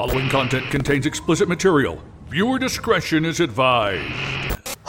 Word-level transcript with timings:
following 0.00 0.30
content 0.30 0.64
contains 0.70 1.04
explicit 1.04 1.46
material. 1.46 2.02
Viewer 2.30 2.58
discretion 2.58 3.22
is 3.26 3.38
advised. 3.38 4.10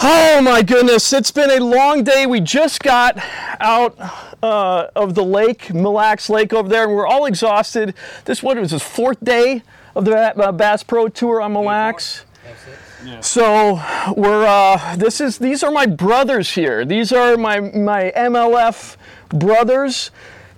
Oh 0.01 0.41
my 0.41 0.61
goodness, 0.61 1.11
it's 1.11 1.31
been 1.31 1.51
a 1.51 1.59
long 1.61 2.05
day. 2.05 2.25
We 2.25 2.39
just 2.39 2.81
got 2.81 3.21
out 3.59 3.93
uh, 4.41 4.87
of 4.95 5.13
the 5.13 5.25
lake, 5.25 5.73
Mille 5.73 5.91
Lacs 5.91 6.29
Lake 6.29 6.53
over 6.53 6.69
there, 6.69 6.85
and 6.85 6.95
we're 6.95 7.05
all 7.05 7.25
exhausted. 7.25 7.93
This 8.23 8.41
what 8.41 8.55
was 8.55 8.71
his 8.71 8.83
fourth 8.83 9.21
day 9.21 9.63
of 9.95 10.05
the 10.05 10.15
uh, 10.15 10.51
Bass 10.53 10.81
Pro 10.81 11.09
Tour 11.09 11.41
on 11.41 11.51
Mille 11.51 11.65
Lacs. 11.65 12.23
So 13.19 13.81
we're 14.15 14.45
uh, 14.45 14.95
this 14.95 15.19
is 15.19 15.39
these 15.39 15.61
are 15.61 15.71
my 15.71 15.87
brothers 15.87 16.51
here. 16.51 16.85
These 16.85 17.11
are 17.11 17.35
my 17.35 17.59
my 17.59 18.13
MLF 18.15 18.95
brothers, 19.27 20.11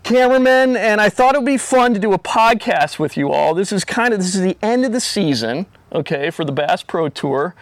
cameramen, 0.03 0.75
and 0.75 0.99
I 1.01 1.09
thought 1.09 1.35
it 1.35 1.39
would 1.39 1.45
be 1.45 1.57
fun 1.57 1.93
to 1.93 1.99
do 1.99 2.13
a 2.13 2.19
podcast 2.19 2.99
with 2.99 3.17
you 3.17 3.31
all. 3.31 3.53
This 3.53 3.71
is 3.71 3.83
kind 3.83 4.13
of 4.13 4.19
this 4.19 4.35
is 4.35 4.41
the 4.41 4.57
end 4.61 4.85
of 4.85 4.91
the 4.91 4.99
season, 4.99 5.65
okay, 5.91 6.29
for 6.29 6.45
the 6.45 6.51
Bass 6.51 6.83
Pro 6.83 7.09
Tour. 7.09 7.55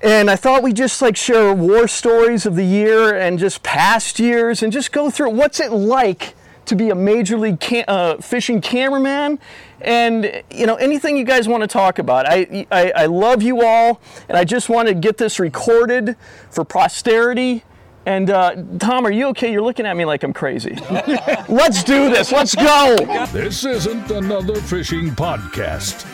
And 0.00 0.30
I 0.30 0.36
thought 0.36 0.62
we'd 0.62 0.76
just 0.76 1.02
like 1.02 1.16
share 1.16 1.52
war 1.52 1.88
stories 1.88 2.46
of 2.46 2.54
the 2.54 2.64
year 2.64 3.18
and 3.18 3.38
just 3.38 3.62
past 3.62 4.20
years 4.20 4.62
and 4.62 4.72
just 4.72 4.92
go 4.92 5.10
through 5.10 5.30
what's 5.30 5.58
it 5.58 5.72
like 5.72 6.34
to 6.66 6.76
be 6.76 6.90
a 6.90 6.94
major 6.94 7.36
league 7.36 7.58
cam- 7.58 7.86
uh, 7.88 8.16
fishing 8.18 8.60
cameraman 8.60 9.38
and 9.80 10.42
you 10.50 10.66
know 10.66 10.74
anything 10.76 11.16
you 11.16 11.24
guys 11.24 11.48
want 11.48 11.62
to 11.62 11.66
talk 11.66 11.98
about 11.98 12.26
I, 12.28 12.66
I, 12.70 12.92
I 12.94 13.06
love 13.06 13.42
you 13.42 13.64
all 13.64 14.00
and 14.28 14.36
i 14.36 14.44
just 14.44 14.68
want 14.68 14.88
to 14.88 14.94
get 14.94 15.18
this 15.18 15.38
recorded 15.38 16.16
for 16.50 16.64
posterity 16.64 17.64
and 18.08 18.30
uh, 18.30 18.54
tom 18.78 19.06
are 19.06 19.10
you 19.10 19.26
okay 19.26 19.52
you're 19.52 19.62
looking 19.62 19.84
at 19.86 19.96
me 19.96 20.04
like 20.04 20.22
i'm 20.24 20.32
crazy 20.32 20.74
let's 21.48 21.84
do 21.84 22.08
this 22.08 22.32
let's 22.32 22.54
go 22.54 22.96
This 23.32 23.64
isn't 23.64 24.10
another 24.10 24.56
fishing 24.56 25.10
podcast. 25.10 26.06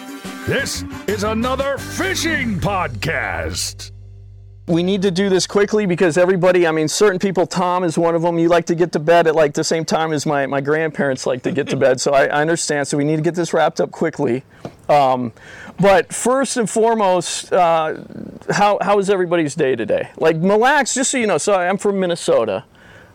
This 0.47 0.85
is 1.07 1.23
another 1.25 1.79
fishing 1.79 2.59
podcast. 2.61 3.94
We 4.67 4.83
need 4.83 5.03
to 5.03 5.11
do 5.11 5.29
this 5.29 5.47
quickly 5.47 5.85
because 5.85 6.17
everybody, 6.17 6.67
I 6.67 6.73
mean, 6.73 6.89
certain 6.89 7.19
people, 7.19 7.47
Tom 7.47 7.85
is 7.85 7.99
one 7.99 8.15
of 8.15 8.23
them, 8.23 8.39
you 8.39 8.49
like 8.49 8.65
to 8.67 8.75
get 8.75 8.93
to 8.93 8.99
bed 8.99 9.27
at 9.27 9.35
like 9.35 9.53
the 9.53 9.65
same 9.65 9.85
time 9.85 10.13
as 10.13 10.25
my, 10.25 10.47
my 10.47 10.63
grandparents 10.63 11.27
like 11.27 11.43
to 11.43 11.53
get 11.53 11.69
to 11.69 11.77
bed. 11.77 12.01
So 12.01 12.15
I, 12.15 12.25
I 12.25 12.41
understand. 12.41 12.89
So 12.89 12.97
we 12.97 13.05
need 13.05 13.17
to 13.17 13.23
get 13.23 13.35
this 13.35 13.53
wrapped 13.53 13.81
up 13.81 13.91
quickly. 13.91 14.43
Um, 14.89 15.33
but 15.79 16.15
first 16.15 16.57
and 16.57 16.69
foremost, 16.69 17.53
uh, 17.53 18.05
how, 18.51 18.79
how 18.81 18.99
is 18.99 19.11
everybody's 19.11 19.55
day 19.55 19.77
today? 19.77 20.11
Like 20.17 20.37
Mille 20.37 20.59
Lacs, 20.59 20.95
just 20.95 21.11
so 21.11 21.19
you 21.19 21.27
know, 21.27 21.39
so 21.39 21.55
I'm 21.55 21.77
from 21.77 22.01
Minnesota. 22.01 22.65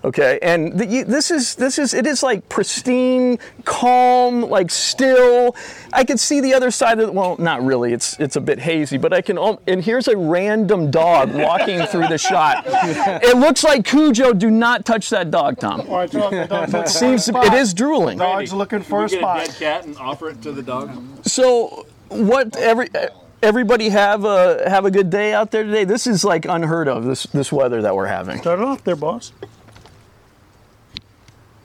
Okay, 0.02 0.40
and 0.42 0.80
the, 0.80 0.86
you, 0.86 1.04
this 1.04 1.30
is 1.30 1.56
this 1.56 1.78
is 1.78 1.94
it 1.94 2.08
is 2.08 2.24
like 2.24 2.48
pristine, 2.48 3.38
calm, 3.66 4.44
like 4.44 4.72
still. 4.72 5.58
I 5.92 6.06
can 6.06 6.18
see 6.18 6.40
the 6.40 6.54
other 6.54 6.72
side 6.72 7.00
of 7.00 7.14
well, 7.14 7.36
not 7.38 7.62
really. 7.64 7.92
It's 7.92 8.18
it's 8.18 8.38
a 8.38 8.42
bit 8.42 8.60
hazy, 8.60 8.98
but 8.98 9.12
I 9.12 9.22
can. 9.22 9.38
And 9.68 9.84
here's 9.84 10.08
a 10.08 10.16
random 10.16 10.90
dog 10.90 11.34
walking 11.34 11.86
through 11.88 12.08
the 12.08 12.18
shot. 12.18 12.64
It 12.66 13.36
looks 13.38 13.64
like 13.66 13.86
Cujo. 13.86 14.32
Do 14.32 14.50
not 14.50 14.86
touch 14.86 15.10
that 15.10 15.32
dog, 15.32 15.60
Tom. 15.60 15.84
Oh, 15.90 15.96
I 15.96 16.06
the 16.08 16.48
dog, 16.50 16.74
It 16.74 16.88
seems 16.88 17.28
it 17.28 17.54
is 17.54 17.74
drooling. 17.74 18.20
Dog's 18.20 18.54
looking 18.54 18.82
for 18.82 19.04
a 19.04 19.10
Get 19.10 19.18
a 19.18 19.20
spot. 19.20 19.46
dead 19.46 19.56
cat 19.56 19.86
and 19.86 19.98
offer 19.98 20.30
it 20.30 20.42
to 20.44 20.54
the 20.54 20.64
dog. 20.64 20.92
So 21.26 21.86
what 22.08 22.56
every 22.56 22.88
everybody 23.44 23.90
have 23.90 24.24
a 24.24 24.70
have 24.70 24.86
a 24.86 24.92
good 24.92 25.10
day 25.10 25.34
out 25.34 25.52
there 25.52 25.64
today. 25.64 25.84
This 25.84 26.08
is 26.08 26.24
like 26.24 26.46
unheard 26.46 26.88
of. 26.88 27.04
This 27.04 27.24
this 27.24 27.52
weather 27.52 27.82
that 27.82 27.94
we're 27.94 28.08
having. 28.08 28.40
Start 28.40 28.60
it 28.60 28.66
off 28.66 28.84
there, 28.86 28.96
boss. 28.96 29.34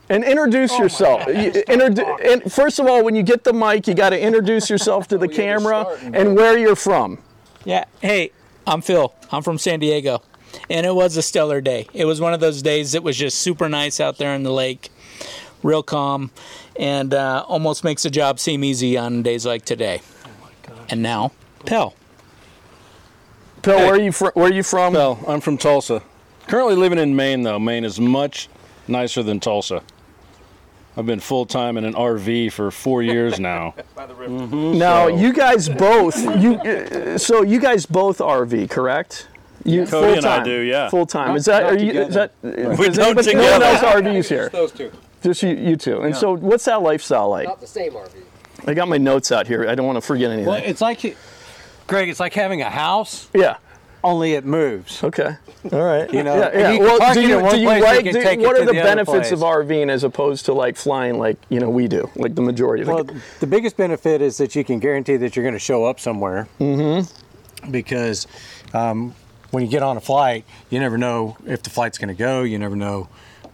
And 0.08 0.22
introduce 0.22 0.78
yourself. 0.78 1.26
You- 1.26 1.50
introdu- 1.52 2.32
and 2.32 2.52
first 2.52 2.78
of 2.78 2.86
all, 2.86 3.02
when 3.04 3.14
you 3.14 3.22
get 3.22 3.44
the 3.44 3.52
mic, 3.52 3.86
you 3.88 3.94
got 3.94 4.10
to 4.10 4.20
introduce 4.20 4.68
yourself 4.68 5.08
to 5.08 5.18
the 5.18 5.28
camera 5.28 5.86
and 6.12 6.36
where 6.36 6.58
you're 6.58 6.76
from. 6.76 7.18
Yeah. 7.64 7.84
Hey, 8.02 8.30
I'm 8.66 8.82
Phil. 8.82 9.14
I'm 9.32 9.42
from 9.42 9.56
San 9.58 9.80
Diego. 9.80 10.22
And 10.70 10.86
it 10.86 10.94
was 10.94 11.16
a 11.16 11.22
stellar 11.22 11.60
day. 11.60 11.86
It 11.94 12.04
was 12.04 12.20
one 12.20 12.32
of 12.34 12.40
those 12.40 12.62
days 12.62 12.92
that 12.92 13.02
was 13.02 13.16
just 13.16 13.38
super 13.38 13.68
nice 13.68 13.98
out 13.98 14.18
there 14.18 14.34
in 14.34 14.42
the 14.44 14.52
lake, 14.52 14.90
real 15.62 15.82
calm, 15.82 16.30
and 16.78 17.12
uh, 17.12 17.44
almost 17.48 17.82
makes 17.82 18.02
the 18.04 18.10
job 18.10 18.38
seem 18.38 18.62
easy 18.62 18.96
on 18.96 19.22
days 19.22 19.44
like 19.46 19.64
today. 19.64 20.00
And 20.90 21.02
now, 21.02 21.32
Pell. 21.66 21.94
Phil, 23.62 23.76
where 23.78 23.94
are 23.94 23.98
you 24.00 24.12
from? 24.12 24.30
Where 24.34 24.46
are 24.50 24.52
you 24.52 24.62
from? 24.62 24.92
Well, 24.92 25.18
I'm 25.26 25.40
from 25.40 25.56
Tulsa. 25.56 26.02
Currently 26.46 26.76
living 26.76 26.98
in 26.98 27.16
Maine, 27.16 27.42
though. 27.42 27.58
Maine 27.58 27.84
is 27.84 27.98
much 27.98 28.48
nicer 28.86 29.22
than 29.22 29.40
Tulsa. 29.40 29.82
I've 30.96 31.06
been 31.06 31.20
full 31.20 31.44
time 31.44 31.76
in 31.76 31.84
an 31.84 31.94
RV 31.94 32.52
for 32.52 32.70
four 32.70 33.02
years 33.02 33.40
now. 33.40 33.74
Now, 34.28 35.08
you 35.08 35.32
guys 35.32 35.68
both. 35.68 36.16
You 36.40 36.54
uh, 36.54 37.18
so 37.18 37.42
you 37.42 37.60
guys 37.60 37.84
both 37.86 38.18
RV, 38.18 38.70
correct? 38.70 39.28
You 39.64 39.86
Cody 39.86 40.18
and 40.18 40.26
I 40.26 40.42
do, 40.42 40.60
yeah. 40.60 40.88
Full 40.90 41.06
time. 41.06 41.36
Is 41.36 41.46
that 41.46 41.64
are 41.64 41.76
you? 41.78 41.92
Is 41.92 42.14
that? 42.14 42.32
We 42.42 42.50
is 42.52 42.96
don't 42.96 43.18
anybody- 43.18 43.34
No 43.34 43.52
one 43.52 43.62
else 43.62 43.80
RVs 43.82 44.28
here. 44.28 44.48
Those 44.50 44.72
two. 44.72 44.92
Just 45.22 45.42
you, 45.42 45.50
you 45.50 45.76
two. 45.76 46.02
And 46.02 46.14
so, 46.14 46.36
what's 46.36 46.66
that 46.66 46.82
lifestyle 46.82 47.30
like? 47.30 47.48
Not 47.48 47.60
the 47.60 47.66
same 47.66 47.92
RV. 47.92 48.10
I 48.66 48.74
got 48.74 48.88
my 48.88 48.98
notes 48.98 49.32
out 49.32 49.46
here. 49.46 49.68
I 49.68 49.74
don't 49.74 49.86
want 49.86 49.96
to 49.96 50.02
forget 50.02 50.30
anything. 50.30 50.46
Well, 50.48 50.62
it's 50.62 50.80
like, 50.80 51.16
Greg, 51.86 52.08
it's 52.08 52.20
like 52.20 52.34
having 52.34 52.62
a 52.62 52.70
house, 52.70 53.28
yeah. 53.34 53.56
Only 54.04 54.34
it 54.34 54.44
moves. 54.44 55.02
Okay. 55.02 55.36
All 55.72 55.82
right. 55.82 56.12
You 56.12 56.22
know, 56.22 56.36
yeah, 56.36 56.58
yeah. 56.58 56.72
you 56.72 56.80
Well, 56.80 57.14
do 57.14 57.20
you, 57.22 57.26
do 57.50 57.58
you 57.58 57.66
place, 57.66 57.82
like? 57.82 58.04
can 58.04 58.14
do- 58.14 58.22
take 58.22 58.40
what 58.40 58.56
are 58.56 58.64
the, 58.64 58.66
the 58.66 58.72
benefits 58.74 59.32
of. 59.32 59.40
RVing 59.40 59.90
as 59.90 60.04
opposed 60.04 60.44
to 60.46 60.52
like 60.52 60.76
flying, 60.76 61.18
like 61.18 61.36
you 61.48 61.60
know 61.60 61.68
we 61.70 61.88
do, 61.88 62.10
like 62.16 62.34
the 62.34 62.42
majority? 62.42 62.84
Well, 62.84 63.04
Like, 63.04 63.16
the 63.40 63.46
biggest 63.46 63.76
benefit 63.76 64.22
is 64.22 64.36
that 64.38 64.54
you 64.54 64.64
can 64.64 64.78
guarantee 64.78 65.16
that 65.16 65.34
you're 65.34 65.42
going 65.42 65.54
to 65.54 65.58
show 65.58 65.84
up 65.84 65.98
somewhere. 66.00 66.48
Mm-hmm. 66.60 67.70
Because 67.70 68.26
um, 68.74 69.14
when 69.50 69.64
you 69.64 69.70
get 69.70 69.82
on 69.82 69.96
a 69.96 70.00
flight, 70.00 70.44
you 70.70 70.78
never 70.80 70.98
know 70.98 71.36
if 71.46 71.62
the 71.62 71.70
flight's 71.70 71.98
going 71.98 72.08
to 72.08 72.18
go. 72.18 72.42
You 72.42 72.58
never 72.58 72.76
know 72.76 73.08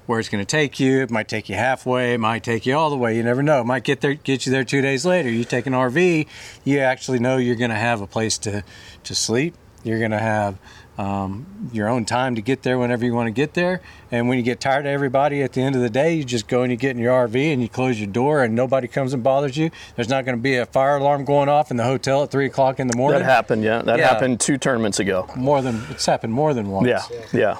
where 0.06 0.18
it's 0.18 0.28
going 0.28 0.44
to 0.44 0.50
take 0.50 0.80
you. 0.80 1.02
It 1.02 1.10
might 1.10 1.28
take 1.28 1.48
you 1.48 1.54
halfway. 1.54 2.14
It 2.14 2.18
might 2.18 2.42
take 2.42 2.66
you 2.66 2.76
all 2.76 2.90
the 2.90 2.96
way. 2.96 3.16
You 3.16 3.22
never 3.22 3.42
know. 3.44 3.60
It 3.60 3.66
might 3.66 3.84
get 3.84 4.00
there, 4.00 4.14
get 4.14 4.46
you 4.46 4.50
there 4.50 4.64
two 4.64 4.80
days 4.80 5.06
later. 5.06 5.30
You 5.30 5.44
take 5.44 5.66
an 5.66 5.72
RV, 5.72 6.26
you 6.64 6.78
actually 6.80 7.20
know 7.20 7.36
you're 7.36 7.54
going 7.54 7.70
to 7.70 7.76
have 7.76 8.00
a 8.00 8.06
place 8.08 8.36
to 8.38 8.64
to 9.04 9.14
sleep. 9.14 9.54
You're 9.82 9.98
going 9.98 10.10
to 10.10 10.18
have 10.18 10.58
um, 10.98 11.46
your 11.72 11.88
own 11.88 12.04
time 12.04 12.34
to 12.34 12.42
get 12.42 12.62
there 12.62 12.78
whenever 12.78 13.04
you 13.04 13.14
want 13.14 13.26
to 13.28 13.30
get 13.30 13.54
there. 13.54 13.80
And 14.10 14.28
when 14.28 14.36
you 14.36 14.44
get 14.44 14.60
tired 14.60 14.84
of 14.84 14.92
everybody 14.92 15.42
at 15.42 15.52
the 15.54 15.62
end 15.62 15.74
of 15.74 15.80
the 15.80 15.88
day, 15.88 16.14
you 16.14 16.24
just 16.24 16.46
go 16.46 16.62
and 16.62 16.70
you 16.70 16.76
get 16.76 16.90
in 16.90 16.98
your 16.98 17.12
RV 17.26 17.52
and 17.52 17.62
you 17.62 17.68
close 17.68 17.98
your 17.98 18.10
door 18.10 18.42
and 18.44 18.54
nobody 18.54 18.86
comes 18.86 19.14
and 19.14 19.22
bothers 19.22 19.56
you. 19.56 19.70
There's 19.96 20.08
not 20.10 20.24
going 20.26 20.36
to 20.36 20.42
be 20.42 20.56
a 20.56 20.66
fire 20.66 20.96
alarm 20.98 21.24
going 21.24 21.48
off 21.48 21.70
in 21.70 21.76
the 21.78 21.84
hotel 21.84 22.22
at 22.24 22.30
three 22.30 22.46
o'clock 22.46 22.78
in 22.80 22.88
the 22.88 22.96
morning. 22.96 23.20
that 23.20 23.24
happened. 23.24 23.62
Yeah, 23.64 23.80
that 23.82 23.98
Yeah. 23.98 24.08
happened 24.08 24.40
two 24.40 24.58
tournaments 24.58 24.98
ago. 25.00 25.28
More 25.36 25.62
than 25.62 25.80
it's 25.90 26.04
happened 26.06 26.32
more 26.34 26.52
than 26.52 26.70
once. 26.70 26.86
Yeah. 26.88 27.02
Yeah. 27.10 27.24
Yeah. 27.32 27.56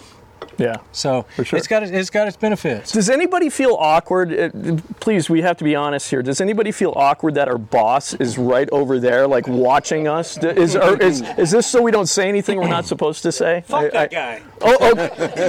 So 0.93 1.26
sure. 1.43 1.59
it's 1.59 1.66
got 1.66 1.82
its, 1.82 1.93
it's 1.93 2.10
got 2.10 2.28
its 2.28 2.37
benefits. 2.37 2.93
Does 2.93 3.09
anybody 3.09 3.48
feel 3.48 3.76
awkward? 3.78 4.32
Uh, 4.32 4.76
Please, 5.00 5.31
we 5.31 5.41
have 5.43 5.56
to 5.59 5.65
be 5.65 5.75
honest 5.75 6.10
here. 6.10 6.22
Does 6.22 6.41
anybody 6.41 6.72
feel 6.72 6.93
awkward 6.97 7.34
that 7.34 7.48
our 7.48 7.59
boss 7.59 8.15
is 8.15 8.37
right 8.38 8.69
over 8.71 8.98
there, 8.98 9.26
like 9.26 9.47
watching 9.48 10.06
us? 10.09 10.37
Is 10.43 10.76
or 10.76 11.00
is, 11.00 11.22
is 11.38 11.50
this 11.50 11.66
so 11.66 11.81
we 11.82 11.91
don't 11.91 12.09
say 12.09 12.28
anything 12.28 12.59
we're 12.59 12.69
not 12.69 12.84
supposed 12.87 13.22
to 13.22 13.32
say? 13.32 13.62
Fuck 13.66 13.93
That 13.93 14.10
guy. 14.10 14.43
Oh, 14.62 14.76
oh, 14.81 14.97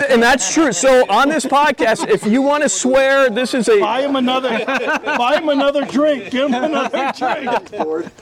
and 0.09 0.23
that's 0.23 0.53
true. 0.53 0.71
So 0.71 1.05
on 1.09 1.27
this 1.27 1.45
podcast, 1.45 2.07
if 2.07 2.25
you 2.25 2.41
want 2.41 2.63
to 2.63 2.69
swear, 2.69 3.29
this 3.29 3.53
is 3.53 3.67
a 3.67 3.79
Buy 3.79 4.01
him 4.01 4.15
another. 4.15 4.63
buy 4.65 5.37
him 5.37 5.49
another 5.49 5.83
drink. 5.85 6.31
Give 6.31 6.49
him 6.49 6.63
another 6.63 7.11
drink. 7.17 7.71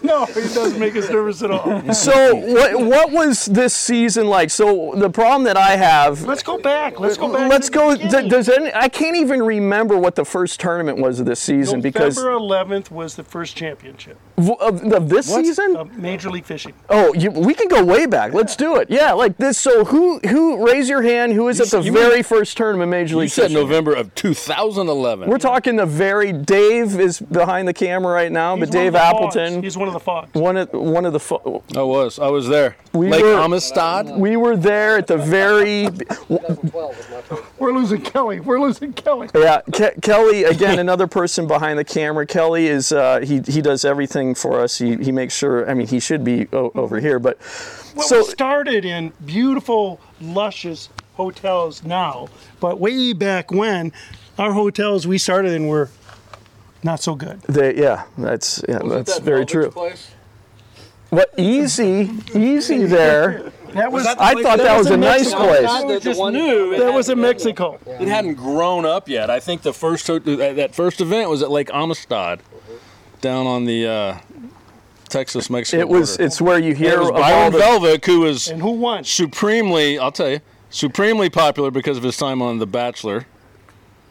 No, 0.03 0.25
he 0.25 0.41
doesn't 0.41 0.79
make 0.79 0.95
us 0.95 1.09
nervous 1.09 1.44
at 1.44 1.51
all. 1.51 1.94
So 1.94 2.35
what 2.35 2.79
what 2.79 3.11
was 3.11 3.45
this 3.45 3.75
season 3.75 4.27
like? 4.27 4.50
So 4.50 4.94
the 4.95 5.09
problem 5.09 5.44
that 5.44 5.57
I 5.57 5.75
have. 5.75 6.23
Let's 6.23 6.44
go 6.44 6.57
back. 6.57 6.78
Let's 7.00 7.17
go 7.17 7.31
back. 7.31 7.50
Let's 7.50 7.69
go. 7.69 7.95
Does 7.95 8.50
any, 8.50 8.73
I 8.73 8.90
can't 8.90 9.16
even 9.17 9.41
remember 9.41 9.97
what 9.97 10.16
the 10.16 10.25
first 10.25 10.59
tournament 10.59 10.97
was 11.00 11.19
of 11.19 11.25
this 11.25 11.40
season 11.40 11.81
because 11.81 12.17
November 12.17 12.40
11th 12.40 12.91
was 12.91 13.16
the 13.16 13.23
first 13.23 13.56
championship 13.56 14.17
of, 14.47 14.83
of 14.94 15.09
this 15.09 15.27
season. 15.27 15.75
of 15.75 15.97
Major 15.97 16.30
League 16.30 16.45
Fishing. 16.45 16.74
Oh, 16.89 17.13
you, 17.13 17.31
we 17.31 17.53
can 17.53 17.68
go 17.68 17.83
way 17.83 18.06
back. 18.06 18.33
Let's 18.33 18.56
do 18.56 18.77
it. 18.77 18.89
Yeah, 18.89 19.13
like 19.13 19.38
this. 19.38 19.57
So 19.57 19.86
who 19.86 20.19
who 20.19 20.65
raise 20.65 20.88
your 20.89 21.01
hand? 21.01 21.33
Who 21.33 21.47
is 21.50 21.59
at 21.59 21.68
the 21.69 21.81
you 21.81 21.91
very 21.91 22.24
first 22.24 22.56
tournament 22.57 22.89
Major 22.91 23.15
League? 23.18 23.25
You 23.25 23.30
said 23.30 23.41
Fishing? 23.44 23.57
November 23.57 23.94
of 23.94 24.13
2011. 24.15 25.30
We're 25.30 25.38
talking 25.38 25.75
the 25.75 25.86
very. 25.86 26.31
Dave 26.31 27.00
is 27.00 27.19
behind 27.19 27.68
the 27.68 27.74
camera 27.74 28.13
right 28.13 28.31
now, 28.31 28.56
He's 28.56 28.65
but 28.68 28.71
Dave 28.71 28.88
of 28.88 28.94
the 28.94 29.00
fogs. 29.00 29.36
Appleton, 29.38 29.63
He's 29.63 29.77
one 29.77 29.88
of 29.88 29.94
the 29.94 30.00
fogs. 30.00 30.33
one 30.33 30.57
of 30.57 30.69
one 30.74 31.06
of 31.06 31.13
the. 31.13 31.19
fo- 31.19 31.63
I 31.75 31.81
was. 31.83 32.19
I 32.19 32.27
was 32.27 32.47
there. 32.47 32.75
We 32.94 33.09
Lake 33.09 33.24
were- 33.24 33.33
Amistad. 33.33 34.18
We 34.18 34.36
were 34.38 34.56
there 34.57 34.97
at 34.97 35.07
the 35.07 35.18
very. 35.18 35.88
2012 35.89 36.97
was 36.97 37.09
my 37.09 37.21
first. 37.21 37.44
We're 37.59 37.74
losing 37.74 38.01
Kelly. 38.01 38.39
We're 38.39 38.59
losing 38.59 38.94
Kelly. 38.94 39.30
Yeah, 39.36 39.62
Ke- 39.71 40.00
Kelly 40.01 40.44
again, 40.45 40.80
another 40.80 41.07
person 41.07 41.47
behind 41.47 41.77
the 41.77 41.83
camera. 41.83 42.25
Kelly 42.25 42.68
is 42.68 42.91
uh, 42.91 43.19
he 43.21 43.41
he 43.47 43.62
does 43.62 43.86
everything 43.86 44.28
for 44.35 44.59
us. 44.59 44.77
He 44.77 44.95
he 44.97 45.11
makes 45.11 45.35
sure. 45.35 45.69
I 45.69 45.73
mean, 45.73 45.87
he 45.87 45.99
should 45.99 46.23
be 46.23 46.47
o- 46.53 46.71
over 46.75 46.99
here, 46.99 47.19
but 47.19 47.37
Well, 47.95 48.07
so 48.07 48.17
we 48.19 48.23
started 48.25 48.85
in 48.85 49.13
beautiful, 49.25 49.99
luscious 50.21 50.89
hotels 51.15 51.83
now, 51.83 52.27
but 52.59 52.79
way 52.79 53.13
back 53.13 53.51
when, 53.51 53.91
our 54.37 54.53
hotels 54.53 55.05
we 55.07 55.17
started 55.17 55.51
in 55.53 55.67
were 55.67 55.89
not 56.83 57.01
so 57.01 57.13
good. 57.15 57.41
They, 57.41 57.75
yeah, 57.75 58.03
that's 58.17 58.63
yeah, 58.69 58.79
that's 58.83 59.19
very 59.19 59.45
true. 59.45 59.71
What 61.09 61.33
easy, 61.37 62.09
easy 62.35 62.85
there. 62.97 63.51
That 63.73 63.91
was 63.91 64.05
I 64.05 64.41
thought 64.41 64.57
that 64.59 64.77
was 64.77 64.89
a 64.89 64.93
in 64.95 64.99
nice 65.01 65.31
Mexico. 65.31 65.47
place. 65.47 65.69
I 65.69 65.99
just 65.99 66.19
knew 66.19 66.71
that 66.77 66.85
had- 66.87 66.95
was 66.95 67.09
in 67.09 67.21
Mexico. 67.21 67.79
it 67.85 68.07
hadn't 68.07 68.35
grown 68.35 68.85
up 68.85 69.07
yet. 69.09 69.29
I 69.29 69.39
think 69.39 69.61
the 69.63 69.73
first 69.73 70.07
that 70.07 70.23
that 70.55 70.73
first 70.75 71.01
event 71.01 71.29
was 71.29 71.41
at 71.43 71.51
Lake 71.51 71.69
Amistad, 71.73 72.41
down 73.21 73.45
on 73.48 73.66
the 73.66 73.88
uh, 73.88 74.18
Texas 75.10 75.50
Mexico. 75.50 75.80
It 75.81 75.89
was. 75.89 76.12
border. 76.18 76.24
It's 76.25 76.42
where 76.42 76.60
you 76.60 76.74
hear 76.75 77.01
it 77.01 77.12
Byron 77.13 77.54
the. 77.54 77.60
Velvick, 77.60 78.06
who 78.06 78.21
was 78.21 78.48
And 78.50 78.62
who 78.62 78.71
won? 78.71 79.04
supremely, 79.04 79.98
I'll 80.00 80.12
tell 80.12 80.30
you, 80.30 80.42
supremely 80.69 81.30
popular 81.30 81.71
because 81.71 81.98
of 81.98 82.04
his 82.04 82.18
time 82.18 82.42
on 82.42 82.60
The 82.60 82.68
Bachelor. 82.68 83.25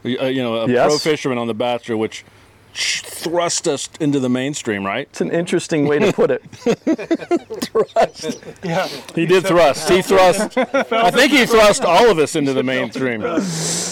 Uh, 0.04 0.08
you 0.26 0.42
know, 0.42 0.54
a 0.56 0.68
Yes. 0.68 0.88
pro 0.88 0.98
fisherman 0.98 1.38
on 1.38 1.46
The 1.48 1.54
Bachelor, 1.54 1.96
which 1.96 2.24
thrust 2.74 3.66
us 3.66 3.88
into 4.00 4.20
the 4.20 4.28
mainstream, 4.28 4.84
right? 4.86 5.08
It's 5.10 5.20
an 5.20 5.30
interesting 5.30 5.86
way 5.86 5.98
to 5.98 6.12
put 6.12 6.30
it. 6.30 6.42
Thrust. 7.64 8.40
Yeah. 8.62 8.86
He 9.14 9.26
did 9.26 9.46
thrust. 9.46 9.88
He 9.88 10.02
thrust. 10.02 10.56
I 10.58 11.10
think 11.10 11.32
he 11.32 11.46
thrust 11.46 11.84
all 11.84 12.10
of 12.10 12.18
us 12.18 12.36
into 12.36 12.52
the 12.52 12.62
mainstream. 12.62 13.20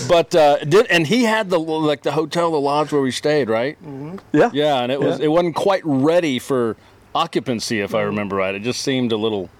But 0.08 0.34
uh, 0.34 0.58
did 0.64 0.86
and 0.86 1.06
he 1.06 1.24
had 1.24 1.50
the 1.50 1.58
like 1.58 2.02
the 2.02 2.12
hotel, 2.12 2.50
the 2.52 2.60
lodge 2.60 2.92
where 2.92 3.02
we 3.02 3.10
stayed, 3.10 3.48
right? 3.48 3.76
Yeah. 4.32 4.50
Yeah, 4.52 4.80
and 4.82 4.92
it 4.92 5.00
was 5.00 5.18
Yeah. 5.18 5.26
it 5.26 5.28
wasn't 5.28 5.54
quite 5.56 5.82
ready 5.84 6.38
for 6.38 6.76
occupancy, 7.14 7.80
if 7.80 7.94
I 7.94 8.02
remember 8.02 8.36
right. 8.36 8.54
It 8.54 8.62
just 8.62 8.80
seemed 8.82 9.12
a 9.12 9.16
little. 9.16 9.50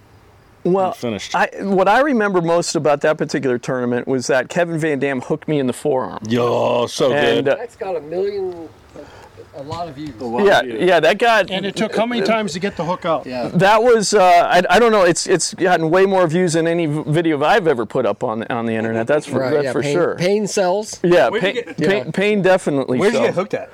Well, 0.65 0.93
finished. 0.93 1.33
I, 1.35 1.49
what 1.61 1.87
I 1.87 2.01
remember 2.01 2.41
most 2.43 2.75
about 2.75 3.01
that 3.03 3.19
particular 3.19 3.57
tournament 3.57 4.09
was 4.09 4.27
that 4.27 4.49
Kevin 4.49 4.79
Van 4.81 4.99
Dam 4.99 5.21
hooked 5.21 5.47
me 5.47 5.61
in 5.61 5.69
the 5.69 5.73
forearm. 5.73 6.19
Yo, 6.29 6.89
so 6.89 7.13
And 7.13 7.45
good. 7.45 7.53
uh, 7.53 7.57
That's 7.57 7.77
got 7.77 7.95
a 7.95 8.01
million, 8.01 8.69
a 9.57 9.63
lot 9.63 9.89
of 9.89 9.95
views. 9.95 10.15
yeah, 10.21 10.63
yeah, 10.63 11.01
that 11.01 11.19
got 11.19 11.51
And 11.51 11.65
it 11.65 11.75
took 11.77 11.97
how 11.97 12.07
many 12.07 12.23
times 12.23 12.53
to 12.53 12.61
get 12.61 12.77
the 12.77 12.85
hook 12.85 13.05
out? 13.05 13.27
Yeah. 13.27 13.49
that 13.49 13.83
was 13.83 14.15
uh, 14.15 14.23
I, 14.23 14.63
I 14.69 14.79
don't 14.79 14.93
know. 14.93 15.03
It's 15.03 15.27
it's 15.27 15.55
gotten 15.55 15.91
way 15.91 16.07
more 16.07 16.27
views 16.27 16.53
than 16.53 16.67
any 16.67 16.87
v- 16.87 17.03
video 17.07 17.43
I've 17.43 17.67
ever 17.67 17.87
put 17.87 18.07
up 18.07 18.23
on 18.23 18.45
on 18.45 18.67
the 18.67 18.75
internet. 18.75 19.07
That's 19.07 19.27
for 19.27 19.41
Right. 19.41 19.51
that's 19.53 19.65
yeah. 19.65 19.73
for 19.73 19.83
pain, 19.83 19.95
sure. 19.95 20.15
Pain 20.17 20.47
cells. 20.47 21.01
Yeah, 21.03 21.31
pain, 21.31 21.55
get- 21.55 21.77
pain, 21.77 22.13
pain 22.13 22.43
definitely. 22.43 22.99
Where'd 22.99 23.13
you 23.15 23.19
so. 23.21 23.25
get 23.27 23.35
hooked 23.35 23.55
at? 23.55 23.71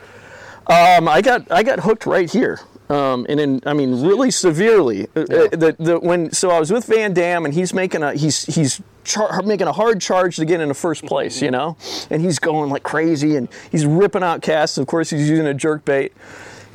Um, 0.67 1.09
I 1.09 1.21
got 1.23 1.51
I 1.51 1.63
got 1.65 1.81
hooked 1.81 2.07
right 2.07 2.31
here, 2.31 2.61
um, 2.93 3.27
and 3.29 3.41
in 3.41 3.61
I 3.65 3.73
mean 3.73 4.03
really 4.03 4.31
severely. 4.31 5.09
Uh, 5.17 5.21
uh, 5.21 5.25
The, 5.63 5.77
the 5.79 5.99
when 6.01 6.33
so 6.33 6.51
I 6.51 6.61
was 6.61 6.71
with 6.71 6.85
Van 6.85 7.13
Dam 7.15 7.45
and 7.45 7.55
he's 7.55 7.73
making 7.73 8.03
a 8.03 8.13
he's 8.15 8.45
he's 8.55 8.81
char- 9.05 9.43
making 9.43 9.67
a 9.67 9.73
hard 9.73 10.01
charge 10.01 10.37
to 10.37 10.45
get 10.45 10.61
into 10.61 10.75
first 10.75 11.05
place, 11.05 11.41
you 11.41 11.51
know, 11.51 11.77
and 12.11 12.21
he's 12.21 12.39
going 12.39 12.71
like 12.71 12.83
crazy 12.83 13.37
and 13.37 13.49
he's 13.71 13.87
ripping 13.87 14.23
out 14.23 14.43
casts. 14.43 14.79
Of 14.79 14.87
course, 14.87 15.11
he's 15.11 15.29
using 15.29 15.47
a 15.47 15.55
jerk 15.55 15.85
bait, 15.85 16.13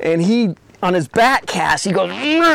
and 0.00 0.22
he 0.22 0.54
on 0.82 0.94
his 0.94 1.08
back 1.08 1.46
cast 1.46 1.84
he 1.84 1.92
goes 1.92 2.10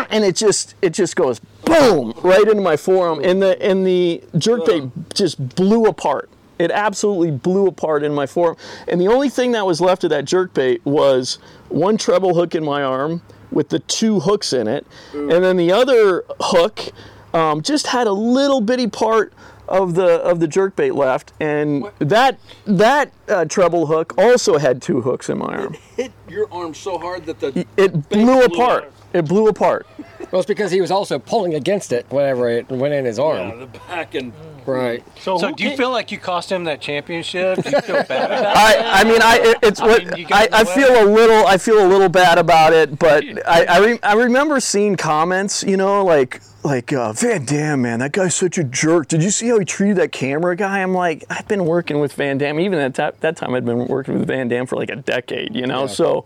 and 0.09 0.23
it 0.23 0.35
just 0.35 0.75
it 0.81 0.93
just 0.93 1.15
goes 1.15 1.39
boom 1.65 2.13
right 2.23 2.47
into 2.47 2.61
my 2.61 2.77
forearm, 2.77 3.19
and 3.23 3.41
the 3.41 3.61
and 3.61 3.85
the 3.87 4.23
jerk 4.37 4.65
bait 4.65 4.83
just 5.13 5.55
blew 5.55 5.85
apart. 5.85 6.29
It 6.59 6.69
absolutely 6.71 7.31
blew 7.31 7.67
apart 7.67 8.03
in 8.03 8.13
my 8.13 8.25
forearm. 8.27 8.57
And 8.87 9.01
the 9.01 9.07
only 9.07 9.27
thing 9.27 9.53
that 9.53 9.65
was 9.65 9.81
left 9.81 10.03
of 10.03 10.11
that 10.11 10.23
jerk 10.25 10.53
bait 10.53 10.85
was 10.85 11.39
one 11.69 11.97
treble 11.97 12.35
hook 12.35 12.55
in 12.55 12.63
my 12.63 12.83
arm 12.83 13.21
with 13.53 13.69
the 13.69 13.79
two 13.79 14.19
hooks 14.21 14.53
in 14.53 14.67
it. 14.67 14.85
And 15.13 15.31
then 15.31 15.57
the 15.57 15.71
other 15.71 16.23
hook 16.39 16.89
um, 17.33 17.61
just 17.61 17.87
had 17.87 18.07
a 18.07 18.11
little 18.11 18.61
bitty 18.61 18.87
part 18.87 19.33
of 19.67 19.95
the 19.95 20.19
of 20.21 20.39
the 20.39 20.47
jerk 20.47 20.75
bait 20.75 20.93
left. 20.93 21.33
And 21.39 21.85
that 21.99 22.39
that 22.65 23.11
uh, 23.27 23.45
treble 23.45 23.85
hook 23.87 24.13
also 24.17 24.57
had 24.57 24.81
two 24.81 25.01
hooks 25.01 25.29
in 25.29 25.37
my 25.37 25.55
arm. 25.55 25.73
It 25.73 25.79
hit 25.95 26.11
your 26.27 26.51
arm 26.51 26.73
so 26.73 26.97
hard 26.97 27.25
that 27.25 27.39
the 27.39 27.65
It 27.77 28.09
blew 28.09 28.43
apart. 28.43 28.91
It 29.13 29.25
blew 29.27 29.47
apart. 29.47 29.87
Well, 30.33 30.39
it's 30.39 30.47
because 30.47 30.71
he 30.71 30.81
was 30.81 30.89
also 30.89 31.19
pulling 31.19 31.53
against 31.53 31.91
it 31.93 32.07
whenever 32.09 32.49
it 32.49 32.67
went 32.67 32.91
in 32.95 33.05
his 33.05 33.19
arm. 33.19 33.59
the 33.59 33.67
back 33.67 34.15
and 34.15 34.33
Right. 34.65 35.03
So, 35.19 35.37
So 35.37 35.49
who 35.49 35.55
do 35.55 35.63
you 35.63 35.77
feel 35.77 35.91
like 35.91 36.11
you 36.11 36.17
cost 36.17 36.51
him 36.51 36.63
that 36.63 36.81
championship? 36.81 37.61
Do 37.61 37.69
you 37.69 37.81
feel 37.81 38.03
bad 38.03 38.31
about 38.31 38.57
I, 38.57 39.01
I 39.01 39.03
mean, 39.03 39.21
I 39.21 39.55
it's 39.61 39.79
I 39.79 39.85
what 39.85 40.17
mean, 40.17 40.25
I, 40.31 40.47
I 40.51 40.63
feel 40.63 41.03
a 41.03 41.05
little 41.05 41.45
I 41.45 41.59
feel 41.59 41.85
a 41.85 41.87
little 41.87 42.09
bad 42.09 42.39
about 42.39 42.73
it, 42.73 42.97
but 42.97 43.23
I 43.47 43.65
I, 43.65 43.77
re, 43.77 43.99
I 44.01 44.13
remember 44.13 44.59
seeing 44.59 44.95
comments, 44.95 45.63
you 45.63 45.77
know, 45.77 46.03
like 46.03 46.41
like 46.63 46.91
uh, 46.93 47.13
Van 47.13 47.45
Dam, 47.45 47.83
man, 47.83 47.99
that 47.99 48.13
guy's 48.13 48.33
such 48.33 48.57
a 48.57 48.63
jerk. 48.63 49.09
Did 49.09 49.21
you 49.21 49.29
see 49.29 49.49
how 49.49 49.59
he 49.59 49.65
treated 49.65 49.97
that 49.97 50.11
camera 50.11 50.55
guy? 50.55 50.79
I'm 50.81 50.93
like, 50.93 51.25
I've 51.29 51.47
been 51.47 51.65
working 51.65 51.99
with 51.99 52.13
Van 52.13 52.37
Dam. 52.37 52.59
Even 52.59 52.79
at 52.79 52.95
that, 52.95 53.19
that 53.21 53.35
time, 53.35 53.53
I'd 53.53 53.65
been 53.65 53.87
working 53.87 54.17
with 54.17 54.27
Van 54.27 54.47
Dam 54.47 54.65
for 54.65 54.77
like 54.77 54.89
a 54.89 54.95
decade, 54.95 55.55
you 55.55 55.67
know. 55.67 55.87
So, 55.87 56.25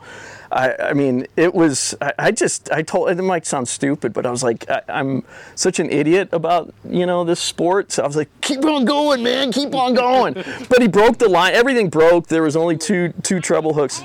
I, 0.52 0.76
I 0.76 0.94
mean, 0.94 1.28
it 1.36 1.54
was. 1.54 1.96
I, 2.02 2.14
I 2.20 2.32
just 2.32 2.72
I 2.72 2.82
told 2.82 3.10
it 3.10 3.22
might 3.22 3.46
sound 3.46 3.68
stupid, 3.68 4.14
but 4.14 4.26
I 4.26 4.32
was 4.32 4.44
like, 4.44 4.70
I, 4.70 4.82
I'm 4.88 5.24
such 5.56 5.80
an 5.80 5.90
idiot 5.90 6.30
about 6.32 6.74
you 6.90 7.06
know 7.06 7.24
this 7.24 7.40
sport. 7.40 7.92
So 7.92 8.04
I 8.04 8.08
was 8.08 8.16
like, 8.16 8.30
keep 8.42 8.64
on 8.64 8.86
going, 8.86 9.24
man, 9.24 9.52
keep 9.52 9.74
on 9.76 9.94
going. 9.94 10.34
but 10.70 10.82
he 10.82 10.88
broke 10.88 11.18
the 11.18 11.30
line. 11.30 11.54
Everything 11.54 11.90
broke. 11.90 12.28
There 12.28 12.44
was 12.44 12.56
only 12.56 12.78
two 12.78 13.14
two 13.24 13.40
treble 13.40 13.74
hooks. 13.74 14.02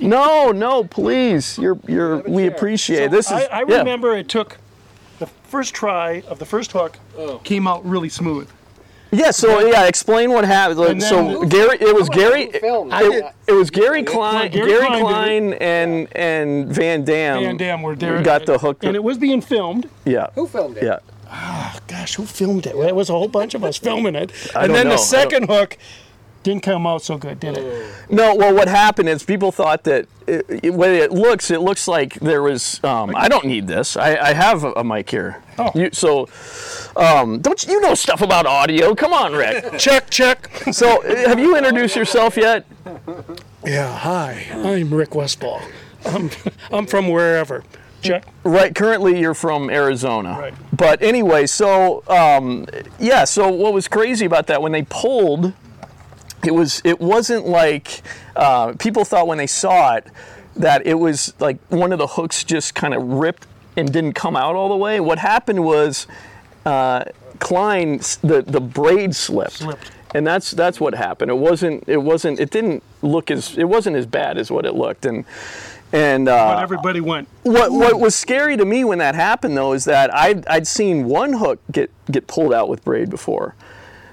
No, 0.00 0.50
no, 0.52 0.84
please. 0.84 1.58
You're 1.58 1.78
you're. 1.86 2.18
We 2.20 2.46
appreciate 2.46 3.04
it. 3.04 3.10
this. 3.10 3.26
Is 3.26 3.32
I, 3.32 3.44
I 3.60 3.64
yeah. 3.66 3.78
remember 3.78 4.16
it 4.16 4.28
took 4.28 4.58
the 5.18 5.26
first 5.26 5.74
try 5.74 6.22
of 6.28 6.38
the 6.38 6.46
first 6.46 6.72
hook 6.72 6.98
oh. 7.16 7.38
came 7.38 7.66
out 7.66 7.84
really 7.84 8.08
smooth. 8.08 8.48
Yeah, 9.14 9.30
so 9.30 9.60
yeah, 9.66 9.86
explain 9.86 10.32
what 10.32 10.44
happened. 10.46 10.80
Like, 10.80 10.90
And 10.92 11.02
so 11.02 11.40
then- 11.40 11.48
Gary, 11.50 11.76
it 11.80 11.94
was 11.94 12.08
Gary, 12.08 12.46
Who 12.50 12.58
filmed 12.60 12.92
it, 12.94 13.24
it 13.46 13.52
was 13.52 13.70
Gary 13.70 14.02
Klein, 14.02 14.50
Gary 14.50 14.70
Gary 14.70 14.86
Klein 14.86 14.94
did 14.94 15.02
Klein, 15.02 15.52
and 15.54 16.16
and 16.16 16.68
Van 16.68 17.04
Dam. 17.04 17.42
Van 17.42 17.56
Dam 17.58 17.82
were 17.82 17.94
there. 17.94 18.22
Got 18.22 18.46
the 18.46 18.56
hook. 18.58 18.82
And 18.82 18.96
it 18.96 19.04
was 19.04 19.18
being 19.18 19.40
filmed. 19.42 19.88
yeah, 20.06 20.28
Who 20.34 20.46
filmed 20.46 20.78
it? 20.78 20.84
yeah. 20.84 20.98
Ah, 21.34 21.78
gosh, 21.88 22.14
who 22.16 22.24
filmed 22.26 22.66
it? 22.66 22.76
Well, 22.76 22.88
it 22.88 22.94
was 22.94 23.08
a 23.08 23.12
whole 23.12 23.28
bunch 23.28 23.54
of 23.54 23.64
us 23.64 23.78
filming 23.78 24.14
it. 24.14 24.32
I 24.54 24.64
and 24.64 24.68
don't 24.68 24.72
then 24.76 24.86
know. 24.88 24.92
the 24.92 24.98
second 24.98 25.48
hook 25.48 25.78
didn't 26.42 26.62
come 26.62 26.86
out 26.86 27.02
so 27.02 27.16
good, 27.18 27.38
did 27.40 27.56
it? 27.56 27.94
No, 28.10 28.34
well, 28.34 28.54
what 28.54 28.68
happened 28.68 29.08
is 29.08 29.22
people 29.22 29.52
thought 29.52 29.84
that 29.84 30.06
it, 30.26 30.44
it, 30.48 30.74
way 30.74 30.98
it 30.98 31.12
looks, 31.12 31.50
it 31.50 31.60
looks 31.60 31.86
like 31.86 32.14
there 32.14 32.42
was. 32.42 32.82
Um, 32.84 33.14
I 33.14 33.28
don't 33.28 33.46
need 33.46 33.66
this. 33.66 33.96
I, 33.96 34.16
I 34.16 34.32
have 34.32 34.64
a, 34.64 34.72
a 34.72 34.84
mic 34.84 35.10
here. 35.10 35.42
Oh. 35.58 35.70
You, 35.74 35.90
so, 35.92 36.28
um, 36.96 37.40
don't 37.40 37.64
you, 37.66 37.74
you 37.74 37.80
know 37.80 37.94
stuff 37.94 38.22
about 38.22 38.46
audio? 38.46 38.94
Come 38.94 39.12
on, 39.12 39.32
Rick. 39.32 39.72
Check, 39.78 40.10
check. 40.10 40.50
so, 40.72 41.02
have 41.02 41.38
you 41.38 41.56
introduced 41.56 41.96
yourself 41.96 42.36
yet? 42.36 42.66
Yeah, 43.64 43.96
hi. 43.96 44.46
I'm 44.52 44.92
Rick 44.92 45.14
Westfall. 45.14 45.62
I'm, 46.04 46.30
I'm 46.72 46.86
from 46.86 47.08
wherever. 47.08 47.64
Check. 48.02 48.24
Right. 48.42 48.74
Currently, 48.74 49.20
you're 49.20 49.34
from 49.34 49.70
Arizona. 49.70 50.36
Right. 50.38 50.54
But 50.72 51.02
anyway, 51.02 51.46
so 51.46 52.02
um, 52.08 52.66
yeah. 52.98 53.24
So 53.24 53.48
what 53.48 53.72
was 53.72 53.86
crazy 53.86 54.26
about 54.26 54.48
that 54.48 54.60
when 54.60 54.72
they 54.72 54.82
pulled, 54.82 55.52
it 56.44 56.54
was 56.54 56.82
it 56.84 57.00
wasn't 57.00 57.46
like 57.46 58.02
uh, 58.36 58.72
people 58.78 59.04
thought 59.04 59.26
when 59.26 59.38
they 59.38 59.46
saw 59.46 59.94
it 59.94 60.06
that 60.56 60.86
it 60.86 60.94
was 60.94 61.32
like 61.40 61.58
one 61.68 61.92
of 61.92 61.98
the 61.98 62.06
hooks 62.06 62.44
just 62.44 62.74
kind 62.74 62.94
of 62.94 63.02
ripped 63.02 63.46
and 63.76 63.92
didn't 63.92 64.12
come 64.12 64.36
out 64.36 64.54
all 64.54 64.68
the 64.68 64.76
way. 64.76 65.00
What 65.00 65.18
happened 65.18 65.64
was 65.64 66.06
uh, 66.66 67.04
Klein 67.38 67.98
the 68.22 68.44
the 68.46 68.60
braid 68.60 69.14
slipped. 69.16 69.54
Slipped. 69.54 69.90
And 70.14 70.26
that's 70.26 70.50
that's 70.50 70.78
what 70.78 70.94
happened. 70.94 71.30
It 71.30 71.38
wasn't 71.38 71.84
it 71.88 71.96
wasn't 72.02 72.38
it 72.38 72.50
didn't 72.50 72.82
look 73.00 73.30
as 73.30 73.56
it 73.56 73.64
wasn't 73.64 73.96
as 73.96 74.04
bad 74.04 74.36
as 74.36 74.50
what 74.50 74.66
it 74.66 74.74
looked 74.74 75.06
and 75.06 75.24
and 75.90 76.28
uh, 76.28 76.54
But 76.56 76.62
everybody 76.62 77.00
went. 77.00 77.28
what 77.44 77.72
what 77.72 77.98
was 77.98 78.14
scary 78.14 78.56
to 78.58 78.64
me 78.66 78.84
when 78.84 78.98
that 78.98 79.14
happened 79.14 79.56
though 79.56 79.72
is 79.72 79.84
that 79.86 80.14
I'd, 80.14 80.46
I'd 80.46 80.66
seen 80.66 81.06
one 81.06 81.32
hook 81.34 81.60
get 81.70 81.90
get 82.10 82.26
pulled 82.26 82.52
out 82.52 82.68
with 82.68 82.84
braid 82.84 83.08
before, 83.08 83.54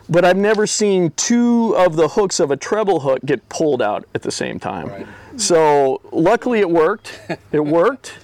but 0.10 0.26
I've 0.26 0.38
never 0.38 0.66
seen 0.66 1.12
two 1.12 1.76
of 1.78 1.96
the 1.96 2.10
hooks 2.10 2.40
of 2.40 2.52
a 2.52 2.58
treble 2.58 3.02
hook 3.02 3.20
get 3.26 3.48
pulled 3.50 3.82
out 3.82 4.06
at 4.16 4.24
the 4.24 4.32
same 4.32 4.60
time. 4.60 5.08
So 5.38 6.02
luckily 6.12 6.60
it 6.60 6.70
worked. 6.70 7.20
It 7.52 7.60
worked. 7.60 8.18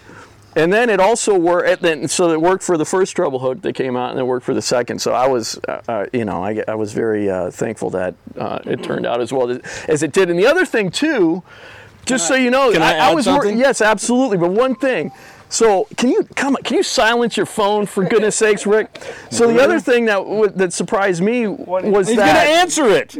And 0.57 0.71
then 0.71 0.89
it 0.89 0.99
also 1.01 1.37
worked. 1.37 1.81
Then 1.81 2.07
so 2.07 2.31
it 2.31 2.41
worked 2.41 2.63
for 2.63 2.77
the 2.77 2.85
first 2.85 3.15
treble 3.15 3.39
hook 3.39 3.61
that 3.61 3.73
came 3.73 3.97
out, 3.97 4.11
and 4.11 4.19
it 4.19 4.23
worked 4.23 4.45
for 4.45 4.53
the 4.53 4.61
second. 4.61 4.99
So 4.99 5.11
I 5.11 5.27
was, 5.27 5.59
uh, 5.67 5.81
uh, 5.87 6.05
you 6.13 6.23
know, 6.23 6.43
I, 6.43 6.63
I 6.67 6.75
was 6.75 6.93
very 6.93 7.29
uh, 7.29 7.51
thankful 7.51 7.89
that 7.89 8.15
uh, 8.37 8.59
it 8.65 8.81
turned 8.81 9.05
out 9.05 9.19
as 9.19 9.33
well 9.33 9.49
as, 9.87 10.01
it 10.01 10.13
did. 10.13 10.29
And 10.29 10.39
the 10.39 10.47
other 10.47 10.65
thing 10.65 10.91
too, 10.91 11.43
just 12.05 12.27
so 12.27 12.35
you 12.35 12.51
know, 12.51 12.71
can 12.71 12.81
I 12.81 12.93
add 12.93 13.13
was 13.13 13.27
wor- 13.27 13.35
something? 13.35 13.57
yes, 13.57 13.81
absolutely. 13.81 14.37
But 14.37 14.51
one 14.51 14.75
thing. 14.75 15.11
So 15.49 15.87
can 15.97 16.09
you 16.09 16.23
come? 16.35 16.55
Can 16.63 16.77
you 16.77 16.83
silence 16.83 17.37
your 17.37 17.45
phone 17.45 17.85
for 17.85 18.03
goodness 18.03 18.35
sakes, 18.35 18.65
Rick? 18.65 18.89
So 19.29 19.47
the 19.51 19.61
other 19.61 19.79
thing 19.79 20.05
that 20.05 20.15
w- 20.17 20.49
that 20.55 20.73
surprised 20.73 21.21
me 21.21 21.47
was 21.47 22.07
that. 22.07 22.07
he's 22.07 22.17
that 22.17 22.45
gonna 22.45 22.57
answer 22.61 22.89
it. 22.89 23.15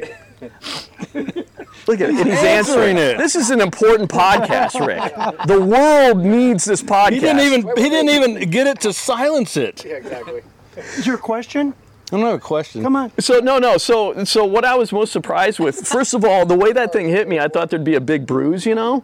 Look 1.88 2.01
at 2.01 2.10
it. 2.10 2.15
He's 2.15 2.25
answering 2.27 2.98
answering 2.98 2.98
it. 2.98 3.17
This 3.17 3.36
is 3.36 3.51
an 3.51 3.62
important 3.62 4.10
podcast, 4.10 4.86
Rick. 4.86 5.13
The 5.48 5.62
world 5.62 6.17
needs 6.25 6.65
this 6.65 6.82
podcast. 6.82 7.13
He 7.13 7.20
didn't 7.20 7.41
even 7.41 7.62
he 7.77 7.89
didn't 7.89 8.10
even 8.10 8.50
get 8.50 8.67
it 8.67 8.82
to 8.82 8.94
silence 8.94 9.55
it. 9.55 9.86
Yeah, 9.86 9.94
exactly. 9.94 10.41
Your 11.03 11.17
question? 11.17 11.74
I 12.12 12.17
don't 12.17 12.25
have 12.25 12.35
a 12.35 12.39
question. 12.39 12.83
Come 12.83 12.95
on. 12.95 13.12
So 13.19 13.39
no, 13.39 13.57
no. 13.57 13.77
So 13.77 14.24
so 14.25 14.45
what 14.45 14.63
I 14.63 14.75
was 14.75 14.91
most 14.91 15.12
surprised 15.12 15.59
with, 15.59 15.88
first 15.88 16.13
of 16.13 16.24
all, 16.24 16.45
the 16.45 16.55
way 16.55 16.71
that 16.71 16.93
thing 16.93 17.09
hit 17.09 17.27
me, 17.27 17.39
I 17.39 17.47
thought 17.47 17.69
there'd 17.71 17.83
be 17.83 17.95
a 17.95 18.01
big 18.01 18.27
bruise, 18.27 18.65
you 18.65 18.75
know, 18.75 19.03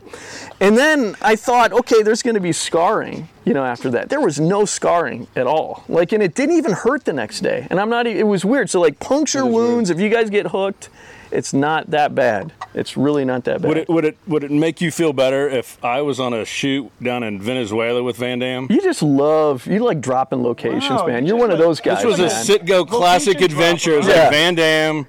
and 0.59 0.77
then 0.77 1.15
I 1.21 1.35
thought, 1.35 1.73
okay, 1.73 2.03
there's 2.03 2.21
going 2.21 2.35
to 2.35 2.39
be 2.41 2.51
scarring, 2.51 3.27
you 3.43 3.53
know, 3.55 3.65
after 3.65 3.89
that. 3.89 4.09
There 4.09 4.21
was 4.21 4.39
no 4.39 4.65
scarring 4.65 5.25
at 5.35 5.47
all. 5.47 5.83
Like, 5.89 6.11
and 6.11 6.21
it 6.21 6.35
didn't 6.35 6.55
even 6.57 6.73
hurt 6.73 7.05
the 7.05 7.13
next 7.13 7.39
day. 7.41 7.65
And 7.71 7.79
I'm 7.79 7.89
not. 7.89 8.05
e- 8.05 8.19
It 8.19 8.27
was 8.27 8.45
weird. 8.45 8.69
So 8.69 8.79
like 8.79 8.99
puncture 8.99 9.45
wounds, 9.45 9.89
if 9.89 9.99
you 9.99 10.09
guys 10.09 10.29
get 10.29 10.47
hooked, 10.47 10.89
it's 11.31 11.53
not 11.53 11.91
that 11.91 12.13
bad. 12.15 12.51
It's 12.73 12.95
really 12.95 13.25
not 13.25 13.43
that 13.45 13.61
bad. 13.61 13.67
Would 13.67 13.77
it 13.77 13.89
would 13.89 14.05
it 14.05 14.17
would 14.27 14.43
it 14.43 14.51
make 14.51 14.81
you 14.81 14.91
feel 14.91 15.13
better 15.13 15.49
if 15.49 15.83
I 15.83 16.01
was 16.01 16.19
on 16.19 16.33
a 16.33 16.45
shoot 16.45 16.91
down 17.01 17.23
in 17.23 17.41
Venezuela 17.41 18.03
with 18.03 18.17
Van 18.17 18.39
Dam? 18.39 18.67
you 18.69 18.81
just 18.81 19.01
love 19.01 19.65
you 19.67 19.79
like 19.79 20.01
dropping 20.01 20.43
locations, 20.43 20.89
Wow, 20.89 21.07
man. 21.07 21.23
you 21.23 21.29
You're 21.29 21.37
one 21.37 21.51
of 21.51 21.57
those 21.57 21.79
guys. 21.79 22.03
This 22.03 22.05
was 22.05 22.19
a 22.19 22.23
man. 22.23 22.45
Citgo 22.45 22.87
classic 22.87 23.35
Location 23.35 23.51
adventure. 23.51 23.93
It 23.93 23.97
was 23.97 24.05
dropper. 24.05 24.21
like 24.21 24.31
Van 24.31 24.55
Dam. 24.55 25.05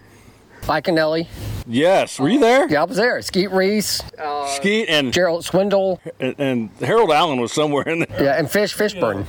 Iaconelli. 0.62 1.26
Yes, 1.66 2.18
were 2.18 2.28
you 2.28 2.38
uh, 2.38 2.42
there? 2.42 2.68
Yeah, 2.68 2.82
I 2.82 2.84
was 2.84 2.96
there. 2.96 3.20
Skeet 3.22 3.50
Reese, 3.50 4.00
uh, 4.18 4.46
Skeet 4.48 4.88
and, 4.88 5.12
Gerald 5.12 5.44
Swindle, 5.44 6.00
and 6.20 6.34
and 6.38 6.70
Harold 6.80 7.10
Allen 7.10 7.40
was 7.40 7.52
somewhere 7.52 7.88
in 7.88 8.00
there. 8.00 8.22
yeah, 8.22 8.38
and 8.38 8.50
Fish 8.50 8.74
Fishburne. 8.74 9.26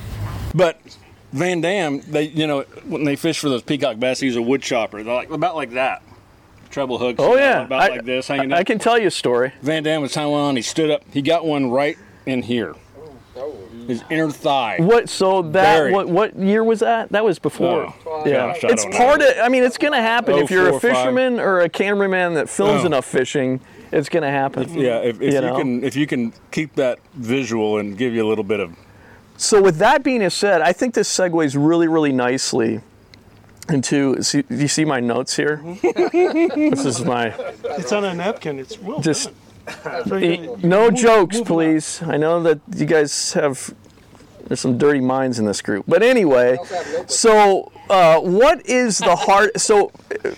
But 0.54 0.80
Van 1.32 1.60
Dam, 1.60 2.00
they 2.00 2.24
you 2.24 2.46
know 2.46 2.62
when 2.86 3.04
they 3.04 3.16
fish 3.16 3.38
for 3.40 3.48
those 3.48 3.62
peacock 3.62 3.98
bass, 3.98 4.20
they 4.20 4.26
use 4.26 4.36
a 4.36 4.42
wood 4.42 4.62
chopper. 4.62 5.02
They're 5.02 5.14
like 5.14 5.30
about 5.30 5.56
like 5.56 5.72
that, 5.72 6.02
treble 6.74 6.98
hooks. 6.98 7.20
Oh 7.20 7.36
yeah, 7.36 7.62
about 7.64 7.80
I, 7.80 7.88
like 7.88 8.04
this 8.04 8.28
hanging. 8.28 8.52
I, 8.52 8.58
I 8.58 8.64
can 8.64 8.78
tell 8.78 8.98
you 8.98 9.06
a 9.06 9.10
story. 9.10 9.52
Van 9.62 9.82
Dam 9.84 10.02
was 10.02 10.14
hanging 10.14 10.34
on. 10.34 10.56
He 10.56 10.62
stood 10.62 10.90
up. 10.90 11.02
He 11.12 11.22
got 11.22 11.46
one 11.46 11.70
right 11.70 11.96
in 12.26 12.42
here. 12.42 12.74
His 13.86 14.02
inner 14.10 14.30
thigh. 14.30 14.78
What? 14.80 15.08
So 15.08 15.42
that 15.42 15.52
Buried. 15.52 15.92
what? 15.92 16.08
What 16.08 16.38
year 16.38 16.64
was 16.64 16.80
that? 16.80 17.10
That 17.12 17.24
was 17.24 17.38
before. 17.38 17.94
Oh, 18.06 18.22
yeah, 18.26 18.52
gosh, 18.52 18.64
it's 18.64 18.82
don't 18.82 18.92
know. 18.92 18.98
part 18.98 19.22
of. 19.22 19.28
I 19.42 19.48
mean, 19.48 19.62
it's 19.62 19.78
gonna 19.78 20.00
happen 20.02 20.36
if 20.38 20.50
you're 20.50 20.68
a 20.68 20.72
04, 20.72 20.80
five. 20.80 20.90
fisherman 20.96 21.38
or 21.38 21.60
a 21.60 21.68
cameraman 21.68 22.34
that 22.34 22.48
films 22.48 22.82
Oh. 22.82 22.86
enough 22.86 23.04
fishing. 23.04 23.60
It's 23.92 24.08
gonna 24.08 24.30
happen. 24.30 24.72
Yeah, 24.72 24.98
if, 24.98 25.20
if 25.20 25.32
You 25.32 25.32
you, 25.34 25.40
know? 25.42 25.56
can 25.56 25.84
if 25.84 25.96
you 25.96 26.06
can 26.06 26.32
keep 26.50 26.74
that 26.74 26.98
visual 27.14 27.78
and 27.78 27.96
give 27.96 28.14
you 28.14 28.26
a 28.26 28.28
little 28.28 28.42
bit 28.44 28.58
of 28.60 28.74
So 29.36 29.60
with 29.62 29.76
that 29.78 30.02
being 30.02 30.28
said, 30.30 30.62
I 30.62 30.72
think 30.72 30.94
this 30.94 31.14
segues 31.14 31.54
really, 31.56 31.86
really 31.86 32.12
nicely 32.12 32.80
into. 33.68 34.22
See, 34.22 34.42
do 34.42 34.56
you 34.56 34.68
see 34.68 34.84
my 34.84 35.00
notes 35.00 35.36
here? 35.36 35.62
this 35.82 36.84
is 36.84 37.04
my 37.04 37.34
It's 37.78 37.92
on 37.92 38.04
a 38.04 38.14
napkin. 38.14 38.58
It's 38.58 38.78
well 38.78 39.00
just. 39.00 39.30
done. 39.84 40.06
So 40.08 40.16
you- 40.16 40.32
you 40.32 40.68
No 40.68 40.90
move- 40.90 40.94
jokes, 41.00 41.36
move 41.38 41.50
on. 41.50 41.56
please. 41.56 42.02
I 42.06 42.16
know 42.18 42.42
that 42.42 42.60
you 42.76 42.86
guys 42.86 43.32
have 43.32 43.74
there's 44.46 44.60
some 44.60 44.76
dirty 44.76 45.00
minds 45.00 45.38
in 45.38 45.46
this 45.46 45.62
group, 45.62 45.86
but 45.88 46.02
anyway. 46.02 46.58
So, 47.06 47.72
uh, 47.88 48.20
what 48.20 48.66
is 48.66 48.98
the 48.98 49.16
hard? 49.16 49.52
So, 49.58 49.90
uh, 50.22 50.30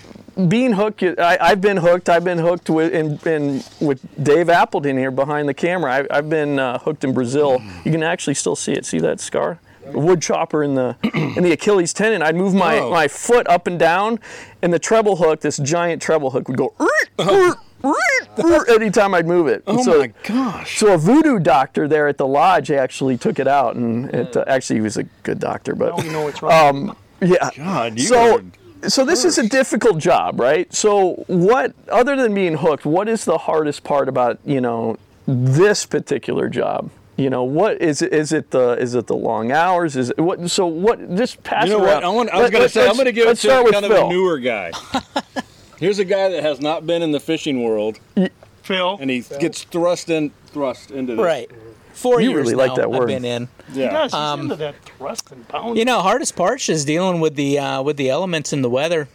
being 0.48 0.74
hooked, 0.74 1.02
I, 1.02 1.38
I've 1.40 1.60
been 1.60 1.78
hooked. 1.78 2.08
I've 2.08 2.22
been 2.22 2.38
hooked 2.38 2.70
with 2.70 2.92
in, 2.92 3.18
in 3.26 3.64
with 3.80 3.98
Dave 4.22 4.48
Appleton 4.48 4.96
here 4.96 5.10
behind 5.10 5.48
the 5.48 5.54
camera. 5.54 5.92
I, 5.92 6.18
I've 6.18 6.28
been 6.30 6.58
uh, 6.60 6.78
hooked 6.78 7.02
in 7.02 7.12
Brazil. 7.14 7.60
You 7.84 7.90
can 7.90 8.02
actually 8.04 8.34
still 8.34 8.54
see 8.54 8.72
it. 8.74 8.84
See 8.86 9.00
that 9.00 9.18
scar? 9.18 9.58
Wood 9.92 10.22
chopper 10.22 10.62
in 10.62 10.74
the 10.74 10.96
in 11.36 11.42
the 11.42 11.52
Achilles 11.52 11.92
tendon. 11.92 12.22
I'd 12.22 12.36
move 12.36 12.54
my, 12.54 12.80
my 12.80 13.08
foot 13.08 13.46
up 13.48 13.66
and 13.66 13.78
down, 13.78 14.18
and 14.62 14.72
the 14.72 14.78
treble 14.78 15.16
hook, 15.16 15.40
this 15.40 15.58
giant 15.58 16.02
treble 16.02 16.30
hook, 16.30 16.48
would 16.48 16.56
go. 16.56 16.74
Anytime 18.68 19.14
uh-huh. 19.14 19.18
I'd 19.18 19.26
move 19.26 19.46
it. 19.46 19.62
Oh 19.66 19.82
So- 19.82 20.00
my 20.00 20.12
gosh. 20.24 20.78
so 20.78 20.94
a 20.94 20.98
voodoo 20.98 21.38
doctor 21.38 21.86
there 21.86 22.08
at 22.08 22.18
the 22.18 22.26
lodge 22.26 22.70
actually 22.70 23.16
took 23.16 23.38
it 23.38 23.48
out, 23.48 23.76
and 23.76 24.12
it 24.14 24.32
mm. 24.32 24.36
uh, 24.36 24.44
actually 24.46 24.76
he 24.76 24.82
was 24.82 24.96
a 24.96 25.04
good 25.22 25.38
doctor. 25.38 25.74
But 25.74 26.04
know 26.06 26.24
what's 26.24 26.42
wrong. 26.42 26.88
Um, 26.90 26.96
yeah, 27.20 27.50
God, 27.56 27.98
you 27.98 28.06
so 28.06 28.42
so 28.88 29.04
this 29.04 29.24
is 29.24 29.38
a 29.38 29.48
difficult 29.48 29.98
job, 29.98 30.38
right? 30.38 30.72
So 30.72 31.24
what, 31.26 31.74
other 31.90 32.16
than 32.16 32.34
being 32.34 32.56
hooked, 32.56 32.84
what 32.84 33.08
is 33.08 33.24
the 33.24 33.38
hardest 33.38 33.84
part 33.84 34.08
about 34.08 34.38
you 34.44 34.60
know 34.60 34.98
this 35.26 35.86
particular 35.86 36.48
job? 36.48 36.90
You 37.16 37.30
know, 37.30 37.44
what 37.44 37.80
is 37.80 38.02
it? 38.02 38.12
Is 38.12 38.32
it 38.32 38.50
the 38.50 38.72
is 38.72 38.94
it 38.94 39.06
the 39.06 39.16
long 39.16 39.50
hours? 39.50 39.96
Is 39.96 40.10
it 40.10 40.18
what? 40.20 40.50
So 40.50 40.66
what? 40.66 41.14
Just 41.16 41.42
pass 41.42 41.64
You 41.66 41.72
know 41.72 41.78
it 41.78 41.80
what? 41.82 41.90
around. 42.02 42.04
I, 42.04 42.08
want, 42.10 42.30
I 42.30 42.42
was 42.42 42.50
going 42.50 42.62
to 42.64 42.68
say, 42.68 42.86
I'm 42.86 42.92
going 42.94 43.06
to 43.06 43.12
give 43.12 43.24
it 43.24 43.28
let's 43.28 43.40
to 43.42 43.46
start 43.48 43.64
with 43.64 43.72
kind 43.72 43.86
Phil. 43.86 43.96
of 44.04 44.06
a 44.10 44.12
newer 44.12 44.38
guy. 44.38 44.72
Here's 45.78 45.98
a 45.98 46.04
guy 46.04 46.28
that 46.30 46.42
has 46.42 46.60
not 46.60 46.86
been 46.86 47.02
in 47.02 47.12
the 47.12 47.20
fishing 47.20 47.62
world, 47.62 47.98
Phil, 48.62 48.98
and 49.00 49.10
he 49.10 49.20
gets 49.40 49.62
thrust 49.64 50.10
in, 50.10 50.30
thrust 50.48 50.90
into 50.90 51.14
this. 51.16 51.24
Right. 51.24 51.50
Four 51.92 52.20
You 52.20 52.30
years 52.32 52.44
really 52.48 52.54
like 52.56 52.68
now 52.70 52.74
that 52.76 52.84
I've 52.84 52.90
word. 52.90 53.06
been 53.06 53.24
in. 53.24 53.48
Yeah. 53.72 53.90
gosh, 54.08 54.10
he's 54.12 54.42
into 54.44 54.56
that 54.56 54.74
thrust 54.84 55.32
and 55.32 55.48
pound. 55.48 55.78
You 55.78 55.86
know, 55.86 56.00
hardest 56.00 56.36
part 56.36 56.68
is 56.68 56.84
dealing 56.84 57.20
with 57.20 57.34
the 57.36 57.58
uh, 57.58 57.82
with 57.82 57.96
the 57.96 58.10
elements 58.10 58.52
and 58.52 58.62
the 58.62 58.68
weather, 58.68 59.08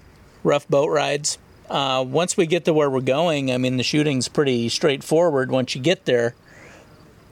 rough 0.43 0.67
boat 0.67 0.89
rides. 0.89 1.37
Uh, 1.69 2.03
once 2.07 2.35
we 2.35 2.47
get 2.47 2.65
to 2.65 2.73
where 2.73 2.89
we're 2.89 2.99
going, 3.01 3.51
I 3.51 3.57
mean, 3.59 3.77
the 3.77 3.83
shooting's 3.83 4.27
pretty 4.27 4.67
straightforward 4.69 5.51
once 5.51 5.75
you 5.75 5.81
get 5.81 6.05
there. 6.05 6.33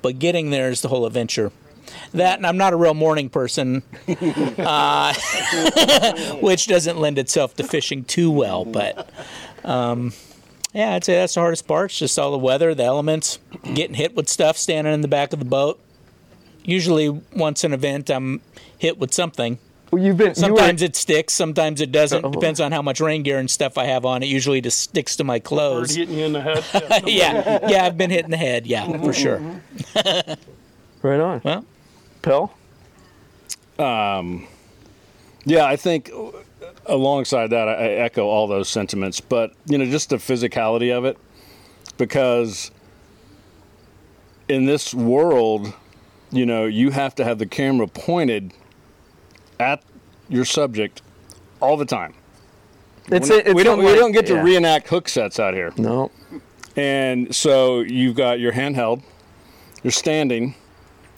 But 0.02 0.20
getting 0.20 0.50
there 0.50 0.70
is 0.70 0.82
the 0.82 0.88
whole 0.88 1.06
adventure. 1.06 1.52
That, 2.14 2.38
and 2.38 2.46
I'm 2.46 2.58
not 2.58 2.74
a 2.74 2.76
real 2.76 2.94
morning 2.94 3.30
person, 3.30 3.82
uh, 4.08 5.14
which 6.42 6.68
doesn't 6.68 7.00
lend 7.00 7.18
itself 7.18 7.56
to 7.56 7.64
fishing 7.64 8.04
too 8.04 8.30
well. 8.30 8.64
But 8.64 9.10
um, 9.64 10.14
yeah, 10.74 10.94
I'd 10.94 11.04
say 11.04 11.16
that's 11.16 11.34
the 11.34 11.42
hardest 11.42 11.68
part. 11.68 11.92
It's 11.92 12.00
just 12.00 12.20
all 12.20 12.32
the 12.32 12.38
weather, 12.38 12.76
the 12.76 12.84
elements, 12.84 13.40
getting 13.74 13.96
hit 13.96 14.16
with 14.16 14.30
stuff, 14.30 14.58
standing 14.58 14.94
in 14.94 15.02
the 15.02 15.08
back 15.08 15.34
of 15.34 15.40
the 15.40 15.46
boat. 15.46 15.80
Usually, 16.64 17.10
once 17.10 17.64
an 17.64 17.74
event, 17.74 18.10
I'm 18.10 18.42
hit 18.78 19.00
with 19.00 19.14
something. 19.14 19.58
Well, 19.92 20.02
you've 20.04 20.18
been 20.18 20.28
you 20.28 20.30
were- 20.32 20.36
Sometimes 20.36 20.82
it 20.82 20.96
sticks, 20.96 21.34
sometimes 21.34 21.82
it 21.82 21.92
doesn't. 21.92 22.24
Oh. 22.24 22.30
Depends 22.32 22.60
on 22.60 22.72
how 22.72 22.82
much 22.82 23.00
rain 23.00 23.24
gear 23.24 23.40
and 23.40 23.50
stuff 23.50 23.78
I 23.78 23.86
have 23.86 24.06
on. 24.06 24.22
It 24.24 24.28
usually 24.28 24.62
just 24.62 24.80
sticks 24.80 25.16
to 25.18 25.24
my 25.24 25.40
Bird 25.40 25.44
clothes. 25.46 25.96
hitting 25.96 26.18
you 26.18 26.26
in 26.26 26.34
the 26.34 26.42
head. 26.42 26.64
Yeah. 26.74 27.00
yeah, 27.06 27.68
yeah, 27.70 27.86
I've 27.86 27.98
been 27.98 28.12
hit 28.12 28.26
in 28.26 28.32
the 28.32 28.38
head. 28.38 28.68
Yeah, 28.68 28.86
mm-hmm, 28.86 29.04
for 29.04 29.14
sure. 29.14 29.40
Mm-hmm. 29.40 30.34
right 31.08 31.20
on. 31.20 31.42
Well, 31.44 31.66
Pell. 32.22 32.54
Um, 33.80 34.48
yeah, 35.46 35.66
I 35.66 35.76
think 35.76 36.12
alongside 36.86 37.48
that, 37.52 37.68
I 37.68 37.74
I 37.74 37.88
echo 37.92 38.26
all 38.28 38.48
those 38.48 38.70
sentiments. 38.70 39.20
But 39.22 39.54
you 39.66 39.78
know, 39.78 39.86
just 39.86 40.10
the 40.10 40.18
physicality 40.18 40.96
of 40.96 41.06
it, 41.06 41.18
because 41.98 42.72
in 44.50 44.66
this 44.66 44.94
world, 44.94 45.74
you 46.32 46.46
know, 46.46 46.66
you 46.66 46.92
have 46.92 47.16
to 47.16 47.24
have 47.24 47.40
the 47.40 47.46
camera 47.46 47.88
pointed 47.88 48.54
at 49.60 49.84
your 50.28 50.46
subject 50.46 51.02
all 51.60 51.78
the 51.78 51.86
time. 51.86 52.14
It's, 53.12 53.30
we 53.30 53.36
it's 53.38 53.54
we 53.54 53.64
don't 53.64 53.80
we 53.80 53.96
don't 53.96 54.12
get 54.12 54.28
to 54.28 54.36
yeah. 54.36 54.44
reenact 54.44 54.88
hook 54.88 55.10
sets 55.10 55.40
out 55.40 55.54
here. 55.54 55.74
No. 55.78 56.12
And 56.76 57.34
so 57.36 57.82
you've 57.82 58.16
got 58.16 58.40
your 58.40 58.54
handheld, 58.54 59.02
you're 59.84 59.92
standing 59.92 60.56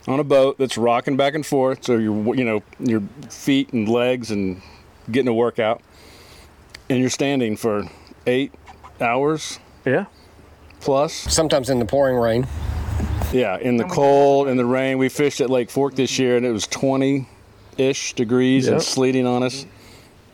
on 0.08 0.18
a 0.18 0.24
boat 0.24 0.58
that's 0.58 0.76
rocking 0.76 1.16
back 1.16 1.34
and 1.34 1.44
forth, 1.46 1.84
so 1.84 1.96
your 1.96 2.34
you 2.34 2.44
know 2.44 2.62
your 2.80 3.02
feet 3.28 3.72
and 3.72 3.88
legs 3.88 4.30
and 4.30 4.60
getting 5.10 5.28
a 5.28 5.34
workout, 5.34 5.82
and 6.88 6.98
you're 6.98 7.10
standing 7.10 7.56
for 7.56 7.84
eight 8.26 8.52
hours 9.00 9.58
Yeah. 9.84 10.06
plus. 10.80 11.12
Sometimes 11.12 11.68
in 11.70 11.78
the 11.78 11.84
pouring 11.84 12.16
rain. 12.16 12.46
Yeah, 13.32 13.58
in 13.58 13.76
the 13.76 13.84
oh 13.84 13.88
cold, 13.88 14.48
in 14.48 14.56
the 14.56 14.64
rain. 14.64 14.98
We 14.98 15.08
fished 15.08 15.40
at 15.40 15.50
Lake 15.50 15.70
Fork 15.70 15.94
this 15.94 16.18
year, 16.18 16.36
and 16.36 16.44
it 16.44 16.52
was 16.52 16.66
20-ish 17.76 18.14
degrees 18.14 18.66
Yep. 18.66 18.74
and 18.74 18.82
sleeting 18.82 19.26
on 19.26 19.42
us. 19.42 19.66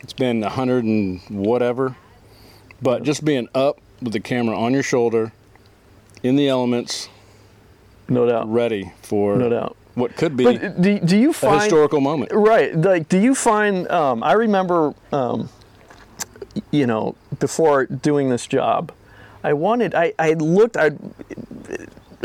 It's 0.01 0.13
been 0.13 0.41
100 0.41 0.85
and 0.85 1.21
whatever, 1.29 1.97
but 2.81 3.03
just 3.03 3.25
being 3.25 3.49
up 3.55 3.79
with 4.01 4.13
the 4.13 4.21
camera 4.21 4.57
on 4.59 4.73
your 4.73 4.83
shoulder, 4.83 5.33
in 6.23 6.37
the 6.37 6.49
elements, 6.49 7.09
No 8.09 8.27
doubt. 8.27 8.51
ready 8.53 8.93
for 9.03 9.37
No 9.37 9.49
doubt. 9.49 9.77
what 9.95 10.17
could 10.17 10.37
be 10.37 10.45
But 10.45 10.81
do, 10.81 10.99
do 11.01 11.17
you 11.19 11.31
a 11.31 11.33
find 11.33 11.63
historical 11.63 12.01
moment. 12.01 12.31
Right. 12.33 12.75
Like, 12.77 13.09
do 13.09 13.19
you 13.19 13.35
find? 13.35 13.89
Um, 13.91 14.23
I 14.23 14.33
remember, 14.33 14.95
um, 15.13 15.49
you 16.71 16.87
know, 16.87 17.17
before 17.41 17.87
doing 17.87 18.31
this 18.31 18.47
job, 18.47 18.93
I 19.45 19.53
wanted. 19.53 19.95
I 19.95 20.13
I 20.19 20.33
looked. 20.35 20.77
I. 20.77 20.91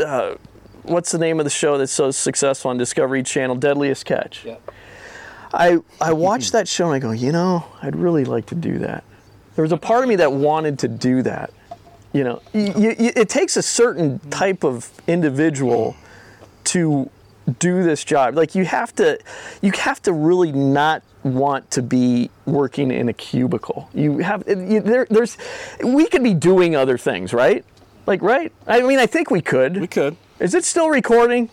Uh, 0.02 0.34
what's 0.82 1.12
the 1.12 1.18
name 1.18 1.38
of 1.38 1.44
the 1.44 1.50
show 1.50 1.78
that's 1.78 1.92
so 1.92 2.10
successful 2.10 2.70
on 2.70 2.78
Discovery 2.78 3.22
Channel? 3.22 3.54
Deadliest 3.56 4.04
Catch. 4.04 4.44
Yeah. 4.44 4.56
I 5.54 5.78
I 6.00 6.12
watched 6.12 6.52
that 6.52 6.68
show 6.68 6.86
and 6.86 6.94
I 6.94 6.98
go, 6.98 7.12
you 7.12 7.32
know, 7.32 7.64
I'd 7.82 7.96
really 7.96 8.24
like 8.24 8.46
to 8.46 8.54
do 8.54 8.78
that. 8.78 9.04
There 9.56 9.62
was 9.62 9.72
a 9.72 9.76
part 9.76 10.02
of 10.02 10.08
me 10.08 10.16
that 10.16 10.32
wanted 10.32 10.78
to 10.80 10.88
do 10.88 11.22
that. 11.22 11.50
You 12.12 12.24
know, 12.24 12.42
y- 12.52 12.72
y- 12.76 12.96
y- 12.98 13.12
it 13.16 13.28
takes 13.28 13.56
a 13.56 13.62
certain 13.62 14.18
type 14.30 14.64
of 14.64 14.90
individual 15.06 15.96
to 16.64 17.10
do 17.58 17.82
this 17.82 18.04
job. 18.04 18.36
Like 18.36 18.54
you 18.54 18.64
have 18.64 18.94
to, 18.96 19.18
you 19.62 19.72
have 19.72 20.00
to 20.02 20.12
really 20.12 20.52
not 20.52 21.02
want 21.24 21.70
to 21.72 21.82
be 21.82 22.30
working 22.46 22.90
in 22.90 23.08
a 23.08 23.12
cubicle. 23.12 23.88
You 23.94 24.18
have 24.18 24.44
you, 24.46 24.80
there, 24.80 25.06
there's, 25.10 25.36
we 25.82 26.06
could 26.06 26.22
be 26.22 26.34
doing 26.34 26.76
other 26.76 26.98
things, 26.98 27.32
right? 27.32 27.64
Like 28.06 28.22
right? 28.22 28.52
I 28.66 28.82
mean, 28.82 28.98
I 28.98 29.06
think 29.06 29.30
we 29.30 29.40
could. 29.40 29.80
We 29.80 29.86
could. 29.86 30.16
Is 30.38 30.54
it 30.54 30.64
still 30.64 30.88
recording? 30.90 31.48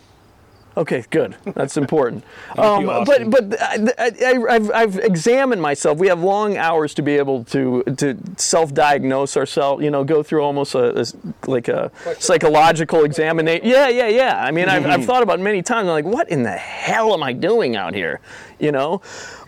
Okay, 0.76 1.04
good. 1.10 1.36
That's 1.54 1.76
important. 1.76 2.24
Um, 2.58 2.84
but 2.84 3.30
but 3.30 3.60
I, 3.60 4.12
I, 4.24 4.44
I've, 4.48 4.70
I've 4.70 4.98
examined 4.98 5.62
myself. 5.62 5.98
We 5.98 6.08
have 6.08 6.22
long 6.22 6.56
hours 6.58 6.92
to 6.94 7.02
be 7.02 7.16
able 7.16 7.44
to 7.44 7.82
to 7.96 8.18
self-diagnose 8.36 9.36
ourselves. 9.36 9.82
You 9.82 9.90
know, 9.90 10.04
go 10.04 10.22
through 10.22 10.42
almost 10.42 10.74
a, 10.74 11.00
a 11.00 11.06
like 11.50 11.68
a 11.68 11.90
psychological 12.18 13.04
examination. 13.04 13.66
Yeah, 13.66 13.88
yeah, 13.88 14.08
yeah. 14.08 14.44
I 14.44 14.50
mean, 14.50 14.68
I've, 14.68 14.84
I've 14.86 15.04
thought 15.04 15.22
about 15.22 15.40
it 15.40 15.42
many 15.42 15.62
times. 15.62 15.88
I'm 15.88 15.92
like, 15.92 16.04
what 16.04 16.28
in 16.28 16.42
the 16.42 16.52
hell 16.52 17.14
am 17.14 17.22
I 17.22 17.32
doing 17.32 17.74
out 17.74 17.94
here? 17.94 18.20
You 18.60 18.70
know, 18.70 19.00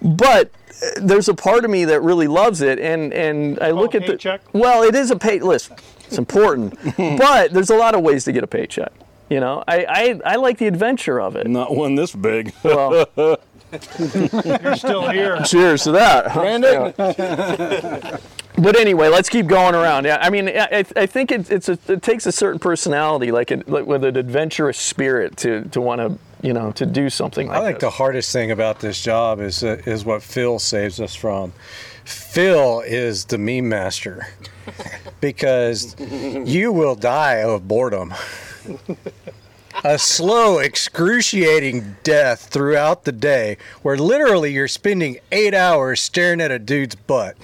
but 0.02 0.50
uh, 0.82 0.86
there's 0.96 1.28
a 1.28 1.34
part 1.34 1.64
of 1.64 1.70
me 1.70 1.84
that 1.84 2.00
really 2.00 2.26
loves 2.26 2.62
it, 2.62 2.78
and 2.78 3.12
and 3.12 3.58
I 3.60 3.70
look 3.70 3.94
at 3.94 4.06
the 4.06 4.12
paycheck? 4.12 4.40
well, 4.54 4.82
it 4.82 4.94
is 4.94 5.10
a 5.10 5.16
pay. 5.16 5.40
Listen, 5.40 5.76
it's 6.06 6.18
important, 6.18 6.78
but 6.96 7.52
there's 7.52 7.70
a 7.70 7.76
lot 7.76 7.94
of 7.94 8.00
ways 8.02 8.24
to 8.24 8.32
get 8.32 8.42
a 8.42 8.48
paycheck. 8.48 8.92
You 9.34 9.40
know, 9.40 9.64
I, 9.66 9.84
I, 9.88 10.20
I 10.34 10.36
like 10.36 10.58
the 10.58 10.68
adventure 10.68 11.20
of 11.20 11.34
it. 11.34 11.48
Not 11.48 11.74
one 11.74 11.96
this 11.96 12.14
big. 12.14 12.52
Well, 12.62 13.08
You're 13.16 14.76
still 14.76 15.08
here. 15.10 15.40
cheers 15.44 15.82
to 15.82 15.90
that. 15.92 16.32
Yeah. 17.18 18.18
But 18.56 18.78
anyway, 18.78 19.08
let's 19.08 19.28
keep 19.28 19.48
going 19.48 19.74
around. 19.74 20.04
Yeah, 20.04 20.18
I 20.20 20.30
mean, 20.30 20.48
I, 20.48 20.68
I- 20.70 20.84
I 21.02 21.06
think 21.06 21.32
it, 21.32 21.50
it's 21.50 21.68
a, 21.68 21.76
it 21.88 22.00
takes 22.02 22.24
a 22.26 22.30
certain 22.30 22.60
personality, 22.60 23.32
like, 23.32 23.50
a, 23.50 23.60
like 23.66 23.84
with 23.84 24.04
an 24.04 24.16
adventurous 24.16 24.78
spirit, 24.78 25.36
to, 25.38 25.62
to 25.70 25.80
want 25.80 26.00
to 26.00 26.16
you 26.46 26.52
know 26.52 26.70
to 26.72 26.86
do 26.86 27.10
something 27.10 27.48
like 27.48 27.56
that. 27.56 27.62
I 27.62 27.66
think 27.66 27.80
this. 27.80 27.86
the 27.88 27.96
hardest 27.96 28.32
thing 28.32 28.52
about 28.52 28.78
this 28.78 29.02
job 29.02 29.40
is 29.40 29.64
uh, 29.64 29.82
is 29.86 30.04
what 30.04 30.22
Phil 30.22 30.60
saves 30.60 31.00
us 31.00 31.16
from. 31.16 31.52
Phil 32.04 32.80
is 32.86 33.24
the 33.24 33.38
meme 33.38 33.68
master 33.68 34.28
because 35.20 35.96
you 35.98 36.70
will 36.70 36.94
die 36.94 37.42
of 37.42 37.66
boredom. 37.66 38.14
A 39.82 39.98
slow, 39.98 40.58
excruciating 40.60 41.96
death 42.04 42.48
throughout 42.48 43.04
the 43.04 43.12
day 43.12 43.56
where 43.82 43.96
literally 43.96 44.52
you're 44.52 44.68
spending 44.68 45.18
eight 45.32 45.52
hours 45.52 46.00
staring 46.00 46.40
at 46.40 46.50
a 46.50 46.58
dude's 46.58 46.94
butt. 46.94 47.36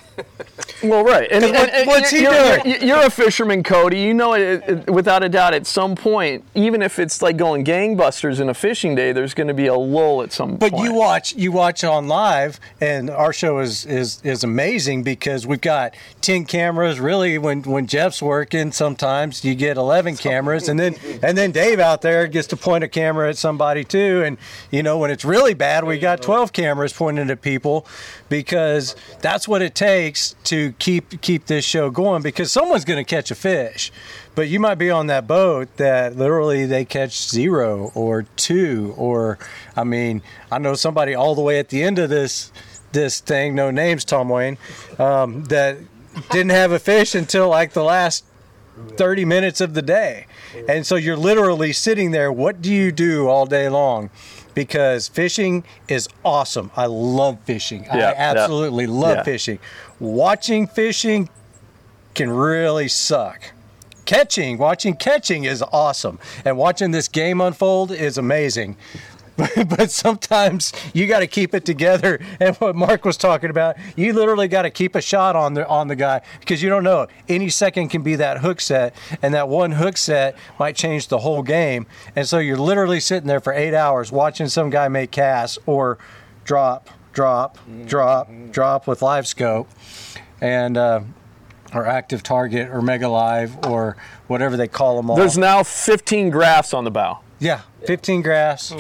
Well, 0.83 1.05
right. 1.05 1.29
And, 1.31 1.45
and- 1.45 1.57
and 1.57 1.87
what's 1.87 2.11
he 2.11 2.23
you're, 2.23 2.33
doing? 2.33 2.61
You're, 2.65 2.79
you're 2.85 3.07
a 3.07 3.11
fisherman, 3.11 3.63
Cody. 3.63 4.01
You 4.01 4.15
know 4.15 4.33
it, 4.35 4.63
it- 4.67 4.91
without 4.91 5.23
a 5.23 5.29
doubt. 5.29 5.53
At 5.53 5.67
some 5.67 5.95
point, 5.95 6.45
even 6.55 6.81
if 6.81 6.99
it's 6.99 7.21
like 7.21 7.37
going 7.37 7.65
gangbusters 7.65 8.41
in 8.41 8.49
a 8.49 8.55
fishing 8.55 8.95
day, 8.95 9.13
there's 9.13 9.35
going 9.35 9.49
to 9.49 9.55
be 9.55 9.67
a 9.67 9.75
lull 9.75 10.23
at 10.23 10.33
some 10.33 10.57
But 10.57 10.73
point. 10.73 10.73
But 10.73 10.83
you 10.85 10.95
watch 10.95 11.35
you 11.37 11.53
watch 11.53 11.85
on 11.85 12.09
live, 12.09 12.59
and 12.81 13.11
our 13.11 13.33
show 13.33 13.59
is 13.59 13.85
is 13.85 14.21
is 14.25 14.43
amazing 14.43 15.03
because 15.03 15.47
we've 15.47 15.61
got 15.61 15.95
ten 16.23 16.45
cameras. 16.47 16.99
Really, 16.99 17.37
when 17.37 17.63
when 17.63 17.87
Jeff's 17.87 18.23
working, 18.23 18.73
sometimes 18.73 19.45
you 19.45 19.55
get 19.55 19.77
eleven 19.77 20.17
cameras, 20.17 20.69
and 20.69 20.81
then 20.81 20.97
and 21.23 21.37
then 21.37 21.51
Dave 21.53 21.79
out 21.79 22.01
there 22.01 22.27
gets 22.27 22.47
to 22.49 22.57
point 22.57 22.85
a 22.85 22.89
camera 22.89 23.29
at 23.29 23.37
somebody 23.37 23.85
too. 23.85 24.23
And 24.25 24.39
you 24.71 24.83
know 24.83 24.97
when 24.97 25.11
it's 25.11 25.25
really 25.27 25.53
bad, 25.55 25.85
we 25.85 25.99
got 25.99 26.23
twelve 26.23 26.53
cameras 26.55 26.93
pointing 26.95 27.29
at 27.29 27.43
people 27.43 27.87
because 28.31 28.97
that's 29.21 29.47
what 29.47 29.61
it 29.61 29.75
takes 29.75 29.91
to 30.45 30.73
keep 30.79 31.21
keep 31.21 31.47
this 31.47 31.65
show 31.65 31.91
going. 31.91 32.23
Because 32.23 32.51
someone's 32.51 32.85
going 32.85 33.05
to 33.05 33.09
catch 33.09 33.31
a 33.31 33.35
fish. 33.35 33.93
But 34.35 34.49
you 34.49 34.61
might 34.61 34.77
be 34.77 34.91
on 34.91 35.09
that 35.09 35.27
boat 35.27 35.77
that 35.77 36.17
literally 36.17 36.65
they 36.67 36.85
catch 36.85 37.29
zero 37.29 37.91
or 37.95 38.23
two, 38.37 38.95
or 38.97 39.39
I 39.77 39.85
mean, 39.85 40.23
I 40.51 40.59
know 40.59 40.75
somebody 40.75 41.15
all 41.15 41.35
the 41.35 41.43
way 41.43 41.59
at 41.59 41.69
the 41.69 41.83
end 41.83 41.99
of 41.99 42.11
this 42.11 42.53
this 42.93 43.21
thing, 43.21 43.55
no 43.55 43.71
names, 43.71 44.05
Tom 44.05 44.29
Wayne, 44.29 44.59
um, 44.99 45.45
that 45.45 45.79
didn't 46.31 46.51
have 46.51 46.73
a 46.73 46.79
fish 46.79 47.15
until 47.15 47.49
like 47.49 47.73
the 47.73 47.85
last 47.85 48.25
30 48.97 49.25
minutes 49.25 49.61
of 49.61 49.75
the 49.75 49.83
day. 49.83 50.27
And 50.69 50.87
so 50.87 50.97
you're 50.97 51.17
literally 51.17 51.73
sitting 51.73 52.11
there. 52.11 52.33
What 52.33 52.61
do 52.61 52.73
you 52.73 52.93
do 52.93 53.29
all 53.29 53.47
day 53.47 53.69
long? 53.69 54.11
Because 54.55 55.09
fishing 55.09 55.65
is 55.89 56.09
awesome. 56.25 56.71
I 56.77 56.87
love 56.87 57.39
fishing. 57.45 57.85
Yeah, 57.85 57.93
I 57.95 57.99
yeah. 57.99 58.15
absolutely 58.17 58.87
love 58.87 59.19
Yeah. 59.19 59.23
fishing. 59.23 59.59
Watching 59.99 60.67
fishing 60.67 61.29
can 62.15 62.31
really 62.31 62.89
suck. 62.89 63.53
Catching, 64.05 64.59
watching 64.59 64.95
catching 64.97 65.45
is 65.45 65.63
awesome. 65.73 66.19
And 66.45 66.57
watching 66.57 66.91
this 66.91 67.07
game 67.07 67.41
unfold 67.41 67.93
is 67.93 68.19
amazing. 68.19 68.77
but 69.69 69.91
sometimes 69.91 70.73
you 70.93 71.07
got 71.07 71.21
to 71.21 71.27
keep 71.27 71.55
it 71.55 71.65
together. 71.65 72.21
And 72.39 72.57
what 72.57 72.77
Mark 72.77 73.05
was 73.05 73.17
talking 73.17 73.51
about, 73.51 73.77
you 73.97 74.13
literally 74.13 74.49
got 74.49 74.63
to 74.63 74.71
keep 74.71 74.95
a 74.95 75.01
shot 75.01 75.37
on 75.37 75.55
the 75.55 75.67
on 75.69 75.89
the 75.89 75.97
guy 75.97 76.23
because 76.41 76.63
you 76.63 76.69
don't 76.69 76.85
know 76.85 77.07
any 77.29 77.49
second 77.49 77.89
can 77.89 78.03
be 78.03 78.17
that 78.17 78.39
hook 78.39 78.61
set, 78.61 78.95
and 79.23 79.35
that 79.35 79.49
one 79.49 79.73
hook 79.73 79.97
set 79.97 80.37
might 80.59 80.77
change 80.77 81.09
the 81.09 81.19
whole 81.19 81.43
game. 81.43 81.87
And 82.17 82.29
so 82.29 82.39
you're 82.39 82.57
literally 82.57 83.01
sitting 83.01 83.27
there 83.27 83.41
for 83.41 83.53
eight 83.53 83.75
hours 83.75 84.13
watching 84.13 84.49
some 84.49 84.71
guy 84.71 84.89
make 84.89 85.11
casts 85.11 85.59
or 85.67 85.99
drop, 86.45 86.89
drop, 87.13 87.59
drop, 87.87 88.31
drop 88.51 88.87
with 88.87 89.03
live 89.03 89.27
scope, 89.27 89.69
and. 90.41 90.77
Uh, 90.77 91.01
or 91.73 91.87
active 91.87 92.21
target 92.23 92.69
or 92.71 92.83
mega 92.83 93.09
live 93.09 93.57
or 93.67 93.97
whatever 94.27 94.57
they 94.57 94.67
call 94.67 94.97
them 94.97 95.09
all. 95.09 95.17
There's 95.17 95.39
now 95.39 95.63
15 95.63 96.31
graphs 96.31 96.75
on 96.75 96.83
the 96.83 96.91
bow. 96.91 97.21
yeah, 97.39 97.61
15 97.87 98.23
graphs 98.23 98.71
How 98.71 98.79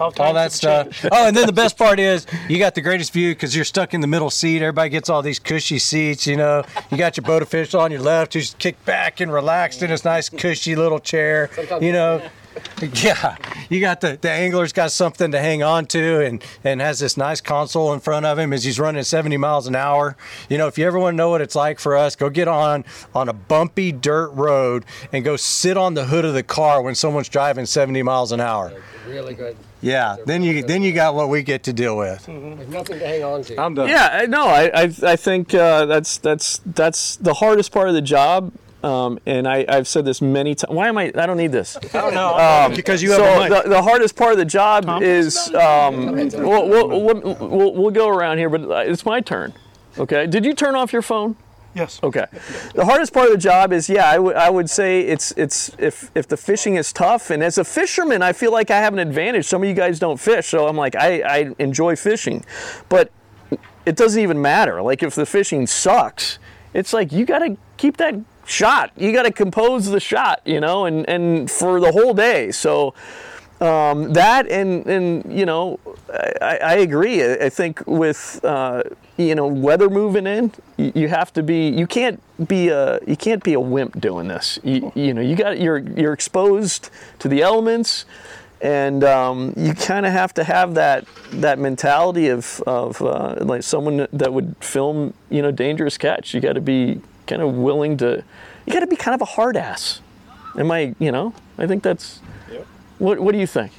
all 0.00 0.12
times 0.12 0.34
that 0.34 0.52
stuff. 0.52 0.90
changed. 0.90 1.08
Oh, 1.12 1.26
and 1.26 1.36
then 1.36 1.46
the 1.46 1.52
best 1.52 1.76
part 1.76 1.98
is 2.00 2.26
you 2.48 2.58
got 2.58 2.74
the 2.74 2.80
greatest 2.80 3.12
view 3.12 3.32
because 3.32 3.54
you're 3.54 3.64
stuck 3.64 3.94
in 3.94 4.00
the 4.00 4.06
middle 4.06 4.30
seat. 4.30 4.62
Everybody 4.62 4.90
gets 4.90 5.08
all 5.08 5.22
these 5.22 5.38
cushy 5.38 5.78
seats. 5.78 6.26
You 6.26 6.36
know, 6.36 6.64
you 6.90 6.96
got 6.96 7.16
your 7.16 7.24
boat 7.24 7.42
official 7.42 7.80
on 7.80 7.90
your 7.90 8.00
left, 8.00 8.34
who's 8.34 8.54
kicked 8.58 8.84
back 8.84 9.20
and 9.20 9.32
relaxed 9.32 9.82
in 9.82 9.90
this 9.90 10.04
nice 10.04 10.28
cushy 10.28 10.76
little 10.76 10.98
chair. 10.98 11.50
You 11.80 11.92
know. 11.92 12.22
Yeah, 13.02 13.36
you 13.70 13.80
got 13.80 14.02
the 14.02 14.18
the 14.20 14.30
angler's 14.30 14.74
got 14.74 14.92
something 14.92 15.30
to 15.30 15.38
hang 15.38 15.62
on 15.62 15.86
to, 15.86 16.22
and 16.22 16.44
and 16.64 16.82
has 16.82 16.98
this 16.98 17.16
nice 17.16 17.40
console 17.40 17.94
in 17.94 18.00
front 18.00 18.26
of 18.26 18.38
him 18.38 18.52
as 18.52 18.64
he's 18.64 18.78
running 18.78 19.02
70 19.02 19.36
miles 19.38 19.66
an 19.66 19.74
hour. 19.74 20.16
You 20.50 20.58
know, 20.58 20.66
if 20.66 20.76
you 20.76 20.86
ever 20.86 20.98
want 20.98 21.14
to 21.14 21.16
know 21.16 21.30
what 21.30 21.40
it's 21.40 21.54
like 21.54 21.78
for 21.78 21.96
us, 21.96 22.14
go 22.14 22.28
get 22.28 22.48
on 22.48 22.84
on 23.14 23.30
a 23.30 23.32
bumpy 23.32 23.90
dirt 23.90 24.30
road 24.32 24.84
and 25.12 25.24
go 25.24 25.36
sit 25.36 25.78
on 25.78 25.94
the 25.94 26.04
hood 26.04 26.26
of 26.26 26.34
the 26.34 26.42
car 26.42 26.82
when 26.82 26.94
someone's 26.94 27.28
driving 27.30 27.64
70 27.64 28.02
miles 28.02 28.32
an 28.32 28.40
hour. 28.40 28.72
Really 29.08 29.32
good. 29.34 29.56
Yeah, 29.82 30.16
then 30.24 30.42
you 30.42 30.62
then 30.62 30.82
you 30.82 30.92
got 30.92 31.14
what 31.14 31.28
we 31.28 31.42
get 31.42 31.64
to 31.64 31.72
deal 31.72 31.96
with. 31.96 32.24
There's 32.26 32.68
nothing 32.68 32.98
to 33.00 33.06
hang 33.06 33.24
on 33.24 33.42
to. 33.42 33.60
I'm 33.60 33.74
done. 33.74 33.88
Yeah, 33.88 34.08
I- 34.12 34.26
no, 34.26 34.46
I, 34.46 34.70
I, 34.72 34.94
I 35.02 35.16
think 35.16 35.52
uh, 35.54 35.86
that's 35.86 36.18
that's 36.18 36.60
that's 36.64 37.16
the 37.16 37.34
hardest 37.34 37.72
part 37.72 37.88
of 37.88 37.94
the 37.94 38.02
job. 38.02 38.52
Um, 38.84 39.20
and 39.26 39.46
I, 39.46 39.64
I've 39.68 39.86
said 39.86 40.04
this 40.04 40.20
many 40.20 40.56
times. 40.56 40.74
Why 40.74 40.88
am 40.88 40.98
I? 40.98 41.12
I 41.14 41.26
don't 41.26 41.36
need 41.36 41.52
this. 41.52 41.76
I 41.94 42.00
don't 42.00 42.14
know 42.14 42.72
because 42.74 43.00
you 43.02 43.10
have 43.12 43.18
so 43.20 43.24
a 43.24 43.48
mic. 43.48 43.62
the, 43.64 43.68
the 43.68 43.82
hardest 43.82 44.16
part 44.16 44.32
of 44.32 44.38
the 44.38 44.44
job 44.44 45.02
is 45.02 45.36
um, 45.54 46.06
we'll, 46.16 46.68
we'll, 46.68 46.88
we'll, 46.88 47.20
we'll, 47.48 47.74
we'll 47.74 47.90
go 47.92 48.08
around 48.08 48.38
here, 48.38 48.48
but 48.50 48.62
uh, 48.62 48.78
it's 48.90 49.04
my 49.06 49.20
turn. 49.20 49.52
Okay. 49.98 50.26
Did 50.26 50.44
you 50.44 50.54
turn 50.54 50.74
off 50.74 50.92
your 50.92 51.02
phone? 51.02 51.36
Yes. 51.74 51.98
Okay. 52.02 52.26
The 52.74 52.84
hardest 52.84 53.14
part 53.14 53.26
of 53.26 53.32
the 53.32 53.38
job 53.38 53.72
is, 53.72 53.88
yeah, 53.88 54.06
I 54.10 54.18
would- 54.18 54.36
would 54.54 54.68
say 54.68 55.00
it's 55.00 55.32
it's 55.38 55.70
if 55.78 56.10
if 56.14 56.28
the 56.28 56.36
fishing 56.36 56.76
is 56.76 56.92
tough, 56.92 57.30
and 57.30 57.42
as 57.42 57.56
a 57.56 57.64
fisherman, 57.64 58.20
I 58.22 58.32
feel 58.34 58.52
like 58.52 58.70
I 58.70 58.78
have 58.78 58.92
an 58.92 58.98
advantage. 58.98 59.46
Some 59.46 59.62
of 59.62 59.68
you 59.68 59.74
guys 59.74 59.98
don't 59.98 60.20
fish, 60.20 60.48
so 60.48 60.66
I'm 60.68 60.76
like 60.76 60.94
I, 60.94 61.22
I 61.22 61.54
enjoy 61.58 61.96
fishing, 61.96 62.44
but 62.90 63.10
it 63.86 63.96
doesn't 63.96 64.20
even 64.20 64.40
matter. 64.42 64.82
Like 64.82 65.02
if 65.02 65.14
the 65.14 65.24
fishing 65.26 65.66
sucks, 65.66 66.38
it's 66.74 66.92
like 66.92 67.10
you 67.10 67.24
got 67.24 67.38
to 67.38 67.56
keep 67.78 67.96
that 67.96 68.14
shot. 68.44 68.90
You 68.96 69.12
got 69.12 69.22
to 69.22 69.32
compose 69.32 69.86
the 69.86 70.00
shot, 70.00 70.42
you 70.44 70.60
know, 70.60 70.84
and 70.84 71.08
and 71.08 71.50
for 71.50 71.80
the 71.80 71.92
whole 71.92 72.12
day. 72.12 72.50
So 72.52 72.92
um, 73.62 74.12
that 74.12 74.46
and 74.50 74.86
and 74.86 75.32
you 75.38 75.46
know, 75.46 75.80
I, 76.42 76.58
I 76.62 76.74
agree. 76.74 77.22
I 77.24 77.46
I 77.46 77.48
think 77.48 77.82
with 77.86 78.40
uh, 78.44 78.82
you 79.28 79.34
know 79.34 79.46
weather 79.46 79.88
moving 79.88 80.26
in, 80.26 80.52
you, 80.76 80.92
you 80.94 81.08
have 81.08 81.32
to 81.34 81.42
be. 81.42 81.68
You 81.68 81.86
can't 81.86 82.20
be 82.48 82.68
a 82.68 82.98
you 83.06 83.16
can't 83.16 83.42
be 83.42 83.54
a 83.54 83.60
wimp 83.60 84.00
doing 84.00 84.28
this. 84.28 84.58
You, 84.62 84.92
you 84.94 85.14
know, 85.14 85.20
you 85.20 85.36
got 85.36 85.60
you're 85.60 85.78
you're 85.78 86.12
exposed 86.12 86.90
to 87.20 87.28
the 87.28 87.42
elements. 87.42 88.04
And 88.60 89.02
um, 89.02 89.54
you 89.56 89.74
kind 89.74 90.06
of 90.06 90.12
have 90.12 90.32
to 90.34 90.44
have 90.44 90.74
that 90.74 91.04
that 91.32 91.58
mentality 91.58 92.28
of, 92.28 92.62
of 92.64 93.02
uh, 93.02 93.34
like 93.40 93.64
someone 93.64 94.06
that 94.12 94.32
would 94.32 94.54
film, 94.60 95.14
you 95.30 95.42
know, 95.42 95.50
dangerous 95.50 95.98
catch. 95.98 96.32
You 96.32 96.40
got 96.40 96.52
to 96.52 96.60
be 96.60 97.00
kind 97.26 97.42
of 97.42 97.54
willing 97.56 97.96
to. 97.96 98.22
You 98.64 98.72
got 98.72 98.78
to 98.78 98.86
be 98.86 98.94
kind 98.94 99.16
of 99.16 99.20
a 99.20 99.24
hard 99.24 99.56
ass. 99.56 100.00
Am 100.56 100.70
I? 100.70 100.94
You 101.00 101.10
know, 101.10 101.34
I 101.58 101.66
think 101.66 101.82
that's. 101.82 102.20
What 102.98 103.18
What 103.18 103.32
do 103.32 103.38
you 103.38 103.48
think? 103.48 103.72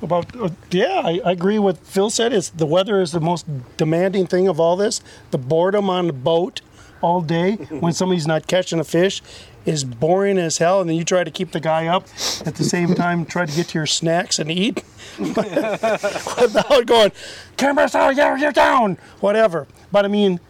About 0.00 0.34
uh, 0.36 0.50
yeah, 0.70 1.02
I, 1.04 1.20
I 1.24 1.32
agree 1.32 1.58
with 1.58 1.78
Phil 1.80 2.10
said. 2.10 2.32
Is 2.32 2.50
the 2.50 2.66
weather 2.66 3.00
is 3.00 3.12
the 3.12 3.20
most 3.20 3.46
demanding 3.76 4.26
thing 4.26 4.48
of 4.48 4.60
all 4.60 4.76
this. 4.76 5.00
The 5.30 5.38
boredom 5.38 5.90
on 5.90 6.06
the 6.06 6.12
boat 6.12 6.60
all 7.00 7.20
day 7.20 7.54
when 7.80 7.92
somebody's 7.92 8.26
not 8.26 8.46
catching 8.46 8.78
a 8.80 8.84
fish 8.84 9.22
is 9.66 9.84
boring 9.84 10.38
as 10.38 10.58
hell, 10.58 10.80
and 10.80 10.88
then 10.88 10.96
you 10.96 11.04
try 11.04 11.22
to 11.22 11.30
keep 11.30 11.52
the 11.52 11.60
guy 11.60 11.86
up 11.86 12.04
at 12.46 12.54
the 12.56 12.64
same 12.64 12.94
time, 12.94 13.26
try 13.26 13.44
to 13.44 13.54
get 13.54 13.68
to 13.68 13.78
your 13.78 13.86
snacks 13.86 14.38
and 14.38 14.50
eat 14.50 14.82
without 15.18 16.86
going, 16.86 17.12
camera's 17.56 17.94
out, 17.94 18.16
yeah, 18.16 18.34
you're 18.36 18.52
down, 18.52 18.96
whatever. 19.20 19.66
But 19.92 20.04
I 20.06 20.08
mean, 20.08 20.40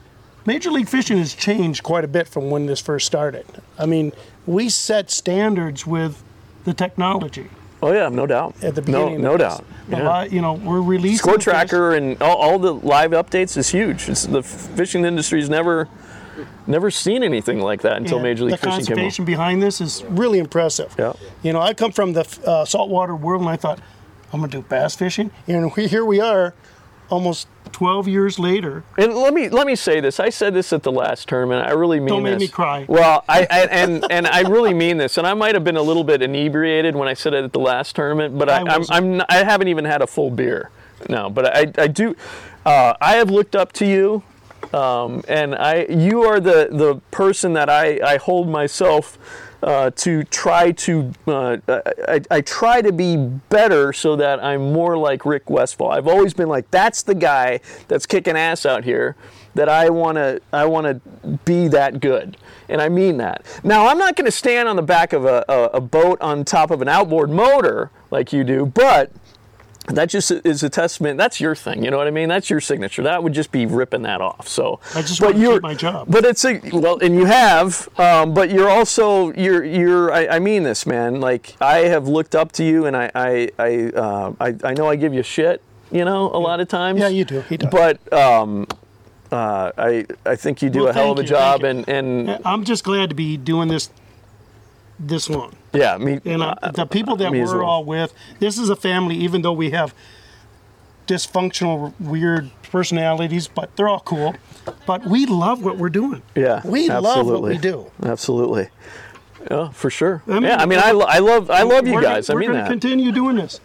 Major 0.46 0.70
League 0.70 0.88
Fishing 0.88 1.18
has 1.18 1.34
changed 1.34 1.82
quite 1.82 2.04
a 2.04 2.08
bit 2.08 2.28
from 2.28 2.48
when 2.48 2.66
this 2.66 2.80
first 2.80 3.06
started. 3.06 3.44
I 3.78 3.86
mean, 3.86 4.12
we 4.46 4.68
set 4.68 5.10
standards 5.10 5.86
with 5.86 6.22
the 6.64 6.72
technology. 6.72 7.48
Oh 7.82 7.92
yeah, 7.92 8.08
no 8.08 8.26
doubt. 8.26 8.54
at 8.62 8.74
the 8.74 8.80
no, 8.82 9.04
beginning. 9.04 9.22
no 9.22 9.32
of 9.34 9.38
doubt. 9.38 9.64
Yeah. 9.88 10.22
li- 10.22 10.28
you 10.30 10.40
know, 10.42 10.54
we're 10.54 10.82
releasing 10.82 11.18
Score 11.18 11.34
the 11.34 11.38
fish. 11.38 11.44
tracker 11.44 11.94
and 11.94 12.20
all, 12.22 12.36
all 12.36 12.58
the 12.58 12.74
live 12.74 13.12
updates 13.12 13.56
is 13.56 13.68
huge. 13.68 14.08
It's 14.08 14.26
the 14.26 14.42
fishing 14.42 15.04
industry's 15.04 15.48
never 15.48 15.88
never 16.66 16.90
seen 16.90 17.22
anything 17.22 17.60
like 17.60 17.82
that 17.82 17.96
until 17.96 18.18
Yeah, 18.18 18.22
Major 18.24 18.44
League 18.44 18.58
Fishing 18.58 18.70
came 18.70 18.80
The 18.80 18.86
conservation 18.86 19.24
behind 19.24 19.62
this 19.62 19.80
is 19.80 20.04
really 20.08 20.38
impressive. 20.38 20.94
Yeah. 20.98 21.12
You 21.42 21.52
know, 21.52 21.60
I 21.60 21.72
come 21.74 21.92
from 21.92 22.12
the 22.12 22.26
uh, 22.44 22.64
saltwater 22.64 23.14
world, 23.16 23.40
and 23.42 23.50
I 23.50 23.56
thought 23.56 23.80
I'm 24.32 24.40
gonna 24.40 24.52
do 24.52 24.62
bass 24.62 24.94
fishing, 24.94 25.30
and 25.46 25.74
we, 25.74 25.86
here 25.88 26.04
we 26.04 26.20
are, 26.20 26.54
almost 27.10 27.48
12 27.72 28.08
years 28.08 28.38
later. 28.38 28.82
And 28.96 29.14
let 29.14 29.34
me 29.34 29.48
let 29.48 29.66
me 29.66 29.76
say 29.76 30.00
this. 30.00 30.18
I 30.18 30.30
said 30.30 30.54
this 30.54 30.72
at 30.72 30.82
the 30.82 30.92
last 30.92 31.28
tournament. 31.28 31.66
I 31.66 31.72
really 31.72 32.00
mean 32.00 32.08
Don't 32.08 32.22
make 32.22 32.34
this. 32.34 32.40
me 32.40 32.48
cry. 32.48 32.86
Well, 32.88 33.24
I, 33.28 33.46
I 33.50 33.60
and 33.70 34.04
and 34.10 34.26
I 34.26 34.40
really 34.42 34.74
mean 34.74 34.96
this. 34.96 35.18
And 35.18 35.26
I 35.26 35.34
might 35.34 35.54
have 35.54 35.64
been 35.64 35.76
a 35.76 35.82
little 35.82 36.04
bit 36.04 36.22
inebriated 36.22 36.96
when 36.96 37.08
I 37.08 37.14
said 37.14 37.34
it 37.34 37.44
at 37.44 37.52
the 37.52 37.60
last 37.60 37.94
tournament, 37.96 38.38
but 38.38 38.48
I, 38.48 38.58
I 38.62 38.74
I'm. 38.74 38.82
I'm 38.90 39.16
not- 39.18 39.26
I 39.30 39.44
haven't 39.44 39.68
even 39.68 39.84
had 39.84 40.02
a 40.02 40.06
full 40.06 40.30
beer. 40.30 40.70
No, 41.08 41.28
but 41.30 41.46
I 41.54 41.72
I 41.82 41.86
do. 41.88 42.16
Uh, 42.64 42.94
I 43.00 43.12
have 43.16 43.30
looked 43.30 43.54
up 43.54 43.72
to 43.74 43.86
you, 43.86 44.22
um, 44.76 45.22
and 45.28 45.54
I 45.54 45.86
you 45.88 46.22
are 46.22 46.40
the 46.40 46.68
the 46.72 46.96
person 47.10 47.52
that 47.52 47.68
I 47.70 48.00
I 48.04 48.16
hold 48.16 48.48
myself. 48.48 49.18
Uh, 49.60 49.90
to 49.90 50.22
try 50.22 50.70
to, 50.70 51.12
uh, 51.26 51.56
I, 51.66 52.20
I 52.30 52.40
try 52.42 52.80
to 52.80 52.92
be 52.92 53.16
better 53.16 53.92
so 53.92 54.14
that 54.14 54.42
I'm 54.42 54.72
more 54.72 54.96
like 54.96 55.26
Rick 55.26 55.50
Westfall. 55.50 55.90
I've 55.90 56.06
always 56.06 56.32
been 56.32 56.48
like, 56.48 56.70
that's 56.70 57.02
the 57.02 57.16
guy 57.16 57.58
that's 57.88 58.06
kicking 58.06 58.36
ass 58.36 58.64
out 58.64 58.84
here. 58.84 59.16
That 59.54 59.68
I 59.68 59.90
want 59.90 60.14
to, 60.14 60.40
I 60.52 60.66
want 60.66 60.86
to 60.86 61.28
be 61.44 61.66
that 61.68 61.98
good, 61.98 62.36
and 62.68 62.80
I 62.80 62.88
mean 62.88 63.16
that. 63.16 63.44
Now, 63.64 63.88
I'm 63.88 63.98
not 63.98 64.14
going 64.14 64.26
to 64.26 64.30
stand 64.30 64.68
on 64.68 64.76
the 64.76 64.82
back 64.82 65.12
of 65.12 65.24
a, 65.24 65.44
a, 65.48 65.64
a 65.74 65.80
boat 65.80 66.20
on 66.20 66.44
top 66.44 66.70
of 66.70 66.80
an 66.80 66.86
outboard 66.86 67.28
motor 67.28 67.90
like 68.12 68.32
you 68.32 68.44
do, 68.44 68.64
but 68.64 69.10
that 69.90 70.08
just 70.08 70.30
is 70.30 70.62
a 70.62 70.68
testament. 70.68 71.18
That's 71.18 71.40
your 71.40 71.54
thing. 71.54 71.84
You 71.84 71.90
know 71.90 71.96
what 71.96 72.06
I 72.06 72.10
mean? 72.10 72.28
That's 72.28 72.50
your 72.50 72.60
signature. 72.60 73.02
That 73.02 73.22
would 73.22 73.32
just 73.32 73.50
be 73.52 73.66
ripping 73.66 74.02
that 74.02 74.20
off. 74.20 74.48
So 74.48 74.80
I 74.94 75.02
just 75.02 75.20
but 75.20 75.34
want 75.34 75.44
to 75.44 75.52
keep 75.54 75.62
my 75.62 75.74
job. 75.74 76.08
But 76.10 76.24
it's 76.24 76.44
a 76.44 76.60
well, 76.72 76.98
and 76.98 77.14
you 77.14 77.24
have. 77.24 77.88
Um, 77.98 78.34
but 78.34 78.50
you're 78.50 78.68
also 78.70 79.32
you're 79.32 79.64
you're. 79.64 80.12
I, 80.12 80.26
I 80.26 80.38
mean 80.38 80.62
this, 80.62 80.86
man. 80.86 81.20
Like 81.20 81.56
I 81.60 81.78
have 81.80 82.06
looked 82.08 82.34
up 82.34 82.52
to 82.52 82.64
you, 82.64 82.86
and 82.86 82.96
I 82.96 83.10
I 83.14 83.50
I 83.58 83.86
uh, 83.90 84.32
I, 84.40 84.54
I 84.64 84.74
know 84.74 84.88
I 84.88 84.96
give 84.96 85.14
you 85.14 85.22
shit. 85.22 85.62
You 85.90 86.04
know, 86.04 86.30
a 86.32 86.38
lot 86.38 86.60
of 86.60 86.68
times. 86.68 87.00
Yeah, 87.00 87.08
you 87.08 87.24
do. 87.24 87.40
He 87.42 87.56
does. 87.56 87.70
But 87.70 88.12
um, 88.12 88.66
uh, 89.32 89.72
I 89.78 90.06
I 90.26 90.36
think 90.36 90.62
you 90.62 90.70
do 90.70 90.80
Well, 90.80 90.88
a 90.88 90.92
hell 90.92 91.12
of 91.12 91.18
a 91.18 91.22
you, 91.22 91.28
job, 91.28 91.64
and 91.64 91.88
and 91.88 92.38
I'm 92.44 92.64
just 92.64 92.84
glad 92.84 93.08
to 93.08 93.14
be 93.14 93.36
doing 93.36 93.68
this 93.68 93.90
this 94.98 95.28
long. 95.30 95.54
yeah, 95.72 95.96
me. 95.98 96.20
And 96.24 96.42
uh, 96.42 96.54
the 96.74 96.86
people 96.86 97.16
that 97.16 97.30
we're 97.30 97.44
well. 97.58 97.64
all 97.64 97.84
with, 97.84 98.12
this 98.40 98.58
is 98.58 98.68
a 98.68 98.76
family, 98.76 99.14
even 99.16 99.42
though 99.42 99.52
we 99.52 99.70
have 99.70 99.94
dysfunctional, 101.06 101.92
weird 102.00 102.50
personalities, 102.70 103.48
but 103.48 103.74
they're 103.76 103.88
all 103.88 104.00
cool. 104.00 104.34
But 104.86 105.06
we 105.06 105.24
love 105.26 105.64
what 105.64 105.78
we're 105.78 105.88
doing. 105.88 106.22
Yeah, 106.34 106.60
We 106.64 106.88
love 106.88 107.02
what 107.04 107.18
absolutely. 107.18 107.52
we 107.54 107.58
do. 107.58 107.90
Absolutely. 108.02 108.68
Yeah, 109.50 109.70
for 109.70 109.88
sure. 109.88 110.22
I 110.26 110.32
mean, 110.34 110.42
yeah, 110.42 110.56
I 110.56 110.66
mean, 110.66 110.80
I, 110.82 110.90
lo- 110.90 111.06
I 111.08 111.20
love 111.20 111.50
I 111.50 111.62
love 111.62 111.86
you 111.86 112.02
guys. 112.02 112.28
I 112.28 112.32
Gonna, 112.34 112.40
mean 112.40 112.48
we're 112.50 112.52
going 112.54 112.64
that. 112.64 112.68
to 112.68 112.70
continue 112.88 113.12
doing 113.12 113.36
this. 113.36 113.60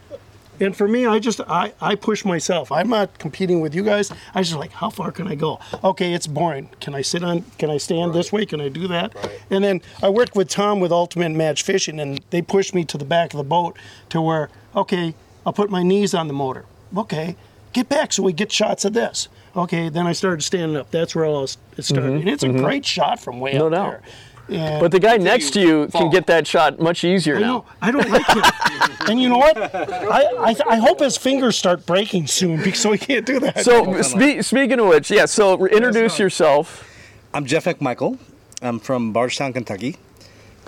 And 0.63 0.75
for 0.75 0.87
me, 0.87 1.05
I 1.05 1.19
just 1.19 1.41
I, 1.41 1.73
I 1.81 1.95
push 1.95 2.23
myself. 2.23 2.71
I'm 2.71 2.89
not 2.89 3.19
competing 3.19 3.59
with 3.61 3.75
you 3.75 3.83
guys. 3.83 4.11
I 4.33 4.41
just 4.43 4.55
like 4.55 4.71
how 4.71 4.89
far 4.89 5.11
can 5.11 5.27
I 5.27 5.35
go? 5.35 5.59
Okay, 5.83 6.13
it's 6.13 6.25
boring. 6.27 6.69
Can 6.79 6.95
I 6.95 7.01
sit 7.01 7.23
on? 7.23 7.41
Can 7.57 7.69
I 7.69 7.77
stand 7.77 8.13
this 8.13 8.31
way? 8.31 8.45
Can 8.45 8.61
I 8.61 8.69
do 8.69 8.87
that? 8.87 9.13
And 9.49 9.63
then 9.63 9.81
I 10.01 10.09
worked 10.09 10.35
with 10.35 10.49
Tom 10.49 10.79
with 10.79 10.91
Ultimate 10.91 11.29
Match 11.31 11.63
Fishing, 11.63 11.99
and 11.99 12.21
they 12.29 12.41
pushed 12.41 12.73
me 12.73 12.85
to 12.85 12.97
the 12.97 13.05
back 13.05 13.33
of 13.33 13.37
the 13.37 13.43
boat 13.43 13.77
to 14.09 14.21
where 14.21 14.49
okay, 14.75 15.13
I'll 15.45 15.53
put 15.53 15.69
my 15.69 15.83
knees 15.83 16.13
on 16.13 16.27
the 16.27 16.33
motor. 16.33 16.65
Okay, 16.97 17.35
get 17.73 17.89
back 17.89 18.13
so 18.13 18.23
we 18.23 18.33
get 18.33 18.51
shots 18.51 18.85
of 18.85 18.93
this. 18.93 19.27
Okay, 19.55 19.89
then 19.89 20.07
I 20.07 20.13
started 20.13 20.41
standing 20.43 20.77
up. 20.77 20.89
That's 20.91 21.13
where 21.13 21.25
all 21.25 21.43
it 21.43 21.57
started. 21.83 22.13
And 22.13 22.29
it's 22.29 22.43
a 22.43 22.49
great 22.49 22.85
shot 22.85 23.19
from 23.19 23.39
way 23.39 23.51
Mm-hmm. 23.51 23.59
No 23.59 23.67
up 23.67 23.73
doubt. 23.73 23.89
there. 23.91 24.01
And 24.49 24.79
But 24.81 24.91
the 24.91 24.99
guy 24.99 25.17
next 25.17 25.51
to 25.51 25.61
you 25.61 25.87
can 25.87 26.09
get 26.09 26.27
that 26.27 26.45
shot 26.45 26.79
much 26.79 27.03
easier 27.03 27.37
I 27.37 27.39
now. 27.39 27.47
know. 27.47 27.65
I 27.81 27.91
don't 27.91 28.09
like 28.09 28.25
it. 28.27 28.99
and 29.09 29.21
you 29.21 29.29
know 29.29 29.37
what? 29.37 29.57
I, 29.57 30.51
I, 30.51 30.55
I 30.69 30.75
hope 30.77 30.99
his 30.99 31.17
fingers 31.17 31.57
start 31.57 31.85
breaking 31.85 32.27
soon 32.27 32.57
because 32.57 32.79
so 32.79 32.91
he 32.91 32.97
can't 32.97 33.25
do 33.25 33.39
that. 33.39 33.63
So 33.63 34.01
spe- 34.01 34.41
speaking 34.41 34.79
of 34.79 34.87
which, 34.87 35.09
yeah. 35.09 35.25
So 35.25 35.65
introduce 35.67 36.19
yourself. 36.19 36.89
I'm 37.33 37.45
Jeff 37.45 37.65
McMichael. 37.65 38.19
I'm 38.61 38.79
from 38.79 39.13
Bardstown, 39.13 39.53
Kentucky. 39.53 39.97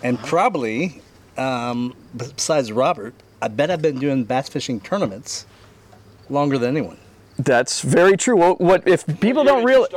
And 0.04 0.20
probably, 0.20 1.02
um, 1.38 1.96
besides 2.16 2.72
Robert, 2.72 3.14
I 3.42 3.48
bet 3.50 3.70
I've 3.72 3.82
been 3.82 4.00
doing 4.00 4.24
bass 4.24 4.50
fishing 4.50 4.80
tournaments 4.80 5.46
longer 6.30 6.58
than 6.58 6.76
anyone. 6.76 6.98
That's 7.38 7.82
very 7.82 8.16
true. 8.18 8.38
What, 8.38 8.62
what 8.62 8.88
if 8.88 9.06
people 9.20 9.44
don't 9.44 9.64
realize? 9.64 9.92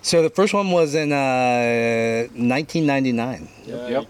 So 0.00 0.22
the 0.22 0.30
first 0.30 0.54
one 0.54 0.70
was 0.70 0.94
in 0.94 1.12
uh, 1.12 2.28
1999. 2.32 3.48
Same 3.66 4.06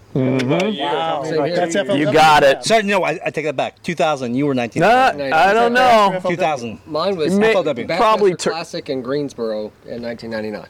That's 1.55 1.73
here. 1.73 1.83
FLW. 1.83 1.99
You 1.99 2.13
got 2.13 2.43
it. 2.43 2.63
Sorry, 2.63 2.83
no, 2.83 3.03
I, 3.03 3.19
I 3.25 3.29
take 3.31 3.45
that 3.45 3.55
back. 3.55 3.81
2000, 3.83 4.35
you 4.35 4.45
were 4.45 4.53
Nah, 4.53 4.61
1999. 4.61 5.33
I 5.33 5.53
don't 5.53 5.73
know. 5.73 6.19
2000. 6.29 6.79
Mine 6.85 7.17
was 7.17 7.37
May- 7.37 7.53
FLW. 7.53 7.87
Bassmaster 7.87 7.97
probably 7.97 8.35
tur- 8.35 8.51
Classic 8.51 8.89
in 8.89 9.01
Greensboro 9.01 9.71
in 9.85 10.01
1999. 10.03 10.67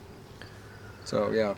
So 1.04 1.32
yeah, 1.32 1.56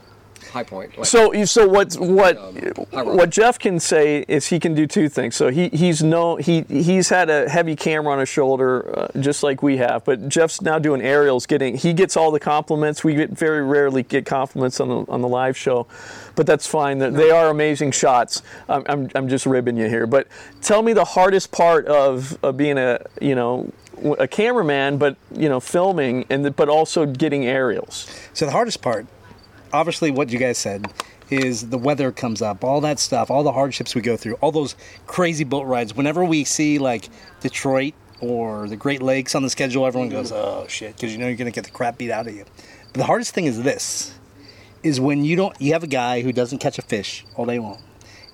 High 0.51 0.63
Point. 0.63 0.97
Like, 0.97 1.07
So, 1.07 1.43
so 1.45 1.67
what 1.67 1.93
what 1.95 2.37
Um, 2.37 2.55
high 2.93 3.03
what 3.03 3.29
Jeff 3.29 3.57
can 3.57 3.79
say 3.79 4.25
is 4.27 4.47
he 4.47 4.59
can 4.59 4.73
do 4.75 4.85
two 4.87 5.09
things. 5.09 5.35
So 5.35 5.49
he 5.49 5.69
he's 5.69 6.03
no 6.03 6.35
he 6.35 6.61
he's 6.69 7.09
had 7.09 7.29
a 7.29 7.49
heavy 7.49 7.75
camera 7.75 8.13
on 8.13 8.19
his 8.19 8.29
shoulder, 8.29 8.93
uh, 8.97 9.07
just 9.19 9.43
like 9.43 9.63
we 9.63 9.77
have. 9.77 10.03
But 10.05 10.27
Jeff's 10.29 10.61
now 10.61 10.77
doing 10.79 11.01
aerials. 11.01 11.45
Getting 11.45 11.75
he 11.77 11.93
gets 11.93 12.15
all 12.17 12.31
the 12.31 12.39
compliments. 12.39 13.03
We 13.03 13.15
get 13.15 13.31
very 13.31 13.63
rarely 13.63 14.03
get 14.03 14.25
compliments 14.25 14.79
on 14.79 14.89
the 14.89 15.05
on 15.11 15.21
the 15.21 15.27
live 15.27 15.57
show, 15.57 15.87
but 16.35 16.45
that's 16.45 16.67
fine. 16.67 16.97
They- 16.99 17.09
They 17.09 17.31
are 17.31 17.49
amazing 17.49 17.91
shots. 17.91 18.41
I'm, 18.67 18.83
I'm 18.87 19.09
I'm 19.15 19.27
just 19.29 19.45
ribbing 19.45 19.77
you 19.77 19.87
here. 19.87 20.05
But 20.07 20.27
tell 20.61 20.81
me 20.81 20.93
the 20.93 21.05
hardest 21.05 21.51
part 21.51 21.85
of, 21.87 22.37
of 22.43 22.57
being 22.57 22.77
a 22.77 22.99
you 23.21 23.35
know 23.35 23.71
a 24.19 24.27
cameraman, 24.27 24.97
but 24.97 25.15
you 25.35 25.47
know 25.47 25.59
filming 25.59 26.25
and 26.29 26.43
the, 26.43 26.51
but 26.51 26.67
also 26.69 27.05
getting 27.05 27.45
aerials. 27.45 28.07
So 28.33 28.45
the 28.45 28.51
hardest 28.51 28.81
part, 28.81 29.05
obviously, 29.73 30.11
what 30.11 30.31
you 30.31 30.39
guys 30.39 30.57
said, 30.57 30.85
is 31.29 31.69
the 31.69 31.77
weather 31.77 32.11
comes 32.11 32.41
up, 32.41 32.63
all 32.63 32.81
that 32.81 32.99
stuff, 32.99 33.31
all 33.31 33.43
the 33.43 33.51
hardships 33.51 33.95
we 33.95 34.01
go 34.01 34.17
through, 34.17 34.33
all 34.35 34.51
those 34.51 34.75
crazy 35.07 35.43
boat 35.43 35.65
rides. 35.65 35.95
Whenever 35.95 36.25
we 36.25 36.43
see 36.43 36.77
like 36.77 37.09
Detroit 37.39 37.93
or 38.19 38.67
the 38.67 38.75
Great 38.75 39.01
Lakes 39.01 39.33
on 39.33 39.43
the 39.43 39.49
schedule, 39.49 39.85
everyone 39.85 40.09
goes, 40.09 40.31
"Oh 40.31 40.65
shit," 40.67 40.95
because 40.95 41.11
you 41.11 41.17
know 41.17 41.27
you're 41.27 41.37
gonna 41.37 41.51
get 41.51 41.63
the 41.63 41.71
crap 41.71 41.97
beat 41.97 42.11
out 42.11 42.27
of 42.27 42.35
you. 42.35 42.45
But 42.87 42.99
the 42.99 43.05
hardest 43.05 43.33
thing 43.33 43.45
is 43.45 43.63
this: 43.63 44.13
is 44.83 44.99
when 44.99 45.23
you 45.23 45.35
don't, 45.35 45.59
you 45.61 45.73
have 45.73 45.83
a 45.83 45.87
guy 45.87 46.21
who 46.21 46.31
doesn't 46.31 46.59
catch 46.59 46.77
a 46.77 46.81
fish 46.81 47.25
all 47.35 47.45
day 47.45 47.59
long, 47.59 47.81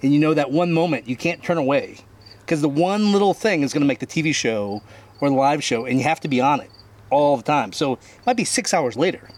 and 0.01 0.13
you 0.13 0.19
know 0.19 0.33
that 0.33 0.51
one 0.51 0.73
moment 0.73 1.07
you 1.07 1.15
can't 1.15 1.43
turn 1.43 1.57
away, 1.57 1.97
because 2.41 2.61
the 2.61 2.69
one 2.69 3.11
little 3.11 3.33
thing 3.33 3.61
is 3.61 3.73
gonna 3.73 3.85
make 3.85 3.99
the 3.99 4.07
TV 4.07 4.33
show 4.33 4.81
or 5.21 5.29
the 5.29 5.35
live 5.35 5.63
show, 5.63 5.85
and 5.85 5.99
you 5.99 6.03
have 6.03 6.19
to 6.21 6.27
be 6.27 6.41
on 6.41 6.61
it 6.61 6.71
all 7.09 7.37
the 7.37 7.43
time. 7.43 7.71
So 7.73 7.93
it 7.93 7.99
might 8.25 8.37
be 8.37 8.45
six 8.45 8.73
hours 8.73 8.95
later. 8.95 9.29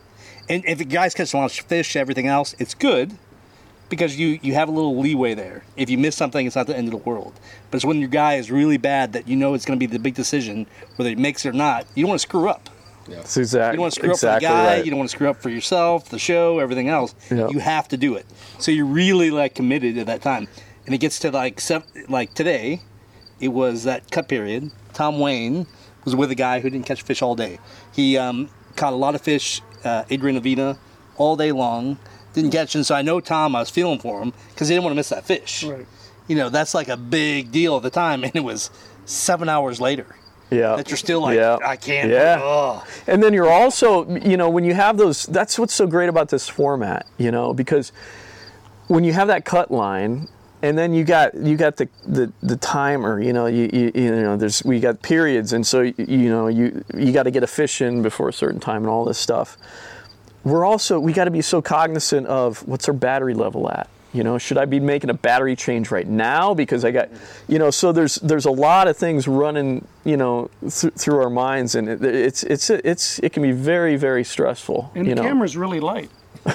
And 0.49 0.65
if 0.65 0.79
the 0.79 0.85
guys 0.85 1.13
catch 1.13 1.33
a 1.33 1.37
lot 1.37 1.45
of 1.45 1.65
fish, 1.65 1.95
everything 1.95 2.27
else, 2.27 2.55
it's 2.59 2.73
good 2.73 3.13
because 3.89 4.17
you, 4.17 4.39
you 4.41 4.53
have 4.53 4.67
a 4.67 4.71
little 4.71 4.97
leeway 4.99 5.33
there. 5.33 5.63
If 5.77 5.89
you 5.89 5.97
miss 5.97 6.15
something, 6.15 6.45
it's 6.45 6.55
not 6.55 6.67
the 6.67 6.75
end 6.77 6.87
of 6.87 6.91
the 6.91 7.09
world. 7.09 7.33
But 7.69 7.77
it's 7.77 7.85
when 7.85 7.99
your 7.99 8.09
guy 8.09 8.35
is 8.35 8.49
really 8.51 8.77
bad 8.77 9.13
that 9.13 9.27
you 9.27 9.35
know 9.35 9.53
it's 9.53 9.65
going 9.65 9.79
to 9.79 9.87
be 9.87 9.91
the 9.91 9.99
big 9.99 10.15
decision, 10.15 10.67
whether 10.95 11.09
he 11.09 11.15
makes 11.15 11.45
it 11.45 11.49
or 11.49 11.53
not. 11.53 11.85
You 11.95 12.03
don't 12.03 12.09
want 12.09 12.21
to 12.21 12.27
screw 12.27 12.49
up. 12.49 12.69
That's 13.07 13.37
exactly 13.37 13.73
You 13.73 13.77
don't 13.77 13.81
want 13.81 13.93
to 13.93 13.99
screw 13.99 14.11
exactly 14.11 14.45
up 14.47 14.51
for 14.51 14.57
the 14.57 14.63
guy. 14.63 14.75
right. 14.75 14.85
You 14.85 14.91
don't 14.91 14.99
want 14.99 15.09
to 15.09 15.15
screw 15.15 15.29
up 15.29 15.41
for 15.41 15.49
yourself, 15.49 16.09
the 16.09 16.19
show, 16.19 16.59
everything 16.59 16.89
else. 16.89 17.15
Yep. 17.31 17.51
You 17.51 17.59
have 17.59 17.87
to 17.87 17.97
do 17.97 18.15
it. 18.15 18.25
So 18.59 18.71
you're 18.71 18.85
really 18.85 19.31
like 19.31 19.55
committed 19.55 19.97
at 19.97 20.05
that 20.07 20.21
time. 20.21 20.47
And 20.85 20.93
it 20.93 20.99
gets 20.99 21.19
to 21.19 21.31
like 21.31 21.59
seven, 21.59 21.87
like 22.07 22.33
today, 22.33 22.81
it 23.39 23.49
was 23.49 23.83
that 23.83 24.11
cut 24.11 24.27
period. 24.27 24.71
Tom 24.93 25.19
Wayne 25.19 25.65
was 26.05 26.15
with 26.15 26.29
a 26.31 26.35
guy 26.35 26.59
who 26.59 26.69
didn't 26.69 26.85
catch 26.85 27.01
fish 27.01 27.21
all 27.21 27.35
day. 27.35 27.59
He 27.93 28.17
um, 28.17 28.49
caught 28.75 28.93
a 28.93 28.95
lot 28.95 29.15
of 29.15 29.21
fish, 29.21 29.61
uh, 29.83 30.03
Adrian 30.09 30.39
Avena, 30.39 30.77
all 31.17 31.35
day 31.35 31.51
long. 31.51 31.97
Didn't 32.33 32.51
catch 32.51 32.75
him, 32.75 32.83
so 32.83 32.93
I 32.95 33.01
know 33.01 33.19
Tom. 33.19 33.55
I 33.55 33.59
was 33.59 33.69
feeling 33.69 33.99
for 33.99 34.21
him 34.21 34.33
because 34.49 34.67
he 34.67 34.75
didn't 34.75 34.83
want 34.83 34.91
to 34.93 34.97
miss 34.97 35.09
that 35.09 35.25
fish. 35.25 35.63
Right. 35.63 35.85
You 36.27 36.35
know, 36.35 36.49
that's 36.49 36.75
like 36.75 36.87
a 36.87 36.97
big 36.97 37.51
deal 37.51 37.77
at 37.77 37.83
the 37.83 37.89
time, 37.89 38.23
and 38.23 38.35
it 38.35 38.43
was 38.43 38.69
seven 39.05 39.49
hours 39.49 39.81
later 39.81 40.15
yeah. 40.51 40.75
that 40.75 40.89
you're 40.89 40.97
still 40.97 41.21
like, 41.21 41.35
Yeah. 41.35 41.57
I 41.63 41.75
can't. 41.75 42.09
Yeah. 42.09 42.39
ugh. 42.41 42.87
And 43.07 43.21
then 43.21 43.33
you're 43.33 43.49
also, 43.49 44.07
you 44.19 44.37
know, 44.37 44.49
when 44.49 44.63
you 44.63 44.73
have 44.73 44.97
those, 44.97 45.25
that's 45.25 45.57
what's 45.59 45.73
so 45.73 45.87
great 45.87 46.09
about 46.09 46.29
this 46.29 46.47
format, 46.49 47.05
you 47.17 47.31
know, 47.31 47.53
because 47.53 47.91
when 48.87 49.03
you 49.03 49.13
have 49.13 49.27
that 49.27 49.45
cut 49.45 49.71
line, 49.71 50.27
and 50.61 50.77
then 50.77 50.93
you 50.93 51.03
got 51.03 51.33
you 51.35 51.55
got 51.55 51.77
the, 51.77 51.87
the, 52.05 52.31
the 52.41 52.57
timer, 52.57 53.21
you 53.21 53.33
know, 53.33 53.45
you, 53.45 53.69
you 53.71 53.91
you 53.95 54.11
know, 54.11 54.35
there's 54.35 54.63
we 54.63 54.79
got 54.79 55.01
periods, 55.01 55.53
and 55.53 55.65
so 55.65 55.81
you 55.81 56.29
know 56.29 56.47
you 56.47 56.83
you 56.95 57.11
got 57.11 57.23
to 57.23 57.31
get 57.31 57.43
a 57.43 57.47
fish 57.47 57.81
in 57.81 58.01
before 58.01 58.29
a 58.29 58.33
certain 58.33 58.59
time 58.59 58.83
and 58.83 58.87
all 58.87 59.05
this 59.05 59.17
stuff. 59.17 59.57
We're 60.43 60.65
also 60.65 60.99
we 60.99 61.13
got 61.13 61.25
to 61.25 61.31
be 61.31 61.41
so 61.41 61.61
cognizant 61.61 62.27
of 62.27 62.67
what's 62.67 62.87
our 62.87 62.93
battery 62.93 63.33
level 63.33 63.69
at. 63.69 63.89
You 64.11 64.23
know, 64.23 64.39
should 64.39 64.57
I 64.57 64.65
be 64.65 64.79
making 64.79 65.11
a 65.11 65.13
battery 65.13 65.55
change 65.55 65.91
right 65.91 66.07
now 66.07 66.55
because 66.55 66.83
I 66.83 66.89
got, 66.89 67.09
you 67.47 67.59
know, 67.59 67.69
so 67.69 67.91
there's 67.91 68.15
there's 68.15 68.45
a 68.45 68.51
lot 68.51 68.87
of 68.87 68.97
things 68.97 69.27
running, 69.27 69.87
you 70.03 70.17
know, 70.17 70.49
th- 70.61 70.93
through 70.95 71.21
our 71.21 71.29
minds, 71.29 71.75
and 71.75 71.87
it, 71.87 72.03
it's 72.03 72.41
it's 72.43 72.69
it's 72.71 73.19
it 73.19 73.33
can 73.33 73.43
be 73.43 73.51
very 73.51 73.97
very 73.97 74.23
stressful. 74.23 74.91
And 74.95 75.05
you 75.05 75.13
the 75.13 75.21
know, 75.21 75.27
camera's 75.27 75.55
really 75.55 75.79
light. 75.79 76.09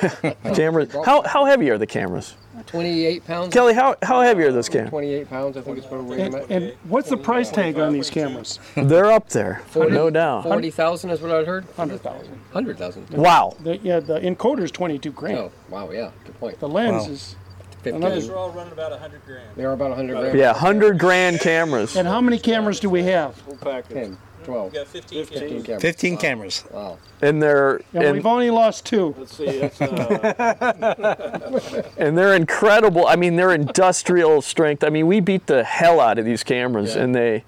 cameras. 0.54 0.92
How 1.04 1.22
how 1.22 1.44
heavy 1.44 1.70
are 1.70 1.78
the 1.78 1.86
cameras? 1.86 2.34
28 2.62 3.24
pounds. 3.24 3.52
Kelly, 3.52 3.74
how 3.74 3.96
how 4.02 4.20
heavy 4.22 4.44
are 4.44 4.52
those 4.52 4.68
cameras? 4.68 4.90
28 4.90 5.28
pounds, 5.30 5.56
I 5.56 5.60
think 5.60 5.78
it's 5.78 5.86
what 5.90 6.04
we're 6.04 6.18
And, 6.18 6.34
weighing 6.34 6.46
and 6.50 6.72
what's 6.84 7.10
the 7.10 7.16
price 7.16 7.50
tag 7.50 7.78
on 7.78 7.92
these 7.92 8.10
cameras? 8.10 8.58
They're 8.76 9.10
up 9.10 9.28
there, 9.28 9.62
no 9.74 10.10
doubt. 10.10 10.44
40,000 10.44 11.10
is 11.10 11.20
what 11.20 11.30
I 11.30 11.44
heard? 11.44 11.64
100,000. 11.76 12.28
100,000. 12.28 13.10
Wow. 13.10 13.56
The, 13.60 13.78
yeah, 13.78 14.00
the 14.00 14.24
encoder's 14.24 14.70
22 14.70 15.10
grand. 15.12 15.38
Oh, 15.38 15.52
wow, 15.68 15.90
yeah, 15.90 16.10
good 16.24 16.38
point. 16.38 16.60
The 16.60 16.68
lens 16.68 17.08
is 17.08 17.36
15. 17.82 17.94
another. 17.96 18.20
They're 18.20 18.36
all 18.36 18.50
running 18.50 18.72
about 18.72 18.90
100 18.92 19.24
grand. 19.26 19.48
They're 19.56 19.72
about 19.72 19.90
100 19.90 20.14
grand. 20.16 20.38
Yeah, 20.38 20.54
hundred 20.54 20.98
grand 20.98 21.40
cameras. 21.40 21.96
And 21.96 22.08
how 22.08 22.20
many 22.20 22.38
cameras 22.38 22.80
do 22.80 22.88
we 22.88 23.02
have? 23.04 23.40
10, 23.88 24.16
12. 24.44 24.72
We 24.72 24.78
got 24.78 24.86
15, 24.86 25.24
15 25.26 25.48
cameras. 25.48 25.64
cameras. 25.66 25.82
15 25.82 26.14
Wow. 26.14 26.20
cameras. 26.20 26.64
Wow. 26.70 26.98
and 27.22 27.42
they're 27.42 27.76
And, 27.92 28.02
and, 28.04 28.12
we've 28.16 28.26
only 28.26 28.50
lost 28.50 28.86
two. 28.86 29.14
Let's 29.18 29.36
see. 29.36 29.58
That's, 29.58 29.80
uh, 29.80 31.82
and 31.98 32.16
they're 32.16 32.34
incredible. 32.34 33.06
I 33.06 33.16
mean, 33.16 33.36
they're 33.36 33.52
industrial 33.54 34.42
strength. 34.42 34.84
I 34.84 34.90
mean, 34.90 35.06
we 35.06 35.20
beat 35.20 35.46
the 35.46 35.64
hell 35.64 36.00
out 36.00 36.18
of 36.18 36.24
these 36.24 36.42
cameras, 36.44 36.94
Yeah. 36.94 37.02
and 37.02 37.14
they. 37.14 37.44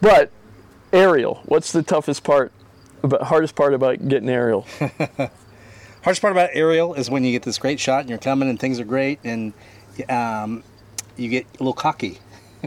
But 0.00 0.30
aerial, 0.92 1.42
what's 1.46 1.72
the 1.72 1.82
toughest 1.82 2.24
part? 2.24 2.52
But 3.02 3.22
hardest 3.22 3.54
part 3.54 3.74
about 3.74 4.08
getting 4.08 4.28
aerial? 4.28 4.66
Hardest 6.02 6.22
part 6.22 6.32
about 6.32 6.50
aerial 6.52 6.94
is 6.94 7.10
when 7.10 7.24
you 7.24 7.32
get 7.32 7.42
this 7.42 7.58
great 7.58 7.78
shot 7.80 8.00
and 8.00 8.08
you're 8.08 8.18
coming 8.18 8.48
and 8.48 8.58
things 8.58 8.80
are 8.80 8.84
great 8.84 9.18
and 9.24 9.52
um, 10.08 10.62
you 11.16 11.28
get 11.28 11.44
a 11.44 11.58
little 11.58 11.72
cocky. 11.72 12.18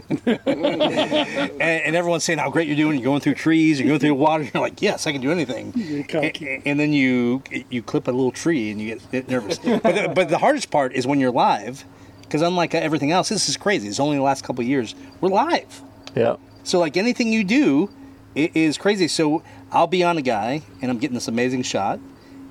and, 0.26 1.60
and 1.60 1.96
everyone's 1.96 2.24
saying 2.24 2.38
how 2.38 2.50
great 2.50 2.66
you're 2.66 2.76
doing. 2.76 2.98
You're 2.98 3.04
going 3.04 3.20
through 3.20 3.34
trees. 3.34 3.78
You're 3.78 3.88
going 3.88 4.00
through 4.00 4.14
water. 4.14 4.44
You're 4.54 4.62
like, 4.62 4.80
yes, 4.82 5.06
I 5.06 5.12
can 5.12 5.20
do 5.20 5.30
anything. 5.30 5.72
And, 6.12 6.62
and 6.66 6.80
then 6.80 6.92
you 6.92 7.42
you 7.70 7.82
clip 7.82 8.08
a 8.08 8.10
little 8.10 8.32
tree 8.32 8.70
and 8.70 8.80
you 8.80 8.94
get, 8.94 9.10
get 9.10 9.28
nervous. 9.28 9.58
but, 9.58 9.82
the, 9.82 10.12
but 10.14 10.28
the 10.28 10.38
hardest 10.38 10.70
part 10.70 10.92
is 10.94 11.06
when 11.06 11.20
you're 11.20 11.30
live, 11.32 11.84
because 12.22 12.42
unlike 12.42 12.74
everything 12.74 13.10
else, 13.12 13.28
this 13.28 13.48
is 13.48 13.56
crazy. 13.56 13.88
It's 13.88 14.00
only 14.00 14.16
the 14.16 14.22
last 14.22 14.44
couple 14.44 14.62
of 14.62 14.68
years 14.68 14.94
we're 15.20 15.28
live. 15.30 15.82
Yeah. 16.14 16.36
So 16.64 16.78
like 16.78 16.96
anything 16.96 17.32
you 17.32 17.44
do 17.44 17.90
i- 18.36 18.50
is 18.54 18.78
crazy. 18.78 19.08
So 19.08 19.42
I'll 19.70 19.86
be 19.86 20.02
on 20.04 20.18
a 20.18 20.22
guy 20.22 20.62
and 20.80 20.90
I'm 20.90 20.98
getting 20.98 21.14
this 21.14 21.28
amazing 21.28 21.62
shot, 21.62 21.98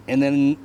and 0.08 0.21
then 0.21 0.58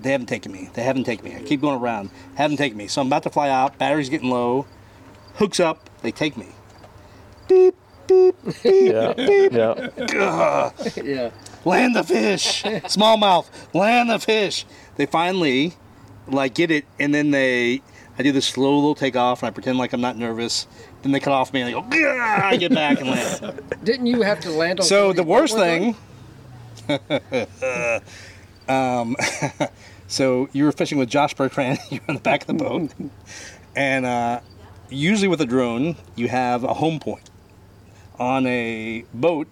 they 0.00 0.12
haven't 0.12 0.28
taken 0.28 0.50
me. 0.52 0.70
They 0.74 0.82
haven't 0.82 1.04
taken 1.04 1.24
me. 1.26 1.36
I 1.36 1.42
keep 1.42 1.60
going 1.60 1.78
around. 1.78 2.10
Haven't 2.34 2.56
taken 2.56 2.78
me. 2.78 2.86
So 2.88 3.00
I'm 3.02 3.06
about 3.08 3.22
to 3.24 3.30
fly 3.30 3.48
out. 3.50 3.76
Battery's 3.78 4.08
getting 4.08 4.30
low. 4.30 4.66
Hooks 5.40 5.58
up. 5.58 5.88
They 6.02 6.12
take 6.12 6.36
me. 6.36 6.48
Beep 7.48 7.74
beep 8.06 8.36
beep 8.62 8.92
Yeah. 8.92 9.14
beep. 9.14 9.52
Yeah. 9.52 9.88
Ugh. 10.20 10.72
Yeah. 11.02 11.30
Land 11.64 11.96
the 11.96 12.04
fish. 12.04 12.62
Smallmouth. 12.62 13.46
Land 13.74 14.10
the 14.10 14.18
fish. 14.18 14.66
They 14.96 15.06
finally 15.06 15.72
like 16.28 16.54
get 16.54 16.70
it, 16.70 16.84
and 16.98 17.14
then 17.14 17.30
they. 17.30 17.80
I 18.18 18.22
do 18.22 18.32
this 18.32 18.46
slow 18.46 18.74
little 18.74 18.94
takeoff, 18.94 19.42
and 19.42 19.48
I 19.48 19.50
pretend 19.50 19.78
like 19.78 19.94
I'm 19.94 20.02
not 20.02 20.18
nervous. 20.18 20.66
Then 21.00 21.12
they 21.12 21.20
cut 21.20 21.32
off 21.32 21.54
me, 21.54 21.62
and 21.62 21.70
I 21.70 21.72
go. 21.72 21.80
"Gah!" 21.88 22.48
I 22.48 22.56
get 22.58 22.74
back 22.74 23.00
and 23.00 23.08
land. 23.08 23.62
Didn't 23.82 24.06
you 24.08 24.20
have 24.20 24.40
to 24.40 24.50
land 24.50 24.80
on 24.80 24.86
So 24.86 25.14
the 25.14 25.22
worst 25.22 25.56
boat 25.56 25.94
one 26.86 27.00
thing. 27.16 28.02
um, 28.68 29.16
so 30.06 30.50
you 30.52 30.64
were 30.64 30.72
fishing 30.72 30.98
with 30.98 31.08
Josh 31.08 31.32
Bertrand. 31.32 31.78
You're 31.90 32.02
on 32.08 32.16
the 32.16 32.20
back 32.20 32.42
of 32.42 32.46
the 32.48 32.54
boat, 32.54 32.90
and 33.74 34.04
uh, 34.04 34.40
usually 34.90 35.28
with 35.28 35.40
a 35.40 35.46
drone, 35.46 35.96
you 36.16 36.28
have 36.28 36.64
a 36.64 36.74
home 36.74 37.00
point. 37.00 37.30
On 38.18 38.46
a 38.46 39.04
boat, 39.14 39.48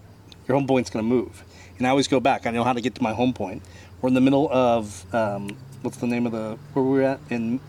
your 0.47 0.57
home 0.57 0.67
point's 0.67 0.89
going 0.89 1.03
to 1.03 1.09
move, 1.09 1.43
and 1.77 1.87
I 1.87 1.89
always 1.89 2.07
go 2.07 2.19
back. 2.19 2.45
I 2.45 2.51
know 2.51 2.63
how 2.63 2.73
to 2.73 2.81
get 2.81 2.95
to 2.95 3.03
my 3.03 3.13
home 3.13 3.33
point. 3.33 3.63
We're 4.01 4.09
in 4.09 4.13
the 4.13 4.21
middle 4.21 4.47
of 4.51 5.11
um, 5.13 5.57
what's 5.81 5.97
the 5.97 6.07
name 6.07 6.25
of 6.25 6.31
the 6.31 6.57
where 6.73 6.85
we 6.85 6.99
were 6.99 7.03
at 7.03 7.19
in 7.29 7.59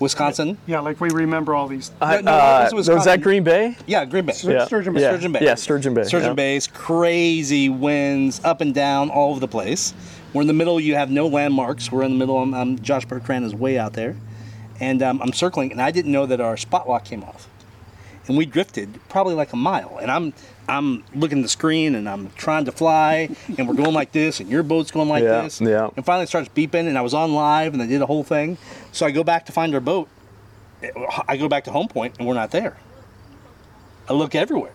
Wisconsin. 0.00 0.58
Yeah, 0.66 0.80
like 0.80 1.00
we 1.00 1.10
remember 1.10 1.54
all 1.54 1.68
these. 1.68 1.90
I, 2.00 2.20
no, 2.20 2.32
uh, 2.32 2.64
this 2.64 2.72
was 2.72 2.88
was 2.88 3.04
that 3.04 3.20
Green 3.20 3.44
Bay? 3.44 3.76
Yeah, 3.86 4.04
Green 4.04 4.24
Bay. 4.26 4.34
Yeah. 4.42 4.64
Sturgeon 4.64 4.94
Bay. 4.94 5.02
Yeah. 5.02 5.10
Sturgeon 5.10 5.32
Bay. 5.32 5.40
Yeah, 5.42 5.54
Sturgeon 5.54 5.94
Bay. 5.94 6.04
Sturgeon 6.04 6.30
yeah. 6.30 6.34
Bay's 6.34 6.66
crazy 6.66 7.68
winds 7.68 8.40
up 8.44 8.60
and 8.60 8.74
down 8.74 9.10
all 9.10 9.30
over 9.30 9.40
the 9.40 9.48
place. 9.48 9.94
We're 10.32 10.42
in 10.42 10.48
the 10.48 10.54
middle. 10.54 10.80
You 10.80 10.94
have 10.94 11.10
no 11.10 11.26
landmarks. 11.26 11.90
We're 11.90 12.04
in 12.04 12.12
the 12.12 12.18
middle. 12.18 12.38
I'm, 12.38 12.54
I'm 12.54 12.78
Josh 12.78 13.04
Bertrand 13.06 13.44
is 13.44 13.54
way 13.54 13.78
out 13.78 13.94
there, 13.94 14.16
and 14.80 15.02
um, 15.02 15.20
I'm 15.22 15.32
circling. 15.32 15.72
And 15.72 15.80
I 15.82 15.90
didn't 15.90 16.12
know 16.12 16.26
that 16.26 16.40
our 16.40 16.56
spot 16.56 16.88
lock 16.88 17.04
came 17.04 17.22
off, 17.24 17.48
and 18.26 18.36
we 18.36 18.46
drifted 18.46 19.00
probably 19.08 19.34
like 19.34 19.52
a 19.52 19.56
mile. 19.56 19.98
And 20.00 20.10
I'm 20.10 20.32
I'm 20.68 21.02
looking 21.14 21.38
at 21.38 21.42
the 21.42 21.48
screen 21.48 21.94
and 21.94 22.06
I'm 22.08 22.30
trying 22.32 22.66
to 22.66 22.72
fly, 22.72 23.30
and 23.56 23.66
we're 23.66 23.74
going 23.74 23.94
like 23.94 24.12
this, 24.12 24.40
and 24.40 24.48
your 24.50 24.62
boat's 24.62 24.90
going 24.90 25.08
like 25.08 25.22
Yeah, 25.24 25.42
this. 25.42 25.60
yeah. 25.60 25.88
And 25.96 26.04
finally 26.04 26.24
it 26.24 26.28
starts 26.28 26.48
beeping, 26.50 26.86
and 26.88 26.98
I 26.98 27.00
was 27.00 27.14
on 27.14 27.34
live, 27.34 27.72
and 27.72 27.82
I 27.82 27.86
did 27.86 28.02
a 28.02 28.06
whole 28.06 28.24
thing. 28.24 28.58
So 28.92 29.06
I 29.06 29.10
go 29.10 29.24
back 29.24 29.46
to 29.46 29.52
find 29.52 29.74
our 29.74 29.80
boat. 29.80 30.08
I 31.26 31.36
go 31.36 31.48
back 31.48 31.64
to 31.64 31.72
home 31.72 31.88
point, 31.88 32.16
and 32.18 32.28
we're 32.28 32.34
not 32.34 32.50
there. 32.50 32.76
I 34.08 34.12
look 34.12 34.34
everywhere. 34.34 34.72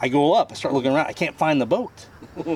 I 0.00 0.08
go 0.08 0.32
up. 0.34 0.50
I 0.50 0.54
start 0.54 0.74
looking 0.74 0.92
around. 0.92 1.06
I 1.06 1.12
can't 1.12 1.36
find 1.36 1.60
the 1.60 1.66
boat. 1.66 2.06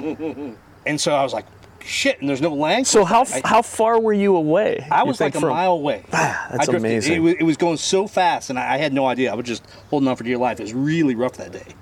and 0.86 1.00
so 1.00 1.14
I 1.14 1.22
was 1.22 1.32
like, 1.32 1.46
shit. 1.84 2.20
And 2.20 2.28
there's 2.28 2.40
no 2.40 2.54
land. 2.54 2.86
So 2.86 3.04
how 3.04 3.24
I, 3.24 3.42
how 3.44 3.62
far 3.62 4.00
were 4.00 4.12
you 4.12 4.36
away? 4.36 4.86
I 4.90 5.02
was 5.04 5.20
like 5.20 5.34
a 5.34 5.40
from- 5.40 5.50
mile 5.50 5.72
away. 5.72 6.04
Ah, 6.12 6.48
that's 6.50 6.66
drifted. 6.66 6.76
amazing. 6.76 7.14
It 7.14 7.18
was, 7.20 7.34
it 7.34 7.42
was 7.42 7.56
going 7.56 7.76
so 7.76 8.06
fast, 8.06 8.50
and 8.50 8.58
I, 8.58 8.74
I 8.74 8.76
had 8.78 8.92
no 8.92 9.06
idea. 9.06 9.32
I 9.32 9.34
was 9.34 9.46
just 9.46 9.64
holding 9.90 10.08
on 10.08 10.16
for 10.16 10.24
dear 10.24 10.38
life. 10.38 10.60
It 10.60 10.64
was 10.64 10.74
really 10.74 11.14
rough 11.14 11.36
that 11.38 11.52
day. 11.52 11.74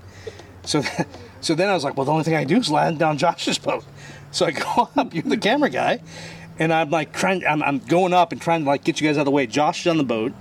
So, 0.64 0.82
so 1.40 1.54
then 1.54 1.68
I 1.68 1.74
was 1.74 1.85
like, 1.85 1.96
well, 1.96 2.06
the 2.06 2.12
only 2.12 2.24
thing 2.24 2.35
I 2.35 2.40
can 2.40 2.48
do 2.48 2.56
is 2.56 2.70
land 2.70 2.98
down 2.98 3.18
Josh's 3.18 3.59
boat. 3.59 3.85
So 4.30 4.46
I 4.46 4.50
go 4.52 4.88
up. 4.96 5.14
You're 5.14 5.22
the 5.22 5.37
camera 5.37 5.70
guy, 5.70 6.00
and 6.59 6.72
I'm 6.72 6.90
like 6.90 7.12
trying. 7.12 7.46
I'm, 7.46 7.62
I'm 7.62 7.78
going 7.78 8.12
up 8.12 8.32
and 8.32 8.40
trying 8.40 8.62
to 8.64 8.66
like 8.66 8.85
get 8.85 9.00
you 9.00 9.06
guys 9.06 9.16
out 9.16 9.20
of 9.22 9.26
the 9.26 9.30
way. 9.30 9.46
Josh 9.46 9.80
is 9.80 9.87
on 9.87 9.98
the 9.98 10.04
boat. 10.04 10.32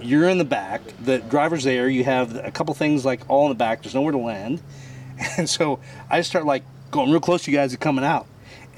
You're 0.00 0.28
in 0.28 0.38
the 0.38 0.44
back. 0.44 0.82
The 1.02 1.18
driver's 1.18 1.64
there. 1.64 1.88
You 1.88 2.04
have 2.04 2.36
a 2.36 2.50
couple 2.50 2.74
things 2.74 3.04
like 3.04 3.22
all 3.28 3.44
in 3.44 3.48
the 3.50 3.54
back. 3.54 3.82
There's 3.82 3.94
nowhere 3.94 4.12
to 4.12 4.18
land, 4.18 4.62
and 5.38 5.48
so 5.48 5.80
I 6.10 6.18
just 6.18 6.30
start 6.30 6.44
like 6.44 6.64
going 6.90 7.10
real 7.10 7.20
close 7.20 7.44
to 7.44 7.50
you 7.50 7.56
guys 7.56 7.72
are 7.74 7.78
coming 7.78 8.04
out, 8.04 8.26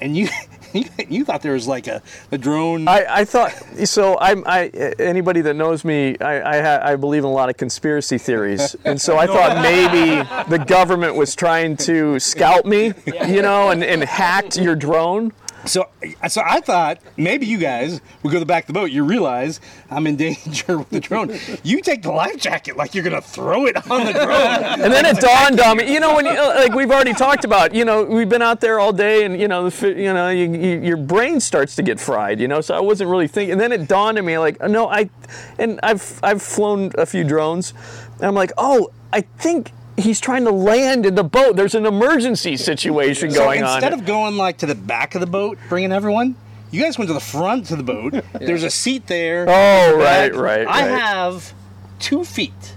and 0.01 0.15
you. 0.15 0.27
You, 0.71 0.85
you 1.09 1.25
thought 1.25 1.41
there 1.41 1.53
was 1.53 1.67
like 1.67 1.87
a, 1.87 1.99
a 2.31 2.37
drone. 2.37 2.87
I, 2.87 3.03
I 3.09 3.25
thought 3.25 3.53
so. 3.85 4.19
I'm 4.19 4.43
I 4.45 4.67
anybody 4.99 5.41
that 5.41 5.55
knows 5.55 5.83
me, 5.83 6.15
I 6.19 6.57
I, 6.57 6.61
ha, 6.61 6.79
I 6.83 6.95
believe 6.95 7.23
in 7.23 7.29
a 7.31 7.33
lot 7.33 7.49
of 7.49 7.57
conspiracy 7.57 8.19
theories, 8.19 8.75
and 8.85 9.01
so 9.01 9.17
I 9.17 9.25
thought 9.25 9.63
maybe 9.63 10.23
the 10.47 10.63
government 10.63 11.15
was 11.15 11.33
trying 11.33 11.75
to 11.77 12.19
scout 12.19 12.67
me, 12.67 12.93
you 13.27 13.41
know, 13.41 13.71
and, 13.71 13.83
and 13.83 14.03
hacked 14.03 14.57
your 14.57 14.75
drone. 14.75 15.33
So, 15.65 15.89
so 16.27 16.41
I 16.45 16.61
thought 16.61 16.99
maybe 17.17 17.45
you 17.45 17.57
guys 17.57 18.01
would 18.23 18.29
go 18.29 18.35
to 18.35 18.39
the 18.39 18.45
back 18.45 18.63
of 18.63 18.67
the 18.67 18.73
boat. 18.73 18.91
You 18.91 19.03
realize 19.03 19.59
I'm 19.89 20.07
in 20.07 20.15
danger 20.17 20.79
with 20.79 20.89
the 20.89 20.99
drone. 20.99 21.37
You 21.63 21.81
take 21.81 22.01
the 22.01 22.11
life 22.11 22.37
jacket 22.37 22.77
like 22.77 22.95
you're 22.95 23.03
gonna 23.03 23.21
throw 23.21 23.65
it 23.65 23.75
on 23.89 24.05
the 24.05 24.13
drone. 24.13 24.29
And 24.79 24.93
then 24.93 25.05
it 25.05 25.17
dawned 25.19 25.59
on 25.59 25.77
me, 25.77 25.91
you 25.91 25.99
know, 25.99 26.15
when 26.15 26.25
you 26.25 26.33
like 26.33 26.73
we've 26.73 26.89
already 26.89 27.13
talked 27.13 27.43
about, 27.43 27.73
you 27.73 27.85
know, 27.85 28.03
we've 28.03 28.29
been 28.29 28.41
out 28.41 28.61
there 28.61 28.79
all 28.79 28.93
day, 28.93 29.25
and 29.25 29.39
you 29.39 29.47
know, 29.47 29.67
you 29.67 30.13
know, 30.13 30.29
you, 30.29 30.51
you, 30.51 30.81
your 30.81 30.97
brain 30.97 31.39
starts 31.39 31.75
to 31.75 31.83
get 31.83 31.99
fried, 31.99 32.39
you 32.39 32.47
know. 32.47 32.61
So 32.61 32.75
I 32.75 32.79
wasn't 32.79 33.09
really 33.09 33.27
thinking. 33.27 33.53
And 33.53 33.61
then 33.61 33.71
it 33.71 33.87
dawned 33.87 34.17
on 34.17 34.25
me, 34.25 34.37
like, 34.37 34.61
no, 34.61 34.87
I, 34.87 35.09
and 35.57 35.79
I've 35.83 36.19
I've 36.23 36.41
flown 36.41 36.91
a 36.97 37.05
few 37.05 37.23
drones, 37.23 37.73
and 38.15 38.25
I'm 38.25 38.35
like, 38.35 38.51
oh, 38.57 38.91
I 39.11 39.21
think 39.21 39.71
he's 39.99 40.19
trying 40.19 40.45
to 40.45 40.51
land 40.51 41.05
in 41.05 41.15
the 41.15 41.23
boat. 41.23 41.55
There's 41.55 41.75
an 41.75 41.85
emergency 41.85 42.57
situation 42.57 43.31
so 43.31 43.39
going 43.39 43.63
on. 43.63 43.75
instead 43.75 43.93
of 43.93 44.05
going 44.05 44.37
like 44.37 44.57
to 44.59 44.65
the 44.65 44.75
back 44.75 45.15
of 45.15 45.21
the 45.21 45.27
boat, 45.27 45.57
bringing 45.67 45.91
everyone, 45.91 46.35
you 46.71 46.81
guys 46.81 46.97
went 46.97 47.07
to 47.09 47.13
the 47.13 47.19
front 47.19 47.71
of 47.71 47.77
the 47.77 47.83
boat. 47.83 48.13
There's 48.33 48.63
a 48.63 48.69
seat 48.69 49.07
there. 49.07 49.43
Oh, 49.43 49.97
Back. 49.97 50.33
right, 50.33 50.35
right, 50.35 50.67
I 50.67 50.89
right. 50.89 50.99
have 50.99 51.53
two 51.99 52.23
feet 52.23 52.75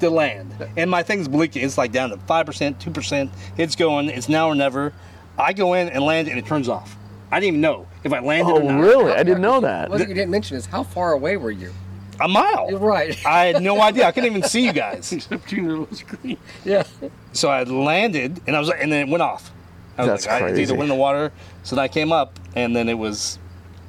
to 0.00 0.10
land, 0.10 0.54
and 0.76 0.90
my 0.90 1.02
thing's 1.02 1.28
blinking. 1.28 1.62
It's 1.62 1.78
like 1.78 1.92
down 1.92 2.10
to 2.10 2.16
five 2.18 2.46
percent, 2.46 2.80
two 2.80 2.90
percent. 2.90 3.30
It's 3.56 3.76
going. 3.76 4.08
It's 4.08 4.28
now 4.28 4.48
or 4.48 4.54
never. 4.54 4.92
I 5.38 5.52
go 5.52 5.74
in 5.74 5.88
and 5.88 6.04
land, 6.04 6.28
and 6.28 6.38
it 6.38 6.46
turns 6.46 6.68
off. 6.68 6.96
I 7.30 7.40
didn't 7.40 7.48
even 7.48 7.60
know 7.62 7.86
if 8.04 8.12
I 8.12 8.20
landed 8.20 8.52
oh, 8.52 8.60
or 8.60 8.62
not. 8.62 8.80
really? 8.80 9.12
I 9.12 9.22
didn't 9.22 9.40
know 9.40 9.60
that. 9.60 9.88
What 9.88 10.00
you 10.00 10.14
didn't 10.14 10.30
mention 10.30 10.56
is 10.56 10.66
how 10.66 10.82
far 10.82 11.12
away 11.12 11.38
were 11.38 11.50
you? 11.50 11.72
A 12.22 12.28
mile. 12.28 12.70
Right. 12.78 13.18
I 13.26 13.46
had 13.46 13.62
no 13.62 13.80
idea. 13.80 14.06
I 14.06 14.12
couldn't 14.12 14.30
even 14.30 14.42
see 14.48 14.64
you 14.64 14.72
guys. 14.72 15.12
Except 15.12 15.50
you 15.52 15.62
know 15.62 15.84
the 15.86 15.96
screen. 15.96 16.38
yeah. 16.64 16.84
So 17.32 17.48
I 17.48 17.64
landed, 17.64 18.40
and 18.46 18.54
I 18.54 18.58
was, 18.60 18.68
like, 18.68 18.78
and 18.82 18.92
then 18.92 19.08
it 19.08 19.10
went 19.10 19.22
off. 19.22 19.50
I 19.98 20.02
was 20.02 20.08
That's 20.08 20.26
like, 20.26 20.42
I, 20.42 20.46
it's 20.48 20.52
either 20.52 20.54
crazy. 20.54 20.72
went 20.72 20.82
in 20.90 20.96
the 20.96 21.00
water. 21.00 21.32
So 21.64 21.76
then 21.76 21.84
I 21.84 21.88
came 21.88 22.12
up, 22.12 22.38
and 22.54 22.74
then 22.76 22.88
it 22.88 22.94
was 22.94 23.38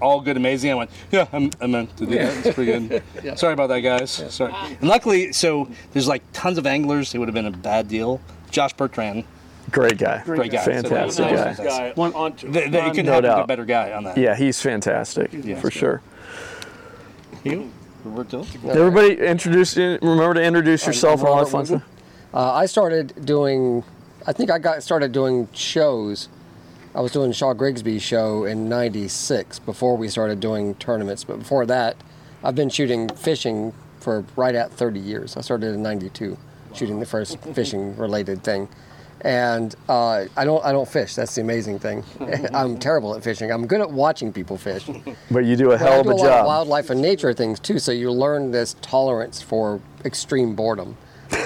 all 0.01 0.19
good, 0.19 0.35
amazing. 0.35 0.71
I 0.71 0.75
went, 0.75 0.89
yeah, 1.11 1.27
I'm, 1.31 1.49
I 1.61 1.67
meant 1.67 1.95
to 1.97 2.05
do 2.05 2.15
that. 2.15 2.45
It's 2.45 2.55
pretty 2.55 2.87
good. 3.21 3.37
Sorry 3.39 3.53
about 3.53 3.67
that, 3.67 3.79
guys. 3.81 4.11
Sorry. 4.33 4.51
And 4.81 4.89
luckily, 4.89 5.31
so 5.31 5.69
there's 5.93 6.07
like 6.07 6.23
tons 6.33 6.57
of 6.57 6.65
anglers. 6.67 7.13
It 7.15 7.19
would 7.19 7.27
have 7.29 7.33
been 7.35 7.45
a 7.45 7.51
bad 7.51 7.87
deal. 7.87 8.19
Josh 8.51 8.73
Bertrand, 8.73 9.23
Great 9.71 9.97
guy. 9.97 10.21
great 10.25 10.51
guy. 10.51 10.63
Fantastic 10.65 11.13
So, 11.25 11.35
guy. 11.35 11.53
Guy. 11.53 11.91
One- 11.95 12.13
on, 12.13 12.33
They, 12.43 12.67
they, 12.69 12.83
you 12.85 12.89
couldn't 12.91 13.05
No 13.05 13.11
have 13.13 13.23
a 13.23 13.27
doubt. 13.27 13.47
better 13.47 13.65
guy 13.65 13.91
on 13.93 14.03
that. 14.03 14.17
Yeah, 14.17 14.35
he's 14.35 14.61
fantastic 14.61 15.31
Yeah. 15.33 15.59
for 15.59 15.71
sure. 15.71 16.01
You? 17.43 17.71
Robert 18.03 18.29
Dill. 18.29 18.45
Everybody 18.69 19.17
introduce. 19.19 19.77
Remember 19.77 20.33
to 20.33 20.43
introduce 20.43 20.85
yourself 20.85 21.19
and 21.21 21.29
all 21.29 21.43
that 21.43 21.51
fun 21.51 21.65
stuff. 21.65 21.83
Uh, 22.33 22.53
I 22.53 22.65
started 22.65 23.13
doing, 23.25 23.83
I 24.25 24.33
think 24.33 24.49
I 24.49 24.59
got 24.59 24.81
started 24.83 25.11
doing 25.11 25.47
shows. 25.53 26.29
I 26.95 27.01
was 27.01 27.11
doing 27.11 27.31
Shaw 27.31 27.53
Grigsby's 27.53 28.01
show 28.03 28.45
in 28.45 28.67
'96 28.69 29.59
before 29.59 29.97
we 29.97 30.07
started 30.07 30.39
doing 30.39 30.75
tournaments. 30.75 31.23
But 31.23 31.39
before 31.39 31.65
that, 31.67 31.95
I've 32.43 32.55
been 32.55 32.69
shooting 32.69 33.09
fishing 33.09 33.73
for 33.99 34.25
right 34.35 34.53
at 34.55 34.71
30 34.71 34.99
years. 34.99 35.37
I 35.37 35.41
started 35.41 35.73
in 35.73 35.81
'92, 35.81 36.37
shooting 36.73 36.99
the 36.99 37.05
first 37.05 37.39
fishing 37.53 37.95
related 37.97 38.43
thing. 38.43 38.67
And 39.23 39.73
uh, 39.87 40.25
I 40.35 40.43
don't, 40.45 40.63
I 40.65 40.71
don't 40.73 40.87
fish. 40.87 41.15
That's 41.15 41.35
the 41.35 41.41
amazing 41.41 41.79
thing. 41.79 42.03
I'm 42.53 42.77
terrible 42.77 43.15
at 43.15 43.23
fishing. 43.23 43.51
I'm 43.51 43.65
good 43.67 43.79
at 43.81 43.89
watching 43.89 44.33
people 44.33 44.57
fish. 44.57 44.89
But 45.31 45.45
you 45.45 45.55
do 45.55 45.71
a 45.71 45.77
But 45.77 45.87
I 45.87 45.91
hell 45.91 45.99
of 46.01 46.05
do 46.05 46.11
a 46.11 46.13
a 46.13 46.15
lot 46.15 46.25
of 46.25 46.29
job. 46.39 46.45
wildlife 46.47 46.89
and 46.89 47.01
nature 47.01 47.33
things 47.33 47.59
too, 47.59 47.79
so 47.79 47.91
you 47.91 48.11
learn 48.11 48.51
this 48.51 48.75
tolerance 48.81 49.41
for 49.41 49.79
extreme 50.03 50.55
boredom. 50.55 50.97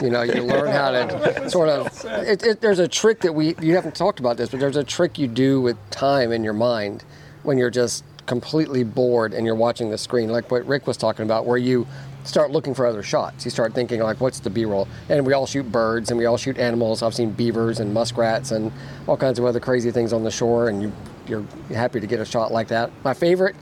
You 0.02 0.10
know, 0.10 0.24
you 0.24 0.44
learn 0.44 0.68
how 0.72 0.92
to 0.92 1.50
sort 1.50 1.70
of. 1.70 1.88
It, 2.28 2.44
it, 2.44 2.62
there's 2.62 2.80
a 2.80 2.88
trick 2.88 3.22
that 3.22 3.34
we 3.34 3.56
you 3.62 3.76
haven't 3.76 3.96
talked 3.96 4.20
about 4.20 4.36
this, 4.38 4.50
but 4.50 4.60
there's 4.60 4.76
a 4.76 4.84
trick 4.84 5.18
you 5.18 5.28
do 5.28 5.62
with 5.62 5.78
time 5.92 6.32
in 6.32 6.44
your 6.44 6.54
mind 6.54 7.04
when 7.44 7.58
you're 7.58 7.70
just 7.70 8.04
completely 8.26 8.84
bored 8.84 9.34
and 9.34 9.46
you're 9.46 9.56
watching 9.56 9.90
the 9.90 9.98
screen, 9.98 10.30
like 10.30 10.52
what 10.52 10.66
Rick 10.68 10.88
was 10.88 10.98
talking 10.98 11.24
about, 11.24 11.46
where 11.46 11.58
you 11.58 11.88
start 12.28 12.52
looking 12.52 12.74
for 12.74 12.86
other 12.86 13.02
shots. 13.02 13.46
You 13.46 13.52
start 13.52 13.74
thinking 13.74 14.02
like, 14.02 14.20
what's 14.20 14.40
the 14.40 14.50
B-roll? 14.50 14.88
And 15.10 15.26
we 15.26 15.34
all 15.34 15.46
shoot 15.46 15.72
birds 15.72 16.12
and 16.12 16.18
we 16.18 16.26
all 16.26 16.38
shoot 16.38 16.58
animals. 16.58 17.02
I've 17.02 17.16
seen 17.16 17.32
beavers 17.32 17.80
and 17.80 17.94
muskrats 17.94 18.52
and 18.52 18.72
all 19.08 19.18
kinds 19.18 19.40
of 19.40 19.46
other 19.46 19.60
crazy 19.60 19.92
things 19.92 20.13
on 20.13 20.24
the 20.24 20.32
shore, 20.32 20.70
and 20.70 20.82
you 20.82 20.92
you're 21.28 21.46
happy 21.70 22.00
to 22.00 22.08
get 22.08 22.20
a 22.20 22.26
shot 22.26 22.52
like 22.52 22.70
that. 22.70 22.90
My 23.04 23.13
favorite 23.13 23.56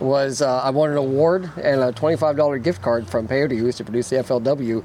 was 0.00 0.42
uh, 0.42 0.60
I 0.60 0.70
won 0.70 0.90
an 0.90 0.96
award 0.96 1.50
and 1.56 1.80
a 1.80 1.92
$25 1.92 2.62
gift 2.62 2.80
card 2.80 3.08
from 3.08 3.26
Peyote, 3.26 3.58
who 3.58 3.66
used 3.66 3.78
to 3.78 3.84
produce 3.84 4.10
the 4.10 4.16
FLW, 4.16 4.84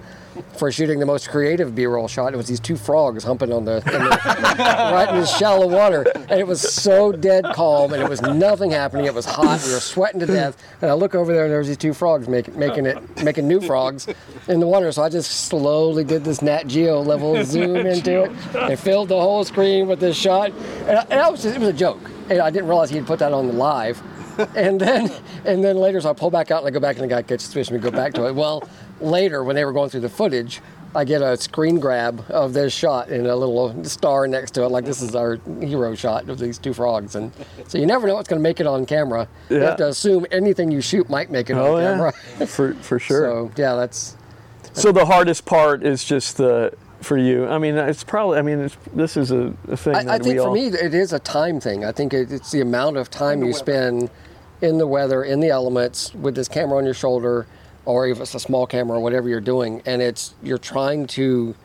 for 0.57 0.71
shooting 0.71 0.99
the 0.99 1.05
most 1.05 1.29
creative 1.29 1.75
B-roll 1.75 2.07
shot. 2.07 2.33
It 2.33 2.37
was 2.37 2.47
these 2.47 2.59
two 2.59 2.75
frogs 2.75 3.23
humping 3.23 3.51
on 3.51 3.65
the, 3.65 3.77
in 3.77 4.03
the 4.03 4.09
right 4.59 5.09
in 5.09 5.21
the 5.21 5.25
shallow 5.25 5.67
water, 5.67 6.05
and 6.15 6.39
it 6.39 6.47
was 6.47 6.61
so 6.61 7.11
dead 7.11 7.45
calm, 7.53 7.93
and 7.93 8.01
it 8.01 8.09
was 8.09 8.21
nothing 8.21 8.71
happening. 8.71 9.05
It 9.05 9.13
was 9.13 9.25
hot. 9.25 9.63
We 9.65 9.73
were 9.73 9.79
sweating 9.79 10.19
to 10.19 10.25
death, 10.25 10.57
and 10.81 10.89
I 10.89 10.93
look 10.93 11.15
over 11.15 11.33
there, 11.33 11.43
and 11.43 11.51
there 11.51 11.59
was 11.59 11.67
these 11.67 11.77
two 11.77 11.93
frogs 11.93 12.27
making 12.27 12.57
making 12.57 12.85
it 12.85 13.23
making 13.23 13.47
new 13.47 13.61
frogs 13.61 14.07
in 14.47 14.59
the 14.59 14.67
water. 14.67 14.91
So 14.91 15.03
I 15.03 15.09
just 15.09 15.47
slowly 15.47 16.03
did 16.03 16.23
this 16.23 16.41
Nat 16.41 16.67
Geo 16.67 17.01
level 17.01 17.43
zoom 17.45 17.75
into 17.75 18.23
it, 18.23 18.31
and 18.55 18.79
filled 18.79 19.09
the 19.09 19.19
whole 19.19 19.43
screen 19.43 19.87
with 19.87 19.99
this 19.99 20.17
shot, 20.17 20.51
and, 20.87 20.97
I, 20.97 21.01
and 21.09 21.19
I 21.19 21.29
was 21.29 21.43
just, 21.43 21.55
it 21.55 21.59
was 21.59 21.69
a 21.69 21.73
joke, 21.73 22.09
and 22.29 22.39
I 22.39 22.49
didn't 22.49 22.67
realize 22.67 22.89
he'd 22.89 23.05
put 23.05 23.19
that 23.19 23.33
on 23.33 23.47
the 23.47 23.53
live 23.53 24.01
and 24.55 24.79
then 24.79 25.11
and 25.45 25.63
then 25.63 25.77
later, 25.77 26.01
so 26.01 26.09
I 26.09 26.13
pull 26.13 26.31
back 26.31 26.51
out 26.51 26.59
and 26.59 26.67
I 26.67 26.71
go 26.71 26.79
back 26.79 26.95
and 26.95 27.03
the 27.03 27.07
guy 27.07 27.21
catches 27.21 27.53
fish 27.53 27.69
and 27.69 27.81
we 27.81 27.89
go 27.89 27.95
back 27.95 28.13
to 28.13 28.27
it. 28.27 28.35
Well, 28.35 28.67
later 29.03 29.43
when 29.43 29.55
they 29.55 29.65
were 29.65 29.73
going 29.73 29.89
through 29.89 30.01
the 30.01 30.09
footage, 30.09 30.61
I 30.95 31.05
get 31.05 31.21
a 31.21 31.35
screen 31.37 31.79
grab 31.79 32.23
of 32.29 32.53
this 32.53 32.71
shot 32.71 33.09
and 33.09 33.25
a 33.25 33.35
little 33.35 33.83
star 33.83 34.27
next 34.27 34.51
to 34.51 34.63
it, 34.63 34.69
like 34.69 34.85
this 34.85 35.01
is 35.01 35.15
our 35.15 35.39
hero 35.59 35.95
shot 35.95 36.29
of 36.29 36.37
these 36.37 36.57
two 36.59 36.73
frogs. 36.73 37.15
And 37.15 37.31
so 37.67 37.77
you 37.77 37.85
never 37.85 38.07
know 38.07 38.15
what's 38.15 38.29
going 38.29 38.39
to 38.39 38.43
make 38.43 38.59
it 38.59 38.67
on 38.67 38.85
camera. 38.85 39.27
You 39.49 39.57
have 39.57 39.77
to 39.77 39.87
assume 39.87 40.25
anything 40.31 40.71
you 40.71 40.81
shoot 40.81 41.09
might 41.09 41.31
make 41.31 41.49
it 41.49 41.53
Oh 41.53 41.75
on 41.75 41.81
yeah, 41.81 41.91
camera. 41.91 42.11
for 42.47 42.73
for 42.75 42.99
sure. 42.99 43.25
So 43.25 43.51
yeah, 43.55 43.75
that's 43.75 44.15
So 44.73 44.91
the 44.91 45.05
hardest 45.05 45.45
part 45.45 45.83
is 45.83 46.03
just 46.03 46.37
the 46.37 46.73
for 47.01 47.17
you. 47.17 47.47
I 47.47 47.57
mean, 47.57 47.75
it's 47.75 48.03
probably. 48.03 48.37
I 48.39 48.41
mean, 48.41 48.59
it's, 48.59 48.77
this 48.93 49.17
is 49.17 49.31
a, 49.31 49.53
a 49.67 49.77
thing 49.77 49.93
that 49.93 50.07
I, 50.07 50.15
I 50.15 50.19
think 50.19 50.35
we 50.35 50.37
for 50.37 50.47
all. 50.47 50.53
me, 50.53 50.67
it 50.67 50.93
is 50.93 51.11
a 51.13 51.19
time 51.19 51.59
thing. 51.59 51.83
I 51.85 51.91
think 51.91 52.13
it, 52.13 52.31
it's 52.31 52.51
the 52.51 52.61
amount 52.61 52.97
of 52.97 53.09
time 53.09 53.43
you 53.43 53.53
spend 53.53 54.09
in 54.61 54.77
the 54.77 54.87
weather, 54.87 55.23
in 55.23 55.39
the 55.41 55.49
elements, 55.49 56.13
with 56.13 56.35
this 56.35 56.47
camera 56.47 56.77
on 56.77 56.85
your 56.85 56.93
shoulder, 56.93 57.45
or 57.85 58.07
if 58.07 58.19
it's 58.19 58.33
a 58.35 58.39
small 58.39 58.65
camera 58.67 58.97
or 58.97 59.01
whatever 59.01 59.27
you're 59.29 59.41
doing, 59.41 59.81
and 59.85 60.01
it's 60.01 60.33
you're 60.41 60.57
trying 60.57 61.07
to 61.07 61.55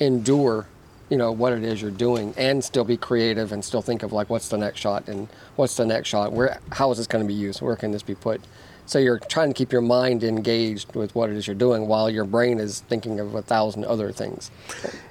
endure, 0.00 0.66
you 1.08 1.16
know, 1.16 1.30
what 1.32 1.52
it 1.52 1.62
is 1.62 1.80
you're 1.82 1.90
doing, 1.90 2.34
and 2.36 2.64
still 2.64 2.84
be 2.84 2.96
creative 2.96 3.52
and 3.52 3.64
still 3.64 3.82
think 3.82 4.02
of 4.02 4.12
like 4.12 4.30
what's 4.30 4.48
the 4.48 4.58
next 4.58 4.80
shot 4.80 5.08
and 5.08 5.28
what's 5.56 5.76
the 5.76 5.84
next 5.86 6.08
shot, 6.08 6.32
where 6.32 6.58
how 6.72 6.90
is 6.90 6.98
this 6.98 7.06
going 7.06 7.22
to 7.24 7.28
be 7.28 7.34
used, 7.34 7.60
where 7.62 7.76
can 7.76 7.90
this 7.92 8.02
be 8.02 8.14
put. 8.14 8.40
So 8.86 8.98
you're 8.98 9.20
trying 9.20 9.50
to 9.50 9.54
keep 9.54 9.70
your 9.70 9.82
mind 9.82 10.24
engaged 10.24 10.96
with 10.96 11.14
what 11.14 11.30
it 11.30 11.36
is 11.36 11.46
you're 11.46 11.54
doing, 11.54 11.86
while 11.86 12.10
your 12.10 12.24
brain 12.24 12.58
is 12.58 12.80
thinking 12.80 13.20
of 13.20 13.34
a 13.36 13.42
thousand 13.42 13.84
other 13.84 14.10
things. 14.10 14.50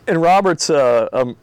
And 0.06 0.22
Robert's 0.22 0.70
uh, 0.70 1.08
um, 1.14 1.38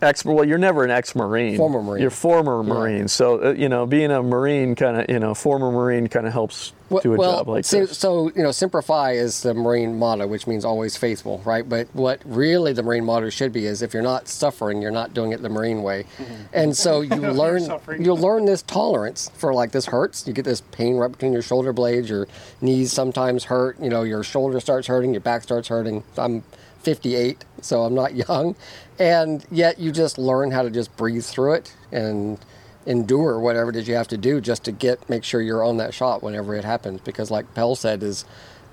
ex. 0.00 0.24
Well, 0.24 0.44
you're 0.44 0.58
never 0.58 0.84
an 0.84 0.92
ex-marine. 0.92 1.56
Former 1.56 1.82
Marine. 1.82 2.02
You're 2.02 2.10
former 2.10 2.62
Yeah. 2.62 2.68
marine. 2.72 3.08
So 3.08 3.46
uh, 3.46 3.50
you 3.54 3.68
know, 3.68 3.84
being 3.86 4.12
a 4.12 4.22
marine 4.22 4.76
kind 4.76 5.00
of, 5.00 5.10
you 5.10 5.18
know, 5.18 5.34
former 5.34 5.72
marine 5.72 6.06
kind 6.06 6.24
of 6.24 6.32
helps 6.32 6.72
do 7.00 7.14
a 7.14 7.18
job 7.18 7.48
like 7.48 7.64
so, 7.64 7.86
this. 7.86 7.98
so 7.98 8.30
you 8.34 8.42
know, 8.42 8.52
Semper 8.52 8.82
Fi 8.82 9.12
is 9.12 9.42
the 9.42 9.54
Marine 9.54 9.98
motto, 9.98 10.26
which 10.26 10.46
means 10.46 10.64
always 10.64 10.96
faithful, 10.96 11.40
right? 11.44 11.68
But 11.68 11.88
what 11.92 12.20
really 12.24 12.72
the 12.72 12.82
Marine 12.82 13.04
motto 13.04 13.30
should 13.30 13.52
be 13.52 13.66
is 13.66 13.82
if 13.82 13.94
you're 13.94 14.02
not 14.02 14.28
suffering, 14.28 14.82
you're 14.82 14.90
not 14.90 15.14
doing 15.14 15.32
it 15.32 15.42
the 15.42 15.48
Marine 15.48 15.82
way. 15.82 16.04
Mm-hmm. 16.18 16.34
And 16.52 16.76
so 16.76 17.00
you 17.00 17.14
learn 17.16 17.62
you 17.98 18.14
learn 18.14 18.44
this 18.44 18.62
tolerance 18.62 19.30
for 19.34 19.54
like 19.54 19.72
this 19.72 19.86
hurts. 19.86 20.26
You 20.26 20.32
get 20.32 20.44
this 20.44 20.60
pain 20.60 20.96
right 20.96 21.10
between 21.10 21.32
your 21.32 21.42
shoulder 21.42 21.72
blades. 21.72 22.10
Your 22.10 22.28
knees 22.60 22.92
sometimes 22.92 23.44
hurt. 23.44 23.80
You 23.80 23.90
know, 23.90 24.02
your 24.02 24.22
shoulder 24.22 24.60
starts 24.60 24.86
hurting. 24.86 25.12
Your 25.12 25.20
back 25.20 25.42
starts 25.42 25.68
hurting. 25.68 26.04
I'm 26.18 26.42
58, 26.82 27.44
so 27.60 27.82
I'm 27.82 27.94
not 27.94 28.14
young, 28.28 28.56
and 28.98 29.44
yet 29.50 29.78
you 29.78 29.92
just 29.92 30.18
learn 30.18 30.50
how 30.50 30.62
to 30.62 30.70
just 30.70 30.96
breathe 30.96 31.24
through 31.24 31.54
it 31.54 31.74
and 31.90 32.38
endure 32.86 33.38
whatever 33.38 33.70
it 33.70 33.76
is 33.76 33.86
you 33.88 33.94
have 33.94 34.08
to 34.08 34.16
do 34.18 34.40
just 34.40 34.64
to 34.64 34.72
get 34.72 35.08
make 35.08 35.24
sure 35.24 35.40
you're 35.40 35.62
on 35.64 35.76
that 35.78 35.94
shot 35.94 36.22
whenever 36.22 36.54
it 36.54 36.64
happens. 36.64 37.00
Because 37.00 37.30
like 37.30 37.52
Pell 37.54 37.74
said, 37.76 38.02
is 38.02 38.24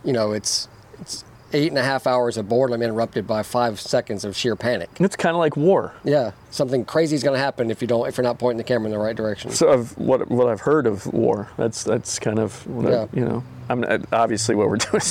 you 0.03 0.13
know 0.13 0.31
it's 0.31 0.67
it's 0.99 1.23
eight 1.51 1.69
and 1.69 1.77
a 1.79 1.83
half 1.83 2.05
hours 2.05 2.37
of 2.37 2.47
boredom 2.47 2.81
interrupted 2.81 3.25
by 3.25 3.41
five 3.41 3.79
seconds 3.79 4.23
of 4.23 4.35
sheer 4.37 4.55
panic. 4.55 4.87
it's 4.99 5.15
kind 5.15 5.35
of 5.35 5.39
like 5.39 5.57
war. 5.57 5.93
Yeah, 6.03 6.31
something 6.51 6.85
crazy 6.85 7.15
is 7.15 7.23
going 7.23 7.35
to 7.35 7.39
happen 7.43 7.71
if 7.71 7.81
you 7.81 7.87
don't 7.87 8.07
if 8.07 8.17
you're 8.17 8.23
not 8.23 8.37
pointing 8.37 8.57
the 8.57 8.63
camera 8.63 8.85
in 8.85 8.91
the 8.91 8.99
right 8.99 9.15
direction. 9.15 9.49
So 9.51 9.67
of 9.69 9.97
what 9.97 10.29
what 10.29 10.47
I've 10.47 10.61
heard 10.61 10.85
of 10.85 11.05
war, 11.07 11.49
that's 11.57 11.83
that's 11.83 12.19
kind 12.19 12.37
of 12.39 12.65
what 12.67 12.91
Yeah. 12.91 13.07
I, 13.11 13.15
you 13.15 13.25
know. 13.25 13.43
I'm 13.71 13.83
uh, 13.83 13.99
obviously 14.11 14.55
what 14.55 14.67
we're 14.69 14.77
doing, 14.91 15.03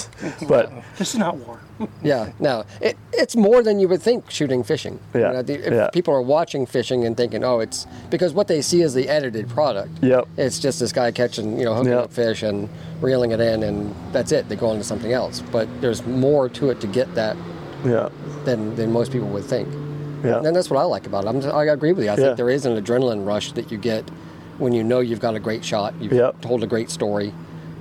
but 0.49 0.73
This 0.97 1.11
is 1.15 1.19
not 1.19 1.37
war. 1.37 1.61
Yeah, 2.03 2.33
no, 2.39 2.65
it, 2.81 2.97
it's 3.13 3.37
more 3.37 3.63
than 3.63 3.79
you 3.79 3.89
would 3.89 4.03
think 4.03 4.31
shooting 4.31 4.63
fishing. 4.63 4.99
You 5.15 5.21
Yeah, 5.21 5.33
know, 5.33 5.43
the- 5.43 5.67
if 5.67 5.73
yeah. 5.73 5.91
people 5.91 6.15
are 6.15 6.23
watching 6.23 6.67
fishing 6.67 7.05
and 7.05 7.17
thinking, 7.17 7.45
oh, 7.45 7.61
it's 7.61 7.87
because 8.11 8.33
what 8.33 8.49
they 8.49 8.63
see 8.63 8.83
is 8.83 8.95
the 8.95 9.09
edited 9.09 9.49
product. 9.49 9.91
Yep. 10.03 10.27
It's 10.37 10.59
just 10.59 10.81
this 10.81 10.93
guy 10.93 11.11
catching, 11.13 11.59
you 11.59 11.65
know, 11.65 11.75
hooking 11.75 11.93
Yep. 11.93 12.05
up 12.05 12.13
fish 12.13 12.43
and 12.43 12.69
reeling 13.01 13.31
it 13.33 13.41
in, 13.41 13.63
and 13.63 13.95
that's 14.13 14.33
it. 14.33 14.49
They 14.49 14.57
go 14.57 14.69
on 14.69 14.79
to 14.79 14.85
something 14.85 15.13
else. 15.13 15.43
But 15.53 15.69
there's 15.81 16.05
more 16.07 16.49
to 16.51 16.71
it 16.71 16.81
to 16.81 16.87
get 16.87 17.15
that 17.15 17.37
yeah, 17.85 18.09
than, 18.45 18.75
than 18.77 18.91
most 18.93 19.13
people 19.13 19.29
would 19.29 19.45
think. 19.45 19.69
yeah. 20.25 20.39
And 20.43 20.55
that's 20.57 20.69
what 20.71 20.81
I 20.81 20.85
like 20.85 21.07
about 21.07 21.25
it. 21.25 21.29
I'm 21.29 21.43
I 21.57 21.65
agree 21.67 21.93
with 21.93 22.05
you. 22.05 22.11
I 22.11 22.15
Yeah. 22.15 22.25
think 22.27 22.37
there 22.37 22.51
is 22.51 22.67
an 22.67 22.83
adrenaline 22.83 23.25
rush 23.27 23.53
that 23.53 23.71
you 23.71 23.79
get 23.79 24.09
when 24.59 24.73
you 24.73 24.83
know 24.83 24.99
you've 24.99 25.21
got 25.21 25.37
a 25.37 25.41
great 25.41 25.65
shot, 25.65 25.95
you've 26.01 26.13
Yep. 26.13 26.41
told 26.41 26.65
a 26.65 26.67
great 26.67 26.91
story, 26.91 27.33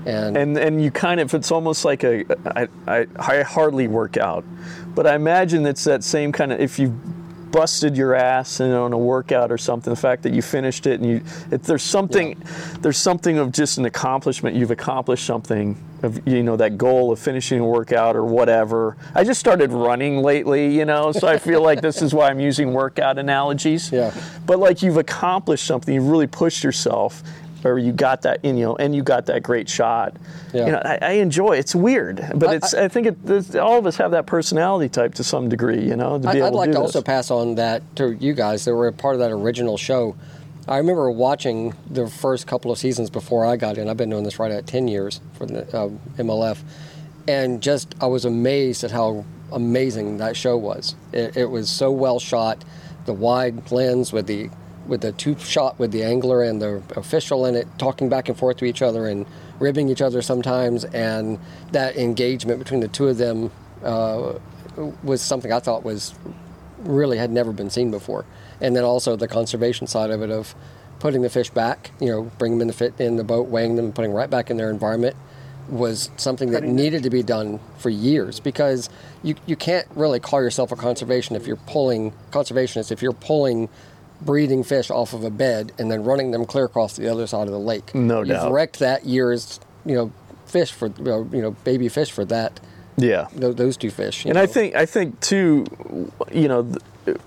and, 0.07 0.37
and 0.37 0.57
and 0.57 0.83
you 0.83 0.91
kind 0.91 1.19
of 1.19 1.33
it's 1.33 1.51
almost 1.51 1.85
like 1.85 2.03
a 2.03 2.25
I, 2.55 2.67
I 2.87 3.07
I 3.17 3.43
hardly 3.43 3.87
work 3.87 4.17
out, 4.17 4.45
but 4.95 5.05
I 5.07 5.15
imagine 5.15 5.65
it's 5.65 5.83
that 5.83 6.03
same 6.03 6.31
kind 6.31 6.51
of 6.51 6.59
if 6.59 6.79
you 6.79 6.89
busted 7.51 7.95
your 7.95 8.13
ass 8.13 8.59
in, 8.59 8.71
on 8.71 8.93
a 8.93 8.97
workout 8.97 9.51
or 9.51 9.57
something, 9.57 9.91
the 9.91 9.99
fact 9.99 10.23
that 10.23 10.33
you 10.33 10.41
finished 10.41 10.85
it 10.85 10.99
and 10.99 11.09
you 11.09 11.15
if 11.51 11.63
there's 11.63 11.83
something 11.83 12.41
there's 12.81 12.97
something 12.97 13.37
of 13.37 13.51
just 13.51 13.77
an 13.77 13.85
accomplishment 13.85 14.55
you've 14.55 14.71
accomplished 14.71 15.25
something 15.25 15.77
of 16.03 16.27
you 16.27 16.43
know 16.43 16.55
that 16.55 16.77
goal 16.77 17.11
of 17.11 17.19
finishing 17.19 17.59
a 17.59 17.65
workout 17.65 18.15
or 18.15 18.25
whatever. 18.25 18.97
I 19.15 19.23
just 19.23 19.39
started 19.39 19.71
running 19.71 20.21
lately, 20.21 20.75
you 20.75 20.85
know, 20.85 21.11
so 21.11 21.27
I 21.27 21.37
feel 21.37 21.61
like 21.61 21.81
this 21.81 22.01
is 22.01 22.13
why 22.13 22.29
I'm 22.29 22.39
using 22.39 22.73
workout 22.73 23.17
analogies. 23.17 23.91
Yeah. 23.91 24.13
But 24.45 24.59
like 24.59 24.81
you've 24.81 24.97
accomplished 24.97 25.65
something, 25.65 25.93
you've 25.93 26.07
really 26.07 26.27
pushed 26.27 26.63
yourself, 26.63 27.23
or 27.63 27.79
you 27.79 27.91
got 27.91 28.21
that, 28.23 28.43
you 28.45 28.53
know, 28.53 28.75
and 28.75 28.95
you 28.95 29.03
got 29.03 29.25
that 29.27 29.43
great 29.43 29.67
shot. 29.69 30.15
Yeah. 30.53 30.65
You 30.65 30.71
know, 30.73 30.81
I, 30.83 30.97
I 31.01 31.11
enjoy. 31.13 31.57
It's 31.57 31.75
weird, 31.75 32.25
but 32.35 32.49
I- 32.49 32.55
it's. 32.55 32.73
I, 32.73 32.87
think 32.87 33.07
it, 33.07 33.55
all 33.55 33.77
of 33.77 33.85
us 33.85 33.97
have 33.97 34.11
that 34.11 34.25
personality 34.25 34.89
type 34.89 35.15
to 35.15 35.23
some 35.23 35.49
degree. 35.49 35.83
You 35.83 35.95
know, 35.95 36.19
to 36.19 36.27
I- 36.29 36.33
be 36.33 36.37
able 36.39 36.47
I'd 36.47 36.53
like 36.53 36.71
to 36.71 36.79
also 36.79 37.01
pass 37.01 37.31
on 37.31 37.55
that 37.55 37.81
to 37.97 38.13
you 38.13 38.33
guys 38.33 38.65
that 38.65 38.73
were 38.75 38.87
a 38.87 38.93
part 38.93 39.15
of 39.15 39.19
that 39.19 39.31
original 39.31 39.77
show. 39.77 40.15
I 40.67 40.77
remember 40.79 41.09
watching 41.09 41.73
the 41.89 42.07
first 42.07 42.45
couple 42.45 42.71
of 42.71 42.77
seasons 42.77 43.09
before 43.09 43.45
I 43.45 43.55
got 43.55 43.77
in. 43.77 43.87
I've 43.87 43.95
been 43.95 44.09
doing 44.09 44.25
this 44.25 44.37
right 44.37 44.51
at 44.51 44.67
10 44.67 44.89
years 44.89 45.21
for 45.37 45.45
the 45.45 45.61
uh, 45.61 45.89
MLF. 46.17 46.61
And 47.25 47.61
just, 47.63 47.95
I 48.01 48.07
was 48.07 48.25
amazed 48.25 48.83
at 48.83 48.91
how 48.91 49.23
amazing 49.53 50.17
that 50.17 50.35
show 50.35 50.57
was. 50.57 50.95
It, 51.13 51.37
it 51.37 51.45
was 51.45 51.69
so 51.69 51.89
well 51.89 52.19
shot. 52.19 52.65
The 53.05 53.13
wide 53.13 53.71
lens 53.71 54.11
with 54.11 54.27
the 54.27 54.49
with 54.87 55.01
the 55.01 55.11
two 55.11 55.37
shot 55.39 55.77
with 55.79 55.91
the 55.91 56.03
angler 56.03 56.43
and 56.43 56.61
the 56.61 56.81
official 56.95 57.45
in 57.45 57.55
it 57.55 57.67
talking 57.77 58.09
back 58.09 58.29
and 58.29 58.37
forth 58.37 58.57
to 58.57 58.65
each 58.65 58.81
other 58.81 59.07
and 59.07 59.25
ribbing 59.59 59.89
each 59.89 60.01
other 60.01 60.21
sometimes 60.21 60.85
and 60.85 61.39
that 61.71 61.97
engagement 61.97 62.59
between 62.59 62.79
the 62.79 62.87
two 62.87 63.07
of 63.07 63.17
them 63.17 63.51
uh, 63.83 64.33
was 65.03 65.21
something 65.21 65.51
I 65.51 65.59
thought 65.59 65.83
was 65.83 66.13
really 66.79 67.17
had 67.17 67.31
never 67.31 67.51
been 67.51 67.69
seen 67.69 67.91
before. 67.91 68.25
And 68.61 68.75
then 68.75 68.83
also 68.83 69.15
the 69.15 69.27
conservation 69.27 69.87
side 69.87 70.09
of 70.09 70.21
it 70.21 70.29
of 70.29 70.55
putting 70.99 71.21
the 71.21 71.29
fish 71.29 71.49
back, 71.49 71.91
you 71.99 72.07
know, 72.07 72.23
bringing 72.37 72.57
them 72.57 72.63
in 72.63 72.67
the 72.67 72.73
fit 72.73 72.99
in 72.99 73.17
the 73.17 73.23
boat, 73.23 73.47
weighing 73.47 73.75
them, 73.75 73.85
and 73.85 73.95
putting 73.95 74.11
them 74.11 74.17
right 74.17 74.29
back 74.29 74.49
in 74.49 74.57
their 74.57 74.69
environment, 74.69 75.15
was 75.69 76.09
something 76.17 76.51
that 76.51 76.63
needed 76.63 77.03
to 77.03 77.09
be 77.09 77.21
done 77.21 77.59
for 77.77 77.89
years 77.89 78.39
because 78.39 78.89
you, 79.21 79.35
you 79.45 79.55
can't 79.55 79.87
really 79.95 80.19
call 80.19 80.41
yourself 80.41 80.71
a 80.71 80.75
conservation 80.75 81.35
if 81.35 81.45
you're 81.45 81.57
pulling 81.57 82.13
conservationist 82.31 82.89
if 82.89 83.01
you're 83.01 83.11
pulling 83.11 83.67
breeding 84.21 84.63
fish 84.63 84.89
off 84.89 85.13
of 85.13 85.23
a 85.23 85.29
bed 85.29 85.71
and 85.77 85.91
then 85.91 86.03
running 86.03 86.31
them 86.31 86.45
clear 86.45 86.65
across 86.65 86.95
the 86.95 87.07
other 87.11 87.27
side 87.27 87.47
of 87.47 87.51
the 87.53 87.59
lake. 87.59 87.93
No 87.93 88.19
You've 88.19 88.29
doubt. 88.29 88.51
wrecked 88.51 88.79
that 88.79 89.05
year's 89.05 89.59
you 89.85 89.95
know 89.95 90.11
fish 90.45 90.71
for 90.71 90.87
you 90.87 91.41
know, 91.41 91.51
baby 91.63 91.87
fish 91.89 92.11
for 92.11 92.25
that 92.25 92.59
Yeah. 92.97 93.27
tho- 93.35 93.53
those 93.53 93.77
two 93.77 93.91
fish. 93.91 94.25
And 94.25 94.37
I 94.37 94.45
think 94.45 94.75
I 94.75 94.85
think 94.85 95.19
too, 95.19 95.65
you 96.31 96.47
know, 96.47 96.63
th- 97.05 97.17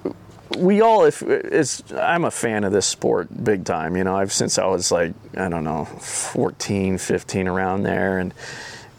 we 0.59 0.81
all 0.81 1.05
if 1.05 1.23
is 1.23 1.83
I'm 1.97 2.25
a 2.25 2.31
fan 2.31 2.65
of 2.65 2.73
this 2.73 2.87
sport 2.87 3.29
big 3.45 3.65
time. 3.65 3.97
You 3.97 4.03
know, 4.05 4.17
I've 4.17 4.33
since 4.33 4.59
I 4.59 4.67
was 4.67 4.91
like 4.91 5.13
I 5.37 5.49
don't 5.49 5.65
know 5.65 5.85
14, 5.85 6.99
15 6.99 7.47
around 7.49 7.85
there, 7.85 8.19
and 8.19 8.35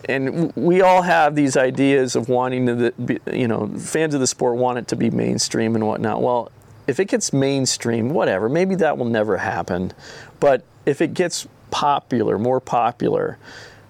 and 0.09 0.51
we 0.55 0.81
all 0.81 1.01
have 1.03 1.35
these 1.35 1.55
ideas 1.57 2.15
of 2.15 2.27
wanting 2.27 2.65
to, 2.65 2.91
be, 2.93 3.19
you 3.31 3.47
know, 3.47 3.67
fans 3.77 4.13
of 4.15 4.19
the 4.19 4.25
sport 4.27 4.55
want 4.57 4.79
it 4.79 4.87
to 4.87 4.95
be 4.95 5.11
mainstream 5.11 5.75
and 5.75 5.85
whatnot. 5.85 6.21
Well, 6.23 6.51
if 6.87 6.99
it 6.99 7.05
gets 7.05 7.31
mainstream, 7.31 8.09
whatever, 8.09 8.49
maybe 8.49 8.75
that 8.75 8.97
will 8.97 9.05
never 9.05 9.37
happen. 9.37 9.93
But 10.39 10.63
if 10.85 11.01
it 11.01 11.13
gets 11.13 11.47
popular, 11.69 12.37
more 12.37 12.59
popular, 12.59 13.37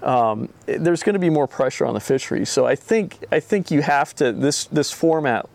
um, 0.03 0.49
there's 0.65 1.03
going 1.03 1.13
to 1.13 1.19
be 1.19 1.29
more 1.29 1.47
pressure 1.47 1.85
on 1.85 1.93
the 1.93 1.99
fishery. 1.99 2.45
So 2.45 2.65
I 2.65 2.75
think 2.75 3.23
I 3.31 3.39
think 3.39 3.71
you 3.71 3.81
have 3.81 4.15
to 4.15 4.31
this 4.31 4.65
this 4.65 4.91
format 4.91 5.47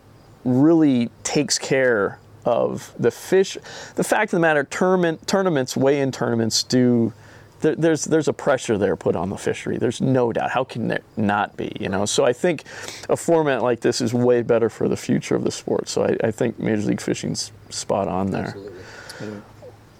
really 0.45 1.09
takes 1.23 1.59
care 1.59 2.19
of 2.45 2.93
the 2.97 3.11
fish. 3.11 3.57
The 3.95 4.03
fact 4.03 4.31
of 4.33 4.37
the 4.37 4.39
matter, 4.39 4.63
tournament 4.63 5.27
tournaments, 5.27 5.75
weigh-in 5.75 6.11
tournaments 6.11 6.63
do. 6.63 7.13
There, 7.61 7.75
there's 7.75 8.05
there's 8.05 8.27
a 8.27 8.33
pressure 8.33 8.77
there 8.77 8.95
put 8.95 9.15
on 9.15 9.29
the 9.29 9.37
fishery. 9.37 9.77
There's 9.77 10.01
no 10.01 10.31
doubt. 10.31 10.51
How 10.51 10.63
can 10.63 10.87
there 10.87 11.01
not 11.15 11.57
be? 11.57 11.71
You 11.79 11.89
know. 11.89 12.05
So 12.05 12.25
I 12.25 12.33
think 12.33 12.63
a 13.09 13.17
format 13.17 13.63
like 13.63 13.81
this 13.81 14.01
is 14.01 14.13
way 14.13 14.41
better 14.41 14.69
for 14.69 14.87
the 14.87 14.97
future 14.97 15.35
of 15.35 15.43
the 15.43 15.51
sport. 15.51 15.89
So 15.89 16.03
I, 16.03 16.27
I 16.27 16.31
think 16.31 16.59
Major 16.59 16.83
League 16.83 17.01
Fishing's 17.01 17.51
spot 17.69 18.07
on 18.07 18.31
there. 18.31 18.55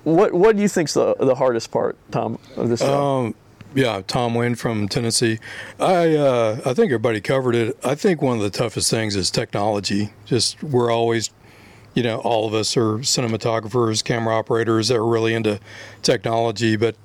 What 0.04 0.34
what 0.34 0.56
do 0.56 0.62
you 0.62 0.70
think's 0.70 0.94
the 0.94 1.16
the 1.16 1.36
hardest 1.36 1.72
part, 1.72 1.98
Tom, 2.12 2.40
of 2.56 2.70
this? 2.70 2.82
Um, 2.82 3.36
yeah, 3.76 4.02
Tom 4.08 4.34
Wayne 4.34 4.56
from 4.56 4.88
Tennessee. 4.88 5.40
I 5.80 6.16
uh, 6.16 6.62
I 6.66 6.74
think 6.74 6.88
everybody 6.92 7.20
covered 7.20 7.56
it. 7.56 7.78
I 7.84 7.96
think 7.96 8.22
one 8.22 8.38
of 8.38 8.44
the 8.44 8.50
toughest 8.50 8.90
things 8.90 9.16
is 9.16 9.30
technology. 9.30 10.12
Just 10.26 10.64
we're 10.64 10.92
always, 10.92 11.30
you 11.94 12.04
know, 12.04 12.20
all 12.20 12.48
of 12.48 12.54
us 12.54 12.78
are 12.78 13.00
cinematographers, 13.00 14.04
camera 14.04 14.36
operators 14.36 14.88
that 14.88 14.96
are 14.96 15.06
really 15.06 15.34
into 15.34 15.60
technology, 16.02 16.76
but 16.78 16.96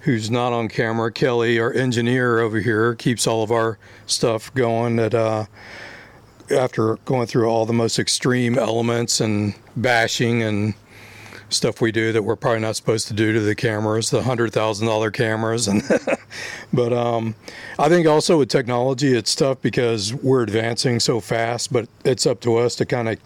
who's 0.00 0.30
not 0.30 0.52
on 0.52 0.68
camera? 0.68 1.12
Kelly, 1.12 1.58
our 1.58 1.72
engineer 1.72 2.40
over 2.40 2.60
here, 2.60 2.94
keeps 2.94 3.26
all 3.26 3.42
of 3.42 3.50
our 3.50 3.78
stuff 4.06 4.52
going. 4.54 4.96
That 4.96 5.14
uh, 5.14 5.46
after 6.50 6.96
going 7.04 7.26
through 7.26 7.46
all 7.46 7.66
the 7.66 7.72
most 7.72 7.98
extreme 7.98 8.58
elements 8.58 9.20
and 9.20 9.54
bashing 9.76 10.42
and 10.42 10.74
stuff 11.52 11.80
we 11.80 11.90
do 11.90 12.12
that 12.12 12.22
we're 12.22 12.36
probably 12.36 12.60
not 12.60 12.76
supposed 12.76 13.08
to 13.08 13.14
do 13.14 13.32
to 13.32 13.40
the 13.40 13.54
cameras, 13.54 14.10
the 14.10 14.22
hundred 14.22 14.52
thousand 14.52 14.86
dollar 14.86 15.10
cameras, 15.10 15.68
and 15.68 15.82
but 16.72 16.92
um, 16.92 17.34
I 17.78 17.88
think 17.88 18.06
also 18.06 18.38
with 18.38 18.48
technology, 18.48 19.14
it's 19.14 19.34
tough 19.34 19.60
because 19.60 20.14
we're 20.14 20.42
advancing 20.42 21.00
so 21.00 21.20
fast. 21.20 21.72
But 21.72 21.88
it's 22.04 22.26
up 22.26 22.40
to 22.42 22.56
us 22.56 22.76
to 22.76 22.86
kind 22.86 23.08
of 23.08 23.18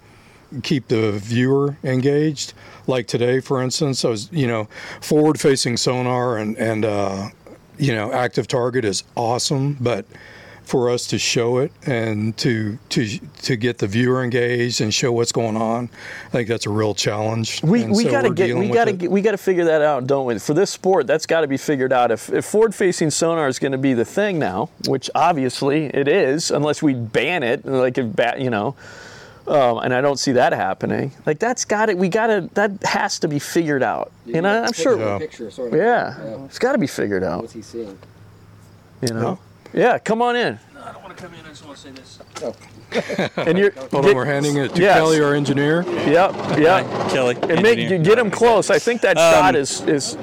keep 0.63 0.89
the 0.89 1.13
viewer 1.13 1.77
engaged. 1.85 2.55
Like 2.87 3.07
today, 3.07 3.41
for 3.41 3.63
instance, 3.63 4.05
I 4.05 4.09
was 4.09 4.31
you 4.33 4.47
know 4.47 4.69
forward 5.01 5.41
facing 5.41 5.77
sonar 5.77 6.39
and 6.39 6.57
and 6.57 6.85
uh, 6.85 7.29
you 7.79 7.95
know 7.95 8.13
active 8.13 8.47
target 8.47 8.85
is 8.85 9.05
awesome, 9.17 9.75
but 9.81 10.07
for 10.65 10.89
us 10.89 11.07
to 11.07 11.19
show 11.19 11.59
it 11.59 11.71
and 11.87 12.37
to 12.39 12.79
to 12.89 13.19
to 13.43 13.57
get 13.57 13.79
the 13.79 13.87
viewer 13.87 14.25
engaged 14.25 14.81
and 14.81 14.93
show 14.93 15.13
what's 15.13 15.33
going 15.33 15.57
on, 15.57 15.91
I 16.27 16.31
think 16.31 16.49
that's 16.49 16.67
a 16.67 16.71
real 16.71 16.95
challenge. 16.95 17.63
We, 17.63 17.85
we 17.85 18.05
so 18.05 18.11
gotta 18.11 18.31
get 18.31 18.57
we 18.57 18.69
gotta 18.69 18.93
get, 18.93 19.11
we 19.11 19.21
gotta 19.21 19.39
figure 19.39 19.67
that 19.67 19.83
out, 19.83 20.07
don't 20.07 20.27
we? 20.27 20.39
For 20.39 20.55
this 20.55 20.71
sport, 20.71 21.07
that's 21.07 21.27
got 21.27 21.43
to 21.43 21.47
be 21.47 21.59
figured 21.59 21.93
out. 21.93 22.11
If, 22.11 22.31
if 22.31 22.47
forward 22.47 22.75
facing 22.75 23.11
sonar 23.11 23.47
is 23.47 23.59
going 23.59 23.73
to 23.73 23.79
be 23.79 23.95
the 23.95 24.05
thing 24.05 24.39
now, 24.39 24.71
which 24.89 25.11
obviously 25.15 25.87
it 25.87 26.09
is, 26.09 26.51
unless 26.51 26.83
we 26.83 26.95
ban 26.95 27.43
it, 27.43 27.65
like 27.67 27.99
if 27.99 28.17
bat, 28.17 28.41
you 28.41 28.51
know, 28.51 28.75
um, 29.47 29.79
and 29.79 29.93
I 29.95 30.01
don't 30.01 30.19
see 30.19 30.33
that 30.33 30.53
happening. 30.53 31.13
Like 31.27 31.39
that's 31.39 31.65
got 31.65 31.89
it. 31.91 31.99
We 31.99 32.09
gotta 32.09 32.49
that 32.55 32.83
has 32.85 33.19
to 33.21 33.29
be 33.29 33.39
figured 33.39 33.83
out. 33.83 34.11
and 34.33 34.47
I, 34.47 34.65
I'm 34.65 34.73
sure. 34.73 34.97
Picture, 34.97 35.19
picture, 35.19 35.51
sort 35.51 35.73
of. 35.73 35.79
Yeah, 35.79 36.45
it's 36.47 36.59
got 36.59 36.73
to 36.73 36.79
be 36.79 36.87
figured 36.87 37.23
out. 37.25 37.43
What's 37.43 37.53
he 37.55 37.63
seeing? 37.63 37.99
You 39.03 39.15
know. 39.15 39.39
Yeah, 39.73 39.99
come 39.99 40.23
on 40.23 40.37
in. 40.37 40.59
No, 40.73 40.83
I 40.83 40.93
don't 40.93 41.03
want 41.03 41.17
to 41.17 41.23
come 41.23 41.35
in. 41.35 41.41
I 41.45 41.49
just 41.49 41.65
want 41.67 41.77
to 41.79 41.83
say 41.83 41.91
this. 41.91 42.19
And 43.37 43.59
you're. 43.59 43.73
Hold 43.91 44.07
on, 44.07 44.15
we're 44.15 44.25
handing 44.25 44.57
it 44.57 44.75
to 44.77 44.81
Yes. 44.81 44.97
Kelly, 44.97 45.21
our 45.21 45.35
engineer. 45.35 45.83
Yep, 45.83 46.59
yep. 46.61 47.11
Kelly. 47.11 47.35
And 47.43 47.61
make 47.63 47.79
engineer. 47.79 47.99
get 48.05 48.19
him 48.19 48.31
close. 48.31 48.71
I 48.71 48.79
think 48.79 49.01
that 49.01 49.17
Um, 49.19 49.33
shot 49.35 49.57
is 49.57 49.81
is 49.83 50.17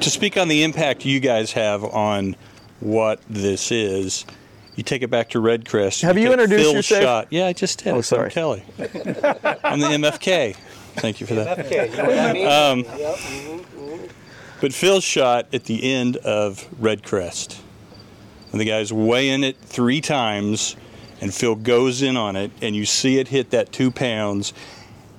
to 0.00 0.10
speak 0.10 0.36
on 0.36 0.48
the 0.48 0.62
impact 0.62 1.04
you 1.06 1.20
guys 1.20 1.52
have 1.52 1.84
on 1.84 2.36
what 2.80 3.20
this 3.30 3.70
is, 3.72 4.26
you 4.76 4.82
take 4.82 5.02
it 5.02 5.10
back 5.10 5.30
to 5.30 5.40
Red 5.40 5.68
Crest. 5.68 6.02
Have 6.02 6.16
you 6.16 6.24
take 6.28 6.32
introduced 6.32 6.62
Phil's 6.62 6.74
yourself? 6.74 7.02
Shot. 7.02 7.26
Yeah, 7.30 7.46
I 7.46 7.52
just 7.52 7.82
did. 7.82 7.92
Oh, 7.92 7.96
I'm 7.96 8.02
sorry. 8.02 8.30
Kelly. 8.30 8.62
I'm 8.78 9.80
the 9.80 9.88
MFK. 9.88 10.56
Thank 10.96 11.20
you 11.20 11.26
for 11.26 11.34
that. 11.34 11.58
Um, 12.46 12.84
but 14.60 14.72
Phil's 14.72 15.04
shot 15.04 15.46
at 15.52 15.64
the 15.64 15.92
end 15.92 16.16
of 16.18 16.68
Red 16.78 17.02
Crest. 17.02 17.60
And 18.52 18.60
the 18.60 18.64
guy's 18.66 18.92
weighing 18.92 19.44
it 19.44 19.56
three 19.56 20.00
times, 20.02 20.76
and 21.20 21.32
Phil 21.32 21.54
goes 21.54 22.02
in 22.02 22.16
on 22.16 22.36
it, 22.36 22.50
and 22.60 22.76
you 22.76 22.84
see 22.84 23.18
it 23.18 23.28
hit 23.28 23.50
that 23.50 23.72
two 23.72 23.90
pounds, 23.90 24.52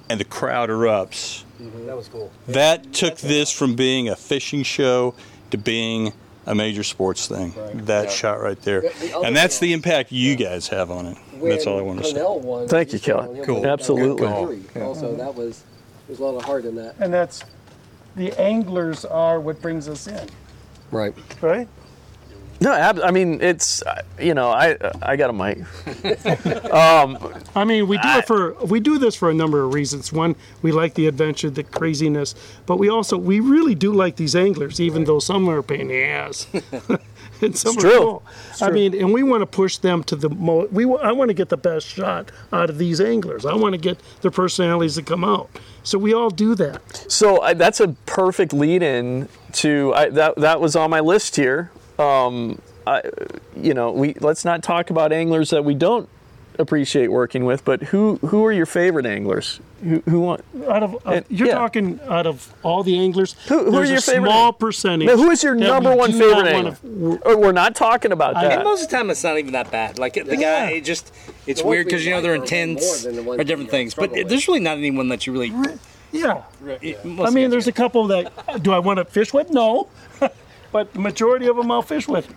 and 0.09 0.19
the 0.19 0.25
crowd 0.25 0.69
erupts. 0.69 1.43
That 1.59 1.95
was 1.95 2.07
cool. 2.09 2.31
That 2.47 2.93
took 2.93 3.17
this 3.17 3.51
from 3.51 3.75
being 3.75 4.07
a 4.09 4.15
fishing 4.15 4.63
show 4.63 5.15
to 5.49 5.57
being 5.57 6.13
a 6.45 6.53
major 6.55 6.83
sports 6.83 7.27
thing. 7.27 7.53
That 7.85 8.11
shot 8.11 8.39
right 8.41 8.59
there. 8.61 8.81
The- 8.81 8.89
the 9.07 9.19
And 9.19 9.35
that's 9.35 9.59
thing- 9.59 9.69
the 9.69 9.73
impact 9.73 10.11
you 10.11 10.35
guys 10.35 10.67
have 10.69 10.91
on 10.91 11.05
it. 11.07 11.17
That's 11.41 11.65
all 11.67 11.77
I 11.77 11.81
want 11.81 12.03
to 12.03 12.09
say. 12.09 12.21
Won. 12.23 12.67
Thank 12.67 12.93
you, 12.93 12.99
Kelly. 12.99 13.41
Cool. 13.43 13.65
Absolutely. 13.65 14.27
with 14.27 14.61
Fury. 14.71 14.83
Also, 14.85 15.15
that 15.15 15.35
was 15.35 15.63
there's 16.07 16.19
a 16.19 16.23
lot 16.23 16.35
of 16.35 16.43
heart 16.43 16.65
in 16.65 16.75
that. 16.75 16.95
And 16.99 17.13
that's 17.13 17.43
the 18.15 18.31
anglers 18.39 19.05
are 19.05 19.39
what 19.39 19.61
brings 19.61 19.87
us 19.89 20.07
in, 20.07 20.29
Right. 20.91 21.13
right? 21.41 21.67
No. 22.61 22.71
ab- 22.73 22.99
I 23.03 23.11
mean, 23.11 23.41
it's 23.41 23.81
uh, 23.83 24.01
you 24.19 24.33
know, 24.33 24.49
I 24.49 24.77
I 25.01 25.15
got 25.15 25.29
a 25.29 25.33
mic. 25.33 25.59
I 27.55 27.63
mean, 27.65 27.87
we 27.87 27.97
do 27.97 28.07
it 28.09 28.27
for 28.27 28.53
we 28.65 28.79
do 28.79 28.97
this 28.97 29.15
for 29.15 29.29
a 29.29 29.33
number 29.33 29.63
of 29.63 29.73
reasons. 29.73 30.11
One, 30.11 30.35
we 30.61 30.71
like 30.71 30.93
the 30.95 31.07
adventure, 31.07 31.49
the 31.49 31.63
craziness, 31.63 32.35
but 32.65 32.77
we 32.77 32.89
also 32.89 33.17
we 33.17 33.39
really 33.39 33.75
do 33.75 33.93
like 33.93 34.15
these 34.15 34.35
anglers, 34.35 34.79
even 34.79 35.05
though 35.05 35.19
some 35.19 35.47
are 35.49 35.59
a 35.59 35.63
pain 35.63 35.81
in 35.81 35.87
the 35.89 36.03
ass. 36.03 36.47
and 37.41 37.57
some 37.57 37.75
It's 37.75 37.77
are 37.77 37.89
true. 37.89 37.99
cool. 37.99 38.23
I 38.61 38.69
mean, 38.71 38.93
and 38.99 39.13
we 39.13 39.23
want 39.23 39.41
to 39.41 39.45
push 39.45 39.77
them 39.77 40.03
to 40.05 40.15
the 40.15 40.29
mo. 40.29 40.67
We 40.71 40.85
I 40.85 41.11
want 41.11 41.29
to 41.29 41.33
get 41.33 41.49
the 41.49 41.57
best 41.57 41.87
shot 41.87 42.31
out 42.51 42.69
of 42.69 42.77
these 42.77 43.01
anglers. 43.01 43.45
I 43.45 43.55
want 43.55 43.73
to 43.73 43.79
get 43.79 43.97
their 44.21 44.31
personalities 44.31 44.95
to 44.95 45.01
come 45.03 45.23
out. 45.23 45.49
So 45.83 45.97
we 45.97 46.13
all 46.13 46.29
do 46.29 46.55
that. 46.55 47.05
So 47.11 47.41
I, 47.41 47.53
that's 47.53 47.79
a 47.81 47.89
perfect 48.05 48.53
lead-in 48.53 49.27
to 49.53 49.93
I, 49.93 50.09
that. 50.09 50.35
That 50.37 50.61
was 50.61 50.75
on 50.75 50.89
my 50.89 51.01
list 51.01 51.35
here. 51.35 51.71
Um, 51.99 52.61
I, 52.87 53.01
you 53.55 53.73
know, 53.73 53.91
we 53.91 54.13
let's 54.19 54.43
not 54.45 54.63
talk 54.63 54.89
about 54.89 55.11
anglers 55.13 55.51
that 55.51 55.63
we 55.63 55.73
don't 55.75 56.09
appreciate 56.59 57.07
working 57.07 57.45
with, 57.45 57.63
but 57.65 57.81
who 57.83 58.17
who 58.17 58.45
are 58.45 58.51
your 58.51 58.65
favorite 58.65 59.05
anglers? 59.05 59.59
Who, 59.83 60.01
who 60.09 60.19
want? 60.21 60.43
Out 60.67 60.83
of 60.83 60.95
uh, 61.05 61.11
And- 61.11 61.25
you're 61.29 61.47
yeah. 61.49 61.55
talking 61.55 61.99
out 62.07 62.25
of 62.27 62.53
all 62.63 62.83
the 62.83 62.97
anglers. 62.97 63.35
Who- 63.47 63.59
who 63.59 63.67
are 63.67 63.71
there's 63.71 63.89
your 63.89 63.97
a 63.99 64.01
favorite 64.01 64.29
small 64.29 64.53
percentage. 64.53 65.07
No, 65.07 65.17
who 65.17 65.29
is 65.31 65.43
your 65.43 65.55
number 65.55 65.93
one 65.95 66.11
favorite 66.13 66.43
not 66.43 66.47
angler? 66.47 66.77
wanna- 66.83 67.19
Or 67.25 67.37
We're 67.37 67.51
not 67.51 67.75
talking 67.75 68.11
about 68.11 68.35
I- 68.35 68.43
that. 68.43 68.51
And 68.53 68.63
most 68.63 68.83
of 68.83 68.89
the 68.89 68.95
time, 68.95 69.09
it's 69.09 69.23
not 69.23 69.37
even 69.37 69.53
that 69.53 69.71
bad. 69.71 69.97
Like 69.99 70.13
the 70.13 70.37
guy, 70.37 70.71
it 70.71 70.81
just 70.85 71.13
it's 71.47 71.61
The 71.61 71.67
weird 71.67 71.85
because 71.87 72.05
you 72.05 72.11
know 72.11 72.21
they're 72.21 72.35
intense 72.35 73.03
the 73.03 73.23
or 73.23 73.43
different 73.43 73.71
things. 73.71 73.93
But 73.93 74.11
with. 74.11 74.29
there's 74.29 74.47
really 74.47 74.59
not 74.61 74.77
anyone 74.77 75.07
that 75.09 75.25
you 75.27 75.33
really. 75.33 75.53
Yeah. 76.11 76.43
most 77.03 77.27
I 77.27 77.33
mean, 77.33 77.49
there's 77.49 77.67
a 77.67 77.71
couple 77.71 78.07
that 78.07 78.31
do 78.63 78.71
I 78.71 78.79
want 78.79 78.97
to 78.99 79.05
fish 79.05 79.33
with? 79.33 79.49
No, 79.49 79.87
but 80.73 80.91
the 80.93 80.99
majority 80.99 81.47
of 81.47 81.55
them 81.55 81.71
I'll 81.71 81.81
fish 81.81 82.07
with. 82.07 82.33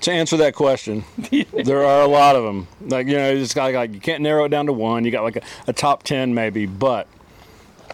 To 0.00 0.12
answer 0.12 0.36
that 0.38 0.54
question, 0.54 1.04
there 1.52 1.84
are 1.84 2.02
a 2.02 2.06
lot 2.08 2.34
of 2.36 2.42
them. 2.42 2.66
Like 2.80 3.06
you 3.06 3.14
know, 3.16 3.30
you 3.30 3.38
just 3.38 3.54
got 3.54 3.72
like 3.72 3.94
you 3.94 4.00
can't 4.00 4.22
narrow 4.22 4.44
it 4.44 4.48
down 4.48 4.66
to 4.66 4.72
one. 4.72 5.04
You 5.04 5.10
got 5.12 5.22
like 5.22 5.36
a, 5.36 5.42
a 5.68 5.72
top 5.72 6.02
ten 6.02 6.34
maybe, 6.34 6.66
but 6.66 7.06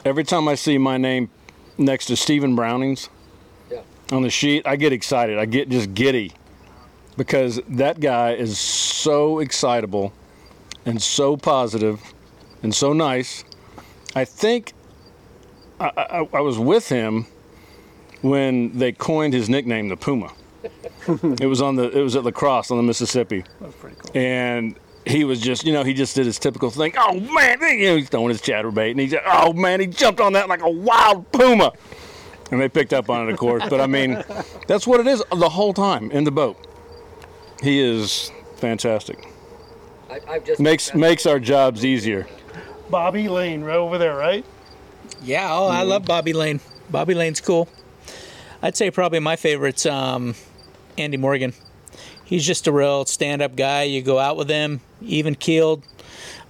every 0.04 0.24
time 0.24 0.48
I 0.48 0.54
see 0.54 0.78
my 0.78 0.96
name 0.96 1.28
next 1.78 2.06
to 2.06 2.16
Stephen 2.16 2.56
Browning's 2.56 3.10
Yeah. 3.70 3.82
on 4.10 4.22
the 4.22 4.30
sheet, 4.30 4.66
I 4.66 4.76
get 4.76 4.92
excited. 4.92 5.38
I 5.38 5.44
get 5.44 5.68
just 5.68 5.92
giddy 5.94 6.32
because 7.16 7.60
that 7.68 8.00
guy 8.00 8.32
is 8.32 8.58
so 8.58 9.38
excitable 9.40 10.12
and 10.86 11.00
so 11.00 11.36
positive 11.36 12.00
and 12.62 12.74
so 12.74 12.92
nice. 12.92 13.44
I 14.16 14.24
think 14.24 14.72
I, 15.78 15.90
I, 15.96 16.28
I 16.38 16.40
was 16.40 16.58
with 16.58 16.88
him 16.88 17.26
when 18.22 18.78
they 18.78 18.92
coined 18.92 19.34
his 19.34 19.48
nickname 19.48 19.88
the 19.88 19.96
Puma. 19.96 20.32
it 21.40 21.46
was 21.46 21.62
on 21.62 21.76
the 21.76 21.90
it 21.96 22.02
was 22.02 22.16
at 22.16 22.24
La 22.24 22.30
Crosse 22.30 22.70
on 22.70 22.76
the 22.76 22.82
Mississippi. 22.82 23.44
That's 23.60 23.74
pretty 23.76 23.96
cool. 23.96 24.10
And 24.14 24.76
he 25.06 25.24
was 25.24 25.40
just, 25.40 25.64
you 25.64 25.72
know, 25.72 25.82
he 25.82 25.94
just 25.94 26.14
did 26.14 26.26
his 26.26 26.38
typical 26.38 26.70
thing. 26.70 26.92
Oh 26.96 27.18
man, 27.18 27.60
you 27.60 27.86
know, 27.86 27.96
he's 27.96 28.08
throwing 28.08 28.28
his 28.28 28.42
chatterbait, 28.42 28.92
and 28.92 29.00
he 29.00 29.06
just, 29.08 29.22
oh 29.26 29.52
man, 29.52 29.80
he 29.80 29.86
jumped 29.86 30.20
on 30.20 30.34
that 30.34 30.48
like 30.48 30.62
a 30.62 30.70
wild 30.70 31.30
puma. 31.32 31.72
And 32.50 32.60
they 32.60 32.68
picked 32.68 32.92
up 32.92 33.08
on 33.08 33.28
it, 33.28 33.32
of 33.32 33.38
course. 33.38 33.62
But 33.70 33.80
I 33.80 33.86
mean, 33.86 34.22
that's 34.66 34.86
what 34.86 35.00
it 35.00 35.06
is 35.06 35.22
the 35.30 35.48
whole 35.48 35.72
time 35.72 36.10
in 36.10 36.24
the 36.24 36.32
boat. 36.32 36.56
He 37.62 37.80
is 37.80 38.32
fantastic. 38.56 39.28
I, 40.10 40.20
I've 40.28 40.44
just 40.44 40.60
Makes 40.60 40.94
makes 40.94 41.26
our 41.26 41.38
jobs 41.38 41.84
easier. 41.84 42.26
Bobby 42.90 43.28
Lane, 43.28 43.62
right 43.62 43.76
over 43.76 43.98
there, 43.98 44.16
right? 44.16 44.44
Yeah, 45.22 45.48
oh, 45.52 45.68
I 45.68 45.82
love 45.82 46.04
Bobby 46.04 46.32
Lane. 46.32 46.60
Bobby 46.90 47.14
Lane's 47.14 47.40
cool. 47.40 47.68
I'd 48.62 48.76
say 48.76 48.90
probably 48.90 49.20
my 49.20 49.36
favorite's 49.36 49.86
um, 49.86 50.34
Andy 50.98 51.16
Morgan. 51.16 51.54
He's 52.24 52.46
just 52.46 52.66
a 52.66 52.72
real 52.72 53.04
stand-up 53.06 53.56
guy. 53.56 53.82
You 53.84 54.02
go 54.02 54.18
out 54.18 54.36
with 54.36 54.48
him, 54.48 54.80
even 55.00 55.34
keeled, 55.34 55.84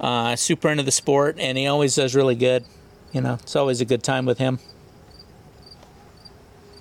uh, 0.00 0.36
super 0.36 0.68
into 0.68 0.82
the 0.82 0.90
sport, 0.90 1.36
and 1.38 1.56
he 1.56 1.66
always 1.66 1.94
does 1.94 2.14
really 2.14 2.34
good. 2.34 2.64
You 3.12 3.20
know, 3.20 3.34
it's 3.34 3.56
always 3.56 3.80
a 3.80 3.84
good 3.84 4.02
time 4.02 4.26
with 4.26 4.38
him. 4.38 4.58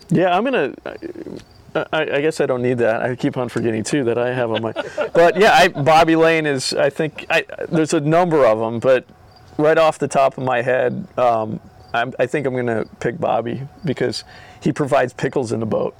Yeah, 0.09 0.35
I'm 0.35 0.43
gonna. 0.43 0.73
I, 1.75 1.85
I 1.93 2.21
guess 2.21 2.41
I 2.41 2.47
don't 2.47 2.61
need 2.61 2.79
that. 2.79 3.01
I 3.01 3.15
keep 3.15 3.37
on 3.37 3.47
forgetting 3.47 3.83
too 3.83 4.03
that 4.05 4.17
I 4.17 4.33
have 4.33 4.51
on 4.51 4.61
my. 4.61 4.73
But 5.13 5.39
yeah, 5.39 5.53
I, 5.53 5.67
Bobby 5.67 6.15
Lane 6.15 6.45
is. 6.45 6.73
I 6.73 6.89
think 6.89 7.25
I, 7.29 7.45
there's 7.69 7.93
a 7.93 7.99
number 7.99 8.45
of 8.45 8.59
them, 8.59 8.79
but 8.79 9.05
right 9.57 9.77
off 9.77 9.99
the 9.99 10.07
top 10.07 10.37
of 10.37 10.43
my 10.43 10.61
head, 10.61 11.07
um, 11.17 11.59
I'm, 11.93 12.13
I 12.19 12.25
think 12.25 12.45
I'm 12.45 12.55
gonna 12.55 12.85
pick 12.99 13.19
Bobby 13.19 13.67
because 13.83 14.23
he 14.61 14.71
provides 14.71 15.13
pickles 15.13 15.51
in 15.51 15.59
the 15.59 15.65
boat, 15.65 15.95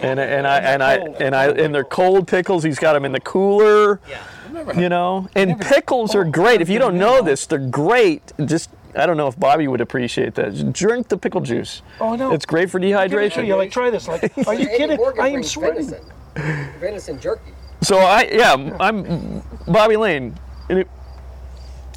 and 0.00 0.20
and 0.20 0.46
I 0.46 0.58
and 0.58 0.82
I 0.82 0.94
and 0.94 1.34
I 1.34 1.48
and 1.48 1.74
they're 1.74 1.84
cold 1.84 2.28
pickles. 2.28 2.62
He's 2.62 2.78
got 2.78 2.92
them 2.92 3.04
in 3.04 3.12
the 3.12 3.20
cooler. 3.20 4.00
Yeah, 4.08 4.72
You 4.78 4.88
know, 4.88 5.28
and 5.34 5.60
pickles 5.60 6.14
are 6.14 6.24
oh, 6.24 6.30
great. 6.30 6.60
If 6.60 6.68
you 6.68 6.78
don't 6.78 6.98
know 6.98 7.22
this, 7.22 7.46
they're 7.46 7.58
great. 7.58 8.32
Just 8.44 8.70
I 8.94 9.06
don't 9.06 9.16
know 9.16 9.28
if 9.28 9.38
Bobby 9.38 9.66
would 9.66 9.80
appreciate 9.80 10.34
that. 10.34 10.72
Drink 10.72 11.08
the 11.08 11.16
pickle 11.16 11.40
juice. 11.40 11.82
Oh 12.00 12.14
no, 12.14 12.32
It's 12.32 12.46
great 12.46 12.70
for 12.70 12.78
Give 12.78 12.90
it 12.90 13.08
to 13.08 13.16
dehydration. 13.16 13.46
you, 13.46 13.56
like 13.56 13.70
try 13.70 13.90
this. 13.90 14.06
Like, 14.06 14.32
are 14.46 14.54
you 14.54 14.68
kidding? 14.68 14.98
I 15.18 15.28
am 15.28 15.42
sweating. 15.42 15.86
Venison. 15.86 16.80
venison 16.80 17.20
jerky. 17.20 17.52
So 17.80 17.98
I 17.98 18.28
yeah, 18.30 18.76
I'm 18.78 19.42
Bobby 19.66 19.96
Lane. 19.96 20.38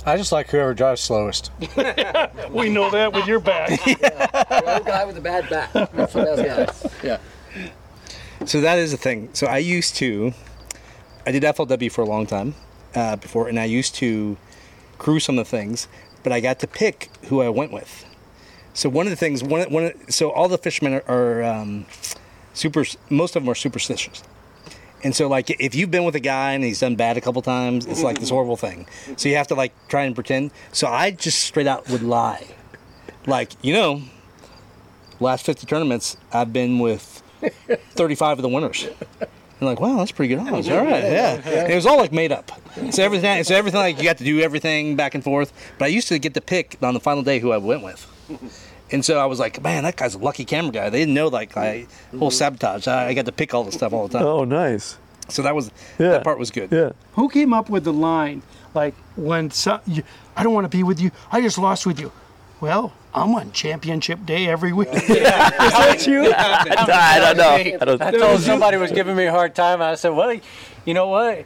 And 0.05 0.11
it, 0.11 0.13
I 0.13 0.17
just 0.17 0.31
like 0.31 0.49
whoever 0.49 0.73
drives 0.73 1.01
slowest. 1.01 1.51
We 2.51 2.69
know 2.69 2.89
that 2.91 3.13
with 3.13 3.27
your 3.27 3.39
back. 3.39 3.69
The 3.85 4.73
old 4.75 4.85
guy 4.85 5.05
with 5.05 5.15
the 5.15 5.21
bad 5.21 5.49
back. 5.49 5.73
That's 5.73 6.13
what 6.13 6.35
that's 6.35 6.41
guys. 6.41 6.93
Yeah. 7.03 7.19
So 8.45 8.61
that 8.61 8.77
is 8.77 8.91
the 8.91 8.97
thing. 8.97 9.29
So 9.33 9.47
I 9.47 9.57
used 9.57 9.95
to, 9.97 10.33
I 11.25 11.31
did 11.31 11.43
FLW 11.43 11.91
for 11.91 12.01
a 12.01 12.05
long 12.05 12.27
time 12.27 12.53
uh, 12.93 13.15
before, 13.15 13.47
and 13.47 13.59
I 13.59 13.65
used 13.65 13.95
to 13.95 14.37
crew 14.97 15.19
some 15.19 15.37
of 15.39 15.45
the 15.45 15.49
things, 15.49 15.87
but 16.23 16.31
I 16.31 16.39
got 16.39 16.59
to 16.59 16.67
pick 16.67 17.09
who 17.25 17.41
I 17.41 17.49
went 17.49 17.71
with. 17.71 18.05
So 18.73 18.89
one 18.89 19.07
of 19.07 19.09
the 19.09 19.15
things, 19.15 19.43
one, 19.43 19.71
one, 19.71 19.93
so 20.11 20.31
all 20.31 20.47
the 20.47 20.57
fishermen 20.57 20.93
are, 20.93 21.03
are 21.07 21.43
um, 21.43 21.85
super. 22.53 22.85
Most 23.09 23.35
of 23.35 23.43
them 23.43 23.49
are 23.49 23.55
superstitious. 23.55 24.23
And 25.05 25.15
so, 25.15 25.29
like, 25.29 25.51
if 25.61 25.75
you've 25.75 25.91
been 25.91 26.03
with 26.03 26.15
a 26.15 26.19
guy 26.19 26.53
and 26.53 26.63
he's 26.63 26.79
done 26.79 26.95
bad 26.95 27.15
a 27.15 27.21
couple 27.21 27.39
times, 27.43 27.85
it's 27.85 28.01
like 28.01 28.19
this 28.19 28.31
horrible 28.31 28.57
thing. 28.57 28.87
So 29.17 29.29
you 29.29 29.35
have 29.35 29.47
to 29.49 29.55
like 29.55 29.71
try 29.87 30.03
and 30.03 30.15
pretend. 30.15 30.49
So 30.71 30.87
I 30.87 31.11
just 31.11 31.41
straight 31.41 31.67
out 31.67 31.87
would 31.89 32.01
lie, 32.01 32.47
like, 33.27 33.51
you 33.61 33.71
know, 33.71 34.01
last 35.19 35.45
50 35.45 35.67
tournaments, 35.67 36.17
I've 36.33 36.51
been 36.51 36.79
with 36.79 37.21
35 37.91 38.39
of 38.39 38.41
the 38.41 38.49
winners. 38.49 38.87
And 39.59 39.69
like, 39.69 39.79
wow, 39.79 39.97
that's 39.97 40.11
pretty 40.11 40.35
good 40.35 40.41
odds. 40.41 40.67
All 40.69 40.83
right, 40.83 41.03
yeah. 41.03 41.35
And 41.35 41.71
it 41.71 41.75
was 41.75 41.85
all 41.85 41.97
like 41.97 42.11
made 42.11 42.31
up. 42.31 42.51
So 42.89 43.03
everything. 43.03 43.37
It's 43.37 43.51
everything 43.51 43.79
like 43.79 43.99
you 43.99 44.03
got 44.05 44.17
to 44.17 44.23
do 44.23 44.41
everything 44.41 44.95
back 44.95 45.13
and 45.13 45.23
forth. 45.23 45.53
But 45.77 45.85
I 45.85 45.89
used 45.89 46.07
to 46.07 46.17
get 46.17 46.33
to 46.33 46.41
pick 46.41 46.77
on 46.81 46.95
the 46.95 46.99
final 46.99 47.21
day 47.21 47.37
who 47.37 47.51
I 47.51 47.57
went 47.57 47.83
with. 47.83 48.11
And 48.91 49.03
so 49.03 49.19
I 49.19 49.25
was 49.25 49.39
like, 49.39 49.61
man, 49.61 49.83
that 49.83 49.95
guy's 49.95 50.15
a 50.15 50.19
lucky 50.19 50.45
camera 50.45 50.71
guy. 50.71 50.89
They 50.89 50.99
didn't 50.99 51.15
know 51.15 51.27
like 51.27 51.57
I 51.57 51.79
mm-hmm. 51.79 52.19
whole 52.19 52.31
sabotage. 52.31 52.87
I, 52.87 53.07
I 53.07 53.13
got 53.13 53.25
to 53.25 53.31
pick 53.31 53.53
all 53.53 53.63
the 53.63 53.71
stuff 53.71 53.93
all 53.93 54.07
the 54.07 54.19
time. 54.19 54.27
oh, 54.27 54.43
nice. 54.43 54.97
So 55.27 55.41
that 55.41 55.55
was 55.55 55.71
Yeah. 55.97 56.09
that 56.09 56.23
part 56.23 56.37
was 56.37 56.51
good. 56.51 56.71
Yeah. 56.71 56.91
Who 57.13 57.29
came 57.29 57.53
up 57.53 57.69
with 57.69 57.83
the 57.83 57.93
line 57.93 58.43
like 58.75 58.93
when 59.15 59.49
some, 59.51 59.79
you, 59.87 60.03
I 60.35 60.43
don't 60.43 60.53
want 60.53 60.69
to 60.69 60.77
be 60.77 60.83
with 60.83 60.99
you. 60.99 61.11
I 61.31 61.41
just 61.41 61.57
lost 61.57 61.85
with 61.85 61.99
you. 61.99 62.11
Well, 62.61 62.93
I'm 63.13 63.33
on 63.35 63.51
championship 63.51 64.25
day 64.25 64.47
every 64.47 64.73
week. 64.73 64.89
Yeah. 64.93 65.65
Is 65.65 65.71
that 65.71 66.07
you? 66.07 66.33
I 66.37 67.19
don't 67.19 67.37
know. 67.37 67.77
I 67.81 67.85
don't, 67.85 68.01
I 68.01 68.11
told 68.11 68.41
somebody 68.41 68.77
was 68.77 68.91
giving 68.91 69.15
me 69.15 69.25
a 69.25 69.31
hard 69.31 69.55
time. 69.55 69.81
I 69.81 69.95
said, 69.95 70.09
"Well, 70.09 70.39
you 70.83 70.93
know 70.93 71.07
what? 71.07 71.45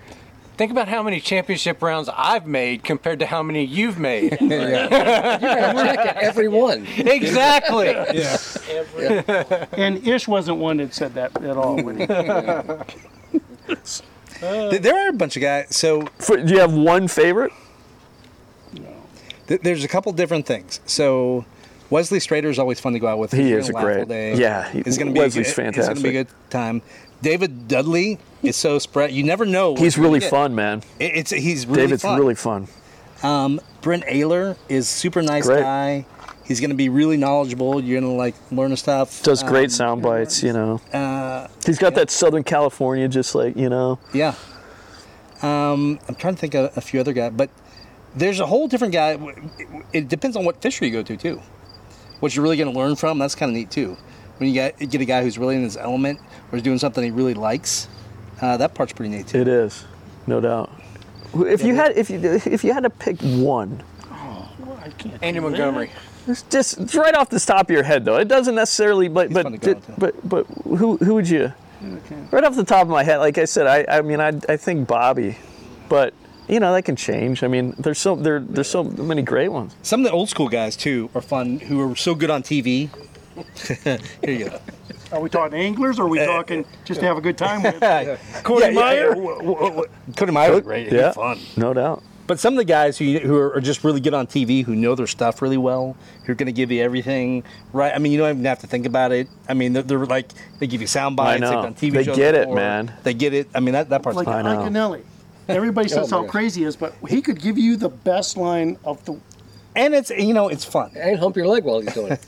Think 0.59 0.71
about 0.71 0.89
how 0.89 1.01
many 1.01 1.21
championship 1.21 1.81
rounds 1.81 2.09
I've 2.13 2.45
made 2.45 2.83
compared 2.83 3.19
to 3.19 3.25
how 3.25 3.41
many 3.41 3.63
you've 3.63 3.97
made." 3.97 4.31
Check 4.39 4.41
it, 4.41 6.17
every 6.17 6.49
one. 6.49 6.85
exactly. 6.97 7.95
and 9.71 10.05
Ish 10.05 10.27
wasn't 10.27 10.57
one 10.57 10.75
that 10.77 10.93
said 10.93 11.13
that 11.13 11.41
at 11.41 11.55
all. 11.55 11.81
when 11.81 11.99
he- 11.99 12.03
uh, 12.03 12.83
Th- 14.41 14.81
There 14.81 14.97
are 15.05 15.07
a 15.09 15.13
bunch 15.13 15.37
of 15.37 15.41
guys. 15.41 15.73
So 15.73 16.01
For- 16.17 16.35
do 16.35 16.53
you 16.53 16.59
have 16.59 16.73
one 16.73 17.07
favorite? 17.07 17.53
th- 19.47 19.61
there's 19.61 19.85
a 19.85 19.87
couple 19.87 20.11
different 20.11 20.45
things. 20.45 20.81
So 20.85 21.45
Wesley 21.89 22.19
Strader 22.19 22.49
is 22.49 22.59
always 22.59 22.81
fun 22.81 22.91
to 22.93 22.99
go 22.99 23.07
out 23.07 23.19
with. 23.19 23.31
He 23.31 23.43
He's 23.53 23.65
is 23.67 23.69
gonna 23.71 23.85
great. 23.85 24.07
day. 24.09 24.35
Yeah, 24.35 24.69
he- 24.71 24.79
it's 24.79 24.97
gonna 24.97 25.11
be 25.11 25.19
Wesley's 25.21 25.57
It's 25.57 25.87
gonna 25.87 26.01
be 26.01 26.09
a 26.09 26.11
good 26.11 26.27
time. 26.49 26.81
David 27.21 27.67
Dudley 27.67 28.17
is 28.43 28.55
so 28.55 28.79
spread. 28.79 29.11
You 29.11 29.23
never 29.23 29.45
know. 29.45 29.75
He's 29.75 29.97
really 29.97 30.19
fun, 30.19 30.55
man. 30.55 30.83
It- 30.99 31.15
It's 31.15 31.31
he's 31.31 31.65
really 31.67 31.81
David's 31.81 32.01
fun. 32.03 32.19
really 32.19 32.35
fun. 32.35 32.67
Um, 33.23 33.59
Brent 33.81 34.05
Ehrler 34.05 34.55
is 34.69 34.87
super 34.87 35.21
nice 35.21 35.45
Great. 35.45 35.61
guy. 35.61 36.05
He's 36.45 36.59
gonna 36.61 36.73
be 36.73 36.89
really 36.89 37.17
knowledgeable. 37.17 37.83
You're 37.83 37.99
gonna 38.01 38.13
like 38.13 38.33
learn 38.51 38.75
stuff. 38.77 39.21
Does 39.23 39.43
great 39.43 39.65
Um, 39.65 39.69
sound 39.69 40.01
bites, 40.01 40.41
you 40.41 40.53
know. 40.53 40.81
Uh, 40.93 41.47
He's 41.65 41.77
got 41.77 41.93
that 41.95 42.09
Southern 42.09 42.43
California, 42.43 43.07
just 43.07 43.35
like 43.35 43.55
you 43.57 43.69
know. 43.69 43.99
Yeah. 44.13 44.33
Um, 45.41 45.99
I'm 46.07 46.15
trying 46.15 46.35
to 46.35 46.39
think 46.39 46.53
of 46.55 46.75
a 46.75 46.81
few 46.81 46.99
other 46.99 47.13
guys, 47.13 47.31
but 47.35 47.49
there's 48.15 48.39
a 48.39 48.45
whole 48.45 48.67
different 48.67 48.93
guy. 48.93 49.17
It 49.93 50.07
depends 50.09 50.35
on 50.35 50.43
what 50.43 50.61
fishery 50.61 50.87
you 50.87 50.93
go 50.93 51.03
to 51.03 51.15
too. 51.15 51.41
What 52.19 52.35
you're 52.35 52.43
really 52.43 52.57
going 52.57 52.71
to 52.73 52.77
learn 52.77 52.95
from. 52.97 53.19
That's 53.19 53.35
kind 53.35 53.49
of 53.49 53.55
neat 53.55 53.71
too. 53.71 53.95
When 54.39 54.47
you 54.47 54.53
get 54.53 54.79
get 54.79 55.01
a 55.01 55.05
guy 55.05 55.21
who's 55.21 55.37
really 55.37 55.55
in 55.55 55.63
his 55.63 55.77
element 55.77 56.19
or 56.51 56.57
is 56.57 56.63
doing 56.63 56.79
something 56.79 57.03
he 57.03 57.11
really 57.11 57.33
likes, 57.33 57.87
uh, 58.41 58.57
that 58.57 58.73
part's 58.73 58.93
pretty 58.93 59.15
neat 59.15 59.27
too. 59.27 59.39
It 59.39 59.47
is, 59.47 59.85
no 60.27 60.39
doubt. 60.39 60.71
If 61.35 61.63
you 61.63 61.75
had, 61.75 61.95
if 61.95 62.09
you, 62.09 62.19
if 62.23 62.63
you 62.63 62.73
had 62.73 62.83
to 62.83 62.89
pick 62.89 63.19
one, 63.21 63.83
I 64.11 64.89
can't 64.97 65.13
Andy 65.21 65.33
do 65.33 65.33
that. 65.33 65.41
Montgomery. 65.41 65.91
it's 66.27 66.41
just 66.43 66.79
it's 66.79 66.95
right 66.95 67.13
off 67.13 67.29
the 67.29 67.39
top 67.39 67.69
of 67.69 67.73
your 67.73 67.83
head, 67.83 68.05
though. 68.05 68.17
It 68.17 68.27
doesn't 68.27 68.55
necessarily, 68.55 69.07
but 69.07 69.31
but 69.31 69.43
fun 69.43 69.51
to 69.51 69.57
go 69.57 69.73
but, 69.73 69.85
to. 69.85 69.91
but 69.99 70.29
but 70.29 70.45
who 70.77 70.97
who 70.97 71.13
would 71.15 71.29
you? 71.29 71.53
Right 72.31 72.43
off 72.43 72.55
the 72.55 72.63
top 72.65 72.83
of 72.83 72.89
my 72.89 73.03
head, 73.03 73.17
like 73.17 73.37
I 73.37 73.45
said, 73.45 73.67
I 73.67 73.97
I 73.97 74.01
mean 74.01 74.19
I 74.19 74.29
I 74.49 74.57
think 74.57 74.87
Bobby, 74.87 75.37
but 75.87 76.13
you 76.47 76.59
know 76.59 76.73
that 76.73 76.83
can 76.83 76.95
change. 76.95 77.43
I 77.43 77.47
mean 77.47 77.75
there's 77.77 77.99
so 77.99 78.15
there 78.15 78.39
there's 78.39 78.69
so 78.69 78.83
many 78.83 79.21
great 79.21 79.49
ones. 79.49 79.75
Some 79.83 80.01
of 80.01 80.05
the 80.05 80.11
old 80.11 80.29
school 80.29 80.49
guys 80.49 80.75
too 80.75 81.09
are 81.13 81.21
fun, 81.21 81.59
who 81.59 81.79
are 81.89 81.95
so 81.95 82.15
good 82.15 82.29
on 82.29 82.41
TV. 82.43 82.89
Here 83.83 83.99
you 84.25 84.49
go. 84.49 84.59
Are 85.11 85.19
we 85.19 85.29
talking 85.29 85.57
anglers 85.57 85.97
or 85.99 86.03
are 86.03 86.07
we 86.07 86.19
uh, 86.19 86.25
talking 86.25 86.65
just 86.85 86.99
to 86.99 87.05
have 87.07 87.17
a 87.17 87.21
good 87.21 87.37
time 87.37 87.63
with? 87.63 87.79
Cody 88.43 88.65
Yeah, 88.65 88.69
yeah, 88.69 88.75
Meyer. 88.79 89.15
yeah. 89.15 89.81
Cody 90.15 90.31
Meyer 90.31 90.51
was 90.53 90.61
great. 90.61 90.91
Yeah, 90.91 91.11
fun. 91.11 91.39
no 91.57 91.73
doubt. 91.73 92.03
But 92.27 92.39
some 92.39 92.53
of 92.53 92.57
the 92.57 92.65
guys 92.65 92.95
who 92.99 93.17
who 93.17 93.35
are 93.35 93.59
just 93.59 93.83
really 93.83 93.99
good 93.99 94.13
on 94.13 94.27
TV, 94.27 94.63
who 94.63 94.75
know 94.75 94.93
their 94.93 95.07
stuff 95.07 95.41
really 95.41 95.57
well, 95.57 95.97
who 96.25 96.31
are 96.31 96.35
going 96.35 96.45
to 96.45 96.51
give 96.51 96.71
you 96.71 96.79
everything 96.83 97.43
right. 97.73 97.91
I 97.91 97.97
mean, 97.97 98.11
you 98.11 98.19
don't 98.19 98.29
even 98.29 98.45
have 98.45 98.59
to 98.59 98.67
think 98.67 98.85
about 98.85 99.11
it. 99.11 99.27
I 99.47 99.55
mean, 99.55 99.73
they're, 99.73 99.81
they're 99.81 100.05
like 100.05 100.29
they 100.59 100.67
give 100.67 100.79
you 100.79 100.85
sound 100.85 101.15
bites. 101.15 101.41
know. 101.41 101.49
They've 101.49 101.63
done 101.63 101.73
TV 101.73 101.91
They 101.93 102.03
shows 102.03 102.15
get 102.15 102.35
it, 102.35 102.41
before. 102.41 102.55
man. 102.57 102.93
They 103.01 103.15
get 103.15 103.33
it. 103.33 103.47
I 103.55 103.61
mean, 103.61 103.73
that 103.73 103.89
that 103.89 104.03
part's 104.03 104.15
like 104.17 104.25
fun. 104.25 104.45
I 104.45 104.69
know. 104.69 105.01
Everybody 105.47 105.87
oh, 105.91 105.95
says 105.95 106.13
Oh, 106.13 106.17
how 106.17 106.21
God. 106.21 106.29
crazy 106.29 106.61
he 106.61 106.67
is, 106.67 106.75
but 106.75 106.93
he 107.07 107.23
could 107.23 107.41
give 107.41 107.57
you 107.57 107.77
the 107.77 107.89
best 107.89 108.37
line 108.37 108.77
of 108.85 109.03
the. 109.05 109.19
And 109.75 109.93
it's 109.95 110.09
you 110.09 110.33
know 110.33 110.47
it's 110.49 110.65
fun. 110.65 110.91
And 110.95 111.17
hump 111.19 111.35
your 111.35 111.47
leg 111.47 111.63
while 111.63 111.79
he's 111.81 111.93
doing 111.93 112.11
it. 112.13 112.19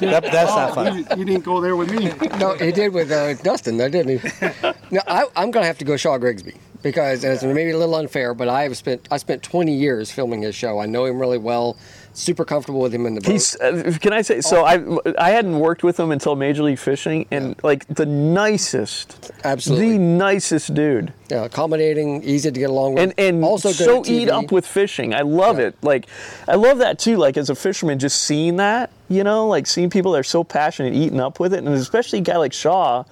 That, 0.00 0.22
that's 0.22 0.50
not 0.50 0.70
Oh, 0.70 0.74
fun. 0.74 0.98
you, 0.98 1.06
you 1.16 1.24
didn't 1.24 1.44
go 1.44 1.60
there 1.60 1.76
with 1.76 1.90
me. 1.92 2.12
No, 2.38 2.54
he 2.54 2.72
did 2.72 2.92
with 2.92 3.10
uh, 3.10 3.34
Dustin, 3.34 3.76
though, 3.76 3.88
didn't 3.88 4.18
he? 4.20 4.30
no, 4.90 5.00
I, 5.06 5.24
I'm 5.36 5.50
going 5.50 5.62
to 5.62 5.66
have 5.66 5.78
to 5.78 5.84
go 5.84 5.96
Shaw 5.96 6.18
Grigsby 6.18 6.54
because 6.82 7.24
it's 7.24 7.42
maybe 7.42 7.70
a 7.70 7.78
little 7.78 7.94
unfair, 7.94 8.34
but 8.34 8.48
I 8.48 8.62
have 8.64 8.76
spent 8.76 9.06
I 9.10 9.16
spent 9.18 9.42
20 9.42 9.74
years 9.74 10.10
filming 10.10 10.42
his 10.42 10.54
show. 10.54 10.78
I 10.78 10.86
know 10.86 11.04
him 11.04 11.18
really 11.18 11.38
well. 11.38 11.76
Super 12.16 12.44
comfortable 12.44 12.78
with 12.80 12.94
him 12.94 13.06
in 13.06 13.14
the 13.14 13.20
boat. 13.20 13.32
He's. 13.32 13.56
Uh, 13.60 13.92
can 14.00 14.12
I 14.12 14.22
say? 14.22 14.40
So 14.40 14.64
I 14.64 14.74
I 15.18 15.30
hadn't 15.30 15.58
worked 15.58 15.82
with 15.82 15.98
him 15.98 16.12
until 16.12 16.36
Major 16.36 16.62
League 16.62 16.78
Fishing, 16.78 17.26
and 17.32 17.56
like 17.64 17.86
the 17.88 18.06
nicest, 18.06 19.32
Absolutely. 19.42 19.92
the 19.92 19.98
nicest 19.98 20.74
dude. 20.74 21.12
yeah, 21.28 21.44
accommodating, 21.44 22.22
easy 22.22 22.52
to 22.52 22.58
get 22.60 22.70
along 22.70 22.94
with. 22.94 23.02
and 23.02 23.14
and 23.18 23.44
also 23.44 23.70
good 23.70 23.76
so 23.76 24.00
at 24.00 24.08
eat 24.08 24.28
up 24.30 24.52
with 24.52 24.64
fishing. 24.64 25.12
I 25.12 25.22
love 25.22 25.58
it. 25.58 25.74
Like 25.82 26.06
I 26.46 26.54
love 26.54 26.78
that 26.78 27.00
too. 27.00 27.16
Like 27.16 27.36
as 27.36 27.50
a 27.50 27.54
fisherman, 27.56 27.98
just 27.98 28.22
seeing 28.22 28.56
that, 28.56 28.90
you 29.08 29.24
know, 29.24 29.48
like 29.48 29.66
seeing 29.66 29.90
people 29.90 30.12
that 30.12 30.18
are 30.18 30.22
so 30.22 30.44
passionate 30.44 30.94
eating 30.94 31.18
up 31.18 31.40
with 31.40 31.52
it, 31.52 31.58
and 31.58 31.68
especially 31.68 32.20
a 32.20 32.22
guy 32.22 32.36
like 32.36 32.52
Shaw, 32.52 33.02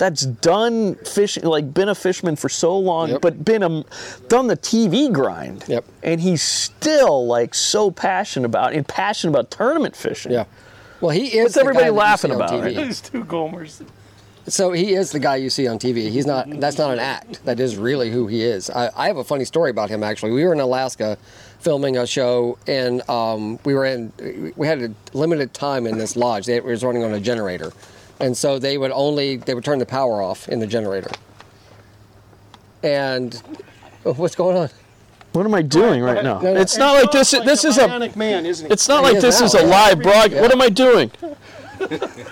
that's 0.00 0.22
done 0.24 0.94
fishing, 0.94 1.44
like 1.44 1.74
been 1.74 1.90
a 1.90 1.94
fisherman 1.94 2.34
for 2.34 2.48
so 2.48 2.76
long, 2.76 3.18
but 3.20 3.44
been 3.44 3.62
a 3.62 3.84
done 4.28 4.46
the 4.46 4.56
TV 4.56 5.12
grind. 5.12 5.62
Yep. 5.68 5.84
And 6.02 6.22
he's 6.22 6.40
still 6.40 7.26
like 7.26 7.54
so 7.54 7.90
passionate 7.90 8.46
about 8.46 8.72
and 8.72 8.88
passionate 8.88 9.32
about 9.32 9.50
tournament 9.50 9.94
fishing. 9.94 10.32
Yeah. 10.32 10.46
Well, 11.02 11.10
he 11.10 11.26
is. 11.26 11.44
What's 11.44 11.56
everybody 11.58 11.84
guy 11.84 11.90
laughing 11.90 12.30
see 12.30 12.34
about 12.34 12.50
TV. 12.50 12.62
right 12.62 12.74
now? 12.76 12.84
These 12.84 13.02
two 13.02 13.24
Gomers. 13.24 13.86
So 14.46 14.72
he 14.72 14.94
is 14.94 15.12
the 15.12 15.18
guy 15.18 15.36
you 15.36 15.50
see 15.50 15.68
on 15.68 15.78
TV. 15.78 16.08
He's 16.08 16.24
not. 16.24 16.48
That's 16.48 16.78
not 16.78 16.90
an 16.90 16.98
act. 16.98 17.44
That 17.44 17.60
is 17.60 17.76
really 17.76 18.10
who 18.10 18.26
he 18.26 18.42
is. 18.42 18.70
I, 18.70 18.90
I 18.96 19.06
have 19.06 19.18
a 19.18 19.24
funny 19.24 19.44
story 19.44 19.70
about 19.70 19.90
him. 19.90 20.02
Actually, 20.02 20.32
we 20.32 20.44
were 20.44 20.54
in 20.54 20.60
Alaska 20.60 21.18
filming 21.58 21.98
a 21.98 22.06
show, 22.06 22.56
and 22.66 23.06
um, 23.10 23.58
we 23.66 23.74
were 23.74 23.84
in. 23.84 24.52
We 24.56 24.66
had 24.66 24.82
a 24.82 24.94
limited 25.12 25.52
time 25.52 25.86
in 25.86 25.98
this 25.98 26.16
lodge. 26.16 26.48
It 26.48 26.64
was 26.64 26.82
running 26.82 27.04
on 27.04 27.12
a 27.12 27.20
generator, 27.20 27.70
and 28.20 28.36
so 28.36 28.58
they 28.58 28.78
would 28.78 28.90
only 28.92 29.36
they 29.36 29.54
would 29.54 29.64
turn 29.64 29.78
the 29.78 29.86
power 29.86 30.22
off 30.22 30.48
in 30.48 30.60
the 30.60 30.66
generator. 30.66 31.10
And 32.82 33.42
oh, 34.04 34.14
what's 34.14 34.34
going 34.34 34.56
on? 34.56 34.70
What 35.32 35.46
am 35.46 35.54
I 35.54 35.62
doing 35.62 36.02
right 36.02 36.24
now? 36.24 36.40
No, 36.40 36.54
no. 36.54 36.60
It's 36.60 36.76
not 36.76 36.94
like 37.00 37.12
this. 37.12 37.30
This 37.30 37.64
is 37.64 37.78
a 37.78 38.10
man, 38.16 38.46
isn't 38.46 38.66
he? 38.66 38.72
It's 38.72 38.88
not 38.88 39.04
He 39.04 39.10
like 39.10 39.16
is 39.16 39.22
this 39.22 39.40
now, 39.40 39.46
is 39.46 39.54
a 39.54 39.60
yeah. 39.60 39.66
live 39.66 40.02
broad. 40.02 40.32
Yeah. 40.32 40.40
What 40.40 40.50
am 40.52 40.60
I 40.60 40.68
doing? 40.68 41.10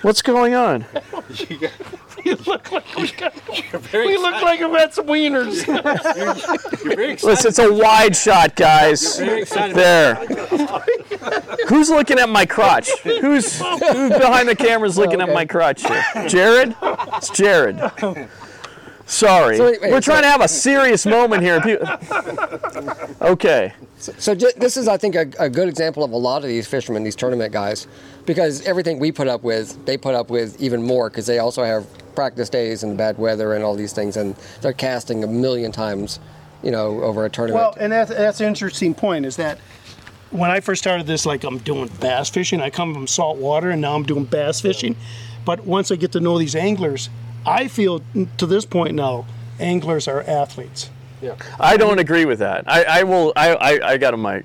What's 0.03 0.20
going 0.22 0.55
on? 0.55 0.84
we 2.29 2.45
look 2.45 2.72
like 2.72 2.97
we, 2.97 3.11
got, 3.12 3.35
we 3.93 4.16
look 4.16 4.43
like 4.43 4.61
we've 4.61 4.70
had 4.70 4.93
some 4.93 5.07
wieners. 5.07 5.66
You're 6.85 6.95
very 6.95 7.12
excited. 7.12 7.24
Listen, 7.24 7.49
it's 7.49 7.59
a 7.59 7.72
wide 7.72 8.14
shot, 8.14 8.55
guys. 8.57 9.16
There. 9.18 10.14
Who's 11.68 11.91
looking 11.91 12.18
at 12.18 12.29
my 12.29 12.47
crotch? 12.47 12.91
Who's 13.01 13.59
who's 13.59 14.11
behind 14.18 14.49
the 14.49 14.57
cameras 14.57 14.99
oh, 14.99 15.03
looking 15.03 15.20
at 15.20 15.33
my 15.33 15.45
crotch 15.45 15.87
here? 15.87 16.05
Jared? 16.29 16.76
It's 16.83 17.31
Jared. 17.31 17.81
Sorry. 19.07 19.57
So 19.57 19.64
wait, 19.64 19.81
wait, 19.81 19.91
We're 19.91 20.03
trying 20.03 20.22
to 20.22 20.29
have 20.29 20.43
a 20.43 20.49
serious 20.49 21.07
moment 21.07 21.43
here. 21.43 21.59
Okay. 23.22 23.72
So 23.99 24.35
ju- 24.35 24.53
this 24.57 24.76
is, 24.76 24.87
I 24.87 24.97
think, 24.97 25.14
a, 25.14 25.31
a 25.39 25.49
good 25.49 25.68
example 25.68 26.05
of 26.05 26.12
a 26.12 26.16
lot 26.16 26.43
of 26.43 26.49
these 26.49 26.68
fishermen, 26.68 27.03
these 27.03 27.16
tournament 27.16 27.53
guys, 27.53 27.87
because 28.26 28.64
everything 28.66 28.99
we 28.99 29.11
put 29.11 29.26
up 29.26 29.43
with, 29.43 29.85
they 29.87 29.97
put 29.97 30.14
up 30.14 30.31
with 30.31 30.61
even 30.61 30.83
more 30.83 31.09
because 31.09 31.26
they 31.26 31.39
also 31.39 31.64
have 31.64 31.87
practice 32.19 32.49
days 32.49 32.83
and 32.83 32.99
bad 32.99 33.16
weather 33.16 33.55
and 33.55 33.62
all 33.62 33.77
these 33.77 33.93
things, 33.93 34.16
and 34.16 34.35
they're 34.61 34.73
casting 34.73 35.23
a 35.23 35.27
million 35.29 35.71
times, 35.71 36.19
you 36.64 36.73
know, 36.73 37.01
over 37.05 37.25
a 37.25 37.31
tournament. 37.31 37.62
Well, 37.62 37.77
and 37.79 37.93
that's, 37.93 38.11
that's 38.11 38.41
an 38.41 38.49
interesting 38.49 38.93
point 38.93 39.25
is 39.25 39.37
that 39.37 39.61
when 40.33 40.51
I 40.51 40.59
first 40.59 40.83
started 40.83 41.07
this, 41.07 41.25
like 41.25 41.45
I'm 41.45 41.59
doing 41.59 41.89
bass 42.01 42.29
fishing, 42.29 42.61
I 42.61 42.71
come 42.71 42.93
from 42.93 43.07
salt 43.07 43.39
water 43.39 43.71
and 43.71 43.81
now 43.81 43.95
I'm 43.95 44.03
doing 44.03 44.25
bass 44.25 44.61
fishing. 44.61 44.97
But 45.45 45.64
once 45.64 45.93
I 45.93 45.95
get 45.95 46.11
to 46.11 46.19
know 46.19 46.41
these 46.41 46.57
anglers, 46.57 47.09
I 47.47 47.69
feel 47.69 48.03
to 48.39 48.47
this 48.47 48.64
point 48.64 48.97
now, 48.97 49.25
anglers 49.61 50.09
are 50.09 50.23
athletes. 50.23 50.91
Yeah. 51.23 51.37
I 51.61 51.77
don't 51.77 52.01
agree 52.01 52.25
with 52.25 52.41
that. 52.41 52.64
I, 52.66 52.83
I 52.83 53.03
will. 53.05 53.33
I, 53.37 53.55
I, 53.55 53.93
I 53.93 53.97
got 53.97 54.12
a 54.12 54.16
mic. 54.16 54.45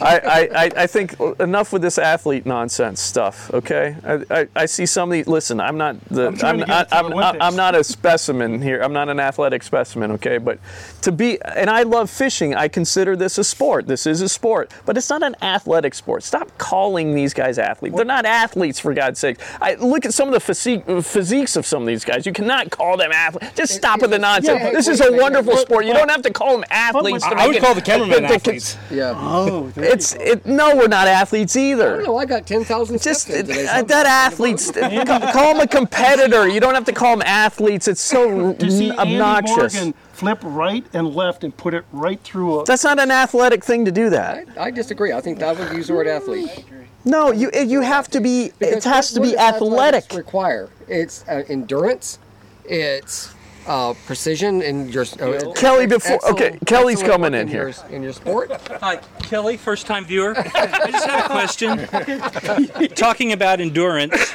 I, 0.00 0.18
I, 0.18 0.64
I- 0.64 0.70
I 0.76 0.86
think 0.86 1.18
enough 1.40 1.72
with 1.72 1.82
this 1.82 1.98
athlete 1.98 2.44
nonsense 2.46 3.00
stuff. 3.00 3.50
Okay, 3.54 3.96
I, 4.04 4.24
I, 4.40 4.48
I 4.54 4.66
see 4.66 4.84
some 4.86 5.08
of 5.10 5.12
these. 5.14 5.26
Listen, 5.26 5.60
I'm 5.60 5.78
not 5.78 5.96
the. 6.08 6.26
I'm 6.28 6.36
trying 6.36 6.54
I'm, 6.54 6.60
to 6.60 6.66
get 6.66 6.82
it 6.86 6.88
to 6.90 6.96
I'm, 6.96 7.10
the 7.10 7.16
I'm, 7.16 7.42
I'm 7.42 7.56
not 7.56 7.74
a 7.74 7.82
specimen 7.84 8.60
here. 8.60 8.82
I'm 8.82 8.92
not 8.92 9.08
an 9.08 9.18
athletic 9.20 9.62
specimen. 9.62 10.12
Okay, 10.12 10.38
but 10.38 10.58
to 11.02 11.12
be 11.12 11.40
and 11.42 11.70
I 11.70 11.82
love 11.82 12.10
fishing. 12.10 12.54
I 12.54 12.68
consider 12.68 13.16
this 13.16 13.38
a 13.38 13.44
sport. 13.44 13.86
This 13.86 14.06
is 14.06 14.20
a 14.20 14.28
sport, 14.28 14.70
but 14.84 14.96
it's 14.96 15.08
not 15.08 15.22
an 15.22 15.34
athletic 15.42 15.94
sport. 15.94 16.22
Stop 16.24 16.56
calling 16.58 17.14
these 17.14 17.32
guys 17.32 17.58
athletes. 17.58 17.96
They're 17.96 18.04
not 18.04 18.26
athletes 18.26 18.78
for 18.78 18.92
God's 18.92 19.18
sake. 19.18 19.38
I 19.60 19.74
look 19.74 20.04
at 20.04 20.12
some 20.14 20.28
of 20.28 20.34
the 20.34 20.40
physique, 20.40 20.84
physiques 21.02 21.56
of 21.56 21.64
some 21.64 21.82
of 21.82 21.88
these 21.88 22.04
guys. 22.04 22.26
You 22.26 22.32
cannot 22.32 22.70
call 22.70 22.96
them 22.96 23.12
athletes. 23.12 23.54
Just 23.56 23.74
stop 23.74 24.00
with 24.02 24.10
the 24.10 24.18
nonsense. 24.18 24.60
yeah, 24.60 24.70
this 24.72 24.86
wait, 24.86 24.92
is 24.94 25.00
a 25.00 25.10
wait, 25.12 25.22
wonderful 25.22 25.54
wait, 25.54 25.62
sport. 25.62 25.86
You 25.86 25.94
don't 25.94 26.10
have 26.10 26.22
to 26.22 26.30
call 26.32 26.52
them 26.58 26.64
athletes. 26.70 27.24
to 27.24 27.34
I 27.34 27.46
would 27.46 27.56
it- 27.56 27.62
call 27.62 27.74
the 27.74 27.80
cameramen 27.80 28.22
to- 28.22 28.28
to- 28.28 28.34
athletes. 28.34 28.76
yeah. 28.90 29.12
Oh, 29.16 29.72
It's 29.92 30.14
it, 30.14 30.44
no, 30.46 30.76
we're 30.76 30.88
not 30.88 31.06
athletes 31.08 31.56
either. 31.56 32.02
No, 32.02 32.16
I 32.16 32.24
got 32.24 32.46
10,000 32.46 33.00
Just 33.00 33.22
steps 33.22 33.38
in 33.40 33.46
today. 33.46 33.66
uh, 33.66 33.82
that 33.82 34.06
athletes. 34.06 34.70
ca- 34.70 35.32
call 35.32 35.54
them 35.54 35.60
a 35.62 35.66
competitor. 35.66 36.48
You 36.48 36.60
don't 36.60 36.74
have 36.74 36.84
to 36.86 36.92
call 36.92 37.16
them 37.16 37.26
athletes. 37.26 37.88
It's 37.88 38.00
so 38.00 38.52
to 38.58 38.70
see 38.70 38.90
n- 38.90 38.98
obnoxious. 38.98 39.74
Morgan 39.74 39.94
flip 40.12 40.38
right 40.42 40.84
and 40.94 41.14
left 41.14 41.44
and 41.44 41.56
put 41.56 41.74
it 41.74 41.84
right 41.92 42.20
through 42.22 42.60
a. 42.60 42.64
That's 42.64 42.84
not 42.84 42.98
an 42.98 43.10
athletic 43.10 43.64
thing 43.64 43.84
to 43.84 43.92
do 43.92 44.10
that. 44.10 44.46
I, 44.58 44.64
I 44.66 44.70
disagree. 44.70 45.12
I 45.12 45.20
think 45.20 45.38
that 45.40 45.58
would 45.58 45.72
use 45.76 45.88
the 45.88 45.94
word 45.94 46.06
athlete. 46.06 46.64
No, 47.04 47.30
you 47.30 47.50
you 47.54 47.82
have 47.82 48.08
to 48.08 48.20
be. 48.20 48.46
It 48.46 48.58
Because 48.58 48.84
has 48.84 49.12
to 49.12 49.20
be 49.20 49.32
does 49.32 49.54
athletic. 49.54 50.12
Require 50.12 50.70
it's 50.88 51.24
uh, 51.28 51.44
endurance, 51.48 52.18
it's 52.64 53.32
uh, 53.66 53.94
precision 54.06 54.62
in 54.62 54.88
your 54.88 55.04
uh, 55.20 55.52
Kelly, 55.54 55.86
before- 55.86 56.14
excellent- 56.14 56.40
okay, 56.40 56.58
Kelly's 56.66 57.00
excellent 57.00 57.12
coming 57.22 57.32
work 57.32 57.42
in 57.42 57.48
here. 57.48 57.68
your, 57.68 57.88
in 57.90 58.02
your 58.02 58.12
sport. 58.12 58.50
Hi, 58.80 58.96
Kelly, 59.22 59.56
first 59.56 59.86
time 59.86 60.04
viewer. 60.04 60.34
I 60.36 60.90
just 60.90 61.06
have 61.06 61.24
a 61.26 61.28
question. 61.28 62.88
Talking 62.94 63.32
about 63.32 63.60
endurance, 63.60 64.30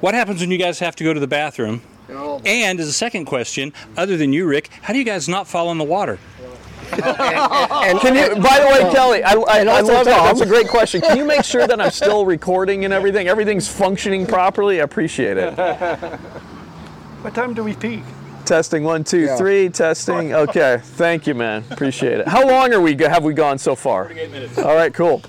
what 0.00 0.14
happens 0.14 0.40
when 0.40 0.50
you 0.50 0.58
guys 0.58 0.78
have 0.80 0.96
to 0.96 1.04
go 1.04 1.12
to 1.14 1.20
the 1.20 1.26
bathroom? 1.26 1.82
And 2.08 2.80
as 2.80 2.88
a 2.88 2.92
second 2.92 3.26
question, 3.26 3.72
other 3.96 4.16
than 4.16 4.32
you, 4.32 4.46
Rick, 4.46 4.70
how 4.82 4.92
do 4.92 4.98
you 4.98 5.04
guys 5.04 5.28
not 5.28 5.46
fall 5.46 5.70
in 5.70 5.78
the 5.78 5.84
water? 5.84 6.18
And, 6.90 8.00
Can 8.00 8.14
you? 8.14 8.40
By 8.42 8.60
the 8.60 8.66
way, 8.66 8.90
Kelly, 8.94 9.22
I, 9.22 9.32
I, 9.32 9.58
I 9.58 9.80
love 9.82 10.06
that. 10.06 10.24
That's 10.24 10.40
a 10.40 10.46
great 10.46 10.68
question. 10.68 11.02
Can 11.02 11.18
you 11.18 11.24
make 11.24 11.44
sure 11.44 11.66
that 11.66 11.78
I'm 11.80 11.90
still 11.90 12.24
recording 12.24 12.86
and 12.86 12.94
everything? 12.94 13.28
Everything's 13.28 13.68
functioning 13.68 14.26
properly. 14.26 14.80
I 14.80 14.84
appreciate 14.84 15.36
it. 15.36 15.54
What 17.22 17.34
time 17.34 17.54
do 17.54 17.64
we 17.64 17.74
peak? 17.74 18.02
Testing 18.44 18.82
one, 18.84 19.04
two, 19.04 19.20
Yeah. 19.20 19.36
three. 19.36 19.68
Testing. 19.68 20.32
Okay. 20.32 20.80
Thank 20.82 21.26
you, 21.26 21.34
man. 21.34 21.64
Appreciate 21.70 22.20
it. 22.20 22.28
How 22.28 22.46
long 22.46 22.72
are 22.72 22.80
we? 22.80 22.96
Have 22.96 23.22
we 23.24 23.34
gone 23.34 23.58
so 23.58 23.74
far? 23.74 24.06
Forty-eight 24.06 24.30
minutes. 24.30 24.58
All 24.58 24.74
right. 24.74 24.92
Cool. 24.94 25.22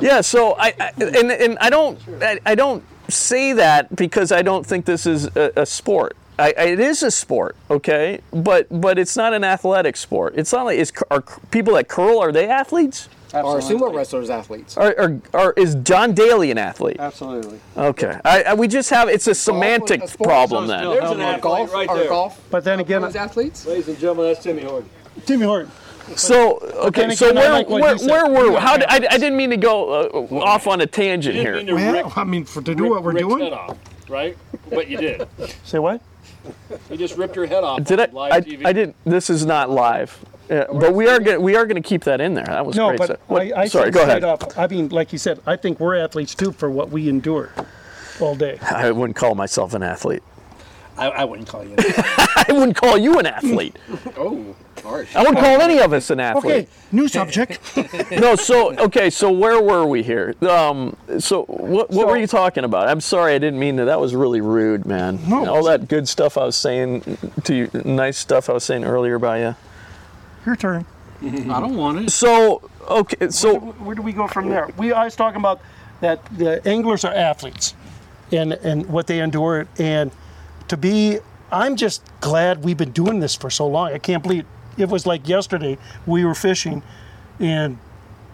Yeah. 0.00 0.22
So 0.22 0.54
I, 0.58 0.72
I 0.80 0.92
and 0.98 1.30
and 1.30 1.58
I 1.60 1.68
don't 1.68 1.98
I, 2.22 2.40
I 2.46 2.54
don't 2.54 2.82
say 3.08 3.52
that 3.52 3.94
because 3.94 4.32
I 4.32 4.40
don't 4.42 4.64
think 4.64 4.86
this 4.86 5.04
is 5.06 5.26
a, 5.36 5.52
a 5.56 5.66
sport. 5.66 6.16
I, 6.38 6.54
I, 6.58 6.62
it 6.64 6.80
is 6.80 7.02
a 7.04 7.10
sport, 7.12 7.54
okay, 7.70 8.20
but 8.32 8.66
but 8.80 8.98
it's 8.98 9.16
not 9.16 9.34
an 9.34 9.44
athletic 9.44 9.96
sport. 9.96 10.34
It's 10.36 10.52
not 10.52 10.64
like 10.64 10.78
is 10.78 10.90
are 11.10 11.22
people 11.50 11.74
that 11.74 11.88
curl 11.88 12.18
are 12.18 12.32
they 12.32 12.48
athletes? 12.48 13.08
Are 13.34 13.60
sumo 13.60 13.94
wrestlers 13.94 14.30
athletes? 14.30 14.76
Or, 14.76 14.98
or, 15.00 15.20
or 15.32 15.52
is 15.54 15.74
John 15.76 16.14
Daly 16.14 16.50
an 16.50 16.58
athlete? 16.58 16.96
Absolutely. 16.98 17.60
Okay, 17.76 18.18
I, 18.24 18.42
I, 18.42 18.54
we 18.54 18.68
just 18.68 18.90
have 18.90 19.08
it's 19.08 19.26
a 19.26 19.34
semantic 19.34 20.02
a 20.02 20.18
problem 20.18 20.66
then. 20.66 20.84
There's 20.84 21.10
an 21.10 21.20
athlete 21.20 21.42
golf, 21.42 21.72
right 21.72 21.88
are 21.88 21.96
there. 21.98 22.08
golf 22.08 22.40
But 22.50 22.64
then 22.64 22.80
again, 22.80 23.02
those 23.02 23.16
athletes? 23.16 23.66
Ladies 23.66 23.88
and 23.88 23.98
gentlemen, 23.98 24.26
that's 24.26 24.42
Timmy 24.42 24.62
Horton. 24.62 24.88
Timmy 25.26 25.46
Horton. 25.46 25.70
So 26.16 26.58
okay, 26.58 27.06
then 27.06 27.16
so 27.16 27.32
where 27.32 27.50
like 27.50 27.68
where, 27.68 27.96
where 27.96 28.28
were 28.28 28.52
You 28.52 28.56
how 28.56 28.76
did, 28.76 28.86
I, 28.88 28.96
I 28.96 29.18
didn't 29.18 29.36
mean 29.36 29.50
to 29.50 29.56
go 29.56 30.02
uh, 30.02 30.34
off 30.36 30.66
on 30.66 30.80
a 30.80 30.86
tangent 30.86 31.34
here. 31.34 31.64
Well, 31.74 32.12
I 32.14 32.24
mean, 32.24 32.44
for, 32.44 32.60
to 32.62 32.74
do 32.74 32.90
what 32.90 33.02
we're 33.02 33.12
Rick's 33.12 33.26
doing. 33.26 33.44
head 33.44 33.52
off, 33.52 33.78
right? 34.08 34.36
But 34.68 34.88
you 34.88 34.98
did. 34.98 35.26
Say 35.64 35.78
what? 35.78 36.02
You 36.90 36.98
just 36.98 37.16
ripped 37.16 37.36
your 37.36 37.46
head 37.46 37.64
off. 37.64 37.84
Did 37.84 38.00
I? 38.00 38.06
live 38.06 38.32
I, 38.32 38.40
TV. 38.42 38.66
I 38.66 38.72
didn't. 38.72 38.96
This 39.04 39.30
is 39.30 39.46
not 39.46 39.70
live, 39.70 40.22
Yeah, 40.48 40.66
but 40.72 40.94
we 40.94 41.08
are 41.08 41.18
gonna 41.20 41.40
we 41.40 41.56
are 41.56 41.64
gonna 41.66 41.80
keep 41.80 42.04
that 42.04 42.20
in 42.20 42.34
there. 42.34 42.44
That 42.44 42.66
was 42.66 42.76
No, 42.76 42.88
great. 42.88 42.98
but 42.98 43.06
stuff. 43.06 43.20
What- 43.28 43.42
I, 43.42 43.62
I 43.62 43.66
sorry, 43.66 43.90
go 43.90 44.00
straight 44.00 44.10
ahead. 44.22 44.24
Up, 44.24 44.58
I 44.58 44.66
mean, 44.66 44.88
like 44.90 45.12
you 45.12 45.18
said, 45.18 45.40
I 45.46 45.56
think 45.56 45.80
we're 45.80 45.96
athletes 45.96 46.34
too 46.34 46.52
for 46.52 46.70
what 46.70 46.90
we 46.90 47.08
endure 47.08 47.50
all 48.20 48.34
day. 48.34 48.58
I 48.62 48.90
wouldn't 48.90 49.16
call 49.16 49.34
myself 49.34 49.72
an 49.74 49.82
athlete. 49.82 50.22
I, 50.96 51.08
I 51.08 51.24
wouldn't 51.24 51.48
call 51.48 51.64
you. 51.64 51.74
I 51.78 52.44
wouldn't 52.50 52.76
call 52.76 52.96
you 52.96 53.18
an 53.18 53.26
athlete. 53.26 53.76
Oh, 54.16 54.54
harsh. 54.82 55.14
I 55.16 55.20
wouldn't 55.20 55.38
call 55.38 55.60
any 55.60 55.80
of 55.80 55.92
us 55.92 56.10
an 56.10 56.20
athlete. 56.20 56.44
Okay, 56.44 56.68
new 56.92 57.08
subject. 57.08 57.58
no, 58.12 58.36
so 58.36 58.76
okay, 58.78 59.08
so 59.10 59.32
where 59.32 59.60
were 59.60 59.86
we 59.86 60.02
here? 60.02 60.34
Um, 60.42 60.96
so 61.18 61.44
what 61.44 61.90
what 61.90 62.06
were 62.06 62.16
you 62.16 62.26
talking 62.26 62.64
about? 62.64 62.88
I'm 62.88 63.00
sorry, 63.00 63.34
I 63.34 63.38
didn't 63.38 63.58
mean 63.58 63.76
that. 63.76 63.86
That 63.86 64.00
was 64.00 64.14
really 64.14 64.40
rude, 64.40 64.84
man. 64.86 65.18
No. 65.28 65.46
All 65.46 65.64
that 65.64 65.88
good 65.88 66.06
stuff 66.08 66.36
I 66.38 66.44
was 66.44 66.54
saying 66.56 67.00
to 67.44 67.54
you, 67.54 67.70
nice 67.84 68.18
stuff 68.18 68.48
I 68.48 68.52
was 68.52 68.62
saying 68.64 68.84
earlier 68.84 69.14
about 69.16 69.40
you. 69.40 69.56
Your 70.46 70.56
turn. 70.56 70.84
I 71.22 71.28
don't 71.60 71.76
want 71.76 71.98
it. 71.98 72.10
So 72.10 72.68
okay, 72.88 73.30
so 73.30 73.58
Where 73.58 73.94
do 73.94 74.02
we 74.02 74.12
go 74.12 74.28
from 74.28 74.48
there? 74.50 74.68
We 74.76 74.92
I 74.92 75.04
was 75.04 75.16
talking 75.16 75.40
about 75.40 75.60
that 76.00 76.24
the 76.36 76.66
anglers 76.68 77.04
are 77.04 77.14
athletes, 77.14 77.74
and 78.30 78.52
and 78.52 78.86
what 78.86 79.06
they 79.06 79.20
endure, 79.20 79.66
and 79.78 80.10
to 80.68 80.76
be. 80.76 81.18
I'm 81.52 81.76
just 81.76 82.02
glad 82.20 82.64
we've 82.64 82.76
been 82.76 82.90
doing 82.90 83.20
this 83.20 83.36
for 83.36 83.48
so 83.48 83.68
long. 83.68 83.92
I 83.92 83.98
can't 83.98 84.22
believe 84.24 84.44
it 84.76 84.88
was 84.88 85.06
like 85.06 85.28
yesterday 85.28 85.78
we 86.04 86.24
were 86.24 86.34
fishing, 86.34 86.82
and 87.38 87.78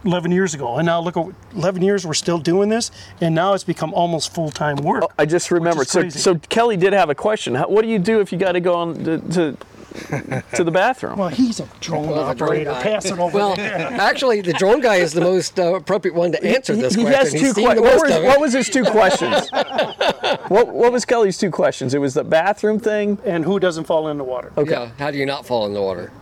11 0.04 0.32
years 0.32 0.54
ago, 0.54 0.76
and 0.78 0.86
now 0.86 1.00
look, 1.00 1.16
at 1.16 1.26
11 1.54 1.82
years 1.82 2.06
we're 2.06 2.14
still 2.14 2.38
doing 2.38 2.70
this, 2.70 2.90
and 3.20 3.34
now 3.34 3.52
it's 3.52 3.64
become 3.64 3.92
almost 3.92 4.32
full 4.32 4.50
time 4.50 4.76
work. 4.76 5.04
I 5.18 5.26
just 5.26 5.50
remembered. 5.50 5.88
So 5.88 6.08
so 6.08 6.36
Kelly 6.48 6.76
did 6.76 6.92
have 6.94 7.10
a 7.10 7.14
question. 7.14 7.54
How, 7.54 7.68
what 7.68 7.82
do 7.82 7.88
you 7.88 7.98
do 7.98 8.20
if 8.20 8.32
you 8.32 8.38
got 8.38 8.52
to 8.52 8.60
go 8.60 8.74
on 8.74 9.04
to, 9.04 9.18
to 9.18 9.56
to 10.54 10.64
the 10.64 10.70
bathroom. 10.70 11.18
Well, 11.18 11.28
he's 11.28 11.60
a 11.60 11.68
drone 11.80 12.08
Well, 12.08 12.20
operator. 12.20 12.70
guy. 12.70 12.82
Pass 12.82 13.06
it 13.06 13.18
over 13.18 13.36
Well, 13.36 13.56
there. 13.56 13.76
actually, 13.92 14.40
the 14.40 14.52
drone 14.52 14.80
guy 14.80 14.96
is 14.96 15.12
the 15.12 15.20
most 15.20 15.58
uh, 15.58 15.74
appropriate 15.74 16.14
one 16.14 16.32
to 16.32 16.44
answer 16.44 16.76
this 16.76 16.94
he 16.94 17.02
question. 17.02 17.40
has 17.40 17.54
two 17.54 17.54
questions. 17.54 17.80
What, 17.82 18.00
was- 18.00 18.22
what 18.24 18.40
was 18.40 18.52
his 18.52 18.68
two 18.68 18.84
questions? 18.84 19.50
what, 20.48 20.68
what 20.68 20.92
was 20.92 21.04
Kelly's 21.04 21.38
two 21.38 21.50
questions? 21.50 21.94
It 21.94 21.98
was 22.00 22.14
the 22.14 22.24
bathroom 22.24 22.78
thing. 22.78 23.18
And 23.24 23.44
who 23.44 23.58
doesn't 23.58 23.84
fall 23.84 24.08
in 24.08 24.18
the 24.18 24.24
water? 24.24 24.52
Okay. 24.56 24.70
Yeah, 24.72 24.90
how 24.98 25.10
do 25.10 25.18
you 25.18 25.26
not 25.26 25.46
fall 25.46 25.66
in 25.66 25.74
the 25.74 25.82
water? 25.82 26.12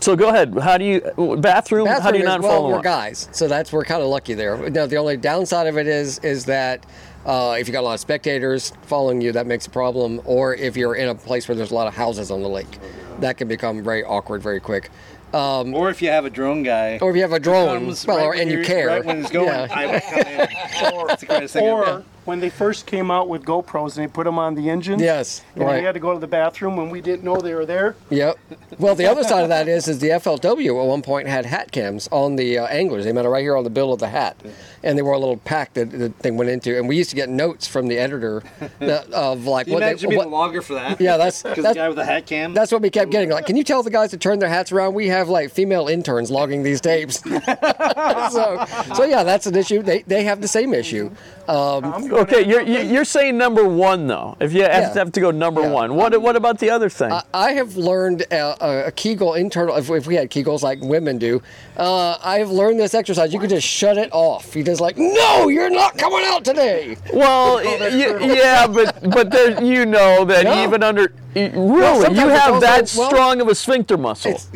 So 0.00 0.14
go 0.14 0.28
ahead. 0.28 0.56
How 0.58 0.76
do 0.76 0.84
you 0.84 1.00
bathroom? 1.38 1.86
how 1.86 2.10
do 2.10 2.18
you 2.18 2.24
is- 2.24 2.28
not 2.28 2.42
well, 2.42 2.50
fall 2.50 2.58
in 2.58 2.62
the 2.64 2.76
water? 2.76 2.76
we're 2.78 2.82
guys, 2.82 3.28
so 3.32 3.48
that's 3.48 3.72
we're 3.72 3.84
kind 3.84 4.02
of 4.02 4.08
lucky 4.08 4.34
there. 4.34 4.68
Now, 4.70 4.86
the 4.86 4.96
only 4.96 5.16
downside 5.16 5.66
of 5.66 5.78
it 5.78 5.86
is 5.86 6.18
is 6.18 6.44
that 6.44 6.84
uh, 7.26 7.56
if 7.58 7.66
you 7.68 7.72
got 7.72 7.80
a 7.80 7.82
lot 7.82 7.94
of 7.94 8.00
spectators 8.00 8.72
following 8.82 9.20
you, 9.20 9.32
that 9.32 9.46
makes 9.46 9.66
a 9.66 9.70
problem. 9.70 10.20
Or 10.24 10.54
if 10.54 10.76
you're 10.76 10.94
in 10.94 11.08
a 11.08 11.14
place 11.14 11.48
where 11.48 11.54
there's 11.56 11.70
a 11.72 11.74
lot 11.74 11.86
of 11.86 11.94
houses 11.94 12.30
on 12.30 12.40
the 12.42 12.48
lake, 12.48 12.78
that 13.20 13.36
can 13.36 13.48
become 13.48 13.82
very 13.82 14.04
awkward 14.04 14.42
very 14.42 14.60
quick. 14.60 14.90
Um, 15.34 15.74
Or 15.74 15.90
if 15.90 16.00
you 16.00 16.08
have 16.08 16.24
a 16.24 16.30
drone 16.30 16.62
guy. 16.62 16.98
Or 17.02 17.10
if 17.10 17.16
you 17.16 17.22
have 17.22 17.32
a 17.32 17.40
drone, 17.40 17.86
well, 18.06 18.16
right 18.16 18.24
or- 18.24 18.34
and 18.34 18.50
you 18.50 18.62
care. 18.64 18.86
Right 18.86 19.04
when 19.04 19.20
it's 19.20 19.30
going, 19.30 19.48
Yeah. 19.48 19.66
I 19.70 19.86
would 19.86 20.02
come 20.02 20.18
in. 20.20 21.06
That's 21.08 21.20
the 21.20 21.26
greatest 21.26 21.52
thing 21.54 21.64
Or 21.64 21.84
done. 21.84 22.04
When 22.26 22.40
they 22.40 22.50
first 22.50 22.86
came 22.86 23.10
out 23.10 23.28
with 23.28 23.44
GoPros 23.44 23.96
and 23.96 24.04
they 24.06 24.12
put 24.12 24.24
them 24.24 24.38
on 24.38 24.54
the 24.54 24.68
engine. 24.68 24.98
Yes, 24.98 25.42
And 25.54 25.64
right. 25.64 25.78
we 25.78 25.84
had 25.84 25.92
to 25.92 26.00
go 26.00 26.12
to 26.12 26.18
the 26.18 26.26
bathroom 26.26 26.76
when 26.76 26.90
we 26.90 27.00
didn't 27.00 27.24
know 27.24 27.40
they 27.40 27.54
were 27.54 27.64
there. 27.64 27.96
Yep. 28.10 28.38
Well, 28.78 28.94
the 28.94 29.06
other 29.06 29.22
side 29.24 29.42
of 29.44 29.48
that 29.48 29.68
is, 29.76 29.88
is 29.88 30.00
the 30.00 30.08
FLW 30.10 30.82
at 30.82 30.86
one 30.88 31.02
point 31.02 31.28
had 31.28 31.46
hat 31.46 31.72
cams 31.72 32.08
on 32.12 32.36
the 32.36 32.58
uh, 32.58 32.66
anglers. 32.66 33.04
They 33.04 33.12
meant 33.12 33.26
it 33.26 33.30
right 33.30 33.42
here 33.42 33.56
on 33.56 33.64
the 33.64 33.70
bill 33.70 33.92
of 33.92 34.00
the 34.00 34.08
hat, 34.08 34.36
and 34.82 34.98
they 34.98 35.02
were 35.02 35.12
a 35.12 35.18
little 35.18 35.36
pack 35.38 35.74
that 35.74 35.90
the 35.90 36.10
thing 36.10 36.36
went 36.36 36.50
into. 36.50 36.76
And 36.76 36.88
we 36.88 36.96
used 36.96 37.10
to 37.10 37.16
get 37.16 37.28
notes 37.28 37.66
from 37.66 37.88
the 37.88 37.96
editor 37.98 38.42
that, 38.80 39.10
of 39.12 39.46
like 39.46 39.66
Can 39.66 39.72
you 39.72 39.74
what 39.76 39.82
imagine 39.84 40.10
they. 40.10 40.16
being 40.16 40.18
What, 40.18 40.24
the 40.30 40.36
logger 40.36 40.62
for 40.62 40.74
that? 40.74 41.00
yeah, 41.00 41.16
that's 41.16 41.42
Because 41.56 41.64
the 41.64 41.74
guy 41.74 41.88
with 41.88 41.96
the 41.96 42.04
hat 42.04 42.26
cam. 42.26 42.52
that's 42.54 42.72
what 42.72 42.82
we 42.82 42.90
kept 42.90 43.10
getting. 43.10 43.30
Like, 43.30 43.46
can 43.46 43.56
you 43.56 43.64
tell 43.64 43.82
the 43.82 43.90
guys 43.90 44.10
to 44.10 44.16
turn 44.18 44.40
their 44.40 44.48
hats 44.48 44.72
around? 44.72 44.94
We 44.94 45.06
have 45.08 45.28
like 45.28 45.50
female 45.52 45.86
interns 45.88 46.30
logging 46.30 46.62
these 46.64 46.80
tapes. 46.80 47.22
so, 47.22 48.64
so 48.94 49.04
yeah, 49.04 49.22
that's 49.22 49.46
an 49.46 49.54
issue. 49.56 49.82
They 49.82 50.02
they 50.02 50.24
have 50.24 50.40
the 50.40 50.48
same 50.48 50.74
issue. 50.74 51.10
Um, 51.48 52.08
Okay, 52.16 52.44
you're 52.46 52.62
you- 52.62 52.80
you're 52.94 53.04
saying 53.04 53.36
number 53.36 53.64
one 53.68 54.06
though. 54.06 54.36
If 54.40 54.52
you 54.52 54.62
have, 54.62 54.70
Yeah. 54.72 54.88
to, 54.92 54.98
have 55.00 55.12
to 55.12 55.20
go 55.20 55.30
number 55.30 55.60
Yeah. 55.60 55.70
one, 55.70 55.94
what 55.96 56.20
what 56.20 56.34
about 56.36 56.58
the 56.58 56.70
other 56.70 56.88
thing? 56.88 57.12
I- 57.12 57.22
I 57.34 57.52
have 57.52 57.76
learned 57.76 58.22
a, 58.30 58.86
a 58.86 58.90
Kegel 58.92 59.34
internal. 59.34 59.76
If, 59.76 59.90
if 59.90 60.06
we 60.06 60.14
had 60.14 60.30
Kegels 60.30 60.62
like 60.62 60.80
women 60.80 61.18
do, 61.18 61.42
uh, 61.76 62.16
I 62.24 62.38
have 62.38 62.50
learned 62.50 62.80
this 62.80 62.94
exercise. 62.94 63.32
You 63.32 63.38
can 63.40 63.50
just 63.50 63.66
shut 63.66 63.98
it 63.98 64.08
off. 64.12 64.56
You 64.56 64.62
just 64.64 64.80
like, 64.80 64.96
no, 64.96 65.48
you're 65.48 65.70
not 65.70 65.98
coming 65.98 66.24
out 66.24 66.44
today. 66.44 66.96
well, 67.12 67.62
yeah, 67.64 68.66
but 68.66 68.98
but 69.10 69.30
there, 69.30 69.62
you 69.62 69.84
know 69.86 70.24
that 70.24 70.44
No. 70.44 70.64
even 70.64 70.82
under 70.82 71.12
y- 71.36 71.50
Well, 71.54 72.00
really 72.00 72.18
you 72.18 72.28
it's 72.30 72.38
have 72.40 72.54
also- 72.54 72.66
that 72.66 72.94
well- 72.96 73.08
strong 73.10 73.40
of 73.40 73.48
a 73.48 73.54
sphincter 73.54 73.96
muscle. 73.96 74.40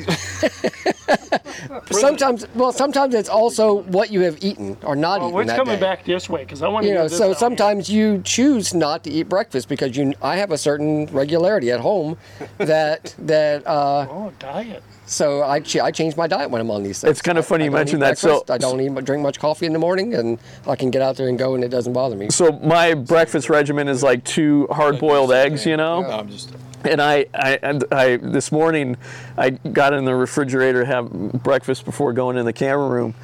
Sometimes, 1.90 2.46
well, 2.54 2.72
sometimes 2.72 3.14
it's 3.14 3.28
also 3.28 3.82
what 3.82 4.10
you 4.10 4.20
have 4.22 4.42
eaten 4.42 4.76
or 4.82 4.96
not 4.96 5.20
Well, 5.20 5.28
eaten 5.30 5.40
it's 5.42 5.50
that 5.50 5.56
coming 5.58 5.74
day. 5.76 5.80
back 5.80 6.04
this 6.04 6.28
way 6.28 6.42
because 6.44 6.62
I 6.62 6.68
want 6.68 6.84
to 6.84 6.88
You 6.88 6.94
know, 6.94 7.08
this 7.08 7.18
so 7.18 7.30
out. 7.30 7.38
sometimes 7.38 7.88
you 7.90 8.20
choose 8.24 8.72
not 8.74 9.04
to 9.04 9.10
eat 9.10 9.24
breakfast 9.28 9.68
because 9.68 9.96
you. 9.96 10.14
I 10.22 10.36
have 10.36 10.50
a 10.52 10.58
certain 10.58 11.06
regularity 11.06 11.70
at 11.70 11.80
home 11.80 12.16
that 12.58 13.14
that. 13.18 13.66
Uh, 13.66 14.06
Oh, 14.10 14.32
diet. 14.38 14.82
so 15.06 15.42
I 15.42 15.60
ch- 15.60 15.76
I 15.78 15.90
change 15.90 16.16
my 16.16 16.26
diet 16.26 16.50
when 16.50 16.60
I'm 16.60 16.70
on 16.70 16.82
these 16.82 17.00
things. 17.00 17.10
It's 17.12 17.22
kind 17.22 17.38
of 17.38 17.46
funny 17.46 17.64
I 17.64 17.66
you 17.66 17.70
don't 17.70 17.78
mentioned 17.80 18.02
that. 18.02 18.18
So 18.18 18.44
I 18.48 18.58
don't 18.58 18.80
eat 18.80 19.04
drink 19.04 19.22
much 19.22 19.38
coffee 19.38 19.66
in 19.66 19.72
the 19.72 19.78
morning, 19.78 20.14
and 20.14 20.38
I 20.66 20.76
can 20.76 20.90
get 20.90 21.02
out 21.02 21.16
there 21.16 21.28
and 21.28 21.38
go, 21.38 21.54
and 21.54 21.62
it 21.64 21.68
doesn't 21.68 21.92
bother 21.92 22.16
me. 22.16 22.30
so 22.30 22.52
my 22.62 22.94
breakfast 22.94 23.48
regimen 23.50 23.88
is 23.88 24.02
like 24.02 24.24
two 24.24 24.66
hard-boiled 24.70 25.32
eggs, 25.32 25.66
you 25.66 25.76
know. 25.76 26.04
I'm 26.04 26.28
just. 26.28 26.50
And 26.90 27.00
I, 27.02 27.26
I, 27.34 27.58
and 27.62 27.84
I, 27.92 28.16
this 28.16 28.50
morning, 28.50 28.96
I 29.36 29.50
got 29.50 29.92
in 29.92 30.06
the 30.06 30.14
refrigerator 30.14 30.80
to 30.80 30.86
have 30.86 31.10
breakfast 31.10 31.84
before 31.84 32.14
going 32.14 32.38
in 32.38 32.46
the 32.46 32.54
camera 32.54 32.88
room, 32.88 33.14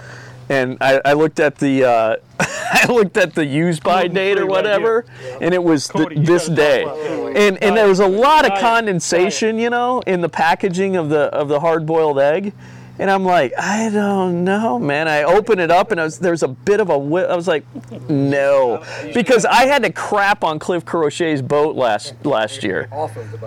and 0.51 0.77
I, 0.81 1.01
I 1.05 1.13
looked 1.15 1.41
at 1.41 1.57
the, 1.57 1.85
uh, 1.85 2.17
I 2.41 2.87
looked 2.89 3.17
at 3.17 3.35
the 3.35 3.47
use 3.47 3.81
by 3.81 4.09
date 4.09 4.39
or 4.39 4.47
whatever, 4.47 5.07
and 5.41 5.55
it 5.55 5.63
was 5.63 5.87
Cody, 5.89 6.19
this 6.19 6.49
day, 6.49 6.85
talk 6.85 6.97
about 6.97 7.33
that. 7.33 7.37
and 7.37 7.63
and 7.63 7.77
there 7.77 7.89
was 7.89 8.01
a 8.01 8.07
lot 8.07 8.45
of 8.45 8.59
condensation, 8.59 9.59
you 9.59 9.71
know, 9.71 10.01
in 10.07 10.21
the 10.21 10.29
packaging 10.29 10.97
of 10.97 11.09
the 11.09 11.23
of 11.35 11.49
the 11.49 11.61
hard-boiled 11.61 12.19
egg. 12.19 12.53
And 12.99 13.11
I'm 13.11 13.25
like, 13.25 13.53
I 13.59 13.91
don't 13.91 14.45
know, 14.45 14.79
man. 14.79 15.07
I 15.09 15.25
open 15.25 15.59
it 15.59 15.71
up 15.71 15.91
and 15.91 16.01
I 16.01 16.05
was, 16.05 16.19
there's 16.19 16.43
a 16.43 16.49
bit 16.49 16.81
of 16.81 16.89
a. 16.89 16.95
I 16.95 17.37
was 17.37 17.47
like, 17.47 17.65
no, 18.09 18.83
because 19.13 19.45
I 19.45 19.67
had 19.67 19.83
to 19.83 19.93
crap 19.93 20.43
on 20.45 20.59
Cliff 20.59 20.85
Crochet's 20.85 21.43
boat 21.43 21.77
last 21.77 22.15
last 22.25 22.63
year. 22.63 22.89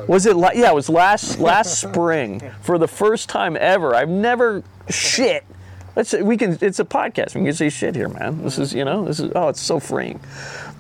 Was 0.07 0.25
it? 0.25 0.35
La- 0.35 0.51
yeah, 0.53 0.71
it 0.71 0.75
was 0.75 0.89
last 0.89 1.39
last 1.39 1.81
spring 1.81 2.41
for 2.61 2.77
the 2.77 2.87
first 2.87 3.29
time 3.29 3.57
ever. 3.59 3.95
I've 3.95 4.09
never 4.09 4.63
shit. 4.89 5.45
Let's 5.95 6.11
say 6.11 6.21
we 6.21 6.37
can. 6.37 6.57
It's 6.61 6.79
a 6.79 6.85
podcast. 6.85 7.35
We 7.35 7.43
can 7.43 7.53
say 7.53 7.69
shit 7.69 7.95
here, 7.95 8.09
man. 8.09 8.43
This 8.43 8.59
is 8.59 8.73
you 8.73 8.85
know. 8.85 9.05
This 9.05 9.19
is 9.19 9.31
oh, 9.35 9.49
it's 9.49 9.61
so 9.61 9.79
freeing. 9.79 10.19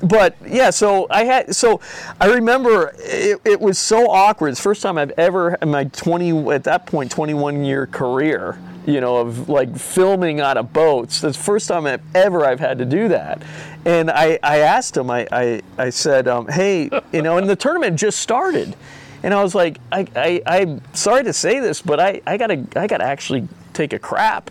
But 0.01 0.35
yeah, 0.45 0.69
so 0.69 1.07
I 1.09 1.25
had 1.25 1.55
so 1.55 1.81
I 2.21 2.27
remember 2.27 2.93
it, 2.97 3.41
it 3.43 3.59
was 3.59 3.77
so 3.77 4.09
awkward. 4.09 4.49
It's 4.49 4.59
first 4.59 4.81
time 4.81 4.97
I've 4.97 5.11
ever 5.11 5.55
in 5.55 5.71
my 5.71 5.85
20 5.85 6.51
at 6.53 6.63
that 6.63 6.85
point 6.85 7.11
21 7.11 7.65
year 7.65 7.85
career, 7.85 8.57
you 8.85 9.01
know, 9.01 9.17
of 9.17 9.49
like 9.49 9.75
filming 9.75 10.39
out 10.39 10.57
of 10.57 10.71
boats. 10.71 11.19
That's 11.21 11.37
the 11.37 11.43
first 11.43 11.67
time 11.67 11.85
I've 11.85 12.01
ever 12.15 12.45
I've 12.45 12.61
had 12.61 12.77
to 12.79 12.85
do 12.85 13.09
that. 13.09 13.41
And 13.85 14.09
I, 14.09 14.39
I 14.43 14.59
asked 14.59 14.95
him, 14.95 15.09
I, 15.09 15.27
I, 15.31 15.61
I 15.77 15.89
said, 15.89 16.27
um, 16.27 16.47
hey, 16.47 16.89
you 17.13 17.21
know, 17.21 17.37
and 17.37 17.49
the 17.49 17.55
tournament 17.55 17.97
just 17.97 18.19
started. 18.19 18.75
And 19.23 19.33
I 19.33 19.43
was 19.43 19.55
like, 19.55 19.79
I, 19.91 20.07
I, 20.15 20.41
I'm 20.45 20.81
sorry 20.93 21.23
to 21.23 21.33
say 21.33 21.59
this, 21.59 21.81
but 21.81 21.99
I, 21.99 22.21
I 22.25 22.37
gotta 22.37 22.65
I 22.75 22.87
gotta 22.87 23.03
actually 23.03 23.47
take 23.73 23.93
a 23.93 23.99
crap. 23.99 24.49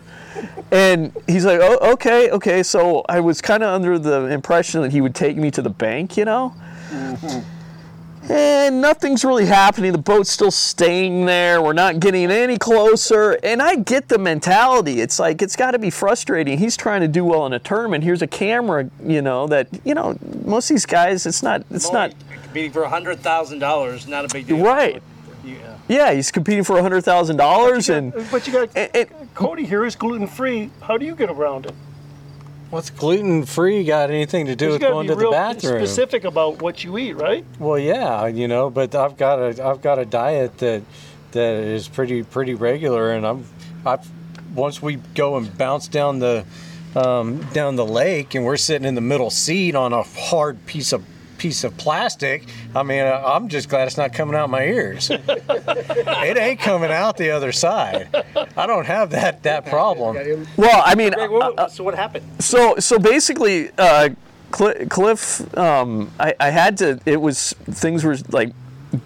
And 0.70 1.12
he's 1.26 1.45
like, 1.45 1.61
oh, 1.62 1.93
okay, 1.93 2.30
okay. 2.30 2.62
So 2.62 3.05
I 3.09 3.20
was 3.20 3.41
kind 3.41 3.62
of 3.62 3.70
under 3.74 3.99
the 3.99 4.26
impression 4.26 4.82
that 4.82 4.93
he 4.93 5.01
would 5.01 5.14
take 5.14 5.36
me 5.36 5.51
to 5.53 5.62
the 5.62 5.70
bank, 5.70 6.16
you 6.16 6.24
know? 6.24 6.55
Mm-hmm. 6.91 8.30
And 8.30 8.82
nothing's 8.82 9.24
really 9.24 9.47
happening. 9.47 9.93
The 9.93 9.99
boat's 9.99 10.28
still 10.28 10.51
staying 10.51 11.24
there. 11.24 11.62
We're 11.62 11.72
not 11.72 11.99
getting 11.99 12.30
any 12.30 12.59
closer. 12.59 13.39
And 13.43 13.62
I 13.62 13.76
get 13.76 14.09
the 14.09 14.18
mentality. 14.18 15.01
It's 15.01 15.18
like, 15.18 15.41
it's 15.41 15.57
got 15.57 15.70
to 15.70 15.78
be 15.78 15.89
frustrating. 15.89 16.59
He's 16.59 16.76
trying 16.76 17.01
to 17.01 17.09
do 17.09 17.24
well 17.24 17.47
in 17.47 17.55
a 17.55 17.59
tournament. 17.59 18.05
Here's 18.05 18.20
a 18.20 18.26
camera, 18.26 18.91
you 19.03 19.22
know, 19.22 19.47
that, 19.47 19.68
you 19.82 19.95
know, 19.95 20.18
most 20.45 20.70
of 20.70 20.74
these 20.74 20.84
guys, 20.84 21.24
it's 21.24 21.43
not, 21.43 21.64
it's 21.70 21.91
not, 21.91 22.12
competing 22.43 22.70
for 22.70 22.86
hundred 22.86 23.20
thousand 23.20 23.61
dollars. 23.61 24.07
Not 24.07 24.24
a 24.24 24.28
big 24.28 24.47
deal. 24.47 24.59
right. 24.59 25.03
Yeah. 25.89 26.09
Yeah, 26.09 26.14
he's 26.14 26.30
competing 26.30 26.64
for 26.64 26.76
$100,000 26.76 27.95
and, 27.95 28.30
But 28.30 28.47
you 28.47 28.53
got 28.53 28.70
and, 28.76 28.91
and 28.95 29.34
Cody 29.34 29.64
here 29.64 29.84
is 29.84 29.97
gluten 29.97 30.26
free. 30.26 30.70
How 30.82 30.97
do 30.99 31.07
you 31.07 31.14
get 31.14 31.30
around 31.30 31.66
it? 31.66 31.74
What's 32.70 32.91
gluten 32.91 33.47
free 33.47 33.82
got 33.84 34.11
anything 34.11 34.45
to 34.47 34.55
do 34.55 34.66
You 34.66 34.72
with 34.72 34.80
got 34.82 34.89
to 34.89 34.93
going 34.93 35.07
be 35.07 35.09
to 35.09 35.14
the 35.14 35.20
real 35.22 35.30
bathroom? 35.30 35.86
specific 35.86 36.24
about 36.24 36.61
what 36.61 36.84
you 36.84 36.99
eat, 36.99 37.14
right? 37.14 37.45
Well, 37.59 37.78
yeah, 37.78 38.26
you 38.26 38.47
know, 38.47 38.68
but 38.68 38.95
I've 38.95 39.16
got 39.16 39.39
a 39.39 39.64
I've 39.66 39.80
got 39.80 39.99
a 39.99 40.05
diet 40.05 40.59
that 40.59 40.82
that 41.32 41.55
is 41.55 41.89
pretty 41.89 42.22
pretty 42.24 42.53
regular, 42.53 43.12
and 43.12 43.26
I'm 43.26 43.45
I've 43.86 44.07
once 44.55 44.82
we 44.82 44.97
go 45.14 45.36
and 45.36 45.57
bounce 45.57 45.89
down 45.89 46.18
the 46.18 46.45
um, 46.95 47.41
down 47.55 47.76
the 47.76 47.86
lake, 47.86 48.34
and 48.34 48.45
we're 48.45 48.59
sitting 48.59 48.86
in 48.86 48.95
the 48.95 49.01
middle 49.01 49.30
seat 49.30 49.74
on 49.74 49.95
a 49.95 50.03
hard 50.03 50.66
piece 50.66 50.93
of 50.93 51.05
piece 51.39 51.64
of 51.64 51.76
plastic. 51.76 52.45
I 52.74 52.82
mean, 52.82 53.01
I- 53.01 53.22
I'm 53.34 53.49
just 53.49 53.68
glad 53.68 53.86
it's 53.86 53.97
not 53.97 54.12
coming 54.12 54.34
out 54.34 54.51
my 54.51 54.64
ears. 54.64 55.11
it 55.12 56.36
ain't 56.36 56.61
coming 56.61 56.91
out 56.91 57.16
the 57.16 57.30
other 57.30 57.53
side. 57.53 58.09
I 58.57 58.66
don't 58.66 58.86
have 58.86 59.11
that 59.11 59.43
that 59.45 59.66
problem. 59.66 60.47
well, 60.57 60.82
I 60.84 60.95
mean, 60.95 61.12
Greg, 61.12 61.30
uh, 61.32 61.68
so 61.68 61.84
what 61.84 61.95
happened? 61.95 62.26
So 62.41 62.76
so 62.78 62.99
basically, 62.99 63.70
uh, 63.78 64.11
Cl- 64.55 64.86
Cliff, 64.89 65.57
um, 65.57 66.11
I, 66.18 66.34
I 66.41 66.51
had 66.51 66.76
to. 66.78 66.99
It 67.07 67.20
was 67.20 67.55
things 67.70 68.05
were 68.05 68.16
like 68.30 68.53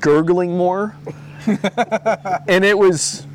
gurgling 0.00 0.56
more, 0.56 0.96
and 1.46 2.64
it 2.64 2.78
was. 2.78 3.26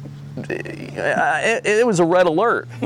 It, 0.49 1.65
it 1.65 1.87
was 1.87 1.99
a 1.99 2.05
red 2.05 2.27
alert, 2.27 2.67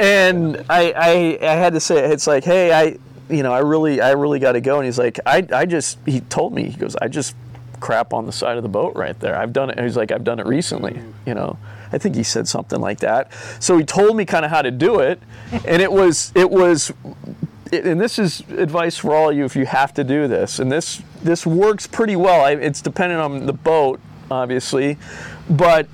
and 0.00 0.56
I, 0.68 0.92
I 0.96 1.38
I 1.42 1.54
had 1.54 1.74
to 1.74 1.80
say 1.80 2.04
it's 2.12 2.26
like, 2.26 2.42
hey, 2.42 2.72
I 2.72 2.98
you 3.30 3.42
know 3.42 3.52
I 3.52 3.60
really 3.60 4.00
I 4.00 4.12
really 4.12 4.38
got 4.38 4.52
to 4.52 4.60
go, 4.60 4.76
and 4.78 4.84
he's 4.86 4.98
like, 4.98 5.18
I 5.26 5.46
I 5.52 5.64
just 5.66 5.98
he 6.06 6.20
told 6.20 6.52
me 6.52 6.68
he 6.70 6.76
goes 6.76 6.96
I 6.96 7.08
just 7.08 7.34
crap 7.80 8.12
on 8.12 8.26
the 8.26 8.32
side 8.32 8.56
of 8.58 8.62
the 8.62 8.68
boat 8.68 8.94
right 8.94 9.18
there. 9.20 9.34
I've 9.36 9.52
done 9.54 9.70
it. 9.70 9.76
And 9.78 9.86
He's 9.86 9.96
like 9.96 10.12
I've 10.12 10.24
done 10.24 10.38
it 10.38 10.46
recently, 10.46 11.00
you 11.26 11.34
know. 11.34 11.58
I 11.92 11.98
think 11.98 12.14
he 12.14 12.22
said 12.22 12.46
something 12.46 12.78
like 12.80 13.00
that. 13.00 13.32
So 13.58 13.76
he 13.78 13.84
told 13.84 14.16
me 14.16 14.24
kind 14.24 14.44
of 14.44 14.50
how 14.50 14.62
to 14.62 14.70
do 14.70 15.00
it, 15.00 15.20
and 15.66 15.80
it 15.82 15.90
was 15.90 16.30
it 16.34 16.50
was 16.50 16.92
it- 17.72 17.86
and 17.86 18.00
this 18.00 18.18
is 18.18 18.40
advice 18.58 18.96
for 18.96 19.14
all 19.14 19.30
of 19.30 19.36
you 19.36 19.44
if 19.44 19.56
you 19.56 19.64
have 19.66 19.94
to 19.94 20.04
do 20.04 20.26
this 20.28 20.58
and 20.58 20.70
this 20.72 21.00
this 21.22 21.46
works 21.46 21.86
pretty 21.86 22.16
well 22.16 22.44
I, 22.44 22.52
it's 22.52 22.80
dependent 22.82 23.20
on 23.20 23.46
the 23.46 23.52
boat 23.52 24.00
obviously 24.28 24.98
but 25.48 25.86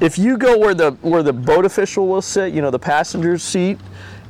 if 0.00 0.18
you 0.18 0.36
go 0.36 0.58
where 0.58 0.74
the 0.74 0.90
where 1.00 1.22
the 1.22 1.32
boat 1.32 1.64
official 1.64 2.06
will 2.06 2.20
sit 2.20 2.52
you 2.52 2.60
know 2.60 2.70
the 2.70 2.78
passenger 2.78 3.38
seat 3.38 3.78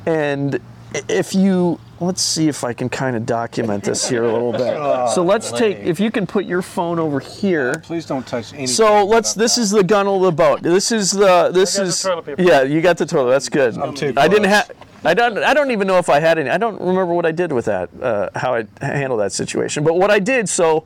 and 0.07 0.61
if 1.09 1.35
you 1.35 1.81
let's 2.03 2.23
see 2.23 2.49
if 2.49 2.65
I 2.65 2.73
can 2.73 2.89
kind 2.89 3.17
of 3.17 3.25
document 3.25 3.85
this 3.85 4.09
here 4.09 4.25
a 4.25 4.33
little 4.33 4.53
bit. 4.53 4.61
Oh, 4.83 5.13
so 5.15 5.23
let's 5.23 5.53
take, 5.53 5.79
if 5.79 6.01
you 6.01 6.11
can 6.11 6.27
put 6.27 6.45
your 6.45 6.61
phone 6.63 6.99
over 6.99 7.21
here. 7.21 7.71
Uh, 7.71 7.79
please 7.81 8.05
don't 8.05 8.27
touch 8.27 8.53
anything. 8.53 8.67
So 8.67 9.05
let's. 9.05 9.35
This 9.35 9.59
is 9.59 9.71
the 9.71 9.85
gunnel 9.85 10.17
of 10.17 10.23
the 10.23 10.33
boat. 10.33 10.63
This 10.63 10.91
is 10.91 11.11
the. 11.11 11.51
This 11.53 11.77
I 11.77 11.79
got 11.79 11.85
the 11.85 11.89
is. 11.89 12.03
toilet 12.03 12.25
paper. 12.27 12.43
Yeah, 12.43 12.63
you 12.63 12.81
got 12.81 12.99
the 12.99 13.07
toilet. 13.07 13.31
That's 13.31 13.49
good. 13.49 13.79
I'm 13.79 13.95
too 13.95 14.13
I 14.17 14.29
didn't 14.29 14.49
have. 14.49 14.71
I 15.05 15.15
don't. 15.15 15.39
I 15.39 15.53
don't 15.53 15.71
even 15.73 15.87
know 15.89 15.99
if 15.99 16.09
I 16.09 16.21
had 16.21 16.39
any. 16.39 16.49
I 16.49 16.59
don't 16.59 16.81
remember 16.81 17.13
what 17.13 17.27
I 17.27 17.33
did 17.33 17.53
with 17.53 17.65
that. 17.65 17.91
Uh, 18.01 18.31
how 18.37 18.55
I 18.55 18.67
handled 18.81 19.21
that 19.21 19.33
situation. 19.33 19.83
But 19.83 19.95
what 19.95 20.11
I 20.11 20.21
did. 20.21 20.49
So, 20.49 20.85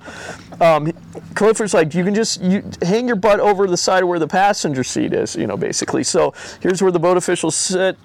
um, 0.60 0.92
Clifford's 1.34 1.74
like, 1.74 1.94
you 1.94 2.02
can 2.02 2.14
just 2.14 2.40
you 2.40 2.64
hang 2.82 3.06
your 3.06 3.16
butt 3.16 3.40
over 3.40 3.66
the 3.66 3.76
side 3.76 4.04
where 4.04 4.18
the 4.18 4.28
passenger 4.28 4.84
seat 4.84 5.12
is. 5.12 5.36
You 5.36 5.46
know, 5.46 5.56
basically. 5.56 6.02
So 6.02 6.32
here's 6.60 6.80
where 6.80 6.92
the 6.92 6.98
boat 6.98 7.16
officials 7.18 7.54
sit. 7.56 7.98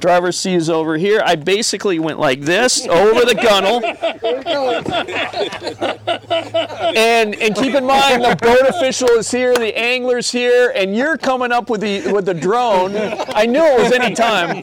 Driver's 0.00 0.38
seat 0.38 0.56
is 0.56 0.68
over 0.68 0.98
here. 0.98 1.22
I 1.24 1.34
basically 1.34 1.98
went 1.98 2.18
like 2.18 2.42
this 2.42 2.86
over 2.86 3.24
the 3.24 3.34
gunnel. 3.34 3.82
and 6.96 7.34
and 7.34 7.54
keep 7.54 7.74
in 7.74 7.84
mind 7.84 8.22
the 8.24 8.36
boat 8.36 8.68
official 8.68 9.08
is 9.10 9.30
here, 9.30 9.54
the 9.54 9.76
angler's 9.78 10.30
here, 10.30 10.72
and 10.74 10.94
you're 10.96 11.16
coming 11.16 11.52
up 11.52 11.70
with 11.70 11.80
the 11.80 12.12
with 12.12 12.26
the 12.26 12.34
drone. 12.34 12.92
I 12.94 13.46
knew 13.46 13.64
it 13.64 13.82
was 13.82 13.92
any 13.92 14.14
time, 14.14 14.62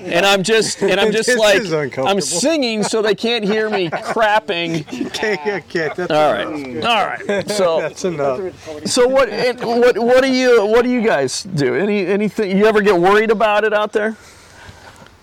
and 0.00 0.24
I'm 0.26 0.42
just 0.42 0.82
and 0.82 0.98
I'm 1.00 1.12
just 1.20 1.28
like. 1.38 1.62
I'm 1.98 2.20
singing 2.20 2.82
so 2.82 3.02
they 3.02 3.14
can't 3.14 3.44
hear 3.44 3.68
me 3.70 3.88
crapping. 3.90 4.84
Okay, 5.06 5.36
okay, 5.58 5.90
that's 5.96 6.10
All 6.10 6.32
right, 6.32 6.84
all 6.84 7.06
right. 7.06 7.48
So 7.50 7.80
That's 7.86 8.04
enough. 8.04 8.86
so 8.86 9.06
what 9.08 9.28
and 9.28 9.58
what 9.60 9.98
what 9.98 10.22
do 10.22 10.32
you 10.32 10.66
what 10.66 10.82
do 10.82 10.90
you 10.90 11.00
guys 11.02 11.42
do? 11.42 11.74
Any 11.74 12.06
anything 12.06 12.56
you 12.56 12.66
ever 12.66 12.80
get 12.82 12.96
worried 12.98 13.30
about 13.30 13.64
it 13.64 13.72
out 13.72 13.92
there? 13.92 14.16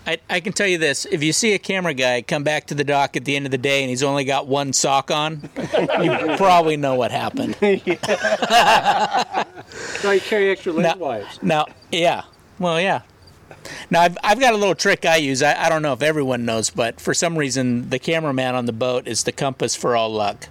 I, 0.06 0.18
I 0.28 0.40
can 0.40 0.52
tell 0.52 0.66
you 0.66 0.76
this: 0.76 1.06
if 1.10 1.22
you 1.22 1.32
see 1.32 1.54
a 1.54 1.58
camera 1.58 1.94
guy 1.94 2.20
come 2.20 2.44
back 2.44 2.66
to 2.66 2.74
the 2.74 2.84
dock 2.84 3.16
at 3.16 3.24
the 3.24 3.36
end 3.36 3.46
of 3.46 3.52
the 3.52 3.58
day 3.58 3.82
and 3.82 3.88
he's 3.88 4.02
only 4.02 4.24
got 4.24 4.46
one 4.46 4.74
sock 4.74 5.10
on, 5.10 5.48
you 5.56 6.36
probably 6.36 6.76
know 6.76 6.94
what 6.94 7.10
happened. 7.10 7.56
So 10.02 10.10
you 10.10 10.20
carry 10.20 10.50
extra 10.50 10.72
leg 10.72 10.84
Now- 10.84 10.96
wipes. 10.96 11.42
Now, 11.42 11.66
yeah, 11.90 12.24
well, 12.58 12.78
yeah. 12.80 13.00
Now 13.90 14.02
I've, 14.02 14.16
I've 14.22 14.40
got 14.40 14.52
a 14.54 14.56
little 14.56 14.74
trick 14.74 15.04
I 15.04 15.16
use. 15.16 15.42
I, 15.42 15.66
I 15.66 15.68
don't 15.68 15.82
know 15.82 15.92
if 15.92 16.02
everyone 16.02 16.44
knows, 16.44 16.70
but 16.70 17.00
for 17.00 17.14
some 17.14 17.38
reason 17.38 17.90
the 17.90 17.98
cameraman 17.98 18.54
on 18.54 18.66
the 18.66 18.72
boat 18.72 19.06
is 19.06 19.24
the 19.24 19.32
compass 19.32 19.74
for 19.74 19.96
all 19.96 20.10
luck. 20.12 20.48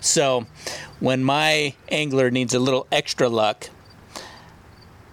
So 0.00 0.46
when 1.00 1.22
my 1.22 1.74
angler 1.90 2.30
needs 2.30 2.54
a 2.54 2.58
little 2.58 2.86
extra 2.90 3.28
luck, 3.28 3.68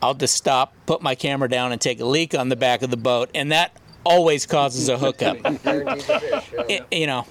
I'll 0.01 0.13
just 0.13 0.35
stop, 0.35 0.73
put 0.85 1.01
my 1.01 1.15
camera 1.15 1.49
down, 1.49 1.71
and 1.71 1.81
take 1.81 1.99
a 1.99 2.05
leak 2.05 2.35
on 2.35 2.49
the 2.49 2.55
back 2.55 2.81
of 2.83 2.91
the 2.91 2.97
boat, 2.97 3.29
and 3.33 3.51
that 3.51 3.75
always 4.05 4.45
causes 4.45 4.87
a 4.89 4.97
hookup. 4.97 5.37
I- 5.65 6.81
you 6.91 7.07
know, 7.07 7.25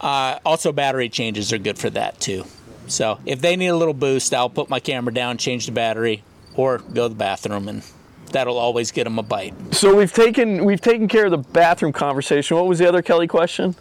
uh, 0.00 0.38
also 0.44 0.72
battery 0.72 1.08
changes 1.08 1.52
are 1.52 1.58
good 1.58 1.78
for 1.78 1.90
that 1.90 2.20
too. 2.20 2.44
So 2.88 3.18
if 3.26 3.40
they 3.40 3.56
need 3.56 3.68
a 3.68 3.76
little 3.76 3.94
boost, 3.94 4.34
I'll 4.34 4.50
put 4.50 4.68
my 4.68 4.80
camera 4.80 5.12
down, 5.14 5.38
change 5.38 5.66
the 5.66 5.72
battery, 5.72 6.22
or 6.54 6.78
go 6.78 7.04
to 7.04 7.08
the 7.10 7.14
bathroom, 7.14 7.68
and 7.68 7.82
that'll 8.30 8.58
always 8.58 8.90
get 8.90 9.04
them 9.04 9.18
a 9.18 9.22
bite. 9.22 9.54
So 9.74 9.94
we've 9.94 10.12
taken 10.12 10.64
we've 10.64 10.80
taken 10.80 11.08
care 11.08 11.26
of 11.26 11.30
the 11.30 11.38
bathroom 11.38 11.92
conversation. 11.92 12.56
What 12.56 12.66
was 12.66 12.78
the 12.78 12.88
other 12.88 13.02
Kelly 13.02 13.26
question? 13.26 13.74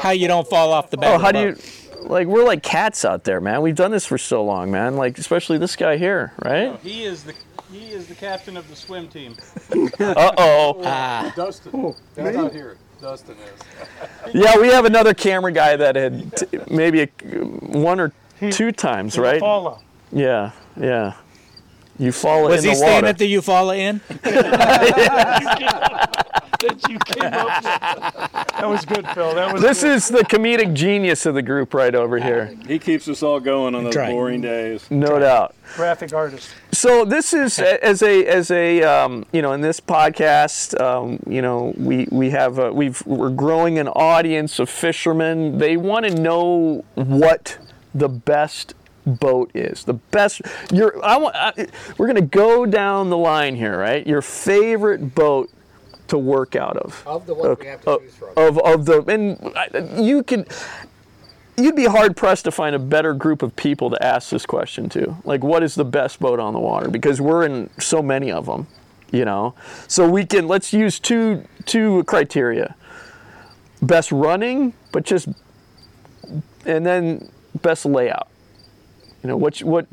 How 0.00 0.10
you 0.10 0.28
don't 0.28 0.48
fall 0.48 0.72
off 0.72 0.90
the 0.90 0.96
back? 0.96 1.14
Oh, 1.14 1.18
how 1.18 1.32
do 1.32 1.40
you 1.40 1.56
like 2.02 2.26
we're 2.26 2.44
like 2.44 2.62
cats 2.62 3.04
out 3.04 3.24
there, 3.24 3.40
man. 3.40 3.62
We've 3.62 3.74
done 3.74 3.90
this 3.90 4.06
for 4.06 4.18
so 4.18 4.44
long, 4.44 4.70
man. 4.70 4.96
Like 4.96 5.18
especially 5.18 5.58
this 5.58 5.76
guy 5.76 5.96
here, 5.96 6.32
right? 6.44 6.78
He 6.80 7.04
is 7.04 7.24
the 7.24 7.34
he 7.72 7.90
is 7.90 8.06
the 8.06 8.14
captain 8.14 8.56
of 8.56 8.68
the 8.68 8.76
swim 8.76 9.08
team. 9.08 9.36
Uh 9.98 10.32
oh. 10.38 10.80
Ah, 10.84 11.32
Dustin. 11.34 11.94
That's 12.14 12.36
not 12.36 12.52
here. 12.52 12.76
Dustin 13.00 13.36
is. 13.36 13.60
Yeah, 14.34 14.58
we 14.58 14.68
have 14.68 14.84
another 14.84 15.14
camera 15.14 15.52
guy 15.52 15.76
that 15.76 15.96
had 15.96 16.36
t- 16.36 16.58
maybe 16.70 17.02
a, 17.02 17.06
one 17.06 18.00
or 18.00 18.12
two 18.50 18.72
times, 18.72 19.18
right? 19.18 19.40
Paula. 19.40 19.80
Yeah, 20.12 20.52
yeah. 20.76 21.14
You 21.98 22.10
fall 22.12 22.42
was 22.44 22.64
in 22.64 22.70
he 22.70 22.74
the 22.74 22.76
staying 22.76 22.94
water. 22.94 23.06
at 23.06 23.18
the 23.18 23.32
Eufaula 23.34 23.76
Inn? 23.78 24.00
That 26.60 26.88
you 26.88 26.98
came 27.00 27.32
up 27.34 27.62
with. 27.62 28.32
That 28.56 28.66
was 28.68 28.84
good, 28.86 29.06
Phil. 29.08 29.34
That 29.34 29.52
was 29.52 29.60
this 29.60 29.82
good. 29.82 29.92
is 29.96 30.08
the 30.08 30.20
comedic 30.20 30.72
genius 30.72 31.26
of 31.26 31.34
the 31.34 31.42
group 31.42 31.74
right 31.74 31.94
over 31.94 32.18
here, 32.18 32.56
He 32.66 32.78
keeps 32.78 33.06
us 33.06 33.22
all 33.22 33.38
going 33.38 33.74
on 33.74 33.84
those 33.84 33.92
Try. 33.92 34.10
boring 34.10 34.40
days. 34.40 34.90
no 34.90 35.18
doubt. 35.18 35.54
graphic 35.76 36.14
artist. 36.14 36.48
So 36.72 37.04
this 37.04 37.34
is 37.34 37.58
as 37.58 38.02
a 38.02 38.24
as 38.26 38.50
a 38.50 38.82
um, 38.82 39.26
you 39.32 39.42
know 39.42 39.52
in 39.52 39.60
this 39.60 39.78
podcast 39.78 40.80
um, 40.80 41.18
you 41.28 41.42
know 41.42 41.74
we 41.76 42.06
we 42.10 42.30
have 42.30 42.58
a, 42.58 42.72
we've 42.72 43.04
we're 43.06 43.28
growing 43.30 43.78
an 43.78 43.88
audience 43.88 44.58
of 44.58 44.70
fishermen. 44.70 45.58
They 45.58 45.76
want 45.76 46.06
to 46.06 46.14
know 46.14 46.82
what 46.94 47.58
the 47.94 48.08
best 48.08 48.74
boat 49.06 49.50
is. 49.54 49.84
The 49.84 49.94
best 49.94 50.42
your 50.72 51.04
I 51.04 51.16
want 51.16 51.36
I, 51.36 51.66
we're 51.98 52.06
gonna 52.06 52.20
go 52.22 52.66
down 52.66 53.10
the 53.10 53.16
line 53.18 53.56
here, 53.56 53.78
right? 53.78 54.06
Your 54.06 54.22
favorite 54.22 55.14
boat 55.14 55.50
to 56.08 56.18
work 56.18 56.54
out 56.56 56.76
of. 56.76 57.02
Of 57.06 57.26
the 57.26 57.34
ones 57.34 57.58
we 57.60 57.66
have 57.66 57.80
to 57.82 57.90
Of- 57.90 58.00
choose 58.02 58.14
from. 58.14 58.28
Of 58.36 58.58
of 58.58 58.86
the 58.86 59.02
and 59.04 59.52
I- 59.56 60.00
you 60.00 60.22
can 60.22 60.46
you'd 61.56 61.76
be 61.76 61.84
hard 61.86 62.16
pressed 62.16 62.44
to 62.46 62.50
find 62.50 62.74
a 62.74 62.78
better 62.80 63.14
group 63.14 63.42
of 63.42 63.54
people 63.54 63.88
to 63.90 64.02
ask 64.04 64.30
this 64.30 64.44
question 64.44 64.88
to. 64.88 65.16
Like, 65.24 65.44
what 65.44 65.62
is 65.62 65.76
the 65.76 65.84
best 65.84 66.18
boat 66.18 66.40
on 66.40 66.52
the 66.52 66.58
water? 66.58 66.88
Because 66.88 67.20
we're 67.20 67.44
in 67.44 67.70
so 67.78 68.02
many 68.02 68.32
of 68.32 68.46
them, 68.46 68.66
you 69.12 69.24
know. 69.24 69.54
So 69.86 70.08
we 70.08 70.26
can 70.26 70.48
let's 70.48 70.72
use 70.72 70.98
two 70.98 71.44
two 71.64 72.02
criteria: 72.04 72.74
best 73.82 74.10
running, 74.10 74.72
but 74.92 75.04
just 75.04 75.28
and 76.66 76.84
then 76.84 77.30
best 77.62 77.86
layout. 77.86 78.28
You 79.24 79.30
know, 79.30 79.36
what 79.38 79.58
what 79.62 79.86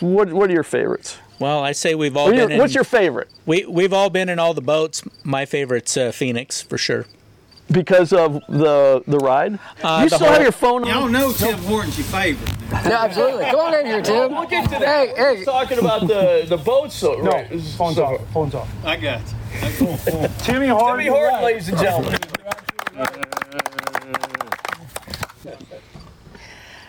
what 0.00 0.30
what 0.32 0.50
are 0.50 0.52
your 0.52 0.62
favorites? 0.62 1.16
Well, 1.38 1.64
I 1.64 1.72
say 1.72 1.94
we've 1.94 2.14
all 2.16 2.26
What 2.26 2.34
are 2.34 2.36
your- 2.36 2.46
been 2.48 2.56
in. 2.56 2.60
what's 2.60 2.74
your 2.74 2.84
favorite? 2.84 3.28
we 3.46 3.64
we've 3.64 3.94
all 3.94 4.10
been 4.10 4.28
in 4.28 4.38
all 4.38 4.52
the 4.52 4.60
boats. 4.60 5.02
My 5.24 5.46
favorite's 5.46 5.96
uh, 5.96 6.12
Phoenix 6.12 6.60
for 6.60 6.76
sure. 6.76 7.06
Because 7.72 8.12
of 8.12 8.34
the 8.48 9.02
the 9.06 9.16
ride. 9.18 9.58
Uh, 9.82 10.00
you 10.04 10.10
the 10.10 10.16
still 10.16 10.32
have 10.32 10.42
your 10.42 10.52
phone 10.52 10.82
on. 10.84 10.88
Y'all 10.88 11.08
know 11.08 11.32
Tim 11.32 11.56
Horton's 11.60 11.96
your 11.96 12.04
favorite. 12.08 12.50
Yeah, 12.70 13.04
absolutely. 13.04 13.44
Come 13.46 13.60
on 13.60 13.74
in 13.74 13.86
here, 13.86 14.02
Tim. 14.02 14.32
We'll 14.32 14.46
get 14.48 14.64
to 14.64 14.70
that. 14.80 15.16
Hey, 15.16 15.36
hey. 15.36 15.44
talking 15.44 15.78
about 15.78 16.06
the 16.06 16.44
the 16.46 16.58
boats, 16.58 17.00
though, 17.00 17.22
No, 17.22 17.42
phone's 17.78 17.98
off. 17.98 18.20
Phone's 18.34 18.54
off. 18.54 18.68
I 18.84 18.96
got 18.96 19.22
Timmy 20.40 20.66
Horton. 20.68 20.98
Timmy 20.98 21.06
Horton, 21.06 21.42
ladies 21.42 21.68
and 21.70 21.78
gentlemen. 21.78 22.20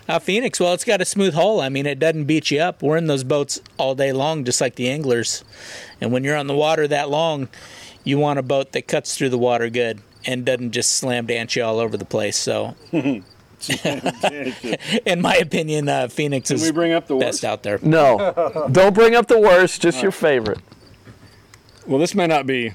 Uh, 0.07 0.19
Phoenix, 0.19 0.59
well, 0.59 0.73
it's 0.73 0.83
got 0.83 0.99
a 1.01 1.05
smooth 1.05 1.33
hull. 1.33 1.61
I 1.61 1.69
mean, 1.69 1.85
it 1.85 1.99
doesn't 1.99 2.25
beat 2.25 2.51
you 2.51 2.59
up. 2.59 2.81
We're 2.81 2.97
in 2.97 3.07
those 3.07 3.23
boats 3.23 3.61
all 3.77 3.95
day 3.95 4.11
long, 4.11 4.43
just 4.43 4.59
like 4.59 4.75
the 4.75 4.89
anglers. 4.89 5.43
And 6.01 6.11
when 6.11 6.23
you're 6.23 6.35
on 6.35 6.47
the 6.47 6.55
water 6.55 6.87
that 6.87 7.09
long, 7.09 7.47
you 8.03 8.17
want 8.17 8.39
a 8.39 8.43
boat 8.43 8.71
that 8.73 8.87
cuts 8.87 9.15
through 9.17 9.29
the 9.29 9.37
water 9.37 9.69
good 9.69 10.01
and 10.25 10.43
doesn't 10.45 10.71
just 10.71 10.93
slam 10.93 11.27
dance 11.27 11.55
you 11.55 11.63
all 11.63 11.79
over 11.79 11.97
the 11.97 12.05
place. 12.05 12.35
So, 12.37 12.75
in 12.91 13.23
my 15.21 15.35
opinion, 15.35 15.87
uh, 15.87 16.07
Phoenix 16.07 16.49
Can 16.49 16.55
is 16.57 16.63
we 16.63 16.71
bring 16.71 16.93
up 16.93 17.07
the 17.07 17.15
best 17.15 17.45
out 17.45 17.63
there. 17.63 17.79
No, 17.81 18.67
don't 18.71 18.93
bring 18.93 19.15
up 19.15 19.27
the 19.27 19.39
worst. 19.39 19.81
Just 19.81 20.01
your 20.01 20.11
favorite. 20.11 20.59
Well, 21.85 21.99
this 21.99 22.13
may 22.15 22.27
not 22.27 22.45
be 22.45 22.73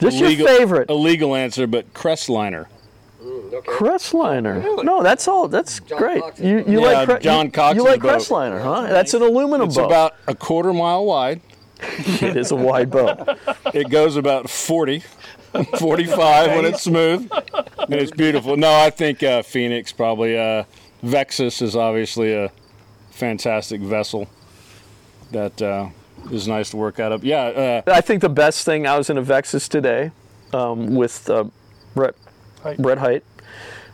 Just 0.00 0.20
a 0.20 0.24
legal, 0.24 0.46
your 0.48 0.58
favorite. 0.58 0.90
a 0.90 0.94
legal 0.94 1.34
answer, 1.34 1.66
but 1.66 1.92
Crestliner. 1.94 2.66
Crestliner. 3.60 4.82
No, 4.84 5.02
that's 5.02 5.28
all. 5.28 5.48
That's 5.48 5.80
great. 5.80 6.22
Cox's 6.22 6.44
You 6.44 6.58
you 6.66 6.80
Yeah, 6.80 6.86
like 6.86 7.08
Cre- 7.08 7.18
John 7.18 7.46
you, 7.46 7.52
Cox's 7.52 7.76
you 7.76 7.84
like. 7.84 8.00
Crestliner, 8.00 8.62
huh? 8.62 8.82
That's 8.88 9.14
an 9.14 9.22
aluminum 9.22 9.68
It's 9.68 9.76
boat. 9.76 9.86
about 9.86 10.14
a 10.26 10.34
quarter 10.34 10.72
mile 10.72 11.04
wide. 11.04 11.40
it 11.80 12.36
is 12.36 12.50
a 12.50 12.56
wide 12.56 12.90
boat. 12.90 13.18
It 13.74 13.88
goes 13.88 14.16
about 14.16 14.50
40, 14.50 15.02
45 15.78 16.50
when 16.50 16.64
it's 16.66 16.82
smooth, 16.82 17.28
and 17.78 17.94
it's 17.94 18.10
beautiful. 18.10 18.56
No, 18.56 18.70
I 18.72 18.90
think 18.90 19.22
uh, 19.22 19.42
Phoenix 19.42 19.92
probably. 19.92 20.38
Uh, 20.38 20.64
Vexus 21.02 21.62
is 21.62 21.74
obviously 21.74 22.32
a 22.34 22.52
fantastic 23.10 23.80
vessel 23.80 24.28
that 25.30 25.60
uh, 25.62 25.88
is 26.30 26.46
nice 26.46 26.70
to 26.70 26.76
work 26.76 27.00
out 27.00 27.12
of. 27.12 27.24
Yeah, 27.24 27.82
uh, 27.86 27.92
I 27.92 28.00
think 28.02 28.20
the 28.20 28.28
best 28.28 28.64
thing. 28.64 28.86
I 28.86 28.96
was 28.98 29.08
in 29.10 29.16
a 29.18 29.22
Vexus 29.22 29.68
today 29.68 30.10
um, 30.52 30.94
with 30.94 31.28
uh, 31.30 31.44
Brett 31.94 32.14
Hite. 32.62 32.78
Brett 32.78 32.98
Hite. 32.98 33.24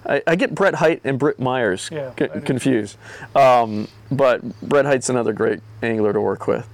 I, 0.08 0.22
I 0.26 0.36
get 0.36 0.54
Brett 0.54 0.74
Hite 0.76 1.02
and 1.04 1.18
Britt 1.18 1.38
Myers 1.38 1.88
Yeah, 1.92 2.12
c- 2.18 2.24
I 2.24 2.28
do. 2.34 2.40
confused, 2.40 2.96
um, 3.36 3.88
but 4.10 4.42
Brett 4.60 4.86
Hite's 4.86 5.10
another 5.10 5.32
great 5.32 5.60
angler 5.82 6.12
to 6.12 6.20
work 6.20 6.46
with. 6.46 6.66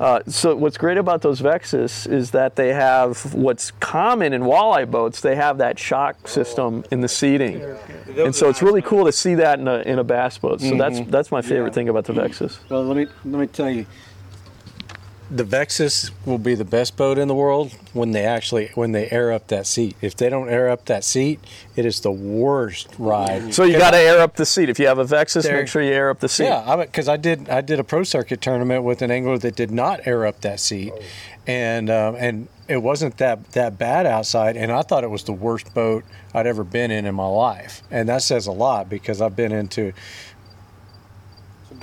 Uh, 0.00 0.20
so 0.26 0.56
what's 0.56 0.76
great 0.76 0.98
about 0.98 1.22
those 1.22 1.38
Vexus 1.40 2.06
is 2.06 2.32
that 2.32 2.56
they 2.56 2.72
have 2.72 3.34
what's 3.34 3.70
common 3.72 4.32
in 4.32 4.42
walleye 4.42 4.90
boats. 4.90 5.20
They 5.20 5.36
have 5.36 5.58
that 5.58 5.78
shock 5.78 6.26
system 6.26 6.84
in 6.90 7.02
the 7.02 7.08
seating, 7.08 7.62
and 8.16 8.34
so 8.34 8.48
it's 8.48 8.62
really 8.62 8.82
cool 8.82 9.04
to 9.04 9.12
see 9.12 9.36
that 9.36 9.60
in 9.60 9.68
a, 9.68 9.78
in 9.82 9.98
a 10.00 10.04
bass 10.04 10.38
boat. 10.38 10.60
So 10.60 10.76
that's 10.76 11.00
that's 11.02 11.30
my 11.30 11.40
favorite 11.40 11.72
thing 11.74 11.88
about 11.88 12.04
the 12.06 12.14
Vexus. 12.14 12.58
Well, 12.68 12.84
let 12.84 12.96
me 12.96 13.06
let 13.24 13.40
me 13.40 13.46
tell 13.46 13.70
you. 13.70 13.86
The 15.34 15.44
Vexus 15.44 16.10
will 16.26 16.38
be 16.38 16.54
the 16.54 16.64
best 16.64 16.96
boat 16.96 17.16
in 17.16 17.26
the 17.26 17.34
world 17.34 17.72
when 17.94 18.10
they 18.10 18.24
actually 18.24 18.70
when 18.74 18.92
they 18.92 19.08
air 19.10 19.32
up 19.32 19.48
that 19.48 19.66
seat. 19.66 19.96
If 20.02 20.14
they 20.16 20.28
don't 20.28 20.50
air 20.50 20.68
up 20.68 20.84
that 20.86 21.04
seat, 21.04 21.40
it 21.74 21.86
is 21.86 22.00
the 22.00 22.10
worst 22.10 22.88
ride. 22.98 23.54
So 23.54 23.64
you 23.64 23.78
got 23.78 23.92
to 23.92 23.98
air 23.98 24.20
up 24.20 24.36
the 24.36 24.44
seat. 24.44 24.68
If 24.68 24.78
you 24.78 24.86
have 24.86 24.98
a 24.98 25.04
Vexus, 25.04 25.48
make 25.48 25.68
sure 25.68 25.80
you 25.80 25.92
air 25.92 26.10
up 26.10 26.20
the 26.20 26.28
seat. 26.28 26.44
Yeah, 26.44 26.76
because 26.76 27.08
I, 27.08 27.16
did 27.16 27.48
I 27.48 27.62
did 27.62 27.80
a 27.80 27.84
pro 27.84 28.02
circuit 28.02 28.42
tournament 28.42 28.84
with 28.84 29.00
an 29.00 29.10
angler 29.10 29.38
that 29.38 29.56
did 29.56 29.70
not 29.70 30.06
air 30.06 30.26
up 30.26 30.42
that 30.42 30.60
seat, 30.60 30.92
and 31.46 31.88
um, 31.88 32.14
and 32.16 32.48
it 32.68 32.82
wasn't 32.82 33.16
that 33.16 33.52
that 33.52 33.78
bad 33.78 34.04
outside, 34.06 34.56
and 34.56 34.70
I 34.70 34.82
thought 34.82 35.02
it 35.02 35.10
was 35.10 35.24
the 35.24 35.32
worst 35.32 35.72
boat 35.72 36.04
I'd 36.34 36.46
ever 36.46 36.64
been 36.64 36.90
in 36.90 37.06
in 37.06 37.14
my 37.14 37.26
life, 37.26 37.82
and 37.90 38.08
that 38.08 38.22
says 38.22 38.46
a 38.46 38.52
lot 38.52 38.90
because 38.90 39.22
I've 39.22 39.36
been 39.36 39.52
into 39.52 39.92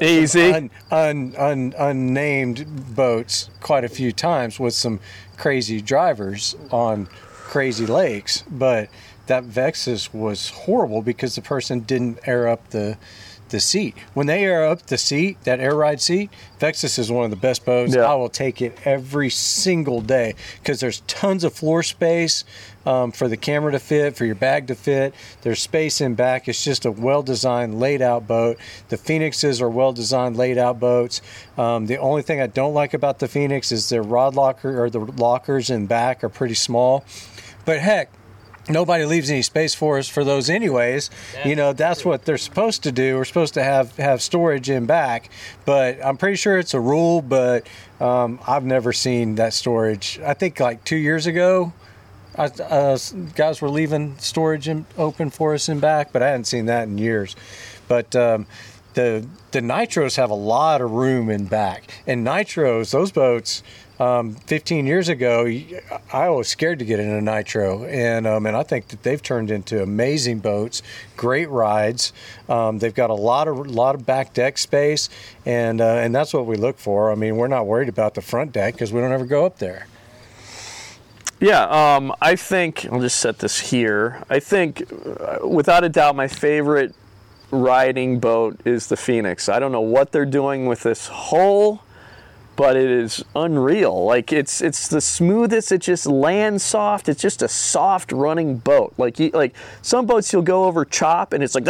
Easy. 0.02 0.52
un, 0.52 0.70
un, 0.92 1.36
un, 1.38 1.74
unnamed 1.78 2.96
boats 2.96 3.50
quite 3.62 3.84
a 3.84 3.90
few 3.90 4.12
times 4.12 4.60
with 4.60 4.74
some 4.74 5.00
crazy 5.38 5.82
drivers 5.82 6.56
on 6.72 7.08
crazy 7.50 7.86
lakes, 7.86 8.44
but 8.50 8.90
that 9.28 9.44
Vexus 9.44 10.14
was 10.14 10.50
horrible 10.50 11.02
because 11.02 11.36
the 11.36 11.42
person 11.42 11.82
didn't 11.82 12.20
air 12.26 12.48
up 12.48 12.70
the 12.70 12.98
the 13.50 13.60
seat. 13.60 13.96
When 14.14 14.28
they 14.28 14.44
air 14.44 14.64
up 14.68 14.84
the 14.84 14.98
seat, 14.98 15.44
that 15.44 15.60
air 15.60 15.76
ride 15.76 16.00
seat, 16.02 16.30
Vexus 16.60 17.00
is 17.00 17.12
one 17.12 17.26
of 17.26 17.32
the 17.32 17.36
best 17.36 17.66
boats. 17.66 17.94
I 18.06 18.14
will 18.16 18.30
take 18.30 18.62
it 18.62 18.78
every 18.86 19.30
single 19.32 20.02
day 20.02 20.36
because 20.62 20.80
there's 20.80 21.02
tons 21.08 21.44
of 21.44 21.54
floor 21.54 21.82
space 21.82 22.44
um, 22.90 23.12
for 23.12 23.28
the 23.28 23.38
camera 23.38 23.72
to 23.72 23.80
fit, 23.80 24.16
for 24.16 24.26
your 24.26 24.34
bag 24.34 24.66
to 24.68 24.76
fit. 24.76 25.14
There's 25.44 25.62
space 25.62 26.02
in 26.02 26.16
back. 26.16 26.48
It's 26.48 26.64
just 26.64 26.86
a 26.86 26.92
well 26.92 27.22
designed, 27.22 27.80
laid 27.80 28.02
out 28.02 28.26
boat. 28.26 28.58
The 28.88 28.98
Phoenixes 28.98 29.62
are 29.62 29.70
well 29.70 29.94
designed, 29.94 30.38
laid 30.38 30.58
out 30.58 30.80
boats. 30.80 31.22
Um, 31.56 31.86
the 31.86 31.98
only 31.98 32.24
thing 32.24 32.42
I 32.42 32.48
don't 32.48 32.74
like 32.74 32.96
about 32.96 33.20
the 33.20 33.28
Phoenix 33.28 33.72
is 33.72 33.90
their 33.90 34.02
rod 34.02 34.34
locker 34.34 34.84
or 34.84 34.90
the 34.90 35.02
lockers 35.02 35.70
in 35.70 35.86
back 35.86 36.24
are 36.24 36.30
pretty 36.30 36.56
small. 36.56 37.06
But 37.64 37.78
heck, 37.80 38.12
nobody 38.68 39.06
leaves 39.06 39.30
any 39.30 39.44
space 39.44 39.76
for 39.76 40.00
us 40.00 40.08
for 40.08 40.24
those 40.24 40.48
anyways 40.48 41.10
you 41.44 41.56
know 41.56 41.74
that's 41.74 42.06
what 42.06 42.26
they're 42.26 42.38
supposed 42.38 42.84
to 42.84 42.92
do 42.92 43.16
we're 43.16 43.26
supposed 43.26 43.56
to 43.56 43.64
have 43.64 43.96
have 43.98 44.22
storage 44.22 44.70
in 44.70 44.86
back 44.86 45.32
but 45.66 45.98
i'm 46.06 46.18
pretty 46.18 46.36
sure 46.36 46.60
it's 46.60 46.76
a 46.76 46.80
rule 46.80 47.20
but 47.20 47.66
um, 48.00 48.40
i've 48.46 48.66
never 48.66 48.94
seen 48.94 49.36
that 49.36 49.54
storage 49.54 50.20
i 50.24 50.36
think 50.36 50.60
like 50.60 50.84
two 50.84 50.98
years 50.98 51.26
ago 51.26 51.74
I, 52.40 52.46
uh, 52.46 52.98
guys 53.36 53.62
were 53.62 53.70
leaving 53.70 54.18
storage 54.18 54.68
in, 54.68 54.86
open 54.98 55.30
for 55.30 55.54
us 55.54 55.70
in 55.70 55.80
back 55.80 56.12
but 56.12 56.24
i 56.24 56.30
hadn't 56.30 56.46
seen 56.46 56.66
that 56.66 56.88
in 56.88 56.98
years 56.98 57.36
but 57.88 58.16
um, 58.16 58.48
the 58.94 59.28
the 59.52 59.60
nitros 59.60 60.16
have 60.16 60.30
a 60.30 60.36
lot 60.36 60.82
of 60.82 60.92
room 60.92 61.30
in 61.30 61.46
back 61.46 61.92
and 62.08 62.26
nitros 62.26 62.92
those 62.92 63.12
boats 63.12 63.62
um, 64.00 64.36
15 64.36 64.86
years 64.86 65.10
ago, 65.10 65.46
I 66.14 66.30
was 66.30 66.48
scared 66.48 66.80
to 66.80 66.86
get 66.86 67.02
in 67.02 67.10
a 67.10 67.22
nitro, 67.22 67.84
and 67.84 68.26
um, 68.26 68.46
and 68.46 68.56
I 68.56 68.64
think 68.64 68.88
that 68.88 69.04
they've 69.04 69.22
turned 69.22 69.52
into 69.52 69.84
amazing 69.84 70.40
boats, 70.40 70.82
great 71.18 71.50
rides. 71.50 72.14
Um, 72.48 72.80
they've 72.80 72.94
got 72.94 73.10
a 73.10 73.16
lot 73.16 73.50
of 73.50 73.68
lot 73.68 73.96
of 73.96 74.06
back 74.06 74.34
deck 74.34 74.58
space, 74.58 75.10
and 75.46 75.82
uh, 75.82 75.96
and 75.96 76.16
that's 76.16 76.34
what 76.34 76.46
we 76.46 76.56
look 76.56 76.78
for. 76.78 77.12
I 77.12 77.16
mean, 77.16 77.36
we're 77.36 77.50
not 77.50 77.68
worried 77.68 77.90
about 77.90 78.14
the 78.14 78.22
front 78.22 78.54
deck 78.54 78.74
because 78.74 78.94
we 78.94 79.02
don't 79.02 79.12
ever 79.12 79.26
go 79.26 79.46
up 79.46 79.58
there. 79.58 79.88
Yeah, 81.40 81.64
um, 81.96 82.14
I 82.22 82.36
think 82.36 82.86
I'll 82.92 83.00
just 83.00 83.20
set 83.20 83.40
this 83.40 83.60
here. 83.60 84.24
I 84.30 84.40
think, 84.40 84.84
uh, 84.92 85.48
without 85.48 85.86
a 85.86 85.90
doubt, 85.90 86.16
my 86.16 86.28
favorite 86.28 86.94
riding 87.50 88.20
boat 88.20 88.60
is 88.66 88.88
the 88.88 88.98
Phoenix. 88.98 89.48
I 89.48 89.60
don't 89.60 89.72
know 89.72 89.82
what 89.82 90.12
they're 90.12 90.26
doing 90.26 90.66
with 90.66 90.84
this 90.84 91.08
hull, 91.08 91.84
but 92.58 92.76
it 92.76 92.90
is 92.90 93.24
unreal. 93.38 94.04
Like 94.04 94.34
it's 94.34 94.62
it's 94.62 94.90
the 94.90 95.00
smoothest. 95.00 95.72
It 95.72 95.80
just 95.80 96.06
lands 96.06 96.62
soft. 96.62 97.08
It's 97.08 97.22
just 97.22 97.42
a 97.42 97.48
soft 97.48 98.12
running 98.12 98.58
boat. 98.58 98.94
Like 98.98 99.18
you, 99.18 99.30
like 99.30 99.56
some 99.82 100.06
boats 100.06 100.34
you'll 100.34 100.42
go 100.42 100.66
over 100.66 100.84
chop 100.84 101.32
and 101.32 101.42
it's 101.42 101.56
like 101.56 101.64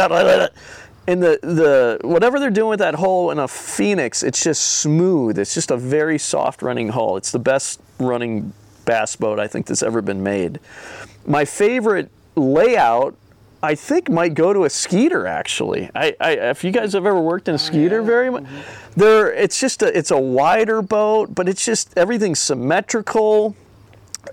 and 1.06 1.22
the 1.22 1.38
the 1.42 1.98
whatever 2.02 2.40
they're 2.40 2.50
doing 2.50 2.70
with 2.70 2.80
that 2.80 2.96
hull 2.96 3.30
in 3.30 3.38
a 3.38 3.46
Phoenix, 3.46 4.24
it's 4.24 4.42
just 4.42 4.80
smooth. 4.80 5.38
It's 5.38 5.54
just 5.54 5.70
a 5.70 5.76
very 5.76 6.18
soft 6.18 6.60
running 6.60 6.88
hull. 6.88 7.16
It's 7.16 7.30
the 7.30 7.38
best 7.38 7.80
running 8.00 8.52
bass 8.90 9.14
boat 9.14 9.38
I 9.38 9.46
think 9.46 9.66
that's 9.66 9.84
ever 9.84 10.02
been 10.02 10.20
made. 10.20 10.58
My 11.24 11.44
favorite 11.44 12.10
layout, 12.34 13.14
I 13.62 13.76
think, 13.76 14.10
might 14.10 14.34
go 14.34 14.52
to 14.52 14.64
a 14.64 14.70
Skeeter. 14.70 15.28
Actually, 15.28 15.88
I, 15.94 16.16
I 16.20 16.30
if 16.50 16.64
you 16.64 16.72
guys 16.72 16.94
have 16.94 17.06
ever 17.06 17.20
worked 17.20 17.46
in 17.48 17.54
a 17.54 17.58
Skeeter, 17.58 18.02
very 18.02 18.30
much, 18.30 18.44
there 18.96 19.32
it's 19.32 19.60
just 19.60 19.82
a 19.82 19.96
it's 19.96 20.10
a 20.10 20.18
wider 20.18 20.82
boat, 20.82 21.36
but 21.36 21.48
it's 21.48 21.64
just 21.64 21.96
everything's 21.96 22.40
symmetrical. 22.40 23.54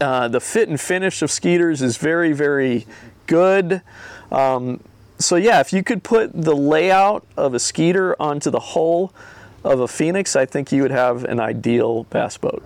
Uh, 0.01 0.27
the 0.27 0.39
fit 0.39 0.69
and 0.69 0.81
finish 0.81 1.21
of 1.21 1.29
Skeeters 1.29 1.83
is 1.83 1.97
very 1.97 2.33
very 2.33 2.87
good. 3.27 3.83
Um, 4.31 4.79
so 5.19 5.35
yeah, 5.35 5.59
if 5.59 5.71
you 5.71 5.83
could 5.83 6.03
put 6.03 6.31
the 6.33 6.55
layout 6.55 7.27
of 7.37 7.53
a 7.53 7.59
Skeeter 7.59 8.19
onto 8.19 8.49
the 8.49 8.59
hull 8.59 9.13
of 9.63 9.81
a 9.81 9.87
Phoenix, 9.87 10.35
I 10.35 10.47
think 10.47 10.71
you 10.71 10.81
would 10.81 10.91
have 11.05 11.25
an 11.25 11.39
ideal 11.39 12.05
bass 12.05 12.37
boat. 12.37 12.63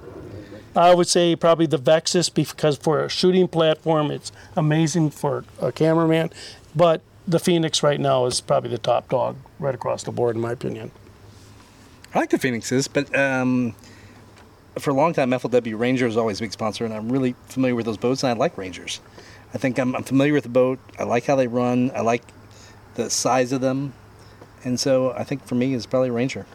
I 0.76 0.93
would 0.93 1.07
say 1.07 1.36
probably 1.36 1.65
the 1.65 1.78
Vexus 1.78 2.30
because 2.30 2.78
for 2.78 3.03
a 3.03 3.09
shooting 3.09 3.47
platform, 3.47 4.09
it's 4.11 4.32
amazing 4.55 5.11
for 5.11 5.43
a 5.59 5.72
cameraman. 5.72 6.32
But 6.76 7.01
the 7.28 7.39
Phoenix 7.39 7.84
right 7.84 7.99
now 7.99 8.26
is 8.26 8.41
probably 8.41 8.69
the 8.69 8.78
top 8.78 9.09
dog 9.09 9.36
right 9.59 9.76
across 9.76 10.03
the 10.03 10.11
board, 10.11 10.36
in 10.36 10.41
my 10.41 10.51
opinion. 10.51 10.91
I 12.13 12.19
like 12.19 12.30
the 12.30 12.39
Phoenixes, 12.39 12.88
but 12.88 13.13
um, 13.17 13.76
for 14.80 14.91
a 14.91 14.93
long 14.93 15.13
time, 15.13 15.32
FLW 15.32 15.78
Ranger 15.78 16.05
was 16.05 16.17
always 16.17 16.39
a 16.39 16.43
big 16.43 16.51
sponsor, 16.51 16.86
and 16.86 16.93
I'm 16.93 17.11
really 17.11 17.36
familiar 17.47 17.76
with 17.76 17.86
those 17.86 17.97
boats, 17.97 18.24
and 18.24 18.32
I 18.32 18.34
like 18.34 18.57
Rangers. 18.57 18.99
I 19.53 19.57
think 19.57 19.78
I'm, 19.78 19.95
I'm 19.95 20.03
familiar 20.03 20.34
with 20.34 20.43
the 20.43 20.49
boat. 20.49 20.80
I 20.97 21.03
like 21.03 21.26
how 21.26 21.36
they 21.36 21.47
run. 21.47 21.91
I 21.93 22.01
like 22.01 22.24
the 22.95 23.09
size 23.09 23.51
of 23.51 23.61
them, 23.61 23.93
and 24.63 24.80
so 24.80 25.11
I 25.11 25.24
think 25.24 25.45
for 25.45 25.55
me, 25.55 25.74
it's 25.74 25.86
probably 25.86 26.09
Ranger. 26.09 26.45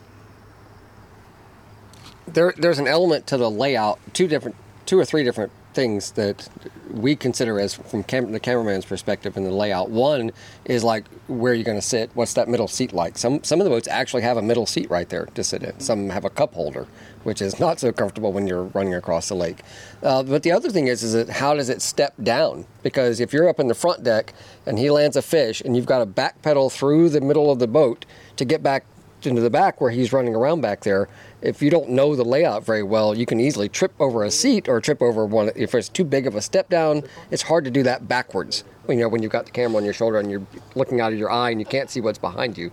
There 2.26 2.54
there's 2.56 2.78
an 2.78 2.86
element 2.86 3.26
to 3.28 3.36
the 3.36 3.50
layout, 3.50 3.98
two 4.12 4.28
different, 4.28 4.56
two 4.86 4.98
or 4.98 5.04
three 5.04 5.24
different 5.24 5.52
things 5.76 6.12
that 6.12 6.48
we 6.90 7.14
consider 7.14 7.60
as 7.60 7.74
from 7.74 8.02
cam- 8.02 8.32
the 8.32 8.40
cameraman's 8.40 8.86
perspective 8.86 9.36
in 9.36 9.44
the 9.44 9.50
layout. 9.50 9.90
One 9.90 10.32
is 10.64 10.82
like 10.82 11.06
where 11.28 11.52
you're 11.52 11.64
going 11.64 11.76
to 11.76 11.86
sit. 11.86 12.10
What's 12.14 12.32
that 12.34 12.48
middle 12.48 12.66
seat 12.66 12.92
like? 12.94 13.18
Some 13.18 13.44
some 13.44 13.60
of 13.60 13.64
the 13.64 13.70
boats 13.70 13.86
actually 13.86 14.22
have 14.22 14.38
a 14.38 14.42
middle 14.42 14.66
seat 14.66 14.90
right 14.90 15.08
there 15.08 15.26
to 15.26 15.44
sit 15.44 15.62
in. 15.62 15.78
Some 15.78 16.08
have 16.08 16.24
a 16.24 16.30
cup 16.30 16.54
holder, 16.54 16.86
which 17.24 17.42
is 17.42 17.60
not 17.66 17.78
so 17.78 17.92
comfortable 17.92 18.32
when 18.32 18.46
you're 18.46 18.64
running 18.64 18.94
across 18.94 19.28
the 19.28 19.34
lake. 19.34 19.60
Uh, 20.02 20.22
but 20.22 20.42
the 20.42 20.52
other 20.52 20.70
thing 20.70 20.86
is, 20.86 21.02
is 21.02 21.12
that 21.12 21.28
how 21.28 21.54
does 21.54 21.68
it 21.68 21.82
step 21.82 22.14
down? 22.22 22.66
Because 22.82 23.20
if 23.20 23.32
you're 23.32 23.48
up 23.48 23.60
in 23.60 23.68
the 23.68 23.74
front 23.74 24.02
deck 24.02 24.32
and 24.64 24.78
he 24.78 24.90
lands 24.90 25.16
a 25.16 25.22
fish, 25.22 25.60
and 25.60 25.76
you've 25.76 25.86
got 25.86 25.98
to 25.98 26.06
back 26.06 26.40
pedal 26.42 26.70
through 26.70 27.10
the 27.10 27.20
middle 27.20 27.50
of 27.50 27.58
the 27.58 27.68
boat 27.68 28.06
to 28.36 28.44
get 28.44 28.62
back 28.62 28.84
into 29.22 29.40
the 29.40 29.50
back 29.50 29.80
where 29.80 29.90
he's 29.90 30.12
running 30.12 30.34
around 30.34 30.60
back 30.60 30.82
there, 30.82 31.08
if 31.42 31.62
you 31.62 31.70
don't 31.70 31.90
know 31.90 32.16
the 32.16 32.24
layout 32.24 32.64
very 32.64 32.82
well, 32.82 33.14
you 33.14 33.26
can 33.26 33.40
easily 33.40 33.68
trip 33.68 33.92
over 34.00 34.24
a 34.24 34.30
seat 34.30 34.68
or 34.68 34.80
trip 34.80 35.02
over 35.02 35.24
one. 35.24 35.50
If 35.54 35.74
it's 35.74 35.88
too 35.88 36.04
big 36.04 36.26
of 36.26 36.34
a 36.34 36.40
step 36.40 36.68
down, 36.68 37.02
it's 37.30 37.42
hard 37.42 37.64
to 37.64 37.70
do 37.70 37.82
that 37.84 38.08
backwards. 38.08 38.64
You 38.88 38.96
know, 38.96 39.08
when 39.08 39.22
you've 39.22 39.32
got 39.32 39.46
the 39.46 39.52
camera 39.52 39.78
on 39.78 39.84
your 39.84 39.92
shoulder 39.92 40.18
and 40.18 40.30
you're 40.30 40.46
looking 40.74 41.00
out 41.00 41.12
of 41.12 41.18
your 41.18 41.30
eye 41.30 41.50
and 41.50 41.60
you 41.60 41.66
can't 41.66 41.90
see 41.90 42.00
what's 42.00 42.18
behind 42.18 42.56
you. 42.56 42.70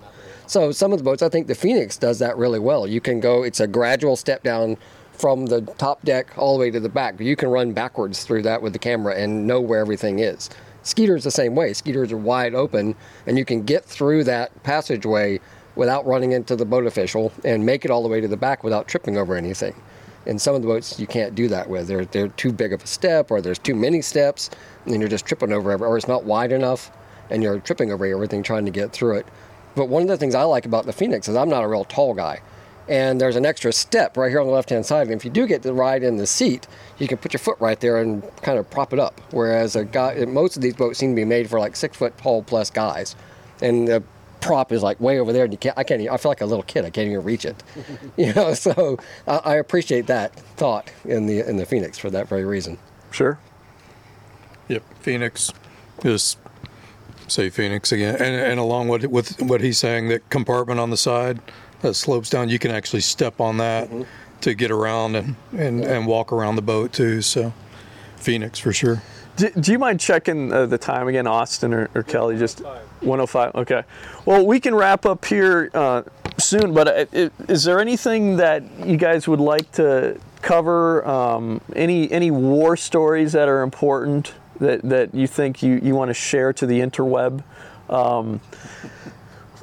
So 0.47 0.71
some 0.71 0.91
of 0.91 0.99
the 0.99 1.03
boats, 1.03 1.23
I 1.23 1.29
think 1.29 1.47
the 1.47 1.55
Phoenix 1.55 1.97
does 1.97 2.19
that 2.19 2.37
really 2.37 2.59
well. 2.59 2.85
You 2.87 3.01
can 3.01 3.19
go; 3.19 3.43
it's 3.43 3.59
a 3.59 3.67
gradual 3.67 4.15
step 4.15 4.43
down 4.43 4.77
from 5.13 5.45
the 5.45 5.61
top 5.61 6.03
deck 6.03 6.37
all 6.37 6.55
the 6.55 6.59
way 6.59 6.71
to 6.71 6.79
the 6.79 6.89
back, 6.89 7.19
you 7.19 7.35
can 7.35 7.49
run 7.49 7.71
backwards 7.71 8.23
through 8.23 8.41
that 8.41 8.61
with 8.61 8.73
the 8.73 8.79
camera 8.79 9.15
and 9.15 9.47
know 9.47 9.61
where 9.61 9.79
everything 9.79 10.19
is. 10.19 10.49
Skeeters 10.81 11.23
the 11.23 11.31
same 11.31 11.55
way. 11.55 11.71
Skeeters 11.71 12.11
are 12.11 12.17
wide 12.17 12.53
open, 12.53 12.95
and 13.25 13.37
you 13.37 13.45
can 13.45 13.63
get 13.63 13.85
through 13.85 14.25
that 14.25 14.63
passageway 14.63 15.39
without 15.75 16.05
running 16.05 16.31
into 16.31 16.55
the 16.55 16.65
boat 16.65 16.85
official 16.85 17.31
and 17.43 17.65
make 17.65 17.85
it 17.85 17.91
all 17.91 18.03
the 18.03 18.09
way 18.09 18.21
to 18.21 18.27
the 18.27 18.37
back 18.37 18.63
without 18.63 18.87
tripping 18.87 19.17
over 19.17 19.35
anything. 19.35 19.75
In 20.25 20.39
some 20.39 20.55
of 20.55 20.61
the 20.61 20.67
boats, 20.67 20.99
you 20.99 21.07
can't 21.07 21.35
do 21.35 21.47
that 21.49 21.69
with. 21.69 21.87
They're, 21.87 22.05
they're 22.05 22.29
too 22.29 22.53
big 22.53 22.71
of 22.71 22.83
a 22.83 22.87
step, 22.87 23.29
or 23.29 23.41
there's 23.41 23.59
too 23.59 23.75
many 23.75 24.01
steps, 24.01 24.49
and 24.85 24.99
you're 24.99 25.09
just 25.09 25.25
tripping 25.25 25.51
over 25.51 25.73
or 25.85 25.97
it's 25.97 26.07
not 26.07 26.23
wide 26.23 26.51
enough, 26.51 26.91
and 27.29 27.43
you're 27.43 27.59
tripping 27.59 27.91
over 27.91 28.05
everything 28.05 28.43
trying 28.43 28.65
to 28.65 28.71
get 28.71 28.93
through 28.93 29.17
it. 29.17 29.27
But 29.75 29.89
one 29.89 30.03
of 30.03 30.07
the 30.07 30.17
things 30.17 30.35
I 30.35 30.43
like 30.43 30.65
about 30.65 30.85
the 30.85 30.93
Phoenix 30.93 31.27
is 31.27 31.35
I'm 31.35 31.49
not 31.49 31.63
a 31.63 31.67
real 31.67 31.83
tall 31.83 32.13
guy. 32.13 32.41
And 32.87 33.19
there's 33.19 33.37
an 33.37 33.45
extra 33.45 33.71
step 33.71 34.17
right 34.17 34.29
here 34.29 34.41
on 34.41 34.47
the 34.47 34.51
left 34.51 34.69
hand 34.69 34.85
side. 34.85 35.07
And 35.07 35.15
if 35.15 35.23
you 35.23 35.31
do 35.31 35.47
get 35.47 35.63
to 35.63 35.73
ride 35.73 36.03
in 36.03 36.17
the 36.17 36.27
seat, 36.27 36.67
you 36.99 37.07
can 37.07 37.17
put 37.17 37.31
your 37.33 37.39
foot 37.39 37.57
right 37.59 37.79
there 37.79 37.97
and 37.97 38.23
kind 38.41 38.59
of 38.59 38.69
prop 38.69 38.91
it 38.91 38.99
up. 38.99 39.21
Whereas 39.31 39.75
a 39.75 39.85
guy, 39.85 40.25
most 40.25 40.57
of 40.57 40.61
these 40.61 40.75
boats 40.75 40.99
seem 40.99 41.11
to 41.11 41.15
be 41.15 41.25
made 41.25 41.49
for 41.49 41.59
like 41.59 41.75
six 41.75 41.95
foot 41.95 42.17
tall 42.17 42.43
plus 42.43 42.69
guys. 42.69 43.15
And 43.61 43.87
the 43.87 44.03
prop 44.43 44.71
is 44.71 44.83
like 44.83 44.99
way 44.99 45.19
over 45.19 45.33
there, 45.33 45.45
and 45.45 45.53
you 45.53 45.57
can't. 45.57 45.77
I 45.77 45.83
can't. 45.83 46.01
Even, 46.01 46.13
I 46.13 46.17
feel 46.17 46.31
like 46.31 46.41
a 46.41 46.45
little 46.45 46.63
kid. 46.63 46.85
I 46.85 46.89
can't 46.89 47.07
even 47.07 47.23
reach 47.23 47.45
it. 47.45 47.63
you 48.17 48.33
know. 48.33 48.53
So 48.53 48.97
I, 49.27 49.37
I 49.37 49.55
appreciate 49.55 50.07
that 50.07 50.35
thought 50.57 50.91
in 51.05 51.25
the 51.25 51.47
in 51.47 51.57
the 51.57 51.65
Phoenix 51.65 51.97
for 51.97 52.09
that 52.09 52.27
very 52.27 52.45
reason. 52.45 52.77
Sure. 53.11 53.39
Yep, 54.67 54.83
Phoenix. 55.01 55.51
Just 56.01 56.37
say 57.27 57.49
Phoenix 57.49 57.91
again, 57.91 58.15
and, 58.15 58.35
and 58.35 58.59
along 58.59 58.89
with 58.89 59.05
with 59.05 59.41
what 59.41 59.61
he's 59.61 59.77
saying, 59.77 60.09
that 60.09 60.29
compartment 60.29 60.79
on 60.79 60.89
the 60.89 60.97
side 60.97 61.39
that 61.83 61.93
slopes 61.93 62.29
down, 62.29 62.49
you 62.49 62.57
can 62.57 62.71
actually 62.71 63.01
step 63.01 63.39
on 63.39 63.57
that 63.57 63.89
mm-hmm. 63.89 64.03
to 64.41 64.53
get 64.53 64.71
around 64.71 65.15
and, 65.15 65.35
and, 65.51 65.83
and 65.83 66.07
walk 66.07 66.31
around 66.31 66.55
the 66.55 66.61
boat 66.61 66.93
too. 66.93 67.21
So 67.21 67.53
Phoenix 68.15 68.57
for 68.57 68.73
sure. 68.73 69.03
Do, 69.43 69.49
do 69.59 69.71
you 69.73 69.79
mind 69.79 69.99
checking 69.99 70.53
uh, 70.53 70.67
the 70.67 70.77
time 70.77 71.09
again, 71.09 71.27
Austin 71.27 71.73
or, 71.73 71.89
or 71.93 72.01
Kelly? 72.03 72.37
Just 72.37 72.61
105. 73.01 73.55
Okay. 73.55 73.83
Well, 74.25 74.45
we 74.45 74.61
can 74.61 74.73
wrap 74.73 75.05
up 75.05 75.25
here 75.25 75.69
uh, 75.73 76.03
soon, 76.37 76.73
but 76.73 76.87
uh, 76.87 77.05
i- 77.13 77.31
is 77.51 77.65
there 77.65 77.81
anything 77.81 78.37
that 78.37 78.63
you 78.85 78.95
guys 78.95 79.27
would 79.27 79.41
like 79.41 79.69
to 79.73 80.17
cover? 80.41 81.05
Um, 81.05 81.59
any 81.75 82.09
any 82.09 82.31
war 82.31 82.77
stories 82.77 83.33
that 83.33 83.49
are 83.49 83.63
important 83.63 84.33
that, 84.61 84.81
that 84.83 85.13
you 85.13 85.27
think 85.27 85.61
you, 85.61 85.77
you 85.83 85.93
want 85.93 86.07
to 86.07 86.13
share 86.13 86.53
to 86.53 86.65
the 86.65 86.79
interweb? 86.79 87.43
Um, 87.89 88.39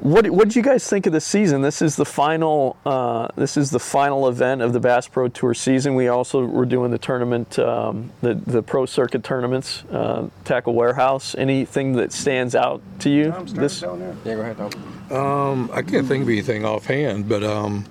what 0.00 0.28
what 0.30 0.48
did 0.48 0.56
you 0.56 0.62
guys 0.62 0.88
think 0.88 1.06
of 1.06 1.12
the 1.12 1.20
season? 1.20 1.60
This 1.60 1.82
is 1.82 1.96
the 1.96 2.04
final. 2.04 2.76
Uh, 2.84 3.28
this 3.36 3.56
is 3.56 3.70
the 3.70 3.78
final 3.78 4.28
event 4.28 4.62
of 4.62 4.72
the 4.72 4.80
Bass 4.80 5.06
Pro 5.06 5.28
Tour 5.28 5.54
season. 5.54 5.94
We 5.94 6.08
also 6.08 6.44
were 6.44 6.66
doing 6.66 6.90
the 6.90 6.98
tournament, 6.98 7.58
um, 7.58 8.10
the 8.22 8.34
the 8.34 8.62
pro 8.62 8.86
circuit 8.86 9.22
tournaments, 9.22 9.84
uh, 9.90 10.28
Tackle 10.44 10.74
Warehouse. 10.74 11.34
Anything 11.36 11.92
that 11.94 12.12
stands 12.12 12.54
out 12.54 12.80
to 13.00 13.10
you? 13.10 13.34
this 13.52 13.82
Yeah, 14.24 14.34
go 14.34 14.40
ahead, 14.40 14.56
Tom. 14.56 15.16
Um, 15.16 15.70
I 15.72 15.82
can't 15.82 16.06
think 16.06 16.22
of 16.22 16.28
anything 16.28 16.64
offhand, 16.64 17.28
but 17.28 17.42
um, 17.44 17.84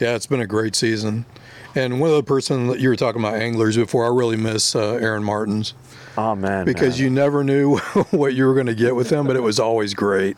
yeah, 0.00 0.14
it's 0.14 0.26
been 0.26 0.40
a 0.40 0.46
great 0.46 0.74
season. 0.74 1.26
And 1.74 2.00
one 2.00 2.10
other 2.10 2.22
person 2.22 2.66
that 2.68 2.80
you 2.80 2.88
were 2.88 2.96
talking 2.96 3.20
about 3.20 3.34
anglers 3.34 3.76
before, 3.76 4.04
I 4.04 4.08
really 4.08 4.36
miss 4.36 4.76
uh, 4.76 4.94
Aaron 4.94 5.24
Martens. 5.24 5.74
Oh 6.18 6.34
man, 6.34 6.66
because 6.66 7.00
you 7.00 7.08
never 7.08 7.42
knew 7.42 7.78
what 8.10 8.34
you 8.34 8.46
were 8.46 8.54
going 8.54 8.66
to 8.66 8.74
get 8.74 8.94
with 8.94 9.10
him, 9.10 9.26
but 9.26 9.36
it 9.36 9.42
was 9.42 9.58
always 9.58 9.94
great, 9.94 10.36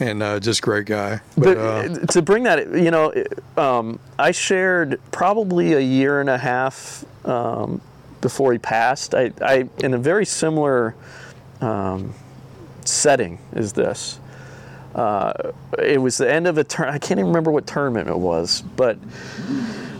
and 0.00 0.22
uh, 0.22 0.40
just 0.40 0.62
great 0.62 0.86
guy. 0.86 1.20
But, 1.36 1.56
But 1.56 1.58
uh, 1.58 2.06
to 2.06 2.22
bring 2.22 2.44
that, 2.44 2.72
you 2.72 2.90
know, 2.90 3.12
um, 3.56 3.98
I 4.18 4.30
shared 4.30 5.00
probably 5.10 5.74
a 5.74 5.80
year 5.80 6.20
and 6.20 6.30
a 6.30 6.38
half 6.38 7.04
um, 7.24 7.80
before 8.20 8.52
he 8.52 8.58
passed. 8.58 9.14
I, 9.14 9.32
I 9.40 9.68
in 9.78 9.94
a 9.94 9.98
very 9.98 10.26
similar 10.26 10.94
um, 11.60 12.14
setting 12.84 13.38
as 13.52 13.72
this. 13.72 14.20
Uh, 14.94 15.32
it 15.78 16.00
was 16.00 16.16
the 16.18 16.30
end 16.32 16.46
of 16.46 16.58
a 16.58 16.64
turn. 16.64 16.88
I 16.88 16.98
can't 16.98 17.18
even 17.20 17.26
remember 17.28 17.50
what 17.50 17.66
tournament 17.66 18.08
it 18.08 18.18
was, 18.18 18.62
but 18.76 18.98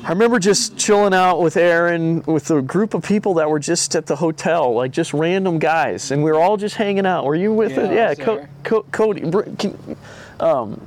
I 0.05 0.09
remember 0.11 0.39
just 0.39 0.77
chilling 0.79 1.13
out 1.15 1.41
with 1.41 1.57
Aaron 1.57 2.23
with 2.23 2.51
a 2.51 2.63
group 2.63 2.95
of 2.95 3.03
people 3.05 3.35
that 3.35 3.49
were 3.51 3.59
just 3.59 3.95
at 3.95 4.07
the 4.07 4.17
hotel, 4.17 4.73
like 4.75 4.91
just 4.91 5.13
random 5.13 5.59
guys, 5.59 6.11
and 6.11 6.25
we 6.25 6.33
were 6.33 6.41
all 6.41 6.57
just 6.57 6.77
hanging 6.77 7.07
out. 7.07 7.25
Were 7.27 7.35
you 7.35 7.53
with 7.53 7.73
Yeah, 7.73 8.11
it? 8.13 8.19
Yeah, 8.19 8.25
Co- 8.25 8.47
Co- 8.65 8.83
Cody. 8.91 9.21
Can, 9.59 9.97
um, 10.41 10.87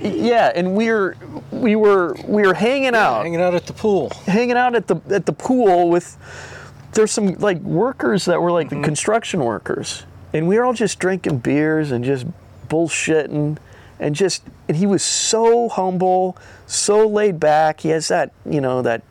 yeah, 0.00 0.50
and 0.54 0.74
we 0.74 0.90
were 0.90 1.16
we 1.52 1.76
were 1.76 2.16
we 2.26 2.42
were 2.42 2.54
hanging 2.54 2.94
out, 2.96 3.22
hanging 3.22 3.40
out 3.40 3.54
at 3.54 3.66
the 3.66 3.72
pool, 3.72 4.10
hanging 4.26 4.56
out 4.56 4.74
at 4.74 4.88
the 4.88 4.96
at 5.10 5.26
the 5.26 5.32
pool 5.32 5.88
with. 5.90 6.16
There's 6.92 7.10
some 7.12 7.34
like 7.36 7.58
workers 7.60 8.24
that 8.26 8.42
were 8.42 8.50
like 8.52 8.66
Mm-hmm. 8.68 8.80
the 8.82 8.86
construction 8.86 9.40
workers, 9.44 10.04
and 10.34 10.46
we 10.48 10.58
were 10.58 10.64
all 10.64 10.74
just 10.74 10.98
drinking 10.98 11.38
beers 11.38 11.90
and 11.92 12.04
just 12.04 12.26
bullshitting, 12.72 13.58
and 14.00 14.14
just 14.14 14.42
and 14.66 14.76
he 14.76 14.86
was 14.86 15.02
so 15.02 15.68
humble, 15.68 16.36
so 16.66 17.06
laid 17.06 17.38
back. 17.38 17.80
He 17.80 17.90
has 17.90 18.08
that 18.08 18.32
you 18.48 18.60
know 18.60 18.80
that 18.82 19.02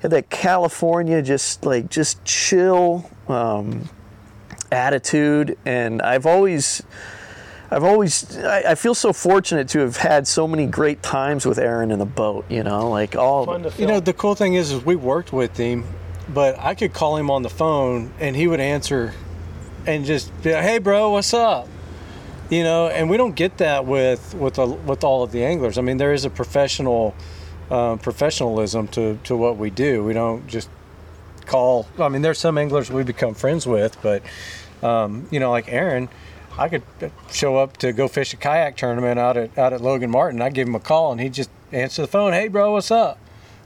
that 0.00 0.30
California 0.30 1.20
just 1.22 1.64
like 1.66 1.90
just 1.90 2.24
chill 2.24 3.08
um, 3.28 3.88
attitude, 4.72 5.58
and 5.66 6.00
I've 6.02 6.26
always. 6.26 6.82
I've 7.68 7.82
always, 7.82 8.38
I, 8.38 8.58
I 8.60 8.74
feel 8.76 8.94
so 8.94 9.12
fortunate 9.12 9.68
to 9.70 9.80
have 9.80 9.96
had 9.96 10.28
so 10.28 10.46
many 10.46 10.66
great 10.66 11.02
times 11.02 11.44
with 11.44 11.58
Aaron 11.58 11.90
in 11.90 11.98
the 11.98 12.06
boat, 12.06 12.44
you 12.48 12.62
know, 12.62 12.88
like 12.90 13.16
all. 13.16 13.44
You 13.76 13.88
know, 13.88 13.98
the 13.98 14.12
cool 14.12 14.36
thing 14.36 14.54
is, 14.54 14.70
is 14.70 14.84
we 14.84 14.94
worked 14.94 15.32
with 15.32 15.56
him, 15.56 15.84
but 16.32 16.56
I 16.60 16.76
could 16.76 16.92
call 16.92 17.16
him 17.16 17.28
on 17.28 17.42
the 17.42 17.50
phone 17.50 18.12
and 18.20 18.36
he 18.36 18.46
would 18.46 18.60
answer, 18.60 19.14
and 19.84 20.04
just 20.04 20.30
be 20.44 20.52
like, 20.52 20.62
"Hey, 20.62 20.78
bro, 20.78 21.10
what's 21.10 21.34
up?" 21.34 21.66
You 22.48 22.62
know, 22.62 22.86
and 22.88 23.10
we 23.10 23.16
don't 23.16 23.34
get 23.34 23.58
that 23.58 23.86
with 23.86 24.34
with 24.34 24.58
a, 24.58 24.66
with 24.66 25.02
all 25.02 25.22
of 25.22 25.32
the 25.32 25.44
anglers. 25.44 25.78
I 25.78 25.82
mean, 25.82 25.96
there 25.96 26.12
is 26.12 26.24
a 26.24 26.30
professional 26.30 27.14
um, 27.70 27.98
professionalism 27.98 28.88
to 28.88 29.18
to 29.24 29.36
what 29.36 29.56
we 29.56 29.70
do. 29.70 30.04
We 30.04 30.12
don't 30.12 30.46
just 30.46 30.68
call. 31.46 31.86
I 31.98 32.08
mean, 32.08 32.22
there's 32.22 32.38
some 32.38 32.58
anglers 32.58 32.90
we 32.90 33.02
become 33.02 33.34
friends 33.34 33.66
with, 33.66 34.00
but 34.02 34.22
um, 34.82 35.26
you 35.30 35.40
know, 35.40 35.50
like 35.50 35.68
Aaron. 35.68 36.08
I 36.58 36.70
could 36.70 36.82
show 37.30 37.58
up 37.58 37.76
to 37.78 37.92
go 37.92 38.08
fish 38.08 38.32
a 38.32 38.38
kayak 38.38 38.78
tournament 38.78 39.18
out 39.18 39.36
at 39.36 39.58
out 39.58 39.74
at 39.74 39.82
Logan 39.82 40.10
Martin. 40.10 40.40
I'd 40.40 40.54
give 40.54 40.66
him 40.66 40.74
a 40.74 40.80
call 40.80 41.12
and 41.12 41.20
he'd 41.20 41.34
just 41.34 41.50
answer 41.70 42.00
the 42.00 42.08
phone. 42.08 42.32
Hey, 42.32 42.48
bro, 42.48 42.72
what's 42.72 42.90
up? 42.90 43.18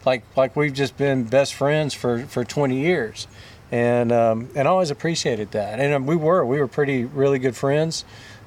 Like 0.05 0.25
like 0.37 0.57
we've 0.57 0.73
just 0.73 0.97
been 0.97 1.25
best 1.25 1.55
friends 1.55 1.95
for 1.95 2.25
for 2.27 2.45
20 2.45 2.81
years, 2.81 3.29
and 3.71 4.11
um, 4.11 4.49
and 4.57 4.67
I 4.67 4.71
always 4.71 4.91
appreciated 4.91 5.53
that. 5.53 5.79
And 5.79 5.93
um, 5.95 6.07
we 6.07 6.17
were 6.17 6.45
we 6.45 6.59
were 6.59 6.67
pretty 6.67 7.05
really 7.05 7.39
good 7.39 7.57
friends, 7.57 8.05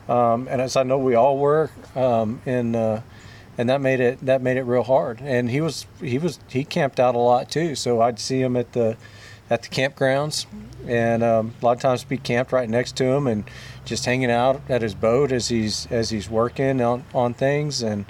um, 0.09 0.47
and 0.49 0.61
as 0.61 0.75
I 0.75 0.83
know 0.83 0.97
we 0.97 1.15
all 1.15 1.37
were, 1.37 1.69
um, 1.95 2.41
and 2.45 2.75
uh, 2.75 3.01
and 3.57 3.69
that 3.69 3.81
made 3.81 3.99
it 3.99 4.25
that 4.25 4.41
made 4.41 4.57
it 4.57 4.63
real 4.63 4.83
hard. 4.83 5.21
And 5.21 5.49
he 5.49 5.61
was 5.61 5.85
he 6.01 6.17
was 6.17 6.39
he 6.49 6.63
camped 6.63 6.99
out 6.99 7.15
a 7.15 7.19
lot 7.19 7.49
too, 7.49 7.75
so 7.75 8.01
I'd 8.01 8.19
see 8.19 8.41
him 8.41 8.57
at 8.57 8.73
the 8.73 8.97
at 9.49 9.61
the 9.61 9.69
campgrounds, 9.69 10.45
and 10.87 11.23
um, 11.23 11.53
a 11.61 11.65
lot 11.65 11.73
of 11.73 11.81
times 11.81 12.03
be 12.03 12.17
camped 12.17 12.51
right 12.51 12.69
next 12.69 12.95
to 12.97 13.05
him 13.05 13.27
and 13.27 13.43
just 13.85 14.05
hanging 14.05 14.31
out 14.31 14.61
at 14.69 14.81
his 14.81 14.95
boat 14.95 15.31
as 15.31 15.47
he's 15.47 15.87
as 15.91 16.09
he's 16.09 16.29
working 16.29 16.81
on, 16.81 17.05
on 17.13 17.33
things. 17.33 17.81
And 17.81 18.05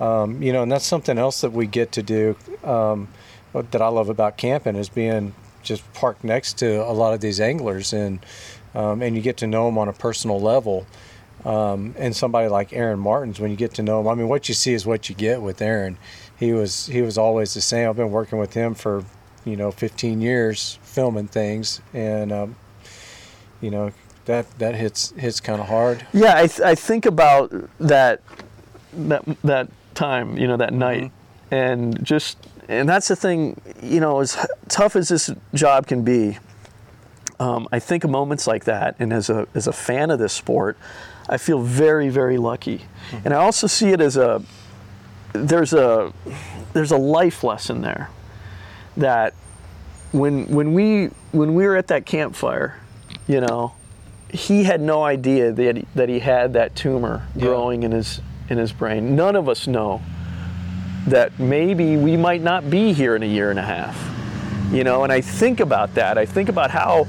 um, 0.00 0.42
you 0.42 0.52
know 0.52 0.62
and 0.62 0.72
that's 0.72 0.86
something 0.86 1.18
else 1.18 1.40
that 1.42 1.52
we 1.52 1.66
get 1.66 1.92
to 1.92 2.02
do 2.02 2.36
um, 2.64 3.08
that 3.52 3.80
I 3.80 3.88
love 3.88 4.08
about 4.08 4.36
camping 4.36 4.76
is 4.76 4.88
being 4.88 5.34
just 5.62 5.92
parked 5.94 6.22
next 6.24 6.58
to 6.58 6.82
a 6.82 6.92
lot 6.92 7.14
of 7.14 7.20
these 7.20 7.40
anglers. 7.40 7.92
And 7.92 8.24
um, 8.74 9.02
and 9.02 9.16
you 9.16 9.22
get 9.22 9.38
to 9.38 9.46
know 9.46 9.66
them 9.66 9.78
on 9.78 9.88
a 9.88 9.92
personal 9.92 10.40
level 10.40 10.86
um, 11.46 11.94
and 11.98 12.14
somebody 12.14 12.48
like 12.48 12.72
Aaron 12.72 12.98
Martens 12.98 13.40
when 13.40 13.50
you 13.50 13.56
get 13.56 13.74
to 13.74 13.82
know 13.82 14.00
him 14.00 14.08
I 14.08 14.14
mean 14.14 14.28
what 14.28 14.48
you 14.48 14.54
see 14.54 14.74
is 14.74 14.84
what 14.84 15.08
you 15.08 15.14
get 15.14 15.40
with 15.42 15.62
Aaron. 15.62 15.98
He 16.38 16.52
was 16.52 16.86
he 16.86 17.02
was 17.02 17.16
always 17.16 17.54
the 17.54 17.60
same. 17.60 17.88
I've 17.88 17.96
been 17.96 18.10
working 18.10 18.38
with 18.38 18.54
him 18.54 18.74
for 18.74 19.04
you 19.44 19.56
know 19.56 19.70
15 19.70 20.20
years 20.20 20.78
filming 20.82 21.28
things 21.28 21.80
and 21.94 22.32
um, 22.32 22.56
you 23.60 23.70
know 23.70 23.92
that 24.26 24.58
that 24.58 24.74
hits 24.74 25.12
hits 25.12 25.40
kind 25.40 25.60
of 25.60 25.68
hard. 25.68 26.06
Yeah, 26.12 26.36
I, 26.36 26.46
th- 26.46 26.60
I 26.60 26.74
think 26.74 27.06
about 27.06 27.52
that 27.78 28.20
that 28.92 29.24
that 29.42 29.68
time, 29.94 30.36
you 30.36 30.46
know, 30.46 30.56
that 30.56 30.72
night, 30.72 31.10
and 31.50 32.04
just 32.04 32.36
and 32.68 32.88
that's 32.88 33.08
the 33.08 33.16
thing, 33.16 33.60
you 33.82 34.00
know, 34.00 34.20
as 34.20 34.36
tough 34.68 34.94
as 34.94 35.08
this 35.08 35.30
job 35.54 35.86
can 35.86 36.02
be. 36.02 36.38
Um, 37.38 37.68
I 37.70 37.78
think 37.78 38.04
of 38.04 38.10
moments 38.10 38.46
like 38.46 38.64
that, 38.64 38.96
and 38.98 39.12
as 39.12 39.30
a 39.30 39.46
as 39.54 39.66
a 39.66 39.72
fan 39.72 40.10
of 40.10 40.18
this 40.18 40.32
sport, 40.32 40.76
I 41.28 41.38
feel 41.38 41.60
very 41.60 42.08
very 42.08 42.38
lucky, 42.38 42.82
and 43.24 43.34
I 43.34 43.38
also 43.38 43.66
see 43.66 43.90
it 43.90 44.00
as 44.00 44.16
a 44.16 44.42
there's 45.32 45.72
a 45.72 46.12
there's 46.72 46.92
a 46.92 46.96
life 46.96 47.42
lesson 47.44 47.80
there 47.82 48.10
that 48.96 49.34
when 50.12 50.46
when 50.46 50.72
we 50.72 51.06
when 51.32 51.54
we 51.54 51.66
were 51.66 51.76
at 51.76 51.88
that 51.88 52.06
campfire, 52.06 52.80
you 53.26 53.40
know, 53.40 53.72
he 54.30 54.64
had 54.64 54.80
no 54.80 55.04
idea 55.04 55.52
that 55.52 55.76
he, 55.76 55.86
that 55.94 56.08
he 56.08 56.18
had 56.18 56.54
that 56.54 56.74
tumor 56.74 57.26
growing 57.38 57.82
in 57.82 57.92
his 57.92 58.20
in 58.48 58.58
his 58.58 58.72
brain. 58.72 59.16
None 59.16 59.36
of 59.36 59.48
us 59.48 59.66
know 59.66 60.02
that 61.06 61.38
maybe 61.38 61.96
we 61.96 62.16
might 62.16 62.42
not 62.42 62.68
be 62.68 62.92
here 62.92 63.14
in 63.14 63.22
a 63.22 63.26
year 63.26 63.50
and 63.50 63.58
a 63.58 63.62
half. 63.62 63.96
You 64.72 64.82
know, 64.82 65.04
and 65.04 65.12
I 65.12 65.20
think 65.20 65.60
about 65.60 65.94
that. 65.94 66.18
I 66.18 66.26
think 66.26 66.48
about 66.48 66.70
how 66.70 67.06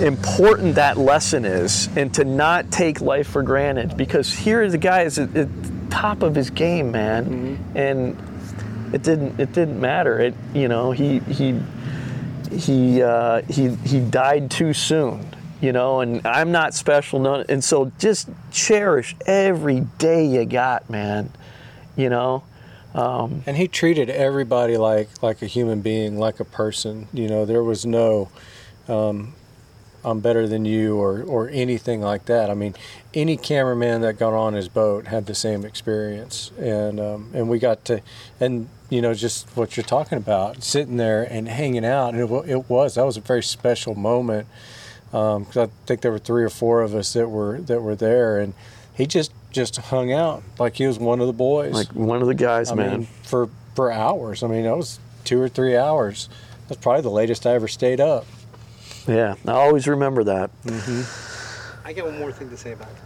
important 0.00 0.76
that 0.76 0.98
lesson 0.98 1.44
is 1.44 1.88
and 1.96 2.12
to 2.14 2.24
not 2.24 2.70
take 2.70 3.00
life 3.00 3.28
for 3.28 3.42
granted 3.42 3.96
because 3.96 4.32
here 4.32 4.68
the 4.70 4.78
guy 4.78 5.02
is 5.02 5.18
at, 5.18 5.34
at 5.36 5.62
the 5.62 5.90
top 5.90 6.22
of 6.22 6.34
his 6.34 6.50
game, 6.50 6.90
man. 6.92 7.58
And 7.74 8.16
it 8.94 9.02
didn't 9.02 9.38
it 9.38 9.52
didn't 9.52 9.80
matter. 9.80 10.18
It 10.18 10.34
you 10.54 10.68
know, 10.68 10.92
he 10.92 11.18
he 11.20 11.60
he 12.50 13.02
uh, 13.02 13.42
he 13.42 13.74
he 13.86 14.00
died 14.00 14.50
too 14.50 14.72
soon, 14.72 15.26
you 15.60 15.72
know, 15.72 16.00
and 16.00 16.26
I'm 16.26 16.52
not 16.52 16.74
special, 16.74 17.18
none, 17.18 17.44
and 17.48 17.62
so 17.62 17.92
just 17.98 18.28
cherish 18.50 19.14
every 19.26 19.80
day 19.98 20.24
you 20.24 20.44
got, 20.44 20.88
man, 20.88 21.30
you 21.96 22.08
know. 22.08 22.44
Um, 22.94 23.42
and 23.46 23.56
he 23.56 23.68
treated 23.68 24.08
everybody 24.08 24.76
like 24.78 25.08
like 25.22 25.42
a 25.42 25.46
human 25.46 25.82
being 25.82 26.18
like 26.18 26.40
a 26.40 26.44
person 26.44 27.06
you 27.12 27.28
know 27.28 27.44
there 27.44 27.62
was 27.62 27.84
no 27.84 28.30
um, 28.88 29.34
i'm 30.04 30.20
better 30.20 30.46
than 30.46 30.64
you 30.64 30.96
or 30.96 31.22
or 31.22 31.48
anything 31.48 32.00
like 32.00 32.24
that 32.26 32.50
i 32.50 32.54
mean 32.54 32.74
any 33.14 33.36
cameraman 33.36 34.00
that 34.00 34.18
got 34.18 34.32
on 34.32 34.54
his 34.54 34.68
boat 34.68 35.06
had 35.08 35.26
the 35.26 35.34
same 35.34 35.64
experience 35.64 36.50
and 36.58 37.00
um, 37.00 37.30
and 37.34 37.48
we 37.48 37.58
got 37.58 37.84
to 37.84 38.00
and 38.40 38.68
you 38.90 39.02
know 39.02 39.12
just 39.14 39.48
what 39.56 39.76
you're 39.76 39.84
talking 39.84 40.18
about 40.18 40.62
sitting 40.62 40.96
there 40.96 41.22
and 41.24 41.48
hanging 41.48 41.84
out 41.84 42.14
and 42.14 42.20
it, 42.30 42.48
it 42.48 42.70
was 42.70 42.94
that 42.94 43.04
was 43.04 43.16
a 43.16 43.20
very 43.20 43.42
special 43.42 43.94
moment 43.94 44.46
because 45.10 45.56
I 45.56 45.68
think 45.86 46.02
there 46.02 46.12
were 46.12 46.18
three 46.18 46.44
or 46.44 46.50
four 46.50 46.82
of 46.82 46.94
us 46.94 47.12
that 47.14 47.28
were 47.28 47.58
that 47.62 47.80
were 47.80 47.96
there, 47.96 48.38
and 48.38 48.52
he 48.94 49.06
just 49.06 49.32
just 49.50 49.76
hung 49.76 50.12
out 50.12 50.42
like 50.58 50.76
he 50.76 50.86
was 50.86 50.98
one 50.98 51.20
of 51.20 51.26
the 51.26 51.32
boys, 51.32 51.72
Like 51.72 51.88
one 51.94 52.20
of 52.20 52.28
the 52.28 52.34
guys, 52.34 52.70
I 52.70 52.74
man. 52.74 52.90
mean, 52.90 53.08
for 53.22 53.48
for 53.74 53.90
hours. 53.90 54.42
I 54.42 54.48
mean, 54.48 54.64
that 54.64 54.76
was 54.76 55.00
two 55.24 55.40
or 55.40 55.48
three 55.48 55.76
hours. 55.76 56.28
That's 56.68 56.80
probably 56.82 57.00
the 57.02 57.10
latest 57.10 57.46
I 57.46 57.54
ever 57.54 57.68
stayed 57.68 58.00
up. 58.00 58.26
Yeah, 59.08 59.36
I 59.46 59.52
always 59.52 59.88
remember 59.88 60.22
that. 60.24 60.50
I 61.84 61.92
got 61.94 62.04
one 62.04 62.18
more 62.18 62.30
thing 62.30 62.50
to 62.50 62.56
say 62.56 62.72
about 62.72 62.90
it. 62.90 62.96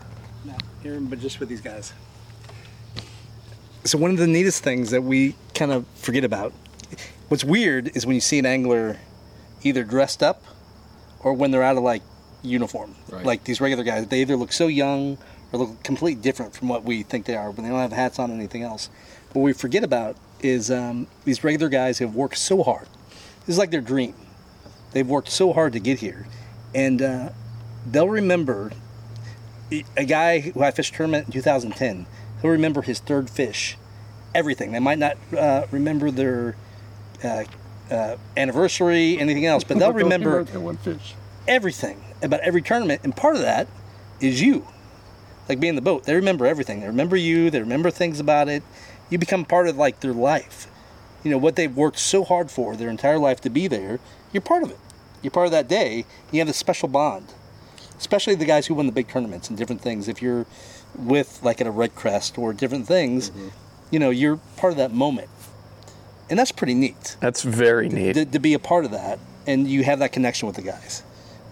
Not 0.45 0.63
here, 0.83 0.99
but 1.01 1.21
just 1.21 1.39
with 1.39 1.49
these 1.49 1.61
guys. 1.61 1.93
So 3.85 3.99
one 3.99 4.11
of 4.11 4.17
the 4.17 4.27
neatest 4.27 4.65
things 4.65 4.91
that 4.91 5.03
we 5.03 5.37
kind 5.55 5.71
of 5.71 5.87
forget 5.95 6.25
about, 6.25 6.53
what's 7.29 7.45
weird 7.45 7.97
is 7.97 8.05
when 8.05 8.17
you 8.17 8.21
see 8.21 8.41
an 8.41 8.47
angler 8.47 8.99
either 9.63 9.85
dressed 9.85 10.23
up 10.23 10.43
or 11.21 11.35
when 11.35 11.53
they're 11.53 11.63
out 11.63 11.77
of 11.77 11.85
like 11.85 12.03
uniform. 12.43 12.97
Right. 13.09 13.25
Like 13.25 13.45
these 13.45 13.61
regular 13.61 13.85
guys, 13.85 14.09
they 14.09 14.21
either 14.23 14.37
look 14.37 14.53
so 14.53 14.67
young 14.67 15.19
or 15.53 15.61
look 15.61 15.83
completely 15.85 16.21
different 16.21 16.55
from 16.55 16.69
what 16.69 16.83
we 16.83 17.05
think 17.05 17.27
they 17.27 17.37
are 17.37 17.51
when 17.53 17.65
they 17.65 17.71
don't 17.71 17.79
have 17.79 17.93
hats 17.93 18.19
on 18.19 18.31
or 18.31 18.35
anything 18.35 18.65
else. 18.65 18.91
What 19.33 19.43
we 19.43 19.53
forget 19.53 19.85
about 19.85 20.17
is 20.41 20.71
um, 20.71 21.07
these 21.25 21.45
regular 21.45 21.69
guys 21.69 22.01
have 22.01 22.17
worked 22.17 22.39
so 22.39 22.65
hard. 22.65 22.89
This 23.47 23.55
is 23.55 23.59
like 23.59 23.71
their 23.71 23.81
dream. 23.81 24.15
They've 24.93 25.09
worked 25.09 25.29
so 25.29 25.53
hard 25.53 25.73
to 25.73 25.81
get 25.81 26.01
here, 26.01 26.27
and 26.75 27.01
uh, 27.01 27.29
they'll 27.91 28.09
remember 28.09 28.73
a 29.97 30.05
guy 30.05 30.41
who 30.41 30.63
I 30.63 30.71
fished 30.71 30.95
tournament 30.95 31.27
in 31.27 31.33
2010. 31.33 32.07
He'll 32.43 32.51
remember 32.51 32.83
his 32.83 32.99
third 32.99 33.31
fish, 33.31 33.79
everything. 34.35 34.73
They 34.73 34.81
might 34.81 34.99
not 34.99 35.17
uh, 35.37 35.67
remember 35.71 36.11
their 36.11 36.57
uh, 37.25 37.45
uh, 37.91 38.17
anniversary, 38.37 39.19
anything 39.19 39.47
else, 39.47 39.65
but 39.65 39.79
they'll 39.79 39.93
remember 39.93 40.45
that 40.45 40.61
one 40.61 40.77
fish. 40.77 41.15
everything 41.49 42.03
about 42.23 42.41
every 42.41 42.63
tournament, 42.63 43.01
and 43.05 43.17
part 43.17 43.37
of 43.37 43.43
that 43.43 43.67
is 44.21 44.41
you. 44.43 44.67
Like 45.49 45.59
being 45.59 45.71
in 45.71 45.75
the 45.77 45.83
boat, 45.83 46.05
they 46.05 46.15
remember 46.15 46.47
everything. 46.47 46.81
They 46.81 46.87
remember 46.87 47.17
you. 47.17 47.51
They 47.51 47.61
remember 47.61 47.91
things 47.91 48.21
about 48.21 48.49
it. 48.49 48.63
You 49.11 49.19
become 49.19 49.45
part 49.45 49.67
of 49.69 49.77
like 49.77 50.01
their 50.01 50.13
life. 50.13 50.69
You 51.25 51.31
know 51.31 51.39
what 51.39 51.57
they've 51.57 51.75
worked 51.75 51.99
so 51.99 52.25
hard 52.25 52.51
for 52.51 52.75
their 52.77 52.89
entire 52.91 53.19
life 53.19 53.41
to 53.43 53.51
be 53.51 53.69
there. 53.69 54.01
You're 54.33 54.41
part 54.41 54.63
of 54.63 54.71
it. 54.71 54.79
You're 55.23 55.31
part 55.31 55.47
of 55.47 55.53
that 55.53 55.69
day. 55.69 56.05
You 56.33 56.41
have 56.41 56.49
a 56.49 56.53
special 56.53 56.89
bond, 56.89 57.27
especially 57.99 58.35
the 58.35 58.45
guys 58.45 58.67
who 58.67 58.75
win 58.75 58.87
the 58.87 58.93
big 58.93 59.09
tournaments 59.09 59.49
and 59.49 59.57
different 59.57 59.81
things. 59.81 60.09
If 60.09 60.21
you're 60.21 60.47
with 60.97 61.41
like 61.43 61.61
at 61.61 61.67
a 61.67 61.71
REDCREST 61.73 62.39
or 62.39 62.53
different 62.53 62.87
things, 62.89 63.31
you 63.91 63.99
know 63.99 64.11
you're 64.11 64.39
part 64.57 64.73
of 64.73 64.77
that 64.79 64.93
moment, 64.93 65.29
and 66.29 66.39
that's 66.39 66.53
pretty 66.53 66.75
neat. 66.75 67.17
That's 67.21 67.43
very 67.43 67.89
neat. 67.89 68.15
To, 68.15 68.25
to 68.25 68.39
be 68.41 68.55
a 68.55 68.59
part 68.59 68.85
of 68.85 68.91
that, 68.91 69.19
and 69.47 69.69
you 69.69 69.85
have 69.85 70.01
that 70.01 70.13
connection 70.13 70.47
with 70.49 70.57
the 70.57 70.63
guys, 70.63 71.03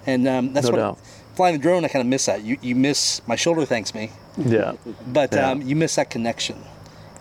and 0.06 0.26
um, 0.26 0.52
that's 0.52 0.66
No 0.66 0.72
what 0.72 0.78
doubt. 0.78 0.98
flying 1.36 1.54
the 1.56 1.62
drone. 1.62 1.84
I 1.84 1.88
kind 1.88 2.00
of 2.00 2.08
miss 2.08 2.26
that. 2.26 2.42
You 2.42 2.58
you 2.60 2.74
miss 2.74 3.22
my 3.28 3.36
shoulder 3.36 3.64
thanks 3.64 3.94
me, 3.94 4.10
Yeah. 4.36 4.72
but 5.06 5.32
Yeah. 5.32 5.50
um, 5.50 5.62
you 5.62 5.76
miss 5.76 5.94
that 5.94 6.10
connection, 6.10 6.56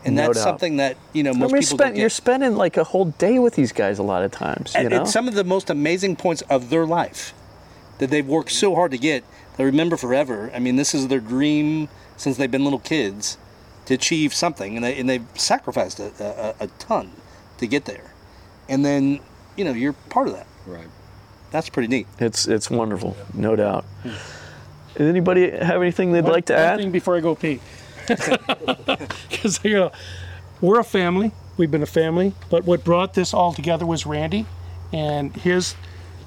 and 0.05 0.15
No 0.15 0.27
that's 0.27 0.37
doubt. 0.37 0.43
something 0.43 0.77
that 0.77 0.97
you 1.13 1.23
know 1.23 1.31
I 1.31 1.33
most 1.33 1.51
mean, 1.53 1.61
people 1.61 1.77
spend, 1.77 1.95
don't 1.95 1.99
you're 2.01 2.09
spending 2.09 2.55
like 2.55 2.77
a 2.77 2.83
whole 2.83 3.05
day 3.05 3.39
with 3.39 3.55
these 3.55 3.71
guys 3.71 3.99
a 3.99 4.03
lot 4.03 4.23
of 4.23 4.31
times. 4.31 4.73
You 4.73 4.81
And 4.81 4.89
know, 4.89 5.01
it's 5.01 5.11
some 5.11 5.27
of 5.27 5.33
the 5.35 5.43
most 5.43 5.69
amazing 5.69 6.15
points 6.15 6.41
of 6.43 6.69
their 6.69 6.85
life 6.85 7.33
that 7.99 8.09
they've 8.09 8.25
worked 8.27 8.51
so 8.51 8.75
hard 8.75 8.91
to 8.91 8.97
get. 8.97 9.23
They 9.57 9.65
remember 9.65 9.97
forever. 9.97 10.49
I 10.55 10.59
mean, 10.59 10.77
this 10.77 10.93
is 10.95 11.07
their 11.09 11.19
dream 11.19 11.89
since 12.15 12.37
they've 12.37 12.49
been 12.51 12.63
little 12.63 12.79
kids 12.79 13.37
to 13.87 13.93
achieve 13.93 14.33
something, 14.33 14.75
and 14.75 14.83
they 14.85 14.97
and 14.99 15.09
they've 15.09 15.25
sacrificed 15.35 15.99
a, 15.99 16.55
a, 16.61 16.63
a 16.65 16.67
ton 16.79 17.11
to 17.57 17.67
get 17.67 17.85
there. 17.85 18.13
And 18.69 18.85
then 18.85 19.19
you 19.57 19.65
know 19.65 19.73
you're 19.73 19.93
part 19.93 20.27
of 20.27 20.33
that. 20.35 20.47
Right. 20.65 20.87
That's 21.51 21.67
pretty 21.69 21.87
neat. 21.89 22.07
it's 22.19 22.47
it's 22.47 22.69
wonderful, 22.69 23.17
no 23.33 23.55
doubt. 23.55 23.83
Does 24.95 25.07
anybody 25.07 25.49
have 25.51 25.81
anything 25.81 26.11
they'd 26.11 26.23
One- 26.23 26.33
like 26.33 26.45
to 26.45 26.53
one 26.53 26.61
add? 26.61 26.77
thing 26.79 26.91
before 26.91 27.15
I 27.15 27.19
go 27.21 27.35
pee, 27.35 27.59
because 28.09 29.63
you 29.63 29.73
know, 29.73 29.91
we're 30.61 30.79
a 30.79 30.83
family. 30.83 31.31
We've 31.57 31.71
been 31.71 31.83
a 31.83 31.87
family, 31.87 32.33
but 32.49 32.65
what 32.65 32.83
brought 32.83 33.13
this 33.13 33.33
all 33.33 33.53
together 33.53 33.85
was 33.85 34.05
Randy, 34.05 34.45
and 34.93 35.35
his 35.35 35.75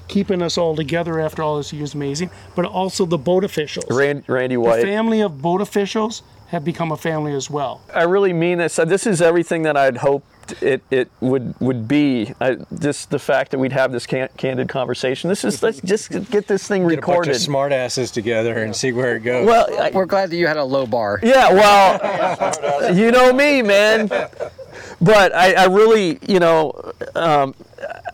keeping 0.09 0.43
us 0.43 0.59
all 0.59 0.77
together 0.77 1.19
after 1.19 1.43
all 1.43 1.57
this 1.57 1.73
years 1.73 1.91
is 1.91 1.95
amazing. 1.95 2.31
But 2.55 2.67
also 2.67 3.07
the 3.07 3.19
boat 3.19 3.45
officials. 3.45 3.87
Rand, 3.91 4.25
Randy 4.27 4.57
White. 4.57 4.81
the 4.81 4.87
family 4.87 5.21
of 5.21 5.41
boat 5.41 5.61
officials 5.61 6.23
have 6.49 6.65
become 6.65 6.93
a 6.93 6.97
family 6.97 7.33
as 7.33 7.49
well. 7.49 7.81
I 7.95 8.03
really 8.03 8.33
mean 8.35 8.59
this. 8.59 8.77
This 8.77 9.07
is 9.07 9.23
everything 9.23 9.63
that 9.63 9.77
I'd 9.77 9.97
hoped 9.99 10.27
it, 10.61 10.83
it 10.91 11.11
would 11.21 11.55
would 11.61 11.87
be. 11.89 12.33
I, 12.41 12.57
just 12.79 13.11
the 13.11 13.19
fact 13.19 13.51
that 13.53 13.59
we'd 13.59 13.73
have 13.73 13.93
this 13.93 14.07
can, 14.07 14.29
candid 14.37 14.69
conversation. 14.69 15.29
This 15.29 15.45
is 15.45 15.63
let's 15.63 15.81
just 15.81 16.11
get 16.31 16.47
this 16.47 16.67
thing 16.67 16.83
Get 16.89 16.97
recorded. 16.97 17.37
of 17.37 17.41
smart 17.41 17.73
asses 17.73 18.11
together 18.11 18.63
and 18.63 18.75
see 18.75 18.93
where 18.93 19.17
it 19.17 19.21
goes. 19.21 19.47
Well, 19.47 19.67
I- 19.81 19.91
We're 19.93 20.07
glad 20.07 20.31
that 20.31 20.37
you 20.37 20.47
had 20.47 20.57
a 20.57 20.65
low 20.65 20.87
bar. 20.87 21.21
Yeah, 21.23 21.53
well, 21.53 22.95
you 22.95 23.11
know 23.11 23.33
me, 23.33 23.63
man. 23.63 24.09
But 25.01 25.35
I, 25.35 25.55
I 25.55 25.65
really, 25.67 26.19
you 26.29 26.39
know, 26.39 26.93
um, 27.17 27.55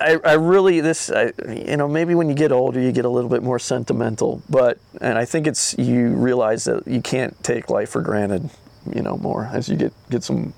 I, 0.01 0.19
I 0.25 0.33
really 0.35 0.81
this, 0.81 1.11
I, 1.11 1.33
you 1.47 1.77
know, 1.77 1.87
maybe 1.87 2.15
when 2.15 2.29
you 2.31 2.35
get 2.35 2.51
older, 2.51 2.81
you 2.81 2.93
get 2.93 3.05
a 3.05 3.09
little 3.11 3.29
bit 3.29 3.43
more 3.43 3.59
sentimental. 3.59 4.43
But 4.49 4.79
and 5.01 5.19
I 5.19 5.25
think 5.27 5.47
it's 5.47 5.77
you 5.79 6.09
realize 6.09 6.65
that 6.65 6.87
you 6.89 7.03
can't 7.03 7.41
take 7.45 7.69
life 7.69 7.91
for 7.91 8.01
granted, 8.01 8.49
you 8.95 9.03
know, 9.03 9.19
more 9.19 9.51
as 9.53 9.69
you 9.69 9.77
get 9.77 9.93
get 10.09 10.25
some. 10.25 10.55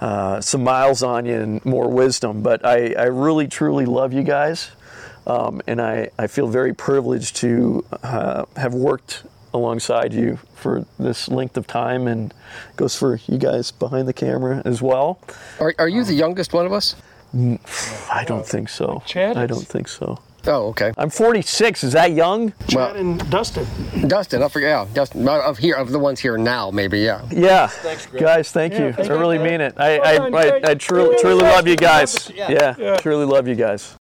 Uh, 0.00 0.40
some 0.40 0.64
miles 0.64 1.02
on 1.02 1.26
you 1.26 1.34
and 1.34 1.64
more 1.66 1.88
wisdom, 1.88 2.40
but 2.42 2.64
I, 2.64 2.94
I 2.94 3.04
really 3.04 3.46
truly 3.46 3.84
love 3.84 4.14
you 4.14 4.22
guys, 4.22 4.70
um, 5.26 5.60
and 5.66 5.78
I, 5.80 6.08
I 6.18 6.26
feel 6.26 6.48
very 6.48 6.72
privileged 6.72 7.36
to 7.36 7.84
uh, 8.02 8.46
have 8.56 8.72
worked 8.72 9.24
alongside 9.52 10.14
you 10.14 10.38
for 10.54 10.86
this 10.98 11.28
length 11.28 11.56
of 11.58 11.66
time 11.66 12.06
and 12.06 12.32
goes 12.76 12.96
for 12.96 13.20
you 13.26 13.36
guys 13.36 13.70
behind 13.72 14.08
the 14.08 14.12
camera 14.14 14.62
as 14.64 14.80
well. 14.80 15.18
Are, 15.58 15.74
are 15.78 15.88
you 15.88 16.02
the 16.04 16.14
youngest 16.14 16.54
one 16.54 16.64
of 16.64 16.72
us? 16.72 16.96
I 18.10 18.24
don't 18.26 18.46
think 18.46 18.68
so. 18.68 19.02
Chad 19.06 19.36
I 19.36 19.46
don't 19.46 19.66
think 19.66 19.86
so. 19.88 20.18
Oh, 20.46 20.68
okay. 20.68 20.92
I'm 20.96 21.10
46. 21.10 21.84
Is 21.84 21.92
that 21.92 22.12
young? 22.12 22.52
Chad 22.68 22.96
and 22.96 23.30
Dustin. 23.30 23.66
Dustin, 24.08 24.42
I 24.42 24.48
forget. 24.48 24.70
Yeah, 24.70 24.86
Dustin. 24.94 25.24
not 25.24 25.40
Of 25.42 25.58
here, 25.58 25.74
of 25.76 25.90
the 25.90 25.98
ones 25.98 26.18
here 26.20 26.38
now, 26.38 26.70
maybe. 26.70 27.00
Yeah. 27.00 27.26
Yeah. 27.30 27.66
Thanks, 27.66 28.06
guys, 28.06 28.50
thank 28.50 28.72
Yeah, 28.72 28.86
you. 28.88 28.92
thanks, 28.92 29.10
I 29.10 29.14
really 29.14 29.38
Greg. 29.38 29.50
mean 29.50 29.60
it. 29.60 29.74
I, 29.76 29.98
Well 29.98 30.06
I, 30.06 30.16
done, 30.18 30.34
I, 30.34 30.48
Greg. 30.50 30.64
I 30.64 30.74
truly, 30.74 31.16
truly 31.20 31.42
love 31.42 31.66
you 31.68 31.76
guys. 31.76 32.30
Yeah. 32.34 32.50
Yeah, 32.50 32.74
Yeah. 32.78 32.96
truly 32.96 33.26
love 33.26 33.46
you 33.46 33.54
guys. 33.54 33.96